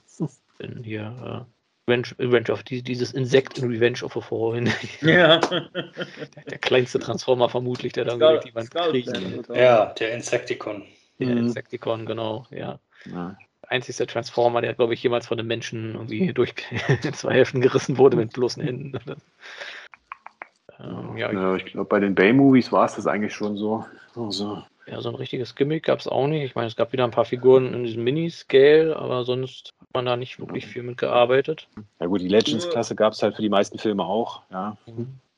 Denn 0.60 0.82
hier 0.84 1.46
äh, 1.46 1.51
Revenge, 1.88 2.08
Revenge 2.18 2.50
of 2.52 2.62
die, 2.62 2.82
dieses 2.82 3.12
Insekt 3.12 3.58
in 3.58 3.68
Revenge 3.70 4.02
of 4.04 4.16
a 4.16 4.20
Fallen. 4.20 4.70
Ja. 5.00 5.38
der, 5.38 5.68
der 6.50 6.58
kleinste 6.58 6.98
Transformer 7.00 7.48
vermutlich, 7.48 7.92
der 7.92 8.04
dann. 8.04 8.18
Band 8.20 8.44
wird. 8.54 9.50
oder- 9.50 9.60
Ja, 9.60 9.86
der 9.94 10.14
Insecticon. 10.14 10.84
Der 11.18 11.28
Mhm. 11.28 11.36
Insecticon, 11.38 12.06
genau, 12.06 12.46
ja. 12.50 12.78
Ja. 13.06 13.36
Einzigster 13.68 14.06
Transformer, 14.06 14.60
der, 14.60 14.74
glaube 14.74 14.94
ich, 14.94 15.02
jemals 15.02 15.26
von 15.26 15.38
einem 15.38 15.48
Menschen 15.48 15.94
irgendwie 15.94 16.32
durch 16.32 16.54
in 17.02 17.12
zwei 17.14 17.32
Hälften 17.34 17.60
gerissen 17.60 17.96
wurde 17.98 18.16
mit 18.16 18.32
bloßen 18.32 18.62
Händen. 18.62 18.98
ähm, 20.78 21.16
ja, 21.16 21.32
Ja, 21.32 21.56
ich 21.56 21.64
glaube, 21.66 21.88
bei 21.88 22.00
den 22.00 22.14
Bay-Movies 22.14 22.70
war 22.72 22.84
es 22.84 22.94
das 22.96 23.06
eigentlich 23.06 23.34
schon 23.34 23.56
so. 23.56 23.84
Also, 24.14 24.62
ja, 24.86 25.00
so 25.00 25.08
ein 25.08 25.14
richtiges 25.14 25.54
Gimmick 25.54 25.84
gab 25.84 26.00
es 26.00 26.08
auch 26.08 26.26
nicht. 26.26 26.42
Ich 26.44 26.54
meine, 26.54 26.68
es 26.68 26.76
gab 26.76 26.92
wieder 26.92 27.04
ein 27.04 27.10
paar 27.10 27.24
Figuren 27.24 27.72
in 27.72 27.84
diesem 27.84 28.04
Mini-Scale, 28.04 28.96
aber 28.96 29.24
sonst 29.24 29.72
hat 29.80 29.88
man 29.94 30.06
da 30.06 30.16
nicht 30.16 30.40
wirklich 30.40 30.66
viel 30.66 30.82
mitgearbeitet. 30.82 31.68
ja 32.00 32.06
gut, 32.06 32.20
die 32.20 32.28
Legends-Klasse 32.28 32.96
gab 32.96 33.12
es 33.12 33.22
halt 33.22 33.36
für 33.36 33.42
die 33.42 33.48
meisten 33.48 33.78
Filme 33.78 34.04
auch. 34.04 34.42
Ja. 34.50 34.76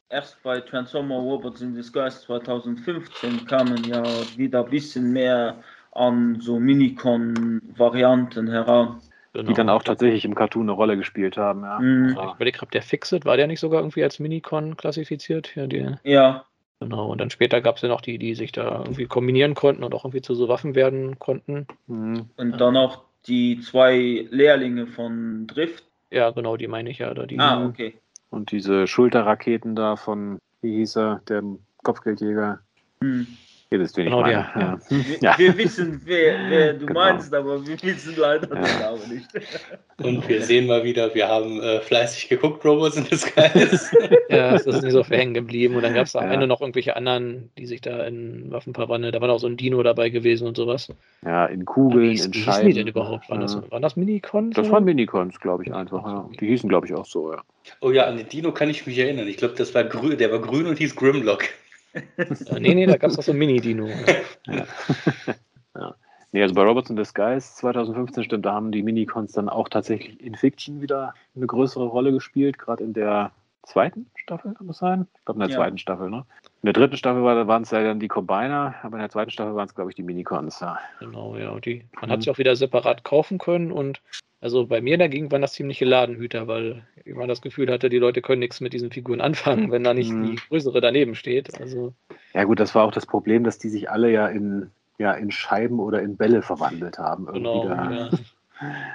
Erst 0.09 0.43
bei 0.43 0.61
Transformer 0.61 1.17
Robots 1.17 1.61
in 1.61 1.75
Disguise 1.75 2.21
2015 2.21 3.47
kamen 3.47 3.83
ja 3.85 4.03
wieder 4.37 4.65
ein 4.65 4.71
bisschen 4.71 5.13
mehr 5.13 5.57
an 5.93 6.41
so 6.41 6.59
Minicon-Varianten 6.59 8.49
heran. 8.51 9.01
Genau. 9.33 9.49
Die 9.49 9.55
dann 9.55 9.69
auch 9.69 9.83
tatsächlich 9.83 10.25
im 10.25 10.37
Cartoon 10.37 10.63
eine 10.63 10.73
Rolle 10.73 10.97
gespielt 10.97 11.37
haben. 11.37 11.63
Ja. 11.63 11.81
Mhm. 11.81 12.11
Ich 12.11 12.35
überlege 12.35 12.59
gerade, 12.59 12.71
der 12.71 12.83
Fixit, 12.83 13.25
war 13.25 13.37
der 13.37 13.49
nicht 13.49 13.59
sogar 13.59 13.81
irgendwie 13.81 14.05
als 14.05 14.21
Minicon 14.21 14.77
klassifiziert? 14.77 15.57
Ja, 15.57 15.67
die, 15.67 15.97
Ja, 16.05 16.45
genau. 16.81 17.11
Und 17.11 17.21
dann 17.21 17.31
später 17.31 17.61
gab 17.61 17.77
es 17.77 17.83
ja 17.83 17.89
noch 17.89 18.01
die, 18.01 18.19
die 18.19 18.35
sich 18.35 18.53
da 18.53 18.81
irgendwie 18.81 19.07
kombinieren 19.07 19.55
konnten 19.55 19.85
und 19.85 19.95
auch 19.95 20.05
irgendwie 20.05 20.23
zu 20.23 20.35
so 20.35 20.49
Waffen 20.49 20.75
werden 20.75 21.19
konnten. 21.19 21.67
Mhm. 21.87 22.31
und 22.37 22.61
dann 22.61 22.77
auch 22.77 23.05
die 23.27 23.61
zwei 23.61 24.27
Lehrlinge 24.31 24.87
von 24.87 25.47
Drift. 25.47 25.85
Ja, 26.11 26.31
genau, 26.31 26.57
die 26.57 26.69
meine 26.69 26.91
ich 26.91 26.99
ja. 26.99 27.13
Da 27.15 27.27
die, 27.27 27.39
Ah, 27.39 27.65
okay. 27.65 27.95
Und 28.31 28.51
diese 28.51 28.87
Schulterraketen 28.87 29.75
da 29.75 29.97
von, 29.97 30.39
wie 30.61 30.77
hieß 30.77 30.97
er, 30.97 31.23
der 31.29 31.43
Kopfgeldjäger. 31.83 32.61
Hm. 33.01 33.27
Ihr 33.75 33.81
wisst, 33.81 33.97
wen 33.97 34.05
Genau, 34.05 34.23
der, 34.23 34.47
meine. 34.55 34.65
ja. 34.65 34.79
Wir, 34.89 35.19
Ja. 35.21 35.35
wir 35.39 35.59
wissen, 35.59 36.01
wer, 36.05 36.37
wer 36.49 36.73
du 36.75 36.87
Genau. 36.87 37.01
meinst, 37.01 37.35
aber 37.35 37.67
wir 37.67 37.83
wissen 37.83 38.15
leider 38.17 38.47
den 38.47 38.63
Ja. 38.63 38.79
Namen 38.93 39.01
nicht. 39.13 39.27
Und 40.01 40.29
wir 40.29 40.43
sehen 40.43 40.67
mal 40.69 40.85
wieder, 40.85 41.13
wir 41.15 41.27
haben 41.29 41.61
äh, 41.61 41.81
fleißig 41.81 42.29
geguckt, 42.29 42.65
Robots 42.65 42.97
in 42.97 43.05
Disguise. 43.05 43.91
Ja, 44.31 44.53
das 44.53 44.67
ist 44.67 44.83
nicht 44.83 44.93
so 44.93 45.05
hängen 45.05 45.35
geblieben. 45.35 45.77
Und 45.77 45.83
dann 45.83 45.95
gab 45.95 46.07
es 46.07 46.17
am 46.17 46.25
Ja. 46.27 46.33
Ende 46.33 46.47
noch 46.49 46.61
irgendwelche 46.61 46.97
anderen, 46.97 47.51
die 47.59 47.67
sich 47.67 47.81
da 47.81 48.05
in 48.05 48.51
Waffen 48.51 48.75
verwandeln. 48.75 49.13
Da 49.13 49.21
war 49.21 49.29
noch 49.29 49.39
so 49.39 49.47
ein 49.47 49.57
Dino 49.57 49.83
dabei 49.83 50.09
gewesen 50.09 50.47
und 50.49 50.57
sowas. 50.57 50.89
Ja, 51.25 51.47
in 51.47 51.65
Kugeln, 51.65 52.11
hieß- 52.11 52.27
in 52.27 52.35
wie 52.35 52.39
hießen 52.39 52.53
Scheiben. 52.53 52.69
die 52.69 52.75
denn 52.75 52.87
überhaupt? 52.89 53.29
Waren, 53.31 53.41
das, 53.41 53.55
Ja. 53.55 53.63
waren 53.71 53.83
das 53.83 53.97
Minicons? 53.97 54.55
Das 54.57 54.67
oder? 54.67 54.75
waren 54.75 54.85
Minicons, 54.85 55.39
glaube 55.41 55.65
ich, 55.65 55.73
einfach. 55.75 56.05
Ja. 56.05 56.29
Die 56.41 56.47
hießen, 56.47 56.69
glaube 56.69 56.87
ich, 56.87 56.95
auch 56.95 57.05
so, 57.07 57.33
ja. 57.33 57.43
oh 57.81 57.91
ja, 57.93 58.05
an 58.07 58.17
den 58.17 58.29
Dino 58.29 58.51
kann 58.53 58.71
ich 58.71 58.87
mich 58.87 58.99
erinnern. 58.99 59.29
Ich 59.29 59.37
glaube, 59.37 59.55
das 59.57 59.75
war 59.75 59.85
grün, 59.85 60.17
der 60.19 60.33
war 60.33 60.41
grün 60.41 60.67
und 60.67 60.79
hieß 60.79 60.97
Grimlock. 60.97 61.45
Ja, 62.47 62.59
nee, 62.59 62.75
nee, 62.75 62.87
da 62.87 62.97
gab 62.97 63.11
es 63.11 63.19
auch 63.19 63.23
so 63.23 63.33
ein 63.33 63.39
Mini-Dino. 63.39 63.87
ja. 64.47 64.67
ja. 65.77 65.95
Nee, 66.33 66.43
also 66.43 66.55
bei 66.55 66.63
Robots 66.65 66.91
in 66.91 66.97
Disguise 66.97 67.55
2015 67.57 68.25
stimmt, 68.25 68.45
da 68.45 68.53
haben 68.55 68.73
die 68.73 68.83
Minicons 68.83 69.33
dann 69.33 69.49
auch 69.49 69.69
tatsächlich 69.69 70.21
in 70.21 70.35
Fiction 70.35 70.81
wieder 70.81 71.15
eine 71.37 71.47
größere 71.47 71.85
Rolle 71.85 72.11
gespielt, 72.13 72.59
gerade 72.59 72.83
in 72.83 72.93
der 72.93 73.31
zweiten 73.63 74.11
Staffel, 74.17 74.53
kann 74.55 74.67
das 74.67 74.79
sein? 74.79 75.07
Ich 75.17 75.25
glaube 75.25 75.37
in 75.39 75.49
der 75.49 75.51
Ja. 75.51 75.57
zweiten 75.63 75.79
Staffel, 75.79 76.11
ne? 76.11 76.25
In 76.63 76.67
der 76.67 76.73
dritten 76.73 76.97
Staffel 76.97 77.23
war- 77.23 77.47
waren 77.47 77.63
es 77.63 77.71
ja 77.71 77.83
dann 77.83 78.01
die 78.01 78.09
Combiner, 78.09 78.75
aber 78.83 78.97
in 78.97 79.01
der 79.01 79.11
zweiten 79.11 79.31
Staffel 79.31 79.55
waren 79.55 79.69
es, 79.69 79.75
glaube 79.75 79.91
ich, 79.91 79.95
die 79.97 80.03
Minicons, 80.03 80.61
ja. 80.61 80.79
Genau, 80.99 81.37
ja. 81.37 81.59
Die, 81.61 81.85
man 82.01 82.09
Mhm. 82.09 82.13
hat 82.13 82.23
sie 82.25 82.31
auch 82.31 82.39
wieder 82.39 82.57
separat 82.57 83.05
kaufen 83.05 83.39
können 83.39 83.71
und 83.71 84.03
also 84.45 84.67
bei 84.67 84.83
mir 84.83 84.99
dagegen 84.99 85.33
waren 85.33 85.41
das 85.41 85.55
ziemliche 85.55 85.87
Ladenhüter, 85.87 86.47
weil 86.47 86.87
ich 86.97 87.07
immer 87.07 87.27
das 87.27 87.41
Gefühl 87.41 87.73
hatte, 87.73 87.89
die 87.89 87.99
Leute 87.99 88.21
können 88.21 88.41
nichts 88.41 88.61
mit 88.61 88.75
diesen 88.75 88.91
Figuren 88.91 89.23
anfangen, 89.23 89.73
wenn 89.73 89.83
da 89.85 89.95
nicht 89.95 90.13
Mhm. 90.13 90.33
die 90.33 90.37
größere 90.37 90.83
daneben 90.83 91.15
steht. 91.15 91.59
Also 91.59 91.95
Ja 92.35 92.45
gut, 92.45 92.61
das 92.61 92.75
war 92.75 92.85
auch 92.85 92.93
das 92.93 93.07
Problem, 93.07 93.43
dass 93.43 93.59
die 93.59 93.71
sich 93.71 93.91
alle 93.91 94.11
ja 94.13 94.29
in, 94.29 94.71
ja, 94.99 95.13
in 95.13 95.31
Scheiben 95.31 95.81
oder 95.81 96.03
in 96.03 96.19
Bälle 96.19 96.43
verwandelt 96.43 96.99
haben. 96.99 97.27
Irgendwie 97.27 97.41
genau, 97.61 97.65
da. 97.65 97.91
ja. 97.91 98.11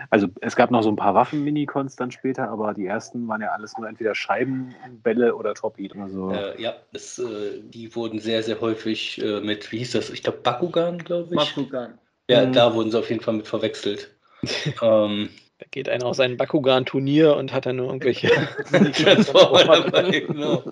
Also 0.10 0.28
es 0.40 0.56
gab 0.56 0.72
noch 0.72 0.84
so 0.84 0.90
ein 0.90 0.96
paar 0.96 1.16
Waffen-Minicons 1.16 1.98
dann 1.98 2.12
später, 2.12 2.50
aber 2.50 2.74
die 2.74 2.86
ersten 2.86 3.28
waren 3.28 3.42
ja 3.42 3.50
alles 3.50 3.78
nur 3.78 3.90
entweder 3.90 4.16
Scheiben, 4.16 4.74
Bälle 5.04 5.36
oder 5.36 5.54
Torpedo. 5.54 6.02
Also, 6.02 6.32
Äh, 6.32 6.62
ja, 6.62 6.76
es, 6.94 7.20
äh, 7.20 7.60
die 7.62 7.94
wurden 7.94 8.20
sehr, 8.20 8.42
sehr 8.42 8.62
häufig 8.62 9.22
äh, 9.22 9.42
mit, 9.42 9.72
wie 9.74 9.80
hieß 9.80 9.92
das? 9.92 10.10
Ich 10.12 10.24
glaube, 10.24 10.40
Bakugan, 10.40 11.00
glaube 11.00 11.36
ich. 11.36 11.56
Bakugan. 11.56 11.98
Ja, 12.30 12.46
Mhm. 12.46 12.54
da 12.54 12.74
wurden 12.74 12.90
sie 12.92 12.98
auf 13.00 13.10
jeden 13.10 13.22
Fall 13.22 13.34
mit 13.34 13.48
verwechselt. 13.48 14.16
ähm, 14.82 15.30
Da 15.60 15.66
geht 15.72 15.90
einer 15.90 16.06
aus 16.06 16.18
seinem 16.18 16.38
Bakugan-Turnier 16.38 17.36
und 17.36 17.54
hat 17.54 17.66
dann 17.66 17.78
nur 17.78 17.88
irgendwelche 17.88 18.30
Transformer 19.04 19.64
dabei, 19.64 20.20
genau. 20.22 20.64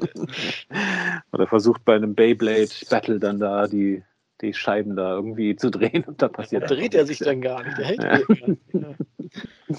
Oder 1.31 1.47
versucht 1.47 1.83
bei 1.83 1.95
einem 1.95 2.15
Beyblade-Battle 2.15 3.19
dann 3.19 3.39
da 3.39 3.67
die, 3.67 4.03
die 4.41 4.53
Scheiben 4.53 4.95
da 4.95 5.15
irgendwie 5.15 5.55
zu 5.55 5.69
drehen 5.69 6.03
und 6.05 6.21
da 6.21 6.27
Da 6.27 6.33
passiert 6.33 6.69
dreht 6.69 6.95
einfach 6.95 6.99
er 6.99 7.05
sich 7.05 7.19
dann 7.19 7.41
gar 7.41 7.63
nicht. 7.63 7.77
Der 7.77 7.85
hält 7.85 8.03
Ja. 8.03 8.17
Ja. 8.17 8.25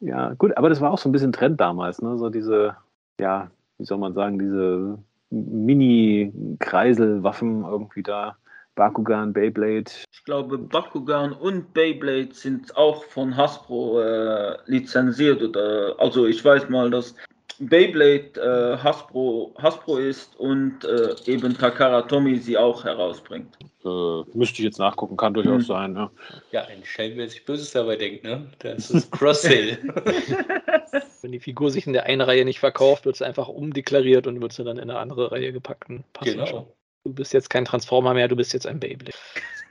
Ja, 0.00 0.34
gut, 0.34 0.56
aber 0.56 0.68
das 0.68 0.80
war 0.80 0.90
auch 0.90 0.98
so 0.98 1.08
ein 1.08 1.12
bisschen 1.12 1.32
Trend 1.32 1.60
damals, 1.60 2.02
ne? 2.02 2.18
So 2.18 2.28
diese, 2.28 2.76
ja, 3.20 3.52
wie 3.78 3.84
soll 3.84 3.98
man 3.98 4.14
sagen, 4.14 4.40
diese 4.40 4.98
Mini-Kreiselwaffen 5.30 7.62
irgendwie 7.64 8.02
da. 8.02 8.36
Bakugan, 8.74 9.32
Beyblade. 9.32 9.90
Ich 10.12 10.24
glaube, 10.24 10.56
Bakugan 10.58 11.32
und 11.32 11.72
Beyblade 11.74 12.32
sind 12.32 12.74
auch 12.76 13.04
von 13.04 13.36
Hasbro 13.36 14.00
äh, 14.00 14.56
lizenziert. 14.66 15.42
Oder, 15.42 15.94
also 15.98 16.26
ich 16.26 16.42
weiß 16.44 16.68
mal, 16.70 16.90
dass 16.90 17.14
Beyblade 17.58 18.40
äh, 18.40 18.78
Hasbro, 18.82 19.54
Hasbro 19.58 19.98
ist 19.98 20.34
und 20.40 20.84
äh, 20.84 21.14
eben 21.26 21.56
Takara 21.56 22.02
Tomy 22.02 22.38
sie 22.38 22.56
auch 22.56 22.82
herausbringt. 22.84 23.56
Äh, 23.84 24.22
müsste 24.32 24.58
ich 24.60 24.64
jetzt 24.64 24.78
nachgucken, 24.78 25.16
kann 25.16 25.34
durchaus 25.34 25.54
Hm. 25.54 25.60
sein. 25.62 25.96
Ja. 25.96 26.10
Ja, 26.50 26.60
ein 26.64 26.82
Schelm, 26.84 27.18
wer 27.18 27.28
sich 27.28 27.44
Böses 27.44 27.72
dabei 27.72 27.96
denkt, 27.96 28.24
ne? 28.24 28.46
Das 28.60 28.90
ist 28.90 29.12
Cross-Sale. 29.12 29.78
Wenn 31.22 31.32
die 31.32 31.40
Figur 31.40 31.70
sich 31.70 31.86
in 31.86 31.92
der 31.92 32.04
einen 32.06 32.20
Reihe 32.22 32.44
nicht 32.44 32.58
verkauft, 32.58 33.04
wird 33.06 33.16
sie 33.16 33.26
einfach 33.26 33.48
umdeklariert 33.48 34.26
und 34.26 34.40
wird 34.40 34.52
sie 34.52 34.64
dann 34.64 34.78
in 34.78 34.88
eine 34.90 34.98
andere 34.98 35.30
Reihe 35.30 35.52
gepackt. 35.52 35.88
und 35.90 36.10
passt 36.14 36.36
dann 36.36 36.46
schon. 36.46 36.66
Du 37.04 37.12
bist 37.12 37.32
jetzt 37.32 37.50
kein 37.50 37.64
Transformer 37.64 38.14
mehr, 38.14 38.28
du 38.28 38.36
bist 38.36 38.52
jetzt 38.52 38.66
ein 38.66 38.78
Beyblade. 38.78 39.16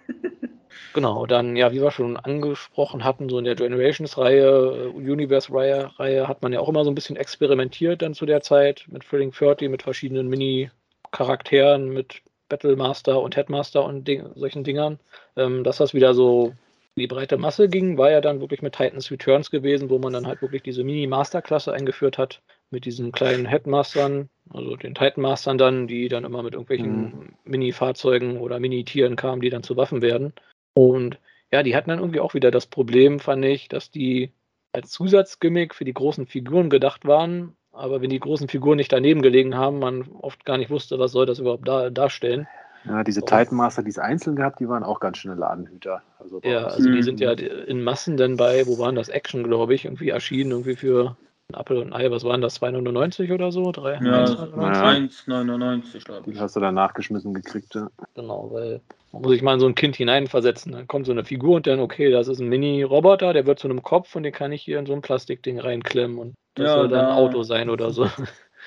genau, 0.93 1.25
dann, 1.25 1.55
ja, 1.55 1.71
wie 1.71 1.81
wir 1.81 1.91
schon 1.91 2.17
angesprochen 2.17 3.05
hatten, 3.05 3.29
so 3.29 3.39
in 3.39 3.45
der 3.45 3.55
Generations-Reihe, 3.55 4.91
äh, 4.93 5.11
Universe-Reihe 5.11 5.97
Reihe 5.97 6.27
hat 6.27 6.41
man 6.41 6.51
ja 6.51 6.59
auch 6.59 6.67
immer 6.67 6.83
so 6.83 6.91
ein 6.91 6.95
bisschen 6.95 7.15
experimentiert 7.15 8.01
dann 8.01 8.13
zu 8.13 8.25
der 8.25 8.41
Zeit 8.41 8.85
mit 8.89 9.03
Thrilling 9.03 9.31
30, 9.31 9.69
mit 9.69 9.83
verschiedenen 9.83 10.27
Mini-Charakteren, 10.27 11.87
mit 11.89 12.21
Battlemaster 12.49 13.21
und 13.21 13.37
Headmaster 13.37 13.85
und 13.85 14.05
Ding, 14.05 14.29
solchen 14.35 14.65
Dingern. 14.65 14.99
Ähm, 15.37 15.63
dass 15.63 15.77
das 15.77 15.93
wieder 15.93 16.13
so 16.13 16.53
die 16.97 17.07
breite 17.07 17.37
Masse 17.37 17.69
ging, 17.69 17.97
war 17.97 18.11
ja 18.11 18.19
dann 18.19 18.41
wirklich 18.41 18.61
mit 18.61 18.75
Titans 18.75 19.09
Returns 19.09 19.51
gewesen, 19.51 19.89
wo 19.89 19.99
man 19.99 20.11
dann 20.11 20.27
halt 20.27 20.41
wirklich 20.41 20.63
diese 20.63 20.83
Mini-Master-Klasse 20.83 21.71
eingeführt 21.71 22.17
hat, 22.17 22.41
mit 22.71 22.85
diesen 22.85 23.11
kleinen 23.11 23.45
Headmastern, 23.45 24.29
also 24.49 24.75
den 24.75 24.95
Titanmastern 24.95 25.57
dann, 25.57 25.87
die 25.87 26.07
dann 26.07 26.23
immer 26.23 26.41
mit 26.41 26.53
irgendwelchen 26.53 27.35
Mini-Fahrzeugen 27.43 28.37
oder 28.37 28.59
Mini-Tieren 28.59 29.15
kamen, 29.15 29.41
die 29.41 29.49
dann 29.49 29.63
zu 29.63 29.77
Waffen 29.77 30.01
werden. 30.01 30.33
Und 30.73 31.19
ja, 31.51 31.63
die 31.63 31.75
hatten 31.75 31.89
dann 31.89 31.99
irgendwie 31.99 32.21
auch 32.21 32.33
wieder 32.33 32.49
das 32.49 32.65
Problem, 32.65 33.19
fand 33.19 33.43
ich, 33.45 33.67
dass 33.67 33.91
die 33.91 34.31
als 34.73 34.89
Zusatzgimmick 34.91 35.75
für 35.75 35.83
die 35.83 35.93
großen 35.93 36.25
Figuren 36.25 36.69
gedacht 36.69 37.05
waren, 37.05 37.55
aber 37.73 38.01
wenn 38.01 38.09
die 38.09 38.19
großen 38.19 38.47
Figuren 38.47 38.77
nicht 38.77 38.91
daneben 38.93 39.21
gelegen 39.21 39.55
haben, 39.55 39.79
man 39.79 40.07
oft 40.21 40.45
gar 40.45 40.57
nicht 40.57 40.69
wusste, 40.69 40.97
was 40.97 41.11
soll 41.11 41.25
das 41.25 41.39
überhaupt 41.39 41.67
da, 41.67 41.89
darstellen. 41.89 42.47
Ja, 42.85 43.03
diese 43.03 43.21
Oh. 43.21 43.25
Titan 43.25 43.57
Master, 43.57 43.83
die 43.83 43.89
es 43.89 43.99
einzeln 43.99 44.35
gehabt, 44.35 44.59
die 44.59 44.67
waren 44.67 44.83
auch 44.83 44.99
ganz 44.99 45.17
schöne 45.17 45.35
Ladenhüter. 45.35 46.01
Also 46.19 46.39
Ja, 46.43 46.65
also 46.65 46.89
die 46.89 46.97
Mhm. 46.97 47.01
sind 47.03 47.19
ja 47.19 47.31
in 47.33 47.83
Massen 47.83 48.17
dann 48.17 48.37
bei, 48.37 48.65
wo 48.65 48.79
waren 48.79 48.95
das? 48.95 49.09
Action, 49.09 49.43
glaube 49.43 49.75
ich, 49.75 49.85
irgendwie 49.85 50.09
erschienen, 50.09 50.51
irgendwie 50.51 50.75
für 50.75 51.15
ein 51.51 51.55
Apfel 51.55 51.77
und 51.77 51.93
ein 51.93 52.01
Ei, 52.01 52.09
was 52.11 52.23
waren 52.23 52.41
das? 52.41 52.61
2,99 52.61 53.33
oder 53.33 53.51
so? 53.51 53.71
3, 53.71 53.93
Ja, 54.03 54.25
1,99? 54.25 54.57
Ja. 54.61 54.91
1,99 54.91 56.05
glaube 56.05 56.23
Die 56.25 56.31
ich. 56.31 56.39
hast 56.39 56.55
du 56.55 56.59
dann 56.59 56.75
nachgeschmissen 56.75 57.33
gekriegt. 57.33 57.75
Ja. 57.75 57.89
Genau, 58.15 58.49
weil 58.51 58.81
man 59.11 59.21
muss 59.23 59.31
sich 59.31 59.41
mal 59.41 59.53
in 59.55 59.59
so 59.59 59.67
ein 59.67 59.75
Kind 59.75 59.95
hineinversetzen. 59.97 60.71
Dann 60.71 60.87
kommt 60.87 61.05
so 61.05 61.11
eine 61.11 61.25
Figur 61.25 61.57
und 61.57 61.67
dann, 61.67 61.79
okay, 61.79 62.11
das 62.11 62.27
ist 62.27 62.39
ein 62.39 62.47
Mini-Roboter, 62.47 63.33
der 63.33 63.45
wird 63.45 63.59
zu 63.59 63.67
einem 63.67 63.83
Kopf 63.83 64.15
und 64.15 64.23
den 64.23 64.33
kann 64.33 64.51
ich 64.51 64.61
hier 64.63 64.79
in 64.79 64.85
so 64.85 64.93
ein 64.93 65.01
Plastikding 65.01 65.59
reinklemmen 65.59 66.17
und 66.17 66.33
das 66.55 66.67
Ja, 66.67 66.73
soll 66.75 66.87
dann 66.89 67.05
ein 67.05 67.11
Auto 67.11 67.43
sein 67.43 67.69
oder 67.69 67.91
so. 67.91 68.07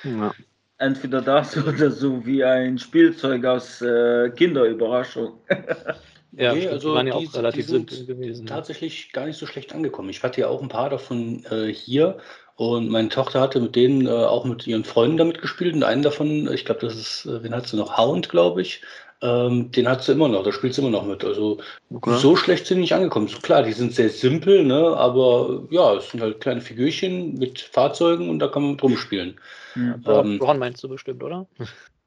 Ja. 0.02 0.32
entweder 0.78 1.22
das 1.22 1.56
oder 1.56 1.90
so 1.90 2.26
wie 2.26 2.42
ein 2.44 2.78
Spielzeug 2.78 3.44
aus 3.44 3.80
äh, 3.80 4.28
Kinderüberraschung. 4.30 5.38
ja, 6.32 6.52
nee, 6.52 6.66
also 6.68 6.90
die 6.90 6.94
waren 6.96 7.06
ja 7.06 7.14
auch 7.14 7.34
relativ 7.34 7.66
simpel 7.68 8.04
gewesen. 8.04 8.44
Tatsächlich 8.46 9.12
gar 9.12 9.24
nicht 9.26 9.38
so 9.38 9.46
schlecht 9.46 9.72
angekommen. 9.74 10.10
Ich 10.10 10.22
hatte 10.22 10.40
ja 10.40 10.48
auch 10.48 10.60
ein 10.60 10.68
paar 10.68 10.90
davon 10.90 11.44
äh, 11.50 11.72
hier 11.72 12.18
und 12.56 12.88
meine 12.88 13.08
Tochter 13.08 13.40
hatte 13.40 13.60
mit 13.60 13.74
denen 13.74 14.06
äh, 14.06 14.10
auch 14.10 14.44
mit 14.44 14.66
ihren 14.66 14.84
Freunden 14.84 15.16
damit 15.16 15.40
gespielt 15.40 15.74
und 15.74 15.82
einen 15.82 16.02
davon, 16.02 16.52
ich 16.52 16.64
glaube, 16.64 16.82
das 16.82 16.94
ist, 16.94 17.26
äh, 17.26 17.42
wen 17.42 17.54
hat 17.54 17.66
sie 17.66 17.76
noch? 17.76 17.98
Hound, 17.98 18.28
glaube 18.28 18.62
ich. 18.62 18.82
Ähm, 19.22 19.72
den 19.72 19.88
hat 19.88 20.04
sie 20.04 20.12
immer 20.12 20.28
noch, 20.28 20.44
da 20.44 20.52
spielt 20.52 20.74
sie 20.74 20.82
immer 20.82 20.90
noch 20.90 21.06
mit. 21.06 21.24
Also 21.24 21.58
okay. 21.90 22.16
so 22.18 22.36
schlecht 22.36 22.66
sind 22.66 22.76
die 22.76 22.82
nicht 22.82 22.94
angekommen. 22.94 23.26
So, 23.26 23.38
klar, 23.38 23.62
die 23.62 23.72
sind 23.72 23.92
sehr 23.92 24.10
simpel, 24.10 24.64
ne? 24.64 24.96
aber 24.96 25.62
ja, 25.70 25.94
es 25.94 26.10
sind 26.10 26.20
halt 26.20 26.40
kleine 26.40 26.60
Figürchen 26.60 27.34
mit 27.38 27.60
Fahrzeugen 27.60 28.28
und 28.28 28.38
da 28.38 28.48
kann 28.48 28.62
man 28.62 28.76
drum 28.76 28.96
spielen. 28.96 29.36
Ja, 29.74 30.20
ähm, 30.20 30.38
Braun 30.38 30.58
meinst 30.58 30.84
du 30.84 30.88
bestimmt, 30.88 31.22
oder? 31.22 31.46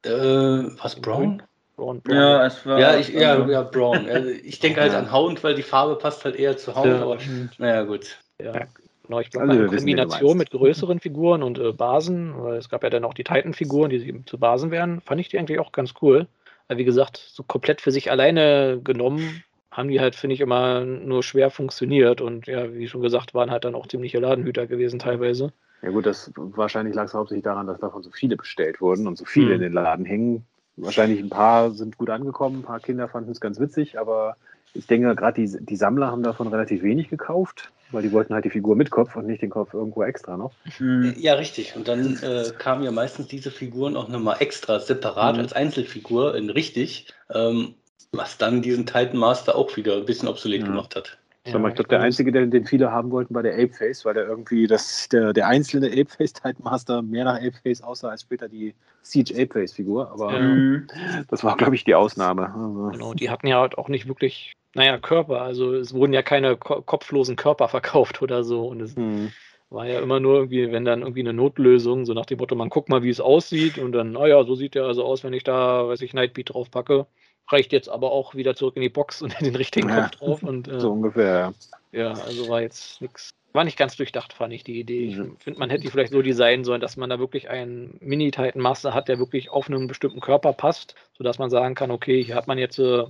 Äh, 0.03 0.09
was, 0.09 0.95
Braun? 0.95 1.41
Braun, 1.75 2.01
Braun. 2.01 2.15
Ja, 2.15 2.45
es 2.45 2.65
war. 2.65 2.79
Ja, 2.79 2.97
ich, 2.97 3.09
ja, 3.09 3.45
ja 3.47 3.63
Braun. 3.63 4.07
Also, 4.07 4.29
ich 4.29 4.59
denke 4.59 4.79
halt 4.79 4.93
an 4.93 5.11
Hound, 5.11 5.43
weil 5.43 5.55
die 5.55 5.63
Farbe 5.63 5.95
passt 5.95 6.23
halt 6.23 6.35
eher 6.35 6.55
zu 6.55 6.75
Hound, 6.75 6.85
ja. 6.85 7.01
aber 7.01 7.17
naja, 7.57 7.83
gut. 7.83 8.17
Ja. 8.41 8.67
Genau, 9.07 9.19
ich 9.21 9.29
glaube, 9.29 9.49
also, 9.49 9.61
eine 9.63 9.75
Kombination 9.75 10.37
mit 10.37 10.51
größeren 10.51 10.99
Figuren 10.99 11.41
und 11.41 11.57
äh, 11.59 11.71
Basen, 11.71 12.33
weil 12.43 12.57
es 12.57 12.67
gab 12.67 12.83
ja 12.83 12.89
dann 12.89 13.05
auch 13.05 13.13
die 13.13 13.23
Titan-Figuren, 13.23 13.89
die 13.89 14.25
zu 14.25 14.37
Basen 14.37 14.69
werden, 14.69 14.99
fand 15.01 15.21
ich 15.21 15.29
die 15.29 15.39
eigentlich 15.39 15.59
auch 15.59 15.71
ganz 15.71 15.93
cool. 16.01 16.27
Weil, 16.67 16.77
wie 16.77 16.83
gesagt, 16.83 17.17
so 17.17 17.43
komplett 17.43 17.79
für 17.79 17.91
sich 17.91 18.11
alleine 18.11 18.81
genommen, 18.83 19.43
haben 19.71 19.89
die 19.89 20.01
halt, 20.01 20.15
finde 20.15 20.33
ich, 20.33 20.41
immer 20.41 20.83
nur 20.83 21.23
schwer 21.23 21.49
funktioniert 21.49 22.19
und 22.19 22.47
ja, 22.47 22.73
wie 22.73 22.87
schon 22.87 23.01
gesagt, 23.01 23.33
waren 23.33 23.51
halt 23.51 23.63
dann 23.63 23.75
auch 23.75 23.87
ziemliche 23.87 24.19
Ladenhüter 24.19 24.67
gewesen 24.67 24.99
teilweise. 24.99 25.53
Ja 25.81 25.91
gut, 25.91 26.05
das 26.05 26.31
wahrscheinlich 26.35 26.95
lag 26.95 27.05
es 27.05 27.13
hauptsächlich 27.13 27.43
daran, 27.43 27.67
dass 27.67 27.79
davon 27.79 28.03
so 28.03 28.09
viele 28.09 28.35
bestellt 28.35 28.81
wurden 28.81 29.07
und 29.07 29.17
so 29.17 29.23
viele 29.23 29.49
mhm. 29.49 29.53
in 29.53 29.61
den 29.61 29.73
Laden 29.73 30.05
hängen. 30.05 30.45
Wahrscheinlich 30.75 31.19
ein 31.19 31.29
paar 31.29 31.71
sind 31.71 31.97
gut 31.97 32.09
angekommen, 32.09 32.59
ein 32.59 32.63
paar 32.63 32.79
Kinder 32.79 33.07
fanden 33.07 33.31
es 33.31 33.39
ganz 33.39 33.59
witzig, 33.59 33.99
aber 33.99 34.35
ich 34.73 34.87
denke, 34.87 35.15
gerade 35.15 35.41
die, 35.41 35.57
die 35.65 35.75
Sammler 35.75 36.11
haben 36.11 36.23
davon 36.23 36.47
relativ 36.47 36.83
wenig 36.83 37.09
gekauft, 37.09 37.71
weil 37.91 38.03
die 38.03 38.11
wollten 38.11 38.33
halt 38.33 38.45
die 38.45 38.49
Figur 38.49 38.75
mit 38.75 38.91
Kopf 38.91 39.15
und 39.15 39.27
nicht 39.27 39.41
den 39.41 39.49
Kopf 39.49 39.73
irgendwo 39.73 40.03
extra 40.03 40.37
noch. 40.37 40.53
Hm. 40.77 41.15
Ja, 41.17 41.35
richtig. 41.35 41.75
Und 41.75 41.87
dann 41.87 42.17
äh, 42.21 42.51
kamen 42.57 42.83
ja 42.83 42.91
meistens 42.91 43.27
diese 43.27 43.51
Figuren 43.51 43.95
auch 43.95 44.07
nochmal 44.07 44.37
extra 44.39 44.79
separat 44.79 45.35
mhm. 45.35 45.41
als 45.41 45.53
Einzelfigur 45.53 46.35
in 46.35 46.49
richtig, 46.49 47.07
ähm, 47.33 47.75
was 48.11 48.37
dann 48.37 48.61
diesen 48.61 48.85
Titan 48.85 49.17
Master 49.17 49.55
auch 49.55 49.75
wieder 49.77 49.95
ein 49.97 50.05
bisschen 50.05 50.27
obsolet 50.27 50.61
ja. 50.61 50.67
gemacht 50.67 50.95
hat. 50.95 51.17
Ja, 51.51 51.59
mal, 51.59 51.69
ich 51.69 51.75
glaube, 51.75 51.89
der 51.89 52.01
einzige, 52.01 52.31
den, 52.31 52.51
den, 52.51 52.65
viele 52.65 52.91
haben 52.91 53.11
wollten, 53.11 53.33
war 53.33 53.43
der 53.43 53.53
Apeface, 53.53 54.05
weil 54.05 54.13
der 54.13 54.27
irgendwie 54.27 54.67
das, 54.67 55.09
der, 55.09 55.33
der 55.33 55.47
einzelne 55.47 55.87
Apeface 55.87 56.33
Titan 56.33 56.63
Master 56.63 57.01
mehr 57.01 57.25
nach 57.25 57.37
Apeface 57.37 57.81
aussah 57.81 58.09
als 58.09 58.21
später 58.21 58.49
die 58.49 58.73
Siege 59.01 59.33
Apeface 59.33 59.73
Figur. 59.73 60.11
Aber 60.11 60.39
ja. 60.39 60.81
das 61.29 61.43
war, 61.43 61.55
glaube 61.57 61.75
ich, 61.75 61.83
die 61.83 61.95
Ausnahme. 61.95 62.53
Also. 62.53 62.89
Genau, 62.91 63.13
die 63.13 63.29
hatten 63.29 63.47
ja 63.47 63.59
halt 63.59 63.77
auch 63.77 63.89
nicht 63.89 64.07
wirklich 64.07 64.53
naja, 64.77 64.99
Körper. 64.99 65.41
Also 65.41 65.73
es 65.73 65.93
wurden 65.93 66.13
ja 66.13 66.21
keine 66.21 66.55
ko 66.55 66.81
kopflosen 66.83 67.35
Körper 67.35 67.67
verkauft 67.67 68.21
oder 68.21 68.43
so. 68.43 68.67
Und 68.67 68.81
es 68.81 68.95
hm. 68.95 69.31
war 69.69 69.87
ja 69.87 69.99
immer 69.99 70.19
nur 70.19 70.35
irgendwie, 70.35 70.71
wenn 70.71 70.85
dann 70.85 71.01
irgendwie 71.01 71.21
eine 71.21 71.33
Notlösung, 71.33 72.05
so 72.05 72.13
nach 72.13 72.27
dem 72.27 72.37
Motto, 72.37 72.55
man 72.55 72.69
guckt 72.69 72.87
mal, 72.87 73.01
wie 73.01 73.09
es 73.09 73.19
aussieht 73.19 73.79
und 73.79 73.91
dann, 73.91 74.11
naja, 74.11 74.43
so 74.43 74.53
sieht 74.53 74.75
er 74.75 74.85
also 74.85 75.03
aus, 75.03 75.23
wenn 75.23 75.33
ich 75.33 75.43
da, 75.43 75.87
weiß 75.87 76.01
ich, 76.01 76.13
Nightbeat 76.13 76.53
drauf 76.53 76.69
packe. 76.69 77.07
Reicht 77.49 77.71
jetzt 77.71 77.89
aber 77.89 78.11
auch 78.11 78.35
wieder 78.35 78.55
zurück 78.55 78.75
in 78.75 78.81
die 78.81 78.89
Box 78.89 79.21
und 79.21 79.39
den 79.39 79.55
richtigen 79.55 79.89
ja, 79.89 80.01
Kopf 80.01 80.11
drauf. 80.11 80.43
Und, 80.43 80.67
äh, 80.67 80.79
so 80.79 80.91
ungefähr, 80.91 81.25
ja. 81.25 81.53
Ja, 81.91 82.11
also 82.11 82.49
war 82.49 82.61
jetzt 82.61 83.01
nichts. 83.01 83.31
War 83.53 83.63
nicht 83.63 83.77
ganz 83.77 83.95
durchdacht, 83.95 84.33
fand 84.33 84.53
ich 84.53 84.63
die 84.63 84.79
Idee. 84.79 85.05
Ich 85.05 85.15
mhm. 85.15 85.37
finde, 85.39 85.59
man 85.59 85.69
hätte 85.69 85.81
die 85.81 85.89
vielleicht 85.89 86.11
so 86.11 86.21
designen 86.21 86.63
sollen, 86.63 86.81
dass 86.81 86.97
man 86.97 87.09
da 87.09 87.17
wirklich 87.17 87.49
einen 87.49 87.97
Mini-Titan 88.01 88.61
Master 88.61 88.93
hat, 88.93 89.07
der 89.07 89.17
wirklich 89.17 89.49
auf 89.49 89.67
einen 89.67 89.87
bestimmten 89.87 90.19
Körper 90.19 90.53
passt, 90.53 90.95
sodass 91.17 91.39
man 91.39 91.49
sagen 91.49 91.73
kann, 91.73 91.89
okay, 91.89 92.23
hier 92.23 92.35
hat 92.35 92.47
man 92.47 92.57
jetzt 92.57 92.77
äh, 92.77 93.05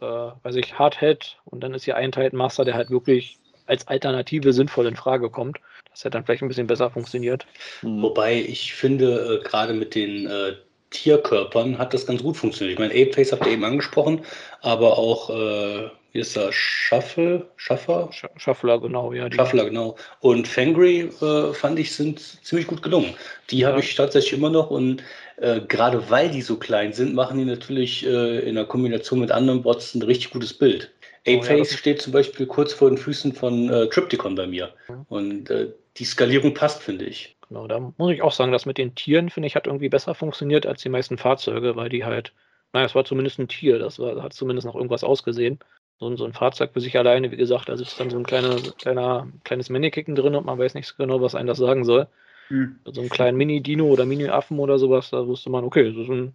äh, 0.00 0.04
weiß 0.04 0.56
ich, 0.56 0.78
Hardhead 0.78 1.36
und 1.44 1.60
dann 1.60 1.74
ist 1.74 1.84
hier 1.84 1.96
ein 1.96 2.12
Titan 2.12 2.36
Master, 2.36 2.64
der 2.64 2.74
halt 2.74 2.90
wirklich 2.90 3.38
als 3.66 3.88
Alternative 3.88 4.52
sinnvoll 4.52 4.86
in 4.86 4.96
Frage 4.96 5.30
kommt. 5.30 5.58
Das 5.90 6.00
hätte 6.00 6.10
dann 6.10 6.24
vielleicht 6.24 6.42
ein 6.42 6.48
bisschen 6.48 6.66
besser 6.66 6.90
funktioniert. 6.90 7.46
Mhm. 7.82 8.02
Wobei 8.02 8.34
ich 8.34 8.74
finde, 8.74 9.40
äh, 9.40 9.48
gerade 9.48 9.72
mit 9.72 9.94
den 9.94 10.26
äh, 10.26 10.54
Tierkörpern 10.90 11.78
hat 11.78 11.94
das 11.94 12.06
ganz 12.06 12.22
gut 12.22 12.36
funktioniert. 12.36 12.78
Ich 12.78 12.78
meine, 12.78 12.94
Apeface 12.94 13.32
habt 13.32 13.46
ihr 13.46 13.52
eben 13.52 13.64
angesprochen, 13.64 14.22
aber 14.60 14.98
auch, 14.98 15.30
äh, 15.30 15.90
wie 16.12 16.20
ist 16.20 16.36
das, 16.36 16.54
Shuffle, 16.54 17.46
Schaffer? 17.56 18.10
Shuffler, 18.36 18.80
genau, 18.80 19.12
ja. 19.12 19.30
Shuffler, 19.30 19.64
genau. 19.64 19.96
Und 20.20 20.46
Fangry, 20.46 21.10
äh, 21.20 21.52
fand 21.52 21.78
ich, 21.78 21.94
sind 21.94 22.20
ziemlich 22.20 22.66
gut 22.66 22.82
gelungen. 22.82 23.14
Die 23.50 23.58
ja. 23.58 23.68
habe 23.68 23.80
ich 23.80 23.94
tatsächlich 23.94 24.38
immer 24.38 24.50
noch 24.50 24.70
und 24.70 25.02
äh, 25.38 25.60
gerade 25.60 26.08
weil 26.08 26.30
die 26.30 26.42
so 26.42 26.56
klein 26.56 26.92
sind, 26.92 27.14
machen 27.14 27.38
die 27.38 27.44
natürlich 27.44 28.06
äh, 28.06 28.48
in 28.48 28.54
der 28.54 28.64
Kombination 28.64 29.20
mit 29.20 29.30
anderen 29.30 29.62
Bots 29.62 29.94
ein 29.94 30.02
richtig 30.02 30.30
gutes 30.30 30.54
Bild. 30.54 30.92
Apeface 31.26 31.68
oh, 31.68 31.72
ja, 31.72 31.78
steht 31.78 32.02
zum 32.02 32.12
Beispiel 32.12 32.46
kurz 32.46 32.72
vor 32.72 32.88
den 32.88 32.98
Füßen 32.98 33.32
von 33.32 33.68
äh, 33.68 33.88
Triptychon 33.88 34.36
bei 34.36 34.46
mir. 34.46 34.72
Mhm. 34.88 35.06
Und 35.08 35.50
äh, 35.50 35.72
die 35.96 36.04
Skalierung 36.04 36.54
passt, 36.54 36.82
finde 36.82 37.06
ich. 37.06 37.35
Genau, 37.48 37.68
da 37.68 37.78
muss 37.78 38.12
ich 38.12 38.22
auch 38.22 38.32
sagen, 38.32 38.52
das 38.52 38.66
mit 38.66 38.78
den 38.78 38.94
Tieren, 38.94 39.30
finde 39.30 39.46
ich, 39.46 39.54
hat 39.54 39.66
irgendwie 39.66 39.88
besser 39.88 40.14
funktioniert 40.14 40.66
als 40.66 40.82
die 40.82 40.88
meisten 40.88 41.16
Fahrzeuge, 41.16 41.76
weil 41.76 41.88
die 41.88 42.04
halt, 42.04 42.32
naja, 42.72 42.86
es 42.86 42.94
war 42.94 43.04
zumindest 43.04 43.38
ein 43.38 43.48
Tier, 43.48 43.78
das 43.78 43.98
war, 43.98 44.22
hat 44.22 44.32
zumindest 44.32 44.66
noch 44.66 44.74
irgendwas 44.74 45.04
ausgesehen. 45.04 45.60
So, 45.98 46.14
so 46.16 46.24
ein 46.24 46.32
Fahrzeug 46.32 46.72
für 46.72 46.80
sich 46.80 46.98
alleine, 46.98 47.30
wie 47.30 47.36
gesagt, 47.36 47.68
da 47.68 47.76
sitzt 47.76 47.98
dann 48.00 48.10
so 48.10 48.18
ein 48.18 48.24
kleiner, 48.24 48.56
kleiner, 48.78 49.28
kleines 49.44 49.70
Minikicken 49.70 50.14
drin 50.14 50.34
und 50.34 50.44
man 50.44 50.58
weiß 50.58 50.74
nicht 50.74 50.88
so 50.88 50.94
genau, 50.98 51.20
was 51.20 51.34
einem 51.34 51.46
das 51.46 51.58
sagen 51.58 51.84
soll. 51.84 52.08
Hm. 52.48 52.80
So 52.84 53.00
einen 53.00 53.10
kleinen 53.10 53.36
Mini-Dino 53.38 53.86
oder 53.86 54.04
Mini-Affen 54.04 54.58
oder 54.58 54.78
sowas, 54.78 55.10
da 55.10 55.26
wusste 55.26 55.48
man, 55.50 55.64
okay, 55.64 55.84
das 55.84 55.96
ist 55.96 56.10
ein, 56.10 56.34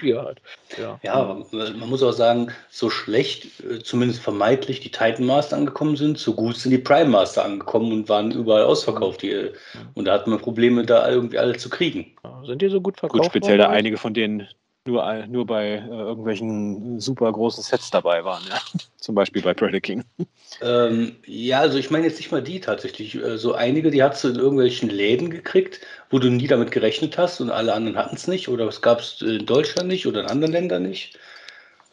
Tier 0.00 0.22
halt. 0.22 0.40
Ja. 0.78 0.98
ja, 1.02 1.42
man 1.52 1.88
muss 1.88 2.02
auch 2.02 2.12
sagen, 2.12 2.50
so 2.70 2.90
schlecht, 2.90 3.60
äh, 3.60 3.82
zumindest 3.82 4.20
vermeintlich, 4.20 4.80
die 4.80 4.90
Titan 4.90 5.26
Master 5.26 5.56
angekommen 5.56 5.96
sind, 5.96 6.18
so 6.18 6.34
gut 6.34 6.56
sind 6.56 6.70
die 6.70 6.78
Prime 6.78 7.10
Master 7.10 7.44
angekommen 7.44 7.92
und 7.92 8.08
waren 8.08 8.30
überall 8.30 8.64
ausverkauft. 8.64 9.22
Die, 9.22 9.50
und 9.94 10.06
da 10.06 10.14
hat 10.14 10.26
man 10.26 10.38
Probleme, 10.38 10.84
da 10.84 11.08
irgendwie 11.08 11.38
alle 11.38 11.56
zu 11.56 11.68
kriegen. 11.68 12.14
sind 12.44 12.62
die 12.62 12.68
so 12.68 12.80
gut 12.80 12.98
verkauft? 12.98 13.22
Gut, 13.22 13.30
speziell 13.30 13.58
da 13.58 13.68
einige 13.68 13.96
von 13.96 14.14
denen 14.14 14.48
nur, 14.86 15.26
nur 15.26 15.46
bei 15.46 15.74
äh, 15.74 15.86
irgendwelchen 15.86 16.98
super 17.00 17.32
großen 17.32 17.62
Sets 17.62 17.90
dabei 17.90 18.24
waren, 18.24 18.42
ja. 18.48 18.58
Zum 18.96 19.14
Beispiel 19.14 19.42
bei 19.42 19.54
Predator. 19.54 20.02
Ähm, 20.60 21.16
ja, 21.26 21.60
also 21.60 21.78
ich 21.78 21.90
meine 21.90 22.06
jetzt 22.06 22.18
nicht 22.18 22.30
mal 22.30 22.42
die 22.42 22.60
tatsächlich. 22.60 23.14
Äh, 23.14 23.38
so 23.38 23.54
einige, 23.54 23.90
die 23.90 24.02
hast 24.02 24.22
du 24.24 24.28
in 24.28 24.36
irgendwelchen 24.36 24.90
Läden 24.90 25.30
gekriegt, 25.30 25.80
wo 26.10 26.18
du 26.18 26.30
nie 26.30 26.46
damit 26.46 26.70
gerechnet 26.70 27.18
hast 27.18 27.40
und 27.40 27.50
alle 27.50 27.74
anderen 27.74 27.96
hatten 27.96 28.16
es 28.16 28.28
nicht 28.28 28.48
oder 28.48 28.66
es 28.66 28.80
gab 28.80 29.00
es 29.00 29.22
in 29.22 29.46
Deutschland 29.46 29.88
nicht 29.88 30.06
oder 30.06 30.20
in 30.20 30.26
anderen 30.26 30.52
Ländern 30.52 30.82
nicht. 30.84 31.18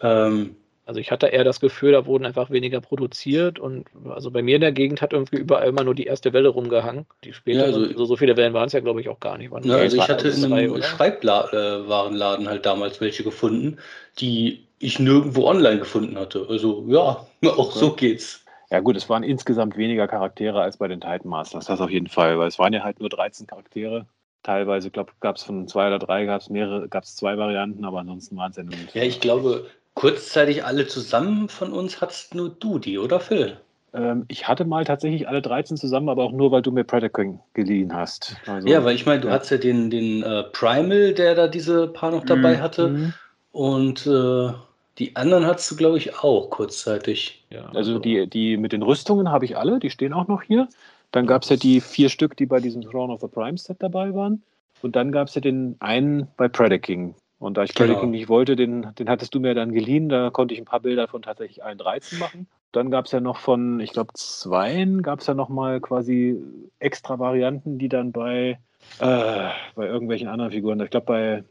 Ähm, 0.01 0.55
also 0.89 0.99
ich 0.99 1.11
hatte 1.11 1.27
eher 1.27 1.43
das 1.43 1.59
Gefühl, 1.59 1.91
da 1.91 2.07
wurden 2.07 2.25
einfach 2.25 2.49
weniger 2.49 2.81
produziert 2.81 3.59
und 3.59 3.85
also 4.09 4.31
bei 4.31 4.41
mir 4.41 4.55
in 4.55 4.61
der 4.61 4.71
Gegend 4.71 5.03
hat 5.03 5.13
irgendwie 5.13 5.37
überall 5.37 5.67
immer 5.67 5.83
nur 5.83 5.93
die 5.93 6.05
erste 6.07 6.33
Welle 6.33 6.49
rumgehangen. 6.49 7.05
Die 7.23 7.31
später, 7.31 7.59
ja, 7.59 7.65
also, 7.65 7.93
so, 7.95 8.05
so, 8.05 8.15
viele 8.15 8.35
Wellen 8.37 8.55
waren 8.55 8.65
es 8.65 8.73
ja, 8.73 8.79
glaube 8.79 8.99
ich, 8.99 9.07
auch 9.07 9.19
gar 9.19 9.37
nicht. 9.37 9.51
Ja, 9.65 9.75
also 9.75 9.97
ich 9.97 10.09
hatte 10.09 10.29
in 10.29 10.51
einem 10.51 10.81
Schreibwarenladen 10.81 12.49
halt 12.49 12.65
damals 12.65 12.99
welche 13.01 13.23
gefunden, 13.23 13.77
die 14.17 14.65
ich 14.79 14.97
nirgendwo 14.97 15.45
online 15.45 15.77
gefunden 15.77 16.17
hatte. 16.17 16.47
Also 16.49 16.83
ja, 16.87 17.23
auch 17.51 17.71
so 17.71 17.91
geht's. 17.91 18.43
Ja 18.71 18.79
gut, 18.79 18.97
es 18.97 19.07
waren 19.09 19.21
insgesamt 19.21 19.77
weniger 19.77 20.07
Charaktere 20.07 20.59
als 20.59 20.77
bei 20.77 20.87
den 20.87 21.01
Titan 21.01 21.29
Masters, 21.29 21.65
das 21.65 21.81
auf 21.81 21.91
jeden 21.91 22.07
Fall, 22.07 22.39
weil 22.39 22.47
es 22.47 22.57
waren 22.57 22.73
ja 22.73 22.83
halt 22.83 22.99
nur 22.99 23.09
13 23.09 23.45
Charaktere 23.45 24.07
teilweise, 24.43 24.89
glaube 24.89 25.11
gab 25.19 25.35
es 25.35 25.43
von 25.43 25.67
zwei 25.67 25.87
oder 25.87 25.99
drei, 25.99 26.25
gab 26.25 26.41
es 26.41 26.49
mehrere, 26.49 26.87
gab 26.87 27.03
es 27.03 27.15
zwei 27.15 27.37
Varianten, 27.37 27.85
aber 27.85 27.99
ansonsten 27.99 28.37
waren 28.37 28.51
es 28.51 28.57
ja 28.57 28.63
nur. 28.63 28.73
Ja, 28.93 29.03
ich 29.03 29.19
glaube, 29.19 29.67
kurzzeitig 29.99 30.63
alle 30.63 30.87
zusammen 30.87 31.49
von 31.49 31.73
uns 31.73 31.99
hattest 31.99 32.33
nur 32.33 32.47
du 32.47 32.79
die, 32.79 32.97
oder 32.97 33.19
Phil? 33.19 33.57
Ähm, 33.93 34.23
ich 34.29 34.47
hatte 34.47 34.63
mal 34.63 34.85
tatsächlich 34.85 35.27
alle 35.27 35.41
13 35.41 35.75
zusammen, 35.75 36.07
aber 36.07 36.23
auch 36.23 36.31
nur, 36.31 36.53
weil 36.53 36.61
du 36.61 36.71
mir 36.71 36.85
Predator 36.85 37.37
geliehen 37.53 37.93
hast. 37.93 38.37
Also, 38.45 38.65
ja, 38.65 38.85
weil 38.85 38.95
ich 38.95 39.05
meine, 39.05 39.19
du 39.19 39.27
ja. 39.27 39.33
hattest 39.33 39.51
ja 39.51 39.57
den, 39.57 39.89
den 39.89 40.23
äh, 40.23 40.43
Primal, 40.53 41.13
der 41.13 41.35
da 41.35 41.49
diese 41.49 41.89
paar 41.89 42.11
noch 42.11 42.23
dabei 42.23 42.55
mhm. 42.55 42.61
hatte. 42.61 43.13
Und 43.51 44.07
äh, 44.07 44.53
die 44.99 45.17
anderen 45.17 45.45
hattest 45.45 45.69
du, 45.69 45.75
glaube 45.75 45.97
ich, 45.97 46.17
auch 46.17 46.49
kurzzeitig. 46.49 47.43
Ja, 47.49 47.65
also, 47.65 47.77
also 47.77 47.99
die, 47.99 48.25
die 48.29 48.55
mit 48.55 48.71
den 48.71 48.83
Rüstungen 48.83 49.29
habe 49.29 49.43
ich 49.43 49.57
alle, 49.57 49.79
die 49.79 49.89
stehen 49.89 50.13
auch 50.13 50.29
noch 50.29 50.43
hier. 50.43 50.69
Dann 51.11 51.27
gab 51.27 51.43
es 51.43 51.49
ja 51.49 51.57
die 51.57 51.81
vier 51.81 52.07
Stück, 52.07 52.37
die 52.37 52.45
bei 52.45 52.61
diesem 52.61 52.83
Throne 52.83 53.11
of 53.11 53.19
the 53.19 53.27
Prime 53.27 53.57
Set 53.57 53.77
dabei 53.79 54.13
waren. 54.15 54.43
Und 54.81 54.95
dann 54.95 55.11
gab 55.11 55.27
es 55.27 55.35
ja 55.35 55.41
den 55.41 55.75
einen 55.81 56.29
bei 56.37 56.47
Predator 56.47 56.77
King. 56.77 57.15
Und 57.39 57.55
da 57.55 57.63
ich 57.63 57.73
genau. 57.73 57.99
King 57.99 58.11
nicht 58.11 58.27
wollte, 58.27 58.55
den, 58.55 58.93
den 58.99 59.09
hattest 59.09 59.33
du 59.33 59.39
mir 59.39 59.55
dann 59.55 59.71
geliehen. 59.71 60.09
Da 60.09 60.29
konnte 60.29 60.53
ich 60.53 60.59
ein 60.59 60.65
paar 60.65 60.81
Bilder 60.81 61.07
von 61.07 61.21
tatsächlich 61.21 61.63
allen 61.63 61.77
13 61.77 62.19
machen. 62.19 62.47
Dann 62.71 62.91
gab 62.91 63.05
es 63.05 63.11
ja 63.11 63.19
noch 63.19 63.37
von, 63.37 63.79
ich 63.79 63.93
glaube, 63.93 64.13
zweien 64.13 65.01
gab 65.01 65.21
es 65.21 65.27
ja 65.27 65.33
noch 65.33 65.49
mal 65.49 65.79
quasi 65.79 66.37
extra 66.79 67.17
Varianten, 67.17 67.79
die 67.79 67.89
dann 67.89 68.11
bei, 68.11 68.59
äh, 68.99 69.49
bei 69.73 69.87
irgendwelchen 69.87 70.27
anderen 70.27 70.51
Figuren, 70.51 70.79
ich 70.81 70.91
glaube 70.91 71.05
bei, 71.07 71.43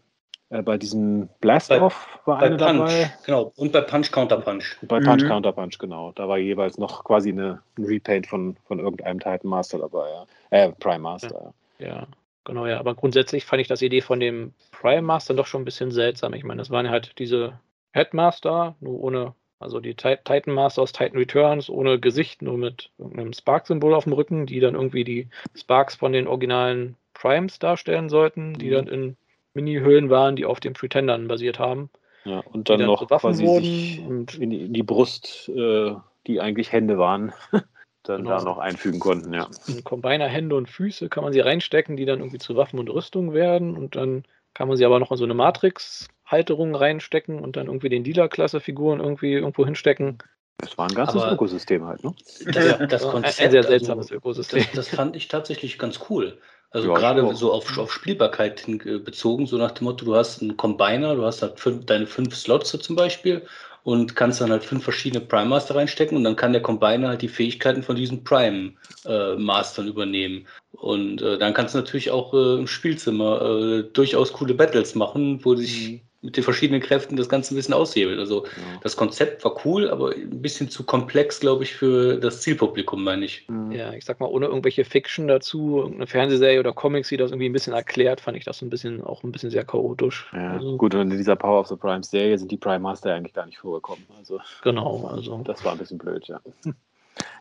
äh, 0.51 0.63
bei 0.63 0.79
diesem 0.79 1.29
Blast-Off 1.41 2.21
war 2.25 2.39
eine 2.39 2.57
Punch, 2.57 2.79
dabei. 2.79 3.13
Genau, 3.27 3.53
und 3.57 3.73
bei 3.73 3.81
Punch 3.81 4.13
Counter 4.13 4.41
Punch. 4.41 4.77
Bei 4.83 5.01
Punch 5.01 5.25
mhm. 5.25 5.29
Counter 5.29 5.53
Punch, 5.53 5.79
genau. 5.79 6.13
Da 6.15 6.29
war 6.29 6.39
jeweils 6.39 6.79
noch 6.79 7.03
quasi 7.03 7.31
eine, 7.31 7.63
ein 7.77 7.85
Repaint 7.85 8.27
von, 8.29 8.57
von 8.67 8.79
irgendeinem 8.79 9.19
Titan 9.19 9.51
Master 9.51 9.79
dabei, 9.79 10.09
ja. 10.11 10.27
Äh, 10.51 10.73
Prime 10.73 11.01
Master, 11.01 11.53
ja. 11.79 11.87
ja. 11.87 12.07
Genau, 12.45 12.67
ja, 12.67 12.79
aber 12.79 12.95
grundsätzlich 12.95 13.45
fand 13.45 13.61
ich 13.61 13.69
das 13.69 13.83
Idee 13.83 14.01
von 14.01 14.21
dem 14.21 14.55
Prime 14.71 15.03
Master 15.03 15.35
doch 15.35 15.47
schon 15.47 15.63
ein 15.63 15.67
bisschen 15.67 15.91
seltsam. 15.91 16.33
Ich 16.35 16.45
meine, 16.45 16.59
das 16.59 16.71
waren 16.71 16.89
halt 16.89 17.19
diese 17.19 17.59
Headmaster, 17.93 18.77
nur 18.81 19.01
ohne, 19.03 19.35
also 19.59 19.81
die 19.81 19.95
Titan 19.95 20.55
Master 20.55 20.83
aus 20.83 20.93
Titan 20.93 21.19
Returns, 21.19 21.69
ohne 21.69 21.99
Gesicht, 21.99 22.43
nur 22.43 22.57
mit 22.57 22.91
irgendeinem 22.99 23.33
Spark-Symbol 23.33 23.95
auf 23.95 24.05
dem 24.05 24.13
Rücken, 24.13 24.47
die 24.47 24.61
dann 24.61 24.75
irgendwie 24.75 25.05
die 25.05 25.29
Sparks 25.55 25.97
von 25.97 26.13
den 26.13 26.27
originalen 26.27 26.97
Primes 27.13 27.59
darstellen 27.59 28.09
sollten, 28.09 28.55
die 28.55 28.69
mhm. 28.69 28.73
dann 28.73 28.87
in 28.87 29.17
Mini-Höhlen 29.55 30.09
waren, 30.09 30.37
die 30.37 30.45
auf 30.45 30.61
den 30.61 30.73
Pretendern 30.73 31.29
basiert 31.29 31.59
haben. 31.59 31.91
Ja, 32.25 32.41
und 32.41 32.69
dann, 32.69 32.79
dann 32.79 32.89
noch 32.89 33.07
quasi 33.09 33.47
sich 33.47 33.99
in, 33.99 34.27
in, 34.39 34.73
die 34.73 34.83
Brust, 34.83 35.49
äh, 35.49 35.95
die 36.27 36.41
eigentlich 36.41 36.73
Hände 36.73 36.99
waren, 36.99 37.33
dann 38.09 38.25
genau. 38.25 38.39
da 38.39 38.45
noch 38.45 38.59
einfügen 38.59 39.01
konnten, 39.01 39.33
ja. 39.33 39.49
In 39.67 39.85
Combiner 39.85 40.27
Hände 40.27 40.57
und 40.57 40.69
Füße 40.69 41.09
kann 41.09 41.25
man 41.25 41.33
sie 41.33 41.41
reinstecken, 41.41 41.97
die 41.97 42.05
dann 42.05 42.21
irgendwie 42.21 42.39
zu 42.39 42.57
Waffen 42.57 42.79
und 42.79 42.89
Rüstung 42.89 43.33
werden 43.33 43.77
und 43.77 43.97
dann 43.97 44.25
kann 44.55 44.69
man 44.69 44.77
sie 44.77 44.85
aber 44.85 44.99
noch 44.99 45.11
in 45.11 45.17
so 45.17 45.25
eine 45.25 45.35
Matrix-Halterung 45.35 46.75
reinstecken 46.75 47.41
und 47.41 47.57
dann 47.57 47.67
irgendwie 47.67 47.89
den 47.89 48.05
Dealer-Klasse-Figuren 48.05 49.01
irgendwie 49.01 49.35
irgendwo 49.35 49.65
hinstecken. 49.65 50.19
Das 50.59 50.77
war 50.77 50.89
ein 50.89 50.95
ganzes 50.95 51.23
aber 51.23 51.33
Ökosystem 51.33 51.87
halt, 51.87 52.03
ne? 52.03 52.15
Das, 52.47 52.67
ja, 52.67 52.87
das 52.87 53.03
Konzept, 53.03 53.41
ein 53.41 53.51
sehr 53.53 53.63
seltsames 53.63 54.07
also, 54.07 54.17
Ökosystem. 54.17 54.65
Das, 54.75 54.87
das, 54.87 54.89
fand 54.89 55.15
ich 55.15 55.29
tatsächlich 55.29 55.79
ganz 55.79 56.01
cool. 56.11 56.39
Also 56.71 56.89
ja, 56.89 56.99
gerade 56.99 57.35
so 57.35 57.53
auf, 57.53 57.79
auf 57.79 57.93
Spielbarkeit 57.93 58.61
hin, 58.61 58.81
äh, 58.85 58.99
bezogen, 58.99 59.47
so 59.47 59.57
nach 59.57 59.71
dem 59.71 59.85
Motto, 59.85 60.05
du 60.05 60.17
hast 60.17 60.43
einen 60.43 60.57
Combiner, 60.57 61.15
du 61.15 61.25
hast 61.25 61.43
halt 61.43 61.61
fünf, 61.61 61.87
deine 61.87 62.07
fünf 62.07 62.35
Slots 62.35 62.71
zum 62.71 62.97
Beispiel 62.97 63.47
und 63.85 64.17
kannst 64.17 64.41
dann 64.41 64.51
halt 64.51 64.65
fünf 64.65 64.85
verschiedene 64.85 65.25
Prime 65.25 65.49
Master 65.49 65.77
reinstecken 65.77 66.17
und 66.17 66.25
dann 66.25 66.37
kann 66.37 66.53
der 66.53 66.63
Combiner 66.63 67.09
halt 67.09 67.23
die 67.23 67.29
Fähigkeiten 67.29 67.83
von 67.83 67.97
diesen 67.97 68.25
Prime 68.25 68.73
äh, 69.07 69.37
Mastern 69.37 69.89
übernehmen. 69.89 70.47
Und 70.73 71.23
äh, 71.23 71.39
dann 71.39 71.55
kannst 71.55 71.75
du 71.75 71.79
natürlich 71.79 72.11
auch 72.11 72.35
äh, 72.35 72.59
im 72.59 72.67
Spielzimmer 72.67 73.43
äh, 73.43 73.83
durchaus 73.93 74.33
coole 74.33 74.55
Battles 74.55 74.95
machen, 74.95 75.45
wo 75.45 75.55
sich 75.55 75.91
mhm 75.91 76.08
mit 76.21 76.37
den 76.37 76.43
verschiedenen 76.43 76.81
Kräften 76.81 77.17
das 77.17 77.29
Ganze 77.29 77.55
ein 77.55 77.57
bisschen 77.57 77.75
aushebelt. 77.75 78.19
Also 78.19 78.45
ja. 78.45 78.51
das 78.83 78.97
Konzept 78.97 79.45
war 79.45 79.65
cool, 79.65 79.89
aber 79.89 80.13
ein 80.13 80.43
bisschen 80.43 80.69
zu 80.69 80.85
komplex, 80.85 81.39
glaube 81.39 81.63
ich, 81.63 81.75
für 81.75 82.19
das 82.19 82.43
Zielpublikum, 82.43 83.05
meine 83.05 83.25
ich. 83.25 83.47
Ja, 83.71 83.93
ich 83.93 84.05
sag 84.05 84.19
mal, 84.19 84.27
ohne 84.27 84.47
irgendwelche 84.47 84.85
Fiction 84.85 85.29
dazu, 85.29 85.79
irgendeine 85.79 86.09
Fernsehserie 86.09 86.59
oder 86.59 86.73
Comics, 86.73 87.09
die 87.09 87.17
das 87.17 87.31
irgendwie 87.31 87.49
ein 87.49 87.53
bisschen 87.53 87.73
erklärt, 87.73 88.21
fand 88.21 88.37
ich 88.37 88.45
das 88.45 88.63
ein 88.63 88.71
bisschen 88.71 89.03
auch 89.03 89.23
ein 89.23 89.31
bisschen 89.31 89.51
sehr 89.51 89.65
chaotisch. 89.65 90.29
Ja, 90.33 90.55
also, 90.55 90.77
gut, 90.77 90.95
und 90.95 91.11
in 91.13 91.19
dieser 91.19 91.37
Power 91.37 91.61
of 91.61 91.69
the 91.69 91.77
Prime 91.77 92.03
Serie 92.03 92.37
sind 92.37 92.51
die 92.51 92.57
Prime 92.57 92.81
Master 92.81 93.15
eigentlich 93.15 93.35
gar 93.35 93.47
nicht 93.47 93.59
vorgekommen. 93.59 94.05
Also, 94.19 94.41
genau, 94.63 95.09
also. 95.13 95.41
Das 95.45 95.65
war 95.65 95.73
ein 95.73 95.79
bisschen 95.79 95.99
blöd, 95.99 96.27
ja. 96.27 96.41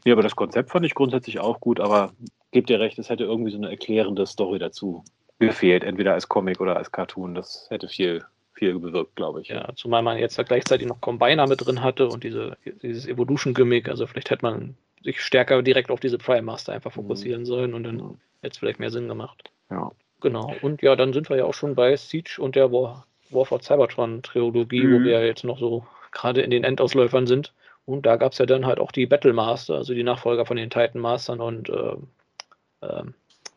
Ja, 0.05 0.13
aber 0.13 0.23
das 0.23 0.35
Konzept 0.35 0.71
fand 0.71 0.85
ich 0.85 0.95
grundsätzlich 0.95 1.39
auch 1.39 1.59
gut, 1.59 1.79
aber 1.79 2.13
gebt 2.51 2.69
ihr 2.69 2.79
recht, 2.79 2.97
es 2.97 3.09
hätte 3.09 3.25
irgendwie 3.25 3.51
so 3.51 3.57
eine 3.57 3.69
erklärende 3.69 4.25
Story 4.25 4.57
dazu 4.57 5.03
gefehlt, 5.37 5.83
entweder 5.83 6.13
als 6.13 6.27
Comic 6.27 6.59
oder 6.61 6.77
als 6.77 6.91
Cartoon. 6.91 7.35
Das 7.35 7.67
hätte 7.69 7.87
viel 7.87 8.23
viel 8.57 8.79
bewirkt, 8.79 9.15
glaube 9.15 9.41
ich. 9.41 9.49
Ja, 9.49 9.69
zumal 9.75 10.01
man 10.01 10.17
jetzt 10.17 10.43
gleichzeitig 10.45 10.87
noch 10.87 10.99
Combiner 10.99 11.47
mit 11.47 11.65
drin 11.65 11.83
hatte 11.83 12.07
und 12.07 12.23
diese, 12.23 12.57
dieses 12.81 13.07
Evolution-Gimmick. 13.07 13.87
Also 13.87 14.07
vielleicht 14.07 14.29
hätte 14.29 14.45
man 14.45 14.75
sich 15.03 15.21
stärker 15.21 15.61
direkt 15.61 15.91
auf 15.91 15.99
diese 15.99 16.17
Prime 16.17 16.41
Master 16.41 16.73
einfach 16.73 16.91
mhm. 16.91 17.01
fokussieren 17.01 17.45
sollen 17.45 17.73
und 17.73 17.83
dann 17.83 18.19
hätte 18.41 18.53
es 18.53 18.57
vielleicht 18.57 18.79
mehr 18.79 18.91
Sinn 18.91 19.07
gemacht. 19.07 19.51
Ja. 19.69 19.91
Genau. 20.21 20.55
Und 20.61 20.81
ja, 20.81 20.95
dann 20.95 21.13
sind 21.13 21.29
wir 21.29 21.37
ja 21.37 21.45
auch 21.45 21.53
schon 21.53 21.75
bei 21.75 21.95
Siege 21.95 22.37
und 22.39 22.55
der 22.55 22.71
War, 22.71 23.05
War 23.29 23.45
for 23.45 23.61
Cybertron-Trilogie, 23.61 24.83
mhm. 24.83 24.93
wo 24.93 25.03
wir 25.03 25.11
ja 25.19 25.21
jetzt 25.21 25.43
noch 25.43 25.59
so 25.59 25.85
gerade 26.11 26.41
in 26.41 26.49
den 26.49 26.63
Endausläufern 26.63 27.27
sind. 27.27 27.53
Und 27.85 28.05
da 28.05 28.17
gab 28.17 28.31
es 28.31 28.39
ja 28.39 28.45
dann 28.45 28.65
halt 28.65 28.79
auch 28.79 28.91
die 28.91 29.05
Battle 29.05 29.33
Master, 29.33 29.75
also 29.75 29.93
die 29.93 30.03
Nachfolger 30.03 30.45
von 30.45 30.57
den 30.57 30.69
Titan 30.69 30.99
Mastern 30.99 31.39
und 31.39 31.69
äh, 31.69 31.95
äh, 32.81 33.03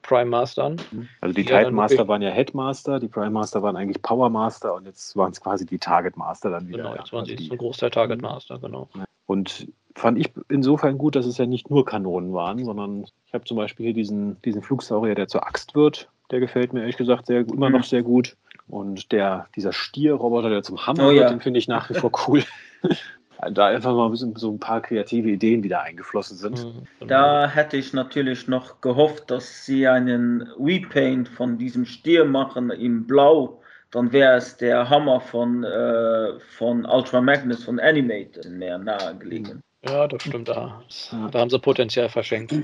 Prime 0.03 0.31
Mastern. 0.31 0.77
Mhm. 0.91 1.09
Also 1.21 1.35
die, 1.35 1.43
die 1.43 1.49
Titan 1.49 1.75
Master 1.75 2.09
waren 2.09 2.23
ja 2.23 2.31
Headmaster, 2.31 3.01
die 3.01 3.09
Prime 3.09 3.31
Master 3.31 3.63
waren 3.63 3.77
eigentlich 3.77 4.03
Power 4.03 4.31
Master 4.31 4.75
und 4.75 4.87
jetzt 4.87 5.17
waren 5.17 5.33
es 5.33 5.41
quasi 5.41 5.67
die 5.67 5.79
Target 5.79 6.17
Master 6.17 6.51
dann 6.51 6.69
wieder. 6.69 6.85
Genau, 6.85 6.97
jetzt 6.97 7.13
waren 7.13 7.21
also 7.21 7.37
sie 7.37 7.51
ein 7.51 7.59
Großteil 7.59 7.91
Target 7.91 8.19
mhm. 8.19 8.29
Master, 8.29 8.59
genau. 8.59 8.89
Und 9.27 9.69
fand 9.95 10.19
ich 10.19 10.33
insofern 10.49 10.99
gut, 10.99 11.17
dass 11.17 11.27
es 11.27 11.39
ja 11.39 11.47
nicht 11.47 11.71
nur 11.71 11.85
Kanonen 11.85 12.33
waren, 12.33 12.65
sondern 12.65 13.05
ich 13.27 13.35
habe 13.35 13.45
zum 13.45 13.57
Beispiel 13.57 13.87
hier 13.87 13.95
diesen, 13.95 14.41
diesen 14.43 14.63
Flugsaurier, 14.63 15.15
der 15.15 15.29
zur 15.29 15.47
Axt 15.47 15.75
wird. 15.75 16.09
Der 16.31 16.41
gefällt 16.41 16.73
mir 16.73 16.81
ehrlich 16.81 16.97
gesagt 16.97 17.27
sehr, 17.27 17.41
immer 17.41 17.71
noch 17.71 17.85
sehr 17.85 18.03
gut. 18.03 18.37
Und 18.69 19.11
der, 19.13 19.49
dieser 19.57 19.73
Stierroboter, 19.73 20.49
der 20.49 20.63
zum 20.63 20.87
Hammer 20.87 21.09
oh, 21.09 21.11
wird, 21.11 21.23
ja. 21.23 21.29
den 21.29 21.41
finde 21.41 21.59
ich 21.59 21.69
nach 21.69 21.91
wie 21.91 21.95
vor 21.95 22.13
cool. 22.27 22.43
da 23.53 23.67
einfach 23.67 23.95
mal 23.95 24.07
ein 24.07 24.11
bisschen 24.11 24.37
so 24.37 24.51
ein 24.51 24.59
paar 24.59 24.81
kreative 24.81 25.31
Ideen, 25.31 25.63
die 25.63 25.69
da 25.69 25.81
eingeflossen 25.81 26.37
sind. 26.37 26.65
Mhm. 26.65 27.09
Da 27.09 27.49
hätte 27.49 27.77
ich 27.77 27.93
natürlich 27.93 28.49
noch 28.49 28.81
gehofft, 28.81 29.31
dass 29.31 29.65
sie 29.65 29.87
einen 29.87 30.43
Repaint 30.59 31.29
von 31.29 31.59
diesem 31.59 31.85
Stier 31.85 32.25
machen 32.25 32.71
in 32.71 33.07
Blau. 33.07 33.63
Dann 33.91 34.13
wäre 34.13 34.37
es 34.37 34.57
der 34.57 34.89
Hammer 34.89 35.21
von, 35.21 35.65
äh, 35.65 36.39
von 36.57 36.85
Ultra 36.85 37.21
Magnus 37.21 37.65
von 37.65 37.81
Animated 37.81 38.49
mehr 38.51 38.79
nahegelegen. 38.79 39.63
Ja, 39.83 40.07
das 40.07 40.23
stimmt. 40.23 40.49
Da, 40.49 40.83
da 41.31 41.39
haben 41.39 41.49
sie 41.49 41.59
Potenzial 41.59 42.11
verschenkt. 42.11 42.55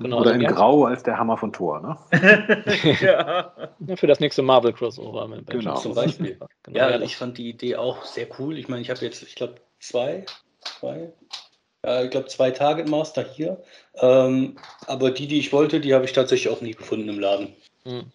Genau, 0.00 0.20
Oder 0.20 0.32
also 0.32 0.44
in 0.44 0.52
Grau 0.52 0.84
als 0.86 1.04
der 1.04 1.16
Hammer 1.16 1.36
von 1.36 1.52
Thor, 1.52 1.80
ne? 1.80 1.96
ja. 3.00 3.52
ja. 3.86 3.96
Für 3.96 4.08
das 4.08 4.18
nächste 4.18 4.42
Marvel 4.42 4.72
Crossover 4.72 5.28
mit 5.28 5.48
genau. 5.48 5.76
zum 5.76 5.94
Beispiel. 5.94 6.38
Genau, 6.64 6.78
ja, 6.78 7.00
ich 7.02 7.18
fand 7.18 7.36
die 7.36 7.50
Idee 7.50 7.76
auch 7.76 8.04
sehr 8.04 8.26
cool. 8.38 8.56
Ich 8.56 8.68
meine, 8.68 8.80
ich 8.80 8.88
habe 8.88 8.98
jetzt, 9.00 9.22
ich 9.22 9.34
glaube, 9.34 9.56
zwei, 9.84 10.24
zwei, 10.60 11.12
äh, 11.84 12.04
ich 12.04 12.10
glaube 12.10 12.28
zwei 12.28 12.50
Target 12.50 12.88
Master 12.88 13.24
hier. 13.24 13.62
Ähm, 13.96 14.58
aber 14.86 15.10
die, 15.10 15.26
die 15.26 15.38
ich 15.38 15.52
wollte, 15.52 15.80
die 15.80 15.94
habe 15.94 16.04
ich 16.04 16.12
tatsächlich 16.12 16.52
auch 16.52 16.60
nie 16.60 16.72
gefunden 16.74 17.08
im 17.08 17.20
Laden. 17.20 17.54
Hm. 17.84 18.10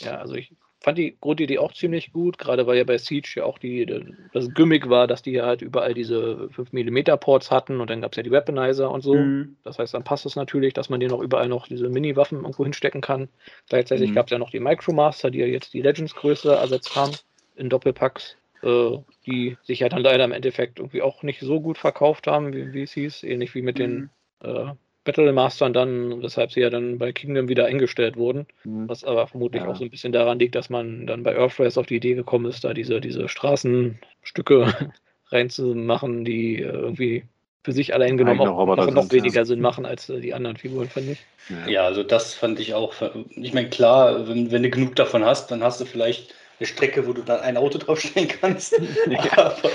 Ja, 0.00 0.18
also 0.18 0.34
ich 0.34 0.52
fand 0.82 0.96
die 0.96 1.16
Grundidee 1.20 1.58
auch 1.58 1.74
ziemlich 1.74 2.12
gut, 2.12 2.38
gerade 2.38 2.66
weil 2.66 2.78
ja 2.78 2.84
bei 2.84 2.96
Siege 2.96 3.32
ja 3.36 3.44
auch 3.44 3.58
die, 3.58 3.84
das 4.32 4.48
Gimmick 4.54 4.88
war, 4.88 5.06
dass 5.06 5.20
die 5.20 5.42
halt 5.42 5.60
überall 5.60 5.92
diese 5.92 6.48
5mm 6.56 7.16
Ports 7.18 7.50
hatten 7.50 7.80
und 7.80 7.90
dann 7.90 8.00
gab 8.00 8.12
es 8.12 8.16
ja 8.16 8.22
die 8.22 8.30
Weaponizer 8.30 8.90
und 8.90 9.02
so. 9.02 9.14
Mhm. 9.14 9.56
Das 9.62 9.78
heißt, 9.78 9.92
dann 9.92 10.04
passt 10.04 10.24
es 10.24 10.36
natürlich, 10.36 10.72
dass 10.72 10.88
man 10.88 11.00
denen 11.00 11.12
auch 11.12 11.20
überall 11.20 11.48
noch 11.48 11.68
diese 11.68 11.90
Mini-Waffen 11.90 12.38
irgendwo 12.38 12.64
hinstecken 12.64 13.02
kann. 13.02 13.28
Gleichzeitig 13.68 14.10
mhm. 14.10 14.14
gab 14.14 14.26
es 14.26 14.32
ja 14.32 14.38
noch 14.38 14.50
die 14.50 14.60
Micromaster, 14.60 15.30
die 15.30 15.40
ja 15.40 15.46
jetzt 15.46 15.74
die 15.74 15.82
Legends-Größe 15.82 16.54
ersetzt 16.54 16.96
haben 16.96 17.12
in 17.56 17.68
Doppelpacks. 17.68 18.36
Äh, 18.62 18.98
die 19.26 19.56
sich 19.62 19.80
ja 19.80 19.88
dann 19.88 20.02
leider 20.02 20.24
im 20.24 20.32
Endeffekt 20.32 20.78
irgendwie 20.78 21.02
auch 21.02 21.22
nicht 21.22 21.40
so 21.40 21.60
gut 21.60 21.78
verkauft 21.78 22.26
haben, 22.26 22.52
wie, 22.52 22.72
wie 22.72 22.82
es 22.82 22.92
hieß, 22.92 23.22
ähnlich 23.22 23.54
wie 23.54 23.62
mit 23.62 23.78
mhm. 23.78 23.80
den 23.80 24.10
äh, 24.42 24.72
Battle 25.04 25.32
Mastern 25.32 25.72
dann, 25.72 26.22
weshalb 26.22 26.52
sie 26.52 26.60
ja 26.60 26.68
dann 26.68 26.98
bei 26.98 27.12
Kingdom 27.12 27.48
wieder 27.48 27.66
eingestellt 27.66 28.16
wurden. 28.16 28.46
Mhm. 28.64 28.88
Was 28.88 29.02
aber 29.04 29.26
vermutlich 29.26 29.62
ja. 29.62 29.68
auch 29.68 29.76
so 29.76 29.84
ein 29.84 29.90
bisschen 29.90 30.12
daran 30.12 30.38
liegt, 30.38 30.54
dass 30.54 30.68
man 30.68 31.06
dann 31.06 31.22
bei 31.22 31.34
Earthrise 31.34 31.80
auf 31.80 31.86
die 31.86 31.96
Idee 31.96 32.14
gekommen 32.14 32.46
ist, 32.46 32.64
da 32.64 32.74
diese, 32.74 33.00
diese 33.00 33.28
Straßenstücke 33.28 34.92
reinzumachen, 35.30 36.24
die 36.24 36.56
äh, 36.56 36.66
irgendwie 36.66 37.24
für 37.62 37.72
sich 37.72 37.94
allein 37.94 38.16
genommen 38.16 38.40
auch 38.40 38.66
noch, 38.66 38.90
noch 38.90 39.12
weniger 39.12 39.40
ja. 39.40 39.44
Sinn 39.44 39.60
machen 39.60 39.86
als 39.86 40.08
äh, 40.08 40.20
die 40.20 40.34
anderen 40.34 40.56
Figuren, 40.56 40.88
finde 40.88 41.12
ich. 41.12 41.26
Ja, 41.66 41.84
also 41.84 42.02
das 42.02 42.34
fand 42.34 42.60
ich 42.60 42.74
auch. 42.74 42.94
Ich 43.36 43.52
meine, 43.54 43.68
klar, 43.70 44.28
wenn, 44.28 44.50
wenn 44.50 44.62
du 44.62 44.70
genug 44.70 44.96
davon 44.96 45.24
hast, 45.24 45.50
dann 45.50 45.62
hast 45.62 45.80
du 45.80 45.84
vielleicht 45.84 46.34
eine 46.60 46.66
Strecke, 46.66 47.06
wo 47.06 47.12
du 47.12 47.22
dann 47.22 47.40
ein 47.40 47.56
Auto 47.56 47.78
draufstellen 47.84 48.28
kannst. 48.28 48.78
ja. 49.08 49.20
Aber 49.32 49.70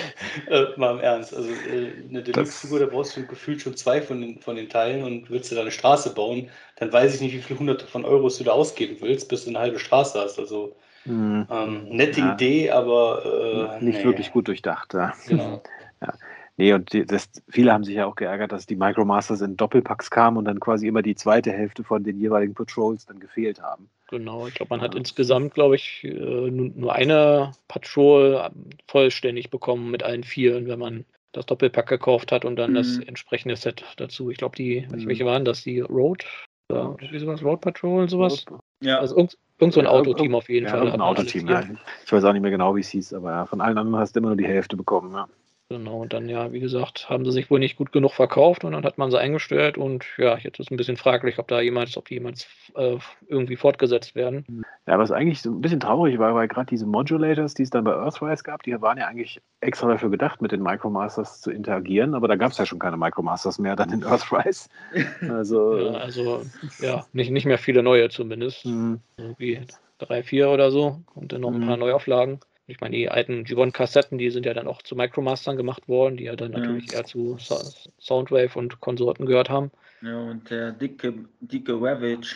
äh, 0.49 0.65
mal 0.77 0.91
im 0.91 0.99
Ernst. 0.99 1.35
Also 1.35 1.49
äh, 1.49 1.91
eine 2.09 2.21
Deluxe-Figur, 2.21 2.79
da 2.79 2.85
brauchst 2.85 3.17
du 3.17 3.25
gefühlt 3.25 3.61
schon 3.61 3.75
zwei 3.75 4.01
von 4.01 4.21
den, 4.21 4.39
von 4.39 4.55
den 4.55 4.69
Teilen 4.69 5.03
und 5.03 5.29
willst 5.29 5.51
du 5.51 5.55
da 5.55 5.61
eine 5.61 5.71
Straße 5.71 6.13
bauen, 6.13 6.49
dann 6.77 6.93
weiß 6.93 7.15
ich 7.15 7.21
nicht, 7.21 7.33
wie 7.33 7.41
viele 7.41 7.59
hunderte 7.59 7.87
von 7.87 8.05
Euros 8.05 8.37
du 8.37 8.43
da 8.43 8.51
ausgeben 8.51 8.97
willst, 8.99 9.29
bis 9.29 9.43
du 9.43 9.49
eine 9.49 9.59
halbe 9.59 9.79
Straße 9.79 10.19
hast. 10.19 10.37
Also 10.39 10.75
mhm. 11.05 11.47
ähm, 11.49 11.89
nette 11.89 12.19
ja. 12.19 12.33
Idee, 12.33 12.71
aber 12.71 13.79
äh, 13.79 13.83
nicht 13.83 13.99
nee. 13.99 14.03
wirklich 14.03 14.31
gut 14.31 14.47
durchdacht. 14.47 14.93
Ja. 14.93 15.13
Genau. 15.27 15.63
ja. 16.01 16.13
Nee, 16.57 16.71
und 16.73 16.93
die, 16.93 17.05
das, 17.05 17.29
viele 17.49 17.73
haben 17.73 17.83
sich 17.83 17.95
ja 17.95 18.05
auch 18.05 18.15
geärgert, 18.15 18.53
dass 18.53 18.65
die 18.65 18.77
Micromasters 18.77 19.41
in 19.41 19.57
Doppelpacks 19.57 20.09
kamen 20.09 20.37
und 20.37 20.45
dann 20.45 20.61
quasi 20.61 20.87
immer 20.87 21.01
die 21.01 21.15
zweite 21.15 21.51
Hälfte 21.51 21.83
von 21.83 22.03
den 22.03 22.17
jeweiligen 22.17 22.53
Patrols 22.53 23.05
dann 23.05 23.19
gefehlt 23.19 23.61
haben. 23.61 23.89
Genau, 24.09 24.47
ich 24.47 24.53
glaube, 24.53 24.69
man 24.69 24.79
ja. 24.79 24.85
hat 24.85 24.95
insgesamt, 24.95 25.53
glaube 25.53 25.75
ich, 25.75 26.03
äh, 26.03 26.49
nur 26.49 26.93
eine 26.93 27.51
Patrol 27.67 28.49
vollständig 28.87 29.49
bekommen 29.49 29.91
mit 29.91 30.03
allen 30.03 30.23
vier, 30.23 30.65
wenn 30.65 30.79
man 30.79 31.05
das 31.33 31.45
Doppelpack 31.45 31.87
gekauft 31.87 32.31
hat 32.31 32.45
und 32.45 32.55
dann 32.55 32.71
mhm. 32.71 32.75
das 32.75 32.99
entsprechende 32.99 33.57
Set 33.57 33.83
dazu. 33.97 34.29
Ich 34.29 34.37
glaube, 34.37 34.55
die, 34.55 34.87
mhm. 34.89 35.07
welche 35.07 35.25
waren 35.25 35.43
das? 35.43 35.63
Die 35.63 35.81
Road? 35.81 36.25
Oder 36.69 36.97
wie 37.11 37.19
sowas? 37.19 37.43
Road 37.43 37.61
Patrol, 37.61 38.09
sowas? 38.09 38.45
Ja. 38.81 38.99
Also 38.99 39.17
irgend, 39.17 39.37
irgend 39.59 39.73
so 39.73 39.81
ein 39.81 39.87
Autoteam 39.87 40.33
auf 40.33 40.49
jeden 40.49 40.65
ja, 40.67 40.71
Fall. 40.71 40.91
Ein 40.91 41.01
Autoteam, 41.01 41.47
ja. 41.47 41.63
Ich 42.05 42.11
weiß 42.11 42.23
auch 42.23 42.33
nicht 42.33 42.41
mehr 42.41 42.51
genau, 42.51 42.75
wie 42.75 42.79
es 42.79 42.89
hieß, 42.89 43.13
aber 43.13 43.31
ja, 43.31 43.45
von 43.45 43.61
allen 43.61 43.77
anderen 43.77 43.99
hast 43.99 44.15
du 44.15 44.19
immer 44.19 44.29
nur 44.29 44.37
die 44.37 44.47
Hälfte 44.47 44.77
bekommen, 44.77 45.13
ja. 45.13 45.27
Genau, 45.69 46.01
und 46.03 46.13
dann 46.13 46.29
ja, 46.29 46.51
wie 46.51 46.59
gesagt, 46.59 47.09
haben 47.09 47.25
sie 47.25 47.31
sich 47.31 47.49
wohl 47.49 47.57
nicht 47.57 47.75
gut 47.75 47.91
genug 47.91 48.13
verkauft 48.13 48.63
und 48.63 48.73
dann 48.73 48.85
hat 48.85 48.99
man 48.99 49.09
sie 49.09 49.19
eingestellt 49.19 49.79
und 49.79 50.05
ja, 50.19 50.37
jetzt 50.37 50.59
ist 50.59 50.69
ein 50.69 50.77
bisschen 50.77 50.95
fraglich, 50.95 51.39
ob 51.39 51.47
da 51.47 51.59
jemals, 51.59 51.97
ob 51.97 52.07
die 52.07 52.13
jemals 52.15 52.47
äh, 52.75 52.97
irgendwie 53.27 53.55
fortgesetzt 53.55 54.13
werden. 54.13 54.45
Ja, 54.85 54.99
was 54.99 55.09
eigentlich 55.09 55.41
so 55.41 55.49
ein 55.49 55.61
bisschen 55.61 55.79
traurig 55.79 56.19
war, 56.19 56.35
weil 56.35 56.47
gerade 56.47 56.67
diese 56.67 56.85
Modulators, 56.85 57.55
die 57.55 57.63
es 57.63 57.71
dann 57.71 57.83
bei 57.83 57.93
Earthrise 57.93 58.43
gab, 58.43 58.61
die 58.61 58.79
waren 58.79 58.99
ja 58.99 59.07
eigentlich 59.07 59.41
extra 59.61 59.87
dafür 59.87 60.11
gedacht, 60.11 60.39
mit 60.39 60.51
den 60.51 60.61
Micromasters 60.61 61.41
zu 61.41 61.49
interagieren, 61.49 62.13
aber 62.13 62.27
da 62.27 62.35
gab 62.35 62.51
es 62.51 62.59
ja 62.59 62.67
schon 62.67 62.77
keine 62.77 62.97
Micromasters 62.97 63.57
mehr 63.57 63.75
dann 63.75 63.91
in 63.91 64.03
Earthrise. 64.03 64.69
Also, 65.27 65.79
Ja, 65.79 65.93
also 65.93 66.45
ja, 66.79 67.07
nicht, 67.11 67.31
nicht 67.31 67.45
mehr 67.45 67.57
viele 67.57 67.81
neue 67.81 68.09
zumindest. 68.09 68.65
Mhm. 68.65 68.99
Irgendwie 69.17 69.61
drei, 69.97 70.21
vier 70.21 70.49
oder 70.51 70.69
so 70.69 71.01
und 71.15 71.33
dann 71.33 71.41
noch 71.41 71.51
ein 71.51 71.61
Mhm. 71.61 71.65
paar 71.65 71.77
Neuauflagen. 71.77 72.39
Ich 72.67 72.81
meine, 72.81 72.95
die 72.95 73.09
alten 73.09 73.43
G1-Kassetten, 73.43 74.17
die 74.17 74.31
sind 74.31 74.45
ja 74.45 74.53
dann 74.53 74.67
auch 74.67 74.81
zu 74.81 74.95
Micromastern 74.95 75.55
gemacht 75.55 75.87
worden, 75.87 76.17
die 76.17 76.23
ja 76.23 76.35
dann 76.35 76.51
Ja. 76.51 76.59
natürlich 76.59 76.93
eher 76.93 77.03
zu 77.05 77.37
Sa 77.39 77.57
Soundwave 77.99 78.57
und 78.57 78.79
Konsorten 78.81 79.25
gehört 79.27 79.49
haben. 79.49 79.71
Ja, 80.01 80.17
und 80.19 80.49
der 80.49 80.71
dicke, 80.71 81.13
dicke 81.41 81.73
Ravage. 81.73 82.35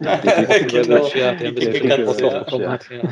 Ja, 0.00 0.16
die- 0.18 0.66
Genau. 0.66 1.08
ja, 1.08 1.34
der 1.34 1.48
ein 1.48 1.54
bisschen 1.54 1.88
ja. 1.88 2.38
bekommen 2.44 2.62
Ja. 2.64 2.70
hat. 2.70 2.88
Ja. 2.90 3.02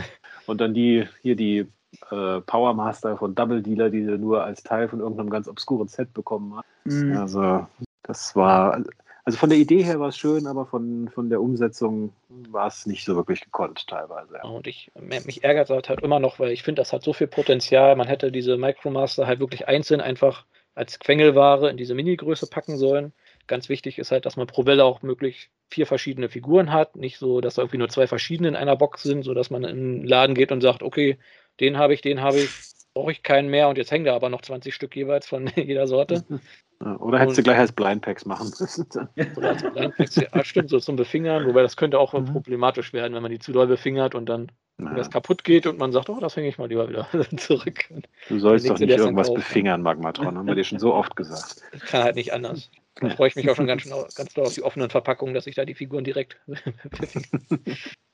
Und 0.47 0.61
dann 0.61 0.75
die, 0.75 1.07
hier 1.23 1.37
die 1.37 1.67
äh, 2.11 2.41
Power 2.41 2.75
Master 2.75 3.17
von 3.17 3.35
Double 3.35 3.61
Dealer, 3.63 3.91
die 3.91 4.05
sie 4.05 4.17
nur 4.19 4.43
als 4.45 4.63
Teil 4.63 4.89
von 4.89 5.01
irgendeinem 5.01 5.31
ganz 5.31 5.49
obskuren 5.49 5.89
Set 5.89 6.13
bekommen 6.15 6.57
hat. 6.57 6.65
Mhm. 6.85 7.17
Also, 7.17 7.67
das 8.05 8.35
war, 8.35 8.83
also 9.25 9.39
von 9.39 9.51
der 9.51 9.59
Idee 9.59 9.85
her 9.85 10.01
war 10.01 10.09
es 10.09 10.19
schön, 10.19 10.47
aber 10.47 10.67
von, 10.67 11.09
von 11.09 11.31
der 11.31 11.41
Umsetzung 11.41 12.13
war 12.29 12.67
es 12.67 12.87
nicht 12.87 13.05
so 13.05 13.15
wirklich 13.15 13.41
gekonnt 13.41 13.87
teilweise. 13.87 14.35
Ja. 14.35 14.49
Und 14.49 14.67
ich, 14.67 14.91
mich 14.95 15.45
ärgert 15.45 15.71
das 15.71 15.89
halt 15.89 16.01
immer 16.01 16.19
noch, 16.19 16.41
weil 16.41 16.51
ich 16.51 16.65
finde, 16.65 16.81
das 16.81 16.93
hat 16.93 17.05
so 17.05 17.13
viel 17.13 17.29
Potenzial. 17.29 17.95
Man 17.95 18.09
hätte 18.09 18.33
diese 18.33 18.57
Micromaster 18.57 19.27
halt 19.27 19.39
wirklich 19.39 19.69
einzeln 19.69 20.01
einfach 20.01 20.45
als 20.75 20.99
Quengelware 20.99 21.71
in 21.71 21.77
diese 21.77 21.95
Mini-Größe 21.95 22.49
packen 22.49 22.77
sollen. 22.77 23.13
Ganz 23.47 23.69
wichtig 23.69 23.99
ist 23.99 24.11
halt, 24.11 24.27
dass 24.27 24.37
man 24.37 24.47
pro 24.47 24.67
Welle 24.67 24.85
auch 24.85 25.03
möglich 25.03 25.51
vier 25.71 25.87
verschiedene 25.87 26.29
Figuren 26.29 26.73
hat. 26.73 26.97
Nicht 26.97 27.19
so, 27.19 27.41
dass 27.41 27.55
da 27.55 27.63
irgendwie 27.63 27.79
nur 27.79 27.91
zwei 27.91 28.07
verschiedene 28.07 28.49
in 28.49 28.57
einer 28.57 28.77
Box 28.77 29.03
sind, 29.03 29.23
sodass 29.23 29.51
man 29.51 29.65
in 29.65 30.01
den 30.01 30.07
Laden 30.07 30.35
geht 30.35 30.51
und 30.51 30.63
sagt, 30.63 30.83
okay, 30.83 31.19
den 31.61 31.79
habe 31.79 31.95
ich, 31.95 32.01
den 32.01 32.23
habe 32.23 32.39
ich, 32.39 32.51
brauche 32.95 33.13
ich 33.13 33.23
keinen 33.23 33.49
mehr 33.49 33.69
und 33.69 33.79
jetzt 33.79 33.91
hängen 33.91 34.05
da 34.05 34.15
aber 34.15 34.31
noch 34.31 34.43
20 34.43 34.75
Stück 34.75 34.97
jeweils 34.97 35.27
von 35.27 35.47
jeder 35.57 35.87
Sorte. 35.87 36.25
Ja, 36.85 36.97
Oder 36.97 37.19
hättest 37.21 37.39
du 37.39 37.43
gleich 37.43 37.59
als 37.59 37.73
Blind 37.73 38.03
Packs 38.03 38.25
machen 38.25 38.53
müssen. 38.61 38.87
Oder 39.37 39.51
als 39.51 39.63
Blindpacks, 39.63 40.17
ja, 40.17 40.45
stimmt, 40.45 40.71
so 40.71 40.81
zum 40.81 40.97
Befingern, 40.97 41.47
wobei 41.47 41.63
das 41.63 41.77
könnte 41.77 41.99
auch 41.99 42.13
Mhm. 42.13 42.33
problematisch 42.33 42.93
werden, 42.93 43.15
wenn 43.15 43.23
man 43.23 43.31
die 43.31 43.39
zu 43.39 43.53
doll 43.53 43.67
befingert 43.67 44.15
und 44.15 44.29
dann 44.29 44.51
Ja, 44.79 44.95
das 44.95 45.11
kaputt 45.11 45.45
geht 45.45 45.67
und 45.67 45.79
man 45.79 45.93
sagt, 45.93 46.09
oh, 46.09 46.19
das 46.19 46.37
hänge 46.37 46.49
ich 46.49 46.59
mal 46.59 46.69
lieber 46.69 46.89
wieder 46.89 47.07
zurück. 47.37 47.85
du 48.29 48.39
sollst 48.39 48.69
doch 48.69 48.79
nicht 48.79 48.91
irgendwas 48.91 49.33
befingern, 49.33 49.83
Magmatron, 49.83 50.37
haben 50.37 50.47
wir 50.47 50.55
dir 50.55 50.65
schon 50.65 50.79
so 50.79 50.95
oft 50.95 51.15
gesagt. 51.15 51.63
Ich 51.73 51.83
kann 51.87 52.03
halt 52.03 52.17
nicht 52.17 52.33
anders. 52.33 52.71
Da 53.01 53.09
freue 53.11 53.29
ich 53.29 53.37
mich 53.37 53.49
auch 53.49 53.57
schon 53.57 53.67
ganz, 53.67 53.85
ganz 53.85 54.35
doll 54.35 54.47
auf 54.47 54.55
die 54.55 54.63
offenen 54.63 54.91
Verpackungen, 54.91 55.35
dass 55.35 55.47
ich 55.47 55.55
da 55.55 55.65
die 55.65 55.75
Figuren 55.75 56.05
direkt. 56.05 56.39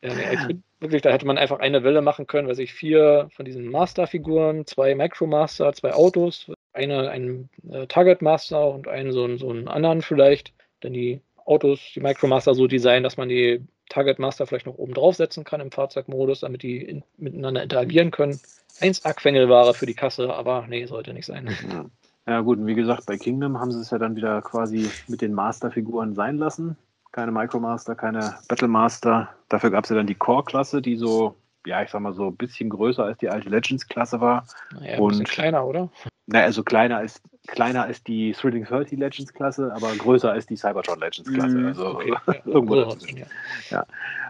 ja, 0.03 0.15
nee, 0.15 0.35
ich 0.35 0.41
find 0.41 0.63
wirklich, 0.81 1.03
da 1.03 1.11
hätte 1.11 1.27
man 1.27 1.39
einfach 1.39 1.59
eine 1.59 1.83
Welle 1.83 2.01
machen 2.03 2.27
können, 2.27 2.47
weiß 2.49 2.59
ich, 2.59 2.73
vier 2.73 3.29
von 3.35 3.45
diesen 3.45 3.67
Master-Figuren, 3.71 4.67
zwei 4.67 4.95
Micromaster, 4.95 5.73
zwei 5.73 5.95
Autos, 5.95 6.49
eine, 6.79 7.11
einen 7.11 7.51
äh, 7.71 7.87
Target 7.87 8.23
Master 8.23 8.73
und 8.73 8.89
einen 8.89 9.13
so, 9.13 9.25
einen 9.25 9.39
so 9.39 9.51
einen 9.51 9.69
anderen 9.69 10.03
vielleicht. 10.03 10.53
Dann 10.81 10.93
die 10.93 11.21
Autos, 11.45 11.81
die 11.95 12.01
Micromaster 12.01 12.55
so 12.55 12.67
designen, 12.67 13.03
dass 13.03 13.17
man 13.17 13.29
die 13.29 13.67
Target 13.89 14.19
Master 14.19 14.47
vielleicht 14.47 14.67
noch 14.67 14.77
oben 14.77 14.95
draufsetzen 14.95 15.45
kann 15.45 15.61
im 15.61 15.71
Fahrzeugmodus, 15.71 16.41
damit 16.41 16.63
die 16.63 16.79
in, 16.79 17.03
miteinander 17.17 17.63
interagieren 17.63 18.11
können. 18.11 18.39
1A 18.81 19.15
Quengelware 19.15 19.75
für 19.75 19.87
die 19.87 19.95
Kasse, 19.95 20.33
aber 20.33 20.67
nee, 20.69 20.85
sollte 20.87 21.15
nicht 21.15 21.27
sein. 21.27 21.49
Ja. 21.71 21.87
ja, 22.27 22.41
gut, 22.43 22.59
und 22.59 22.67
wie 22.67 22.75
gesagt, 22.75 23.07
bei 23.07 23.17
Kingdom 23.17 23.59
haben 23.59 23.73
sie 23.73 23.81
es 23.81 23.91
ja 23.91 23.99
dann 23.99 24.15
wieder 24.15 24.43
quasi 24.43 24.89
mit 25.09 25.23
den 25.23 25.33
Master-Figuren 25.33 26.15
sein 26.15 26.37
lassen. 26.37 26.77
Keine 27.13 27.33
Micromaster, 27.33 27.95
keine 27.95 28.35
Battlemaster. 28.49 29.31
Dafür 29.49 29.71
gab 29.71 29.85
es 29.85 29.91
ja 29.91 29.97
dann 29.97 30.07
die 30.07 30.15
Core-Klasse, 30.15 30.83
die 30.83 30.97
so, 30.97 31.35
ja, 31.69 31.83
ich 31.83 31.91
sag 31.91 32.01
mal 32.01 32.13
so 32.15 32.27
ein 32.29 32.37
bisschen 32.37 32.69
größer 32.71 33.05
als 33.05 33.19
die 33.19 33.29
alte 33.29 33.49
Legends-Klasse 33.49 34.21
war. 34.21 34.47
Naja, 34.73 34.97
ein 34.97 35.07
bisschen 35.07 35.21
Und- 35.21 35.29
kleiner, 35.29 35.67
oder? 35.67 35.89
Na, 36.27 36.41
also 36.41 36.63
kleiner 36.63 36.99
als, 36.99 37.23
kleiner 37.47 37.85
als 37.85 38.03
die 38.05 38.33
Thrilling 38.33 38.65
30 38.65 38.99
Legends-Klasse, 38.99 39.73
aber 39.75 39.95
größer 39.97 40.31
als 40.31 40.47
die 40.47 40.57
Cybertron 40.57 40.99
Legends-Klasse. 41.01 41.57
Mhm, 41.57 41.67
Also 41.69 41.87
Okay, 41.95 42.15
ja, 42.27 42.35
irgendwo 42.45 42.75
so 42.75 42.85
dazwischen. 42.85 43.25
ja. 43.71 43.87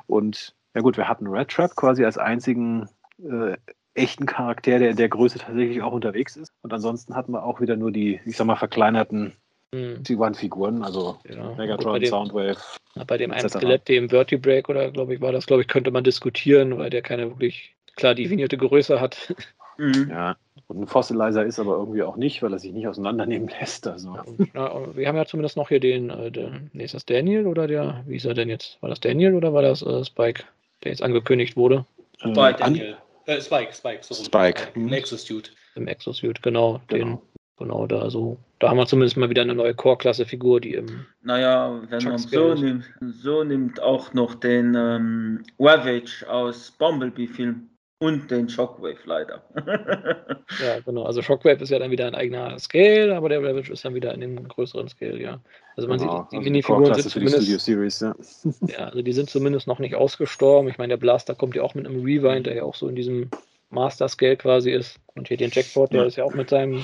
Und 0.06 0.54
ja 0.74 0.80
gut, 0.82 0.96
wir 0.96 1.08
hatten 1.08 1.26
Red 1.26 1.48
Trap 1.48 1.74
quasi 1.74 2.04
als 2.04 2.18
einzigen 2.18 2.88
äh, 3.20 3.56
echten 3.94 4.26
Charakter, 4.26 4.78
der 4.78 4.90
in 4.90 4.96
der 4.96 5.08
Größe 5.08 5.38
tatsächlich 5.40 5.82
auch 5.82 5.92
unterwegs 5.92 6.36
ist. 6.36 6.52
Und 6.62 6.72
ansonsten 6.72 7.16
hatten 7.16 7.32
wir 7.32 7.42
auch 7.42 7.60
wieder 7.60 7.74
nur 7.76 7.90
die, 7.90 8.20
ich 8.24 8.36
sag 8.36 8.46
mal, 8.46 8.54
verkleinerten 8.54 9.32
Hm, 9.74 10.02
T1-Figuren, 10.02 10.82
also 10.82 11.18
ja. 11.28 11.54
Megatron, 11.54 11.92
bei 11.92 11.98
dem, 11.98 12.08
Soundwave. 12.08 12.56
bei 13.06 13.18
dem 13.18 13.32
einen. 13.32 13.48
Skelett, 13.48 13.88
dem 13.88 14.08
Vertibreak 14.08 14.68
oder 14.68 14.90
glaube 14.90 15.14
ich 15.14 15.20
war 15.20 15.32
das, 15.32 15.46
glaube 15.46 15.62
ich, 15.62 15.68
könnte 15.68 15.90
man 15.90 16.04
diskutieren, 16.04 16.78
weil 16.78 16.90
der 16.90 17.02
keine 17.02 17.28
wirklich 17.28 17.74
klar 17.96 18.14
definierte 18.14 18.56
Größe 18.56 19.00
hat. 19.00 19.34
Mhm. 19.76 20.08
Ja. 20.10 20.36
Und 20.66 20.80
ein 20.82 20.86
Fossilizer 20.86 21.44
ist 21.44 21.58
aber 21.58 21.76
irgendwie 21.76 22.02
auch 22.02 22.16
nicht, 22.16 22.42
weil 22.42 22.52
er 22.52 22.58
sich 22.58 22.72
nicht 22.72 22.88
auseinandernehmen 22.88 23.48
lässt. 23.60 23.86
Also. 23.86 24.18
Und, 24.24 24.54
na, 24.54 24.96
wir 24.96 25.06
haben 25.06 25.16
ja 25.16 25.24
zumindest 25.24 25.56
noch 25.56 25.68
hier 25.68 25.80
den, 25.80 26.10
äh, 26.10 26.30
den, 26.30 26.70
nee, 26.72 26.84
ist 26.84 26.94
das 26.94 27.06
Daniel 27.06 27.46
oder 27.46 27.66
der, 27.66 28.02
wie 28.06 28.16
ist 28.16 28.24
er 28.24 28.34
denn 28.34 28.48
jetzt? 28.48 28.82
War 28.82 28.88
das 28.88 29.00
Daniel 29.00 29.34
oder 29.34 29.52
war 29.52 29.62
das 29.62 29.82
äh, 29.82 30.04
Spike, 30.04 30.44
der 30.82 30.92
jetzt 30.92 31.02
angekündigt 31.02 31.56
wurde? 31.56 31.86
Äh, 32.20 32.30
Spike. 32.30 32.38
an, 32.38 32.74
Daniel. 32.74 32.96
Äh, 33.26 33.40
Spike, 33.40 33.72
Spike. 33.72 34.00
So. 34.02 34.14
Spike. 34.14 34.68
Mhm. 34.74 34.86
Nexus 34.86 35.24
Dude. 35.24 35.50
Im 35.74 35.86
Exosuit, 35.86 36.42
genau, 36.42 36.80
den, 36.90 37.18
Genau. 37.58 37.86
da 37.86 38.10
so. 38.10 38.38
Da 38.58 38.70
haben 38.70 38.76
wir 38.76 38.86
zumindest 38.86 39.16
mal 39.16 39.30
wieder 39.30 39.42
eine 39.42 39.54
neue 39.54 39.74
Core-Klasse-Figur, 39.74 40.60
die 40.60 40.74
im 40.74 41.06
Naja, 41.22 41.80
wenn 41.88 42.04
man 42.04 42.18
so 42.18 42.54
nimmt, 42.54 42.84
so 43.00 43.44
nimmt 43.44 43.80
auch 43.80 44.12
noch 44.14 44.34
den 44.34 44.74
ähm, 44.76 45.42
Ravage 45.58 46.24
aus 46.28 46.72
Bumblebee-Film 46.72 47.68
und 48.00 48.30
den 48.30 48.48
Shockwave 48.48 48.98
leider. 49.04 49.42
Ja, 50.64 50.80
genau. 50.80 51.02
Also 51.02 51.20
Shockwave 51.20 51.62
ist 51.62 51.68
ja 51.68 51.78
dann 51.78 51.90
wieder 51.90 52.06
ein 52.06 52.14
eigener 52.14 52.58
Scale, 52.58 53.14
aber 53.14 53.28
der 53.28 53.42
Ravage 53.42 53.70
ist 53.70 53.84
dann 53.84 53.94
wieder 53.94 54.14
in 54.14 54.20
dem 54.22 54.48
größeren 54.48 54.88
Scale, 54.88 55.20
ja. 55.20 55.40
Also 55.76 55.88
man 55.88 55.98
genau, 55.98 56.22
sieht, 56.22 56.32
die 56.32 56.36
also 56.38 56.50
Minifiguren 56.50 56.84
Core-Klasse 56.84 57.10
sind 57.10 57.12
für 57.12 57.20
die 57.20 57.28
Studio 57.28 57.58
zumindest, 57.58 58.00
Series, 58.00 58.00
ja. 58.00 58.78
ja, 58.78 58.86
also 58.86 59.02
die 59.02 59.12
sind 59.12 59.28
zumindest 59.28 59.66
noch 59.66 59.78
nicht 59.78 59.94
ausgestorben. 59.94 60.70
Ich 60.70 60.78
meine, 60.78 60.92
der 60.92 60.96
Blaster 60.96 61.34
kommt 61.34 61.54
ja 61.54 61.62
auch 61.62 61.74
mit 61.74 61.86
einem 61.86 62.02
Rewind, 62.02 62.46
der 62.46 62.56
ja 62.56 62.62
auch 62.62 62.74
so 62.74 62.88
in 62.88 62.96
diesem 62.96 63.30
Master 63.70 64.08
Scale 64.08 64.36
quasi 64.36 64.70
ist. 64.70 64.98
Und 65.14 65.28
hier 65.28 65.36
den 65.36 65.50
Jackpot, 65.50 65.92
der 65.92 66.00
Ja. 66.00 66.06
ist 66.06 66.16
ja 66.16 66.24
auch 66.24 66.34
mit 66.34 66.48
seinem 66.48 66.82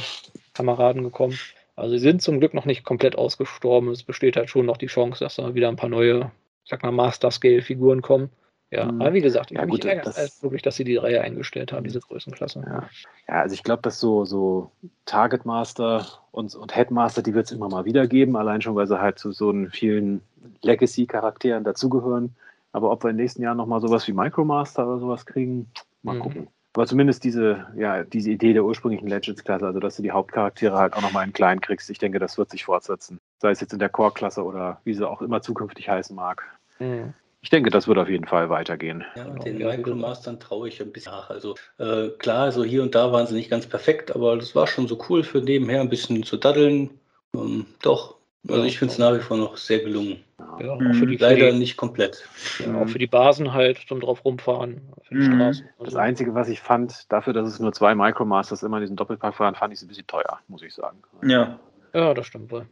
Kameraden 0.55 1.03
gekommen. 1.03 1.39
Also 1.77 1.93
sie 1.97 1.99
sind 2.03 2.23
zum 2.23 2.39
Glück 2.39 2.55
noch 2.55 2.65
nicht 2.65 2.85
komplett 2.85 3.17
ausgestorben. 3.19 3.91
Es 3.91 4.03
besteht 4.05 4.37
halt 4.37 4.49
schon 4.49 4.65
noch 4.67 4.77
die 4.77 4.87
Chance, 4.87 5.23
dass 5.25 5.37
da 5.37 5.55
wieder 5.55 5.69
ein 5.69 5.77
paar 5.77 5.91
neue, 5.91 6.31
ich 6.65 6.71
sag 6.71 6.83
mal, 6.83 6.93
Master 6.93 7.31
Scale 7.31 7.63
Figuren 7.63 8.01
kommen. 8.01 8.31
Ja, 8.71 8.87
Mhm. 8.87 9.03
aber 9.03 9.13
wie 9.13 9.21
gesagt, 9.21 9.51
ich 9.51 9.59
Ja, 9.59 9.67
mich 9.67 9.75
gut, 9.75 9.85
ärgert 9.85 10.07
das- 10.07 10.17
halt 10.17 10.43
wirklich, 10.43 10.63
dass 10.63 10.77
sie 10.77 10.85
die 10.85 10.97
Reihe 10.97 11.21
eingestellt 11.21 11.73
haben, 11.73 11.85
diese 11.85 12.01
Größenklasse. 12.01 12.63
Ja. 12.67 12.89
Ja, 13.29 13.35
also 13.43 13.55
ich 13.55 13.63
glaube, 13.63 13.83
dass 13.83 14.01
so, 14.01 14.25
so 14.25 14.71
Target 15.05 15.45
Master 15.45 16.07
und, 16.33 16.55
und 16.55 16.75
Headmaster, 16.75 17.23
die 17.23 17.35
wird 17.35 17.47
es 17.47 17.53
immer 17.53 17.69
mal 17.69 17.85
wieder 17.85 18.07
geben, 18.07 18.37
allein 18.37 18.63
schon, 18.63 18.75
weil 18.75 18.87
sie 18.87 19.01
halt 19.01 19.19
zu 19.19 19.33
so 19.33 19.53
vielen 19.71 20.23
Legacy-Charakteren 20.63 21.65
dazugehören. 21.65 22.35
Aber 22.73 22.91
ob 22.91 23.05
wir 23.05 23.11
in 23.11 23.17
den 23.17 23.23
nächsten 23.25 23.43
Jahren 23.43 23.57
nochmal 23.57 23.81
sowas 23.81 24.07
wie 24.09 24.13
Micromaster 24.13 24.87
oder 24.87 24.99
sowas 24.99 25.27
kriegen, 25.27 25.71
mal 26.03 26.15
Mhm. 26.15 26.21
gucken. 26.21 26.49
Aber 26.75 26.87
zumindest 26.87 27.23
diese, 27.23 27.67
ja, 27.77 28.03
diese 28.03 28.31
Idee 28.31 28.53
der 28.53 28.65
ursprünglichen 28.65 29.07
Legends-Klasse, 29.07 29.67
also 29.67 29.79
dass 29.79 29.97
du 29.97 30.03
die 30.03 30.11
Hauptcharaktere 30.11 30.77
halt 30.77 30.95
auch 30.95 31.03
nochmal 31.03 31.25
in 31.25 31.33
klein 31.33 31.61
kriegst, 31.61 31.89
ich 31.89 31.99
denke, 31.99 32.19
das 32.19 32.37
wird 32.37 32.51
sich 32.51 32.65
fortsetzen. 32.65 33.21
Sei 33.39 33.51
es 33.51 33.61
jetzt 33.61 33.73
in 33.73 33.79
der 33.79 33.89
Core-Klasse 33.89 34.45
oder 34.45 34.81
wie 34.85 34.93
sie 34.93 35.09
auch 35.09 35.23
immer 35.23 35.41
zukünftig 35.41 35.89
heißen 35.89 36.17
mag. 36.17 36.43
Mhm. 36.81 37.15
Ich 37.43 37.51
denke, 37.51 37.71
das 37.71 37.87
wird 37.87 37.99
auf 37.99 38.09
jeden 38.09 38.27
Fall 38.27 38.49
weitergehen. 38.49 39.05
Ja, 39.15 39.25
den 39.25 39.61
ja, 39.61 39.73
wie 39.73 39.77
Micromastern 39.77 40.41
traue 40.41 40.67
ich 40.67 40.81
ein 40.81 40.93
bisschen 40.93 41.13
nach. 41.13 41.31
Also 41.31 41.55
äh, 41.79 42.09
klar, 42.19 42.51
so 42.51 42.65
hier 42.65 42.83
und 42.83 42.95
da 42.95 43.13
waren 43.13 43.27
sie 43.27 43.35
nicht 43.35 43.51
ganz 43.51 43.67
perfekt, 43.67 44.15
aber 44.15 44.37
das 44.37 44.55
war 44.57 44.67
schon 44.67 44.89
so 44.89 44.99
cool 45.09 45.23
für 45.23 45.43
nebenher 45.43 45.81
ein 45.81 45.91
bisschen 45.91 46.25
zu 46.25 46.39
daddeln. 46.39 46.99
Ähm, 47.37 47.67
doch, 47.83 48.17
also 48.49 48.61
Ja. 48.61 48.67
ich 48.67 48.79
finde 48.79 48.93
es 48.93 48.99
nach 48.99 49.15
wie 49.15 49.21
vor 49.21 49.37
noch 49.37 49.57
sehr 49.57 49.81
gelungen. 49.81 50.23
Ja, 50.61 50.73
auch 50.73 50.81
Mhm. 50.81 50.95
für 50.95 51.07
die, 51.07 51.19
für 51.19 51.25
Leider 51.25 51.51
die 51.53 51.59
nicht 51.59 51.77
komplett. 51.77 52.29
Ja, 52.65 52.75
auch 52.83 52.89
für 52.89 52.99
die 52.99 53.07
Basen 53.07 53.53
halt 53.53 53.79
zum 53.89 54.01
drauf 54.01 54.25
rumfahren, 54.25 54.81
für 55.03 55.15
die 55.15 55.21
Mhm. 55.21 55.35
Straßen. 55.35 55.69
Das 55.79 55.87
Also, 55.87 55.99
Einzige, 55.99 56.35
was 56.35 56.49
ich 56.49 56.61
fand, 56.61 57.11
dafür, 57.13 57.33
dass 57.33 57.49
es 57.49 57.59
nur 57.61 57.73
zwei 57.73 57.95
Micromasters 57.95 58.63
immer 58.63 58.77
in 58.79 58.83
diesem 58.83 58.97
Doppelpack 58.97 59.39
waren, 59.41 59.55
fand 59.55 59.73
ich 59.73 59.79
es 59.79 59.85
ein 59.85 59.89
bisschen 59.89 60.07
teuer, 60.07 60.39
muss 60.49 60.63
ich 60.63 60.75
sagen. 60.75 60.99
ja. 61.23 61.59
ja, 61.93 62.13
das 62.15 62.27
stimmt 62.27 62.51
wohl. 62.51 62.67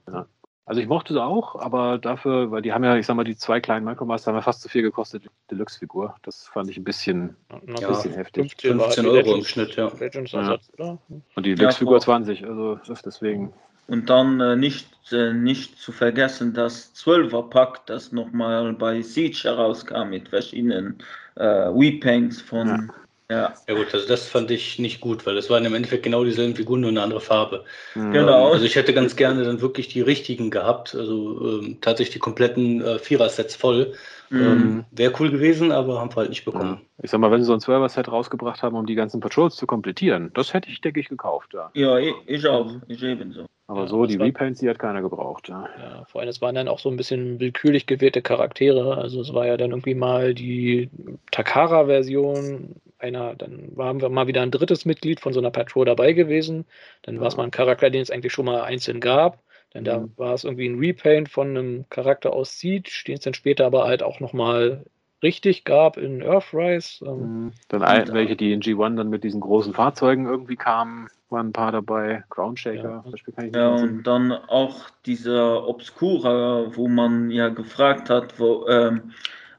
Also 0.64 0.80
ich 0.80 0.86
mochte 0.86 1.12
sie 1.12 1.22
auch, 1.22 1.56
aber 1.56 1.98
dafür, 1.98 2.52
weil 2.52 2.62
die 2.62 2.72
haben 2.72 2.84
ja, 2.84 2.94
ich 2.96 3.04
sag 3.04 3.16
mal, 3.16 3.24
die 3.24 3.36
zwei 3.36 3.60
kleinen 3.60 3.84
Micromaster 3.84 4.30
haben 4.30 4.36
ja 4.36 4.42
fast 4.42 4.62
so 4.62 4.68
viel 4.68 4.82
gekostet 4.82 5.24
die 5.24 5.28
Deluxe-Figur. 5.50 6.14
Das 6.22 6.46
fand 6.46 6.70
ich 6.70 6.76
ein 6.76 6.84
bisschen, 6.84 7.36
Ja, 7.80 7.88
bisschen 7.88 8.12
heftig. 8.14 8.52
15, 8.52 8.78
war 8.78 8.84
15 8.86 9.04
die 9.04 9.10
Euro 9.10 9.34
im 9.34 9.44
Schnitt, 9.44 9.74
ja. 9.74 9.86
Oder? 9.90 10.98
Und 11.34 11.46
die 11.46 11.50
Ja, 11.50 11.56
Deluxe-Figur 11.56 11.94
Frau- 11.96 12.04
20, 12.04 12.46
also 12.46 12.76
das 12.76 12.88
ist 12.90 13.06
deswegen. 13.06 13.52
Und 13.86 14.08
dann 14.08 14.40
äh, 14.40 14.56
nicht, 14.56 14.88
äh, 15.12 15.32
nicht 15.32 15.78
zu 15.78 15.92
vergessen 15.92 16.54
das 16.54 16.94
12er-Pack, 16.94 17.86
das 17.86 18.12
nochmal 18.12 18.72
bei 18.74 19.02
Siege 19.02 19.40
herauskam 19.44 20.10
mit 20.10 20.28
verschiedenen 20.28 20.98
äh, 21.36 21.44
Weepangs 21.44 22.40
von 22.40 22.68
Ja. 22.68 23.01
Ja 23.40 23.74
gut, 23.74 23.92
also 23.92 24.06
das 24.06 24.28
fand 24.28 24.50
ich 24.50 24.78
nicht 24.78 25.00
gut, 25.00 25.26
weil 25.26 25.34
das 25.34 25.50
waren 25.50 25.64
im 25.64 25.74
Endeffekt 25.74 26.02
genau 26.02 26.24
dieselben 26.24 26.56
Figuren, 26.56 26.80
nur 26.80 26.90
eine 26.90 27.02
andere 27.02 27.20
Farbe. 27.20 27.64
Genau. 27.94 28.52
Also 28.52 28.64
ich 28.64 28.76
hätte 28.76 28.92
ganz 28.92 29.16
gerne 29.16 29.44
dann 29.44 29.60
wirklich 29.60 29.88
die 29.88 30.00
richtigen 30.00 30.50
gehabt, 30.50 30.94
also 30.94 31.60
ähm, 31.60 31.78
tatsächlich 31.80 32.14
die 32.14 32.18
kompletten 32.18 32.82
äh, 32.82 32.98
Vierer-Sets 32.98 33.56
voll. 33.56 33.94
Mhm. 34.30 34.40
Ähm, 34.40 34.84
Wäre 34.90 35.12
cool 35.20 35.30
gewesen, 35.30 35.72
aber 35.72 36.00
haben 36.00 36.10
wir 36.10 36.16
halt 36.16 36.30
nicht 36.30 36.44
bekommen. 36.44 36.80
Ja. 36.80 37.02
Ich 37.02 37.10
sag 37.10 37.20
mal, 37.20 37.30
wenn 37.30 37.40
sie 37.40 37.46
so 37.46 37.52
ein 37.52 37.60
Zwölfer-Set 37.60 38.08
rausgebracht 38.08 38.62
haben, 38.62 38.76
um 38.76 38.86
die 38.86 38.94
ganzen 38.94 39.20
Patrols 39.20 39.56
zu 39.56 39.66
komplettieren, 39.66 40.30
das 40.34 40.54
hätte 40.54 40.70
ich, 40.70 40.80
denke 40.80 41.00
ich, 41.00 41.08
gekauft. 41.08 41.52
Ja, 41.52 41.70
ja 41.74 41.98
ich, 41.98 42.14
ich 42.26 42.46
auch. 42.46 42.70
Ich 42.88 43.02
ebenso. 43.02 43.46
Aber 43.66 43.82
ja, 43.82 43.86
so, 43.88 44.06
die 44.06 44.16
Repaints, 44.16 44.60
die 44.60 44.68
hat 44.68 44.78
keiner 44.78 45.02
gebraucht. 45.02 45.48
Ja. 45.48 45.68
ja, 45.78 46.04
vor 46.06 46.20
allem, 46.20 46.30
es 46.30 46.40
waren 46.40 46.54
dann 46.54 46.68
auch 46.68 46.78
so 46.78 46.90
ein 46.90 46.96
bisschen 46.96 47.40
willkürlich 47.40 47.86
gewählte 47.86 48.22
Charaktere. 48.22 48.96
Also 48.98 49.20
es 49.20 49.32
war 49.32 49.46
ja 49.46 49.56
dann 49.56 49.70
irgendwie 49.70 49.94
mal 49.94 50.34
die 50.34 50.90
Takara-Version 51.30 52.76
einer, 53.02 53.34
dann 53.34 53.76
waren 53.76 54.00
wir 54.00 54.08
mal 54.08 54.26
wieder 54.26 54.42
ein 54.42 54.50
drittes 54.50 54.84
Mitglied 54.84 55.20
von 55.20 55.32
so 55.32 55.40
einer 55.40 55.50
Patrol 55.50 55.84
dabei 55.84 56.12
gewesen. 56.12 56.64
Dann 57.02 57.20
war 57.20 57.28
es 57.28 57.36
mal 57.36 57.44
ein 57.44 57.50
Charakter, 57.50 57.90
den 57.90 58.02
es 58.02 58.10
eigentlich 58.10 58.32
schon 58.32 58.46
mal 58.46 58.62
einzeln 58.62 59.00
gab. 59.00 59.42
Denn 59.74 59.84
da 59.84 60.00
mhm. 60.00 60.12
war 60.16 60.34
es 60.34 60.44
irgendwie 60.44 60.68
ein 60.68 60.78
Repaint 60.78 61.28
von 61.28 61.50
einem 61.50 61.84
Charakter 61.88 62.32
aus 62.32 62.58
Siege, 62.58 63.04
den 63.06 63.14
es 63.14 63.20
dann 63.20 63.34
später 63.34 63.66
aber 63.66 63.84
halt 63.84 64.02
auch 64.02 64.20
nochmal 64.20 64.84
richtig 65.22 65.64
gab 65.64 65.96
in 65.96 66.22
Earthrise. 66.22 67.04
Ähm, 67.04 67.44
mhm. 67.44 67.52
Dann 67.68 67.82
ein, 67.82 68.12
welche, 68.12 68.36
die 68.36 68.52
in 68.52 68.60
G1 68.60 68.96
dann 68.96 69.08
mit 69.08 69.24
diesen 69.24 69.40
großen 69.40 69.72
Fahrzeugen 69.72 70.26
irgendwie 70.26 70.56
kamen, 70.56 71.08
waren 71.30 71.48
ein 71.48 71.52
paar 71.52 71.72
dabei. 71.72 72.24
Groundshaker, 72.28 73.04
ja, 73.42 73.44
ja 73.44 73.68
und 73.70 74.02
dann 74.02 74.32
auch 74.32 74.90
dieser 75.06 75.66
Obscura, 75.66 76.66
wo 76.74 76.88
man 76.88 77.30
ja 77.30 77.48
gefragt 77.48 78.10
hat, 78.10 78.38
wo, 78.38 78.66
ähm, 78.68 79.12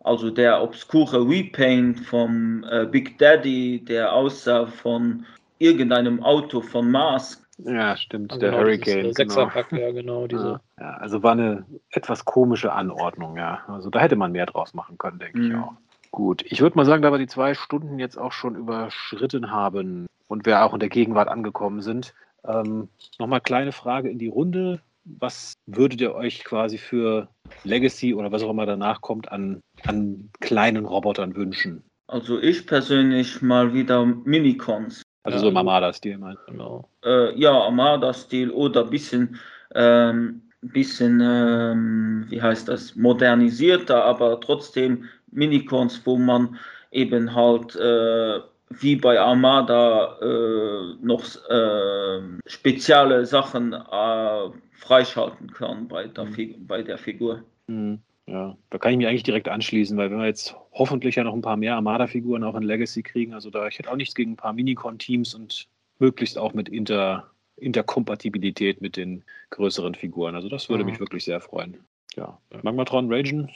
also 0.03 0.29
der 0.29 0.61
obskure 0.61 1.27
Repaint 1.27 1.99
vom 2.01 2.65
äh, 2.69 2.85
Big 2.85 3.17
Daddy, 3.17 3.83
der 3.83 4.13
aussah 4.13 4.67
von 4.67 5.25
irgendeinem 5.59 6.21
Auto 6.21 6.61
von 6.61 6.91
Mars. 6.91 7.43
Ja, 7.59 7.95
stimmt, 7.95 8.31
also 8.31 8.39
der 8.41 8.51
genau, 8.51 8.63
Hurricane. 8.63 9.03
Dieses, 9.03 9.19
äh, 9.19 9.23
genau. 9.23 9.33
Sechserpack, 9.33 9.71
ja, 9.71 9.91
genau. 9.91 10.27
Diese. 10.27 10.59
Ja, 10.79 10.89
also 10.95 11.23
war 11.23 11.33
eine 11.33 11.65
etwas 11.91 12.25
komische 12.25 12.73
Anordnung, 12.73 13.37
ja. 13.37 13.61
Also 13.67 13.89
da 13.89 13.99
hätte 13.99 14.15
man 14.15 14.31
mehr 14.31 14.45
draus 14.45 14.73
machen 14.73 14.97
können, 14.97 15.19
denke 15.19 15.39
mhm. 15.39 15.51
ich 15.51 15.57
auch. 15.57 15.73
Gut, 16.11 16.43
ich 16.45 16.61
würde 16.61 16.75
mal 16.75 16.85
sagen, 16.85 17.01
da 17.01 17.11
wir 17.11 17.17
die 17.17 17.27
zwei 17.27 17.55
Stunden 17.55 17.97
jetzt 17.97 18.17
auch 18.17 18.31
schon 18.31 18.55
überschritten 18.55 19.51
haben 19.51 20.05
und 20.27 20.45
wir 20.45 20.63
auch 20.63 20.73
in 20.73 20.79
der 20.79 20.89
Gegenwart 20.89 21.27
angekommen 21.27 21.81
sind, 21.81 22.13
ähm, 22.45 22.89
nochmal 23.17 23.41
kleine 23.41 23.71
Frage 23.71 24.09
in 24.09 24.19
die 24.19 24.27
Runde. 24.27 24.79
Was 25.05 25.53
würdet 25.65 26.01
ihr 26.01 26.15
euch 26.15 26.43
quasi 26.43 26.77
für 26.77 27.27
Legacy 27.63 28.13
oder 28.13 28.31
was 28.31 28.43
auch 28.43 28.49
immer 28.49 28.65
danach 28.65 29.01
kommt 29.01 29.31
an, 29.31 29.61
an 29.85 30.29
kleinen 30.39 30.85
Robotern 30.85 31.35
wünschen? 31.35 31.83
Also 32.07 32.39
ich 32.39 32.67
persönlich 32.67 33.41
mal 33.41 33.73
wieder 33.73 34.05
Minicons. 34.05 35.01
Also 35.23 35.39
so 35.39 35.49
im 35.49 35.57
Armada-Stil, 35.57 36.17
mein. 36.17 36.37
Genau. 36.47 36.89
Äh, 37.03 37.37
ja, 37.39 37.51
Armada-Stil 37.51 38.51
oder 38.51 38.83
ein 38.83 38.89
bisschen, 38.89 39.39
ähm, 39.73 40.41
bisschen 40.61 41.21
ähm, 41.21 42.25
wie 42.29 42.41
heißt 42.41 42.67
das, 42.67 42.95
modernisierter, 42.95 44.03
aber 44.03 44.39
trotzdem 44.41 45.05
Minicons, 45.31 46.05
wo 46.05 46.17
man 46.17 46.57
eben 46.91 47.33
halt 47.33 47.75
äh, 47.75 48.41
wie 48.69 48.95
bei 48.95 49.19
Armada 49.19 50.17
äh, 50.21 50.95
noch 51.01 51.23
äh, 51.49 52.21
spezielle 52.45 53.25
Sachen 53.25 53.73
äh, 53.73 54.49
freischalten 54.71 55.51
kann 55.51 55.87
bei 55.87 56.07
der, 56.07 56.25
mhm. 56.25 56.67
bei 56.67 56.81
der 56.81 56.97
Figur. 56.97 57.43
Mhm. 57.67 57.99
Ja, 58.25 58.55
da 58.69 58.77
kann 58.77 58.93
ich 58.93 58.97
mich 58.97 59.07
eigentlich 59.07 59.23
direkt 59.23 59.49
anschließen, 59.49 59.97
weil 59.97 60.09
wenn 60.09 60.19
wir 60.19 60.25
jetzt 60.25 60.55
hoffentlich 60.71 61.15
ja 61.15 61.25
noch 61.25 61.33
ein 61.33 61.41
paar 61.41 61.57
mehr 61.57 61.75
Armada-Figuren 61.75 62.43
auch 62.45 62.55
in 62.55 62.63
Legacy 62.63 63.03
kriegen, 63.03 63.33
also 63.33 63.49
da 63.49 63.67
ich 63.67 63.77
hätte 63.77 63.91
auch 63.91 63.97
nichts 63.97 64.15
gegen 64.15 64.33
ein 64.33 64.37
paar 64.37 64.53
Minicon-Teams 64.53 65.35
und 65.35 65.67
möglichst 65.99 66.37
auch 66.37 66.53
mit 66.53 66.69
Inter, 66.69 67.29
Interkompatibilität 67.57 68.81
mit 68.81 68.95
den 68.95 69.23
größeren 69.49 69.93
Figuren. 69.93 70.35
Also 70.35 70.47
das 70.47 70.69
würde 70.69 70.85
mhm. 70.85 70.91
mich 70.91 70.99
wirklich 71.01 71.25
sehr 71.25 71.41
freuen. 71.41 71.77
Ja, 72.15 72.37
Magmatron, 72.61 73.11
Ragen? 73.11 73.49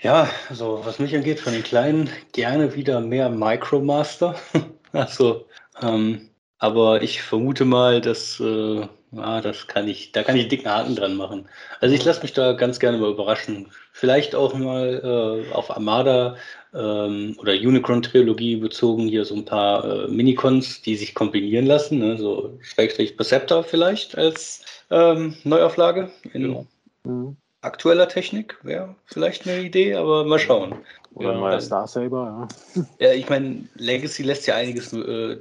Ja, 0.00 0.28
also 0.48 0.80
was 0.84 0.98
mich 0.98 1.14
angeht, 1.14 1.40
von 1.40 1.52
den 1.52 1.62
Kleinen 1.62 2.10
gerne 2.32 2.74
wieder 2.74 3.00
mehr 3.00 3.28
Micromaster. 3.28 4.34
also, 4.92 5.46
ähm, 5.82 6.30
aber 6.58 7.02
ich 7.02 7.22
vermute 7.22 7.64
mal, 7.64 8.00
dass 8.00 8.40
äh, 8.40 8.86
Ah, 9.18 9.40
das 9.40 9.66
kann 9.66 9.88
ich, 9.88 10.12
da 10.12 10.22
kann 10.22 10.36
ich 10.36 10.48
dicken 10.48 10.68
Haken 10.68 10.96
dran 10.96 11.16
machen. 11.16 11.48
Also 11.80 11.94
ich 11.94 12.04
lasse 12.04 12.22
mich 12.22 12.32
da 12.32 12.52
ganz 12.52 12.80
gerne 12.80 12.98
mal 12.98 13.10
überraschen. 13.10 13.70
Vielleicht 13.92 14.34
auch 14.34 14.54
mal 14.54 15.46
äh, 15.48 15.52
auf 15.52 15.70
Armada 15.70 16.36
ähm, 16.74 17.36
oder 17.38 17.52
Unicron-Trilogie 17.52 18.56
bezogen 18.56 19.08
hier 19.08 19.24
so 19.24 19.34
ein 19.36 19.44
paar 19.44 19.84
äh, 19.84 20.08
Minicons, 20.08 20.82
die 20.82 20.96
sich 20.96 21.14
kombinieren 21.14 21.66
lassen. 21.66 21.98
Ne? 22.00 22.18
So 22.18 22.58
Schrägstrich 22.60 23.16
Perceptor 23.16 23.62
vielleicht 23.62 24.18
als 24.18 24.64
ähm, 24.90 25.36
Neuauflage 25.44 26.10
in 26.32 26.52
ja. 26.52 26.64
Mhm. 27.04 27.36
Aktueller 27.66 28.08
Technik. 28.08 28.58
Wäre 28.62 28.94
vielleicht 29.04 29.46
eine 29.46 29.60
Idee, 29.60 29.94
aber 29.94 30.24
mal 30.24 30.38
schauen. 30.38 30.74
Oder 31.16 31.32
ein 31.32 31.40
neuer 31.40 31.60
Star 31.60 31.86
Saber, 31.88 32.48
ja. 32.74 32.84
Ja, 32.98 33.12
ich 33.12 33.28
meine, 33.28 33.66
Legacy 33.74 34.22
lässt 34.22 34.46
ja 34.46 34.54
einiges 34.56 34.92
äh, 34.92 35.38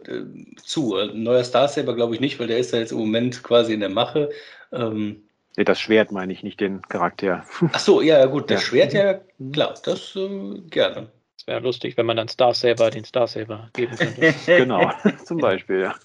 zu. 0.64 0.96
Ein 0.96 1.24
neuer 1.24 1.44
Star 1.44 1.68
Saber 1.68 1.96
glaube 1.96 2.16
ich 2.16 2.22
nicht, 2.22 2.40
weil 2.40 2.48
der 2.48 2.60
ist 2.60 2.72
ja 2.72 2.80
jetzt 2.80 2.94
im 2.94 3.00
Moment 3.00 3.44
quasi 3.44 3.74
in 3.74 3.82
der 3.82 3.90
Mache. 3.90 4.30
Ähm, 4.72 5.24
nee, 5.58 5.66
das 5.66 5.80
Schwert 5.80 6.14
meine 6.14 6.32
ich, 6.32 6.44
nicht 6.44 6.62
den 6.62 6.82
Charakter. 6.84 7.44
Ach 7.74 7.80
so, 7.80 8.02
ja, 8.02 8.26
gut, 8.26 8.50
das 8.52 8.62
ja. 8.62 8.68
Schwert 8.68 8.94
ja, 8.94 9.20
klar, 9.52 9.74
das 9.84 10.16
äh, 10.16 10.62
gerne. 10.70 11.10
Es 11.38 11.46
wäre 11.46 11.60
lustig, 11.60 11.98
wenn 11.98 12.06
man 12.06 12.16
dann 12.16 12.30
Star 12.30 12.54
Saber 12.54 12.90
den 12.90 13.04
Star 13.04 13.28
Saber 13.28 13.70
geben 13.74 13.98
könnte. 13.98 14.34
genau, 14.46 14.92
zum 15.26 15.40
Beispiel, 15.40 15.82
ja. 15.82 15.96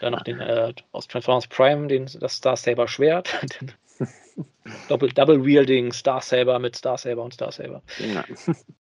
Dann 0.00 0.12
noch 0.12 0.22
den 0.22 0.40
äh, 0.40 0.72
aus 0.92 1.08
Transformers 1.08 1.46
Prime, 1.46 1.88
den, 1.88 2.08
das 2.20 2.36
Star 2.36 2.56
Saber 2.56 2.88
Schwert. 2.88 3.28
Doppel, 4.88 5.10
Double 5.10 5.44
Wielding 5.44 5.92
Star 5.92 6.20
Saber 6.20 6.58
mit 6.58 6.76
Star 6.76 6.98
Saber 6.98 7.22
und 7.22 7.34
Star 7.34 7.52
Saber. 7.52 7.82
Ja. 7.98 8.24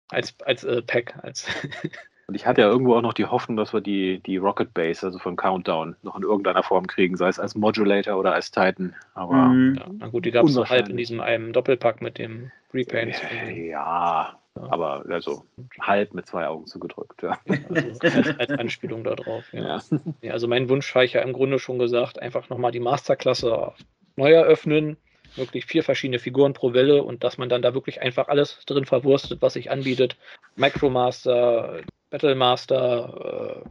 Als, 0.08 0.34
als 0.44 0.64
äh, 0.64 0.82
Pack. 0.82 1.18
Als 1.22 1.46
Und 2.28 2.34
ich 2.34 2.44
hatte 2.44 2.62
ja 2.62 2.68
irgendwo 2.68 2.96
auch 2.96 3.02
noch 3.02 3.12
die 3.12 3.26
Hoffnung, 3.26 3.56
dass 3.56 3.72
wir 3.72 3.80
die, 3.80 4.18
die 4.18 4.36
Rocket 4.36 4.74
Base, 4.74 5.06
also 5.06 5.18
von 5.18 5.36
Countdown, 5.36 5.94
noch 6.02 6.16
in 6.16 6.24
irgendeiner 6.24 6.64
Form 6.64 6.88
kriegen, 6.88 7.16
sei 7.16 7.28
es 7.28 7.38
als 7.38 7.54
Modulator 7.54 8.18
oder 8.18 8.34
als 8.34 8.50
Titan. 8.50 8.96
Aber 9.14 9.34
mhm. 9.34 9.76
ja, 9.78 9.86
na 9.98 10.08
gut, 10.08 10.24
die 10.24 10.32
gab 10.32 10.44
es 10.46 10.54
so 10.54 10.68
halb 10.68 10.88
in 10.88 10.96
diesem 10.96 11.20
einem 11.20 11.52
Doppelpack 11.52 12.02
mit 12.02 12.18
dem 12.18 12.50
Repaint. 12.74 13.22
Äh, 13.30 13.68
ja, 13.68 14.36
ja, 14.56 14.62
aber 14.70 15.04
also 15.08 15.44
halb 15.80 16.14
mit 16.14 16.26
zwei 16.26 16.48
Augen 16.48 16.66
zugedrückt. 16.66 17.22
Ja. 17.22 17.38
Also 17.46 18.00
als, 18.00 18.38
als 18.40 18.50
Anspielung 18.50 19.04
darauf. 19.04 19.44
Ja. 19.52 19.80
ja. 20.20 20.32
also 20.32 20.48
mein 20.48 20.68
Wunsch 20.68 20.92
habe 20.96 21.04
ich 21.04 21.12
ja 21.12 21.22
im 21.22 21.32
Grunde 21.32 21.60
schon 21.60 21.78
gesagt, 21.78 22.20
einfach 22.20 22.48
nochmal 22.48 22.72
die 22.72 22.80
Masterklasse 22.80 23.72
neu 24.16 24.32
eröffnen 24.32 24.96
wirklich 25.36 25.66
vier 25.66 25.82
verschiedene 25.82 26.18
Figuren 26.18 26.52
pro 26.52 26.72
Welle 26.72 27.02
und 27.02 27.24
dass 27.24 27.38
man 27.38 27.48
dann 27.48 27.62
da 27.62 27.74
wirklich 27.74 28.00
einfach 28.00 28.28
alles 28.28 28.58
drin 28.66 28.84
verwurstet, 28.84 29.42
was 29.42 29.54
sich 29.54 29.70
anbietet. 29.70 30.16
Micromaster, 30.56 31.80
Battlemaster, 32.10 33.62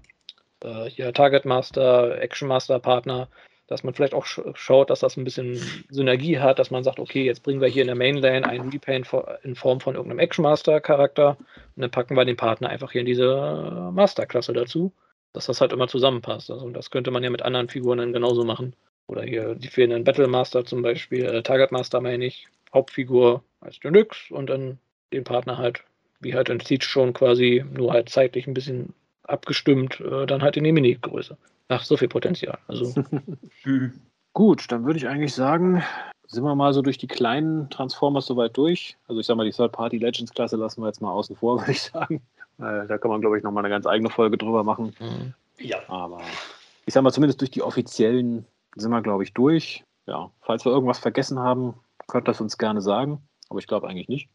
äh, 0.61 0.65
äh, 0.65 0.89
hier 0.89 1.13
Target 1.13 1.45
Master, 1.45 2.21
Action 2.21 2.47
Master 2.47 2.79
Partner, 2.79 3.29
dass 3.67 3.83
man 3.83 3.93
vielleicht 3.93 4.13
auch 4.13 4.25
sch 4.25 4.41
schaut, 4.53 4.89
dass 4.89 4.99
das 4.99 5.17
ein 5.17 5.23
bisschen 5.23 5.55
Synergie 5.89 6.39
hat, 6.39 6.59
dass 6.59 6.71
man 6.71 6.83
sagt, 6.83 6.99
okay, 6.99 7.23
jetzt 7.23 7.43
bringen 7.43 7.61
wir 7.61 7.67
hier 7.67 7.81
in 7.81 7.87
der 7.87 7.95
Mainlane 7.95 8.47
einen 8.47 8.69
Repaint 8.69 9.07
in 9.43 9.55
Form 9.55 9.79
von 9.79 9.95
irgendeinem 9.95 10.19
Action 10.19 10.43
Master 10.43 10.79
Charakter 10.81 11.37
und 11.75 11.81
dann 11.81 11.91
packen 11.91 12.15
wir 12.15 12.25
den 12.25 12.37
Partner 12.37 12.69
einfach 12.69 12.91
hier 12.91 13.01
in 13.01 13.07
diese 13.07 13.91
Masterklasse 13.93 14.53
dazu, 14.53 14.93
dass 15.33 15.47
das 15.47 15.61
halt 15.61 15.73
immer 15.73 15.87
zusammenpasst. 15.87 16.51
Also 16.51 16.69
das 16.69 16.91
könnte 16.91 17.11
man 17.11 17.23
ja 17.23 17.29
mit 17.29 17.41
anderen 17.41 17.69
Figuren 17.69 17.97
dann 17.97 18.13
genauso 18.13 18.43
machen. 18.43 18.75
Oder 19.07 19.23
hier 19.23 19.55
die 19.55 19.67
fehlenden 19.67 20.03
Battle 20.03 20.27
Master 20.27 20.65
zum 20.65 20.81
Beispiel, 20.81 21.25
äh, 21.25 21.43
Target 21.43 21.71
Master 21.71 22.01
meine 22.01 22.25
ich, 22.25 22.47
Hauptfigur 22.73 23.43
als 23.61 23.79
Deluxe 23.79 24.33
und 24.33 24.47
dann 24.49 24.79
den 25.13 25.23
Partner 25.23 25.57
halt, 25.57 25.83
wie 26.19 26.33
halt 26.33 26.49
in 26.49 26.59
Siege 26.59 26.85
schon 26.85 27.13
quasi, 27.13 27.63
nur 27.71 27.93
halt 27.93 28.09
zeitlich 28.09 28.47
ein 28.47 28.53
bisschen 28.53 28.93
abgestimmt, 29.23 29.99
äh, 30.01 30.25
dann 30.25 30.41
halt 30.41 30.57
in 30.57 30.63
die 30.63 30.71
Mini-Größe. 30.71 31.37
Ach, 31.67 31.83
so 31.83 31.97
viel 31.97 32.07
Potenzial. 32.07 32.57
Also. 32.67 32.93
Gut, 34.33 34.71
dann 34.71 34.85
würde 34.85 34.97
ich 34.97 35.07
eigentlich 35.07 35.33
sagen, 35.33 35.83
sind 36.27 36.43
wir 36.43 36.55
mal 36.55 36.73
so 36.73 36.81
durch 36.81 36.97
die 36.97 37.07
kleinen 37.07 37.69
Transformers 37.69 38.25
soweit 38.25 38.57
durch. 38.57 38.97
Also 39.07 39.21
ich 39.21 39.27
sag 39.27 39.37
mal, 39.37 39.45
die 39.45 39.51
Third-Party 39.51 39.97
Legends-Klasse 39.97 40.57
lassen 40.57 40.81
wir 40.81 40.87
jetzt 40.87 41.01
mal 41.01 41.11
außen 41.11 41.35
vor, 41.35 41.59
würde 41.59 41.71
ich 41.71 41.81
sagen. 41.81 42.21
Äh, 42.59 42.87
da 42.87 42.97
kann 42.97 43.11
man, 43.11 43.21
glaube 43.21 43.37
ich, 43.37 43.43
nochmal 43.43 43.63
eine 43.63 43.73
ganz 43.73 43.85
eigene 43.85 44.09
Folge 44.09 44.37
drüber 44.37 44.63
machen. 44.63 44.93
Mhm. 44.99 45.33
Ja. 45.57 45.77
Aber 45.87 46.21
ich 46.85 46.93
sag 46.93 47.03
mal, 47.03 47.11
zumindest 47.11 47.41
durch 47.41 47.51
die 47.51 47.61
offiziellen 47.61 48.45
sind 48.75 48.91
wir, 48.91 49.01
glaube 49.01 49.23
ich, 49.23 49.33
durch. 49.33 49.83
Ja, 50.07 50.31
falls 50.41 50.65
wir 50.65 50.71
irgendwas 50.71 50.99
vergessen 50.99 51.39
haben, 51.39 51.73
könnt 52.07 52.27
ihr 52.27 52.31
das 52.31 52.41
uns 52.41 52.57
gerne 52.57 52.81
sagen. 52.81 53.21
Aber 53.49 53.59
ich 53.59 53.67
glaube 53.67 53.87
eigentlich 53.87 54.07
nicht. 54.07 54.29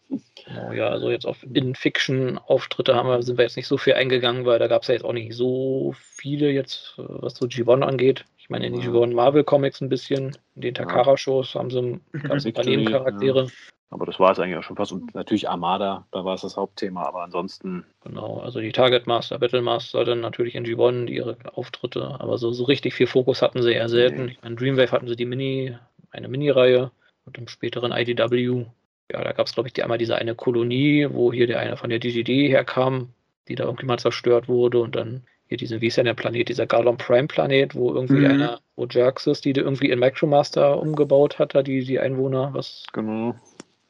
Genau, 0.47 0.73
ja, 0.73 0.89
also 0.89 1.11
jetzt 1.11 1.27
auf 1.27 1.43
In-Fiction-Auftritte 1.43 2.95
haben 2.95 3.09
wir, 3.09 3.23
sind 3.23 3.39
wir 3.39 3.45
jetzt 3.45 3.57
nicht 3.57 3.67
so 3.67 3.77
viel 3.77 3.95
eingegangen, 3.95 4.47
weil 4.47 4.61
da 4.61 4.69
gab 4.69 4.83
es 4.83 4.89
ja 4.89 4.95
jetzt 4.95 5.05
auch 5.05 5.13
nicht 5.13 5.35
so 5.35 5.95
viele 5.97 6.51
jetzt, 6.51 6.95
was 6.97 7.35
so 7.35 7.47
G1 7.47 7.83
angeht. 7.83 8.25
Ich 8.39 8.49
meine, 8.51 8.67
in 8.67 8.75
die 8.75 8.87
G1 8.87 9.13
Marvel 9.13 9.43
Comics 9.43 9.81
ein 9.81 9.89
bisschen, 9.89 10.39
in 10.55 10.63
den 10.63 10.75
Takara-Shows 10.75 11.57
haben 11.57 11.71
sie 11.71 12.01
ein 12.13 12.53
paar 12.55 12.65
Nebencharaktere. 12.65 13.45
Ja. 13.45 13.51
Aber 13.93 14.07
das 14.07 14.21
war 14.21 14.31
es 14.31 14.39
eigentlich 14.39 14.57
auch 14.57 14.63
schon 14.63 14.77
fast. 14.77 14.93
Und 14.93 15.15
natürlich 15.15 15.49
Armada, 15.49 16.07
da 16.13 16.25
war 16.25 16.35
es 16.35 16.43
das 16.43 16.57
Hauptthema, 16.57 17.03
aber 17.03 17.23
ansonsten. 17.23 17.85
Genau, 18.05 18.39
also 18.39 18.61
die 18.61 18.71
Target 18.71 19.09
Master, 19.09 19.39
Battle 19.39 19.63
Master, 19.63 20.05
dann 20.05 20.21
natürlich 20.21 20.55
in 20.55 20.65
G1 20.65 21.07
die 21.07 21.17
ihre 21.17 21.37
Auftritte, 21.55 22.17
aber 22.21 22.39
so, 22.39 22.53
so 22.53 22.65
richtig 22.65 22.95
viel 22.95 23.09
Fokus 23.09 23.43
hatten 23.43 23.63
sie 23.63 23.73
eher 23.73 23.89
selten. 23.89 24.27
Nee. 24.27 24.33
Ich 24.33 24.43
meine, 24.43 24.55
Dreamwave 24.55 24.93
hatten 24.93 25.09
sie 25.09 25.17
die 25.17 25.27
Mini, 25.27 25.77
eine 26.13 26.29
Mini-Reihe 26.29 26.93
und 27.27 27.37
im 27.37 27.49
späteren 27.49 27.91
IDW. 27.91 28.65
Ja, 29.13 29.25
da 29.25 29.33
gab 29.33 29.49
es, 29.49 29.55
glaube 29.55 29.69
ich, 29.69 29.73
die, 29.73 29.83
einmal 29.83 29.99
diese 29.99 30.15
eine 30.15 30.37
Kolonie, 30.37 31.09
wo 31.11 31.33
hier 31.33 31.49
der 31.49 31.59
eine 31.59 31.77
von 31.77 31.91
der 31.91 31.99
DGD 31.99 32.49
herkam, 32.49 33.09
die 33.49 33.57
da 33.57 33.65
irgendwie 33.65 33.87
mal 33.87 33.99
zerstört 33.99 34.47
wurde 34.49 34.79
und 34.79 34.95
dann 34.95 35.25
hier 35.49 35.57
diesen, 35.57 35.81
wie 35.81 35.89
ist 35.89 35.97
ja 35.97 36.05
der 36.05 36.15
Planet, 36.15 36.49
dieser 36.49 36.67
Garlon 36.67 36.97
Prime 36.97 37.27
Planet, 37.27 37.75
wo 37.75 37.93
irgendwie 37.93 38.21
Mhm. 38.21 38.27
einer, 38.27 38.61
wo 38.77 38.87
Jerxes, 38.87 39.41
die 39.41 39.53
da 39.53 39.63
irgendwie 39.63 39.91
in 39.91 39.99
Micromaster 39.99 40.81
umgebaut 40.81 41.41
hat, 41.41 41.57
da 41.57 41.65
die, 41.65 41.85
die 41.85 41.99
Einwohner, 41.99 42.51
was 42.55 42.85
Genau. 42.93 43.35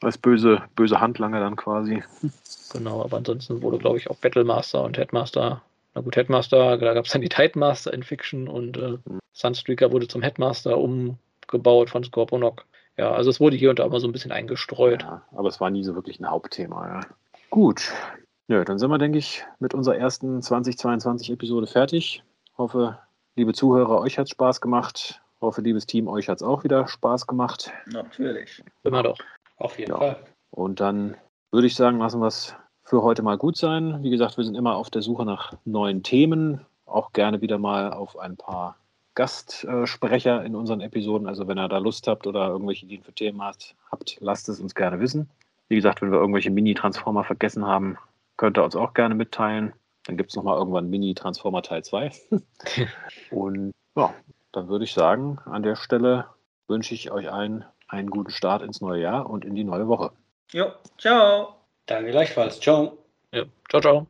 Als 0.02 0.16
böse, 0.16 0.62
böse 0.77 1.01
Handlanger 1.01 1.40
dann 1.40 1.56
quasi. 1.56 2.02
Genau, 2.72 3.02
aber 3.02 3.18
ansonsten 3.18 3.62
wurde, 3.62 3.78
glaube 3.78 3.98
ich, 3.98 4.09
auch 4.09 4.16
Battlemaster 4.16 4.82
und 4.82 4.97
Headmaster. 4.97 5.62
Na 5.94 6.01
gut, 6.01 6.16
Headmaster, 6.16 6.78
da 6.78 6.94
gab 6.94 7.05
es 7.05 7.12
dann 7.12 7.20
die 7.20 7.28
Titanmaster 7.28 7.93
in 7.93 8.02
Fiction 8.02 8.48
und 8.48 8.77
äh, 8.77 8.98
Sunstreaker 9.32 9.93
wurde 9.93 10.09
zum 10.09 10.22
Headmaster 10.22 10.78
umgebaut 10.78 11.90
von 11.90 12.05
Scorponok. 12.05 12.64
Ja, 12.97 13.12
also 13.12 13.31
es 13.31 13.40
wurde 13.40 13.56
hier 13.56 13.70
und 13.70 13.78
da 13.78 13.89
mal 13.89 14.01
so 14.01 14.06
ein 14.06 14.12
bisschen 14.12 14.32
eingestreut. 14.32 15.02
Ja, 15.02 15.22
aber 15.32 15.48
es 15.48 15.60
war 15.60 15.70
nie 15.70 15.85
so 15.85 15.94
wirklich 15.94 16.20
ein 16.20 16.31
Hauptthema. 16.31 16.86
Ja. 16.86 17.01
Gut. 17.51 17.93
Ja, 18.48 18.64
dann 18.64 18.78
sind 18.78 18.90
wir, 18.90 18.98
denke 18.98 19.18
ich, 19.18 19.44
mit 19.59 19.74
unserer 19.74 19.97
ersten 19.97 20.40
2022-Episode 20.40 21.66
fertig. 21.66 22.22
Hoffe, 22.59 22.98
liebe 23.36 23.52
Zuhörer, 23.52 24.01
euch 24.01 24.18
hat 24.18 24.27
es 24.27 24.31
Spaß 24.31 24.60
gemacht. 24.60 25.20
Hoffe, 25.40 25.62
liebes 25.62 25.86
Team, 25.86 26.09
euch 26.09 26.28
hat 26.28 26.36
es 26.39 26.43
auch 26.43 26.64
wieder 26.64 26.86
Spaß 26.86 27.27
gemacht. 27.27 27.72
Natürlich. 27.86 28.62
Immer 28.82 29.02
doch. 29.02 29.18
Auf 29.61 29.78
jeden 29.78 29.93
Ja. 29.93 29.99
Fall. 29.99 30.16
Und 30.51 30.81
dann 30.81 31.16
würde 31.53 31.66
ich 31.69 31.77
sagen, 31.77 31.99
lassen 31.99 32.20
wir 32.20 32.27
es 32.27 32.55
für 32.82 33.03
heute 33.03 33.23
mal 33.23 33.39
gut 33.39 33.57
sein. 33.57 34.03
Wie 34.03 34.11
gesagt, 34.11 34.37
wir 34.37 34.45
sind 34.45 34.57
immer 34.57 34.74
auf 34.74 34.91
der 34.91 35.03
Suche 35.03 35.24
nach 35.24 35.53
neuen 35.65 36.03
Themen. 36.03 36.66
Auch 36.87 37.12
gerne 37.12 37.41
wieder 37.41 37.59
mal 37.59 37.93
auf 37.93 38.19
ein 38.19 38.37
paar 38.37 38.77
Gastsprecher 39.15 40.45
in 40.45 40.57
unseren 40.57 40.81
Episoden. 40.81 41.28
Also 41.28 41.47
wenn 41.47 41.59
ihr 41.59 41.69
da 41.69 41.78
Lust 41.78 42.09
habt 42.09 42.27
oder 42.27 42.49
irgendwelche 42.49 42.87
Ideen 42.87 43.03
für 43.03 43.12
Themen 43.12 43.43
habt, 43.43 43.77
habt, 43.91 44.16
lasst 44.20 44.49
es 44.49 44.61
uns 44.61 44.74
gerne 44.74 44.99
wissen. 44.99 45.28
Wie 45.69 45.77
gesagt, 45.77 46.03
wenn 46.03 46.11
wir 46.11 46.19
irgendwelche 46.19 46.51
Mini-Transformer 46.51 47.23
vergessen 47.23 47.65
haben, 47.66 47.97
könnt 48.37 48.59
ihr 48.59 48.65
uns 48.65 48.74
auch 48.74 48.95
gerne 48.95 49.15
mitteilen. 49.15 49.73
Dann 50.07 50.16
gibt 50.16 50.31
es 50.31 50.37
nochmal 50.37 50.59
irgendwann 50.59 50.91
Mini-Transformer 50.91 51.62
Teil 51.62 51.85
2. 51.85 52.11
Und 53.31 53.73
ja, 53.95 54.12
dann 54.53 54.69
würde 54.69 54.85
ich 54.85 54.95
sagen, 54.95 55.39
an 55.45 55.62
der 55.62 55.77
Stelle 55.77 56.27
wünsche 56.66 56.95
ich 56.95 57.12
euch 57.12 57.31
allen 57.31 57.65
einen 57.91 58.09
guten 58.09 58.31
Start 58.31 58.62
ins 58.62 58.81
neue 58.81 59.03
Jahr 59.03 59.29
und 59.29 59.45
in 59.45 59.55
die 59.55 59.65
neue 59.65 59.89
Woche. 59.89 60.12
Jo, 60.53 60.73
ciao. 60.99 61.57
Danke 61.87 62.11
gleichfalls. 62.11 62.61
Ciao. 62.61 62.99
Ja. 63.33 63.45
Ciao, 63.69 63.81
ciao. 63.81 64.07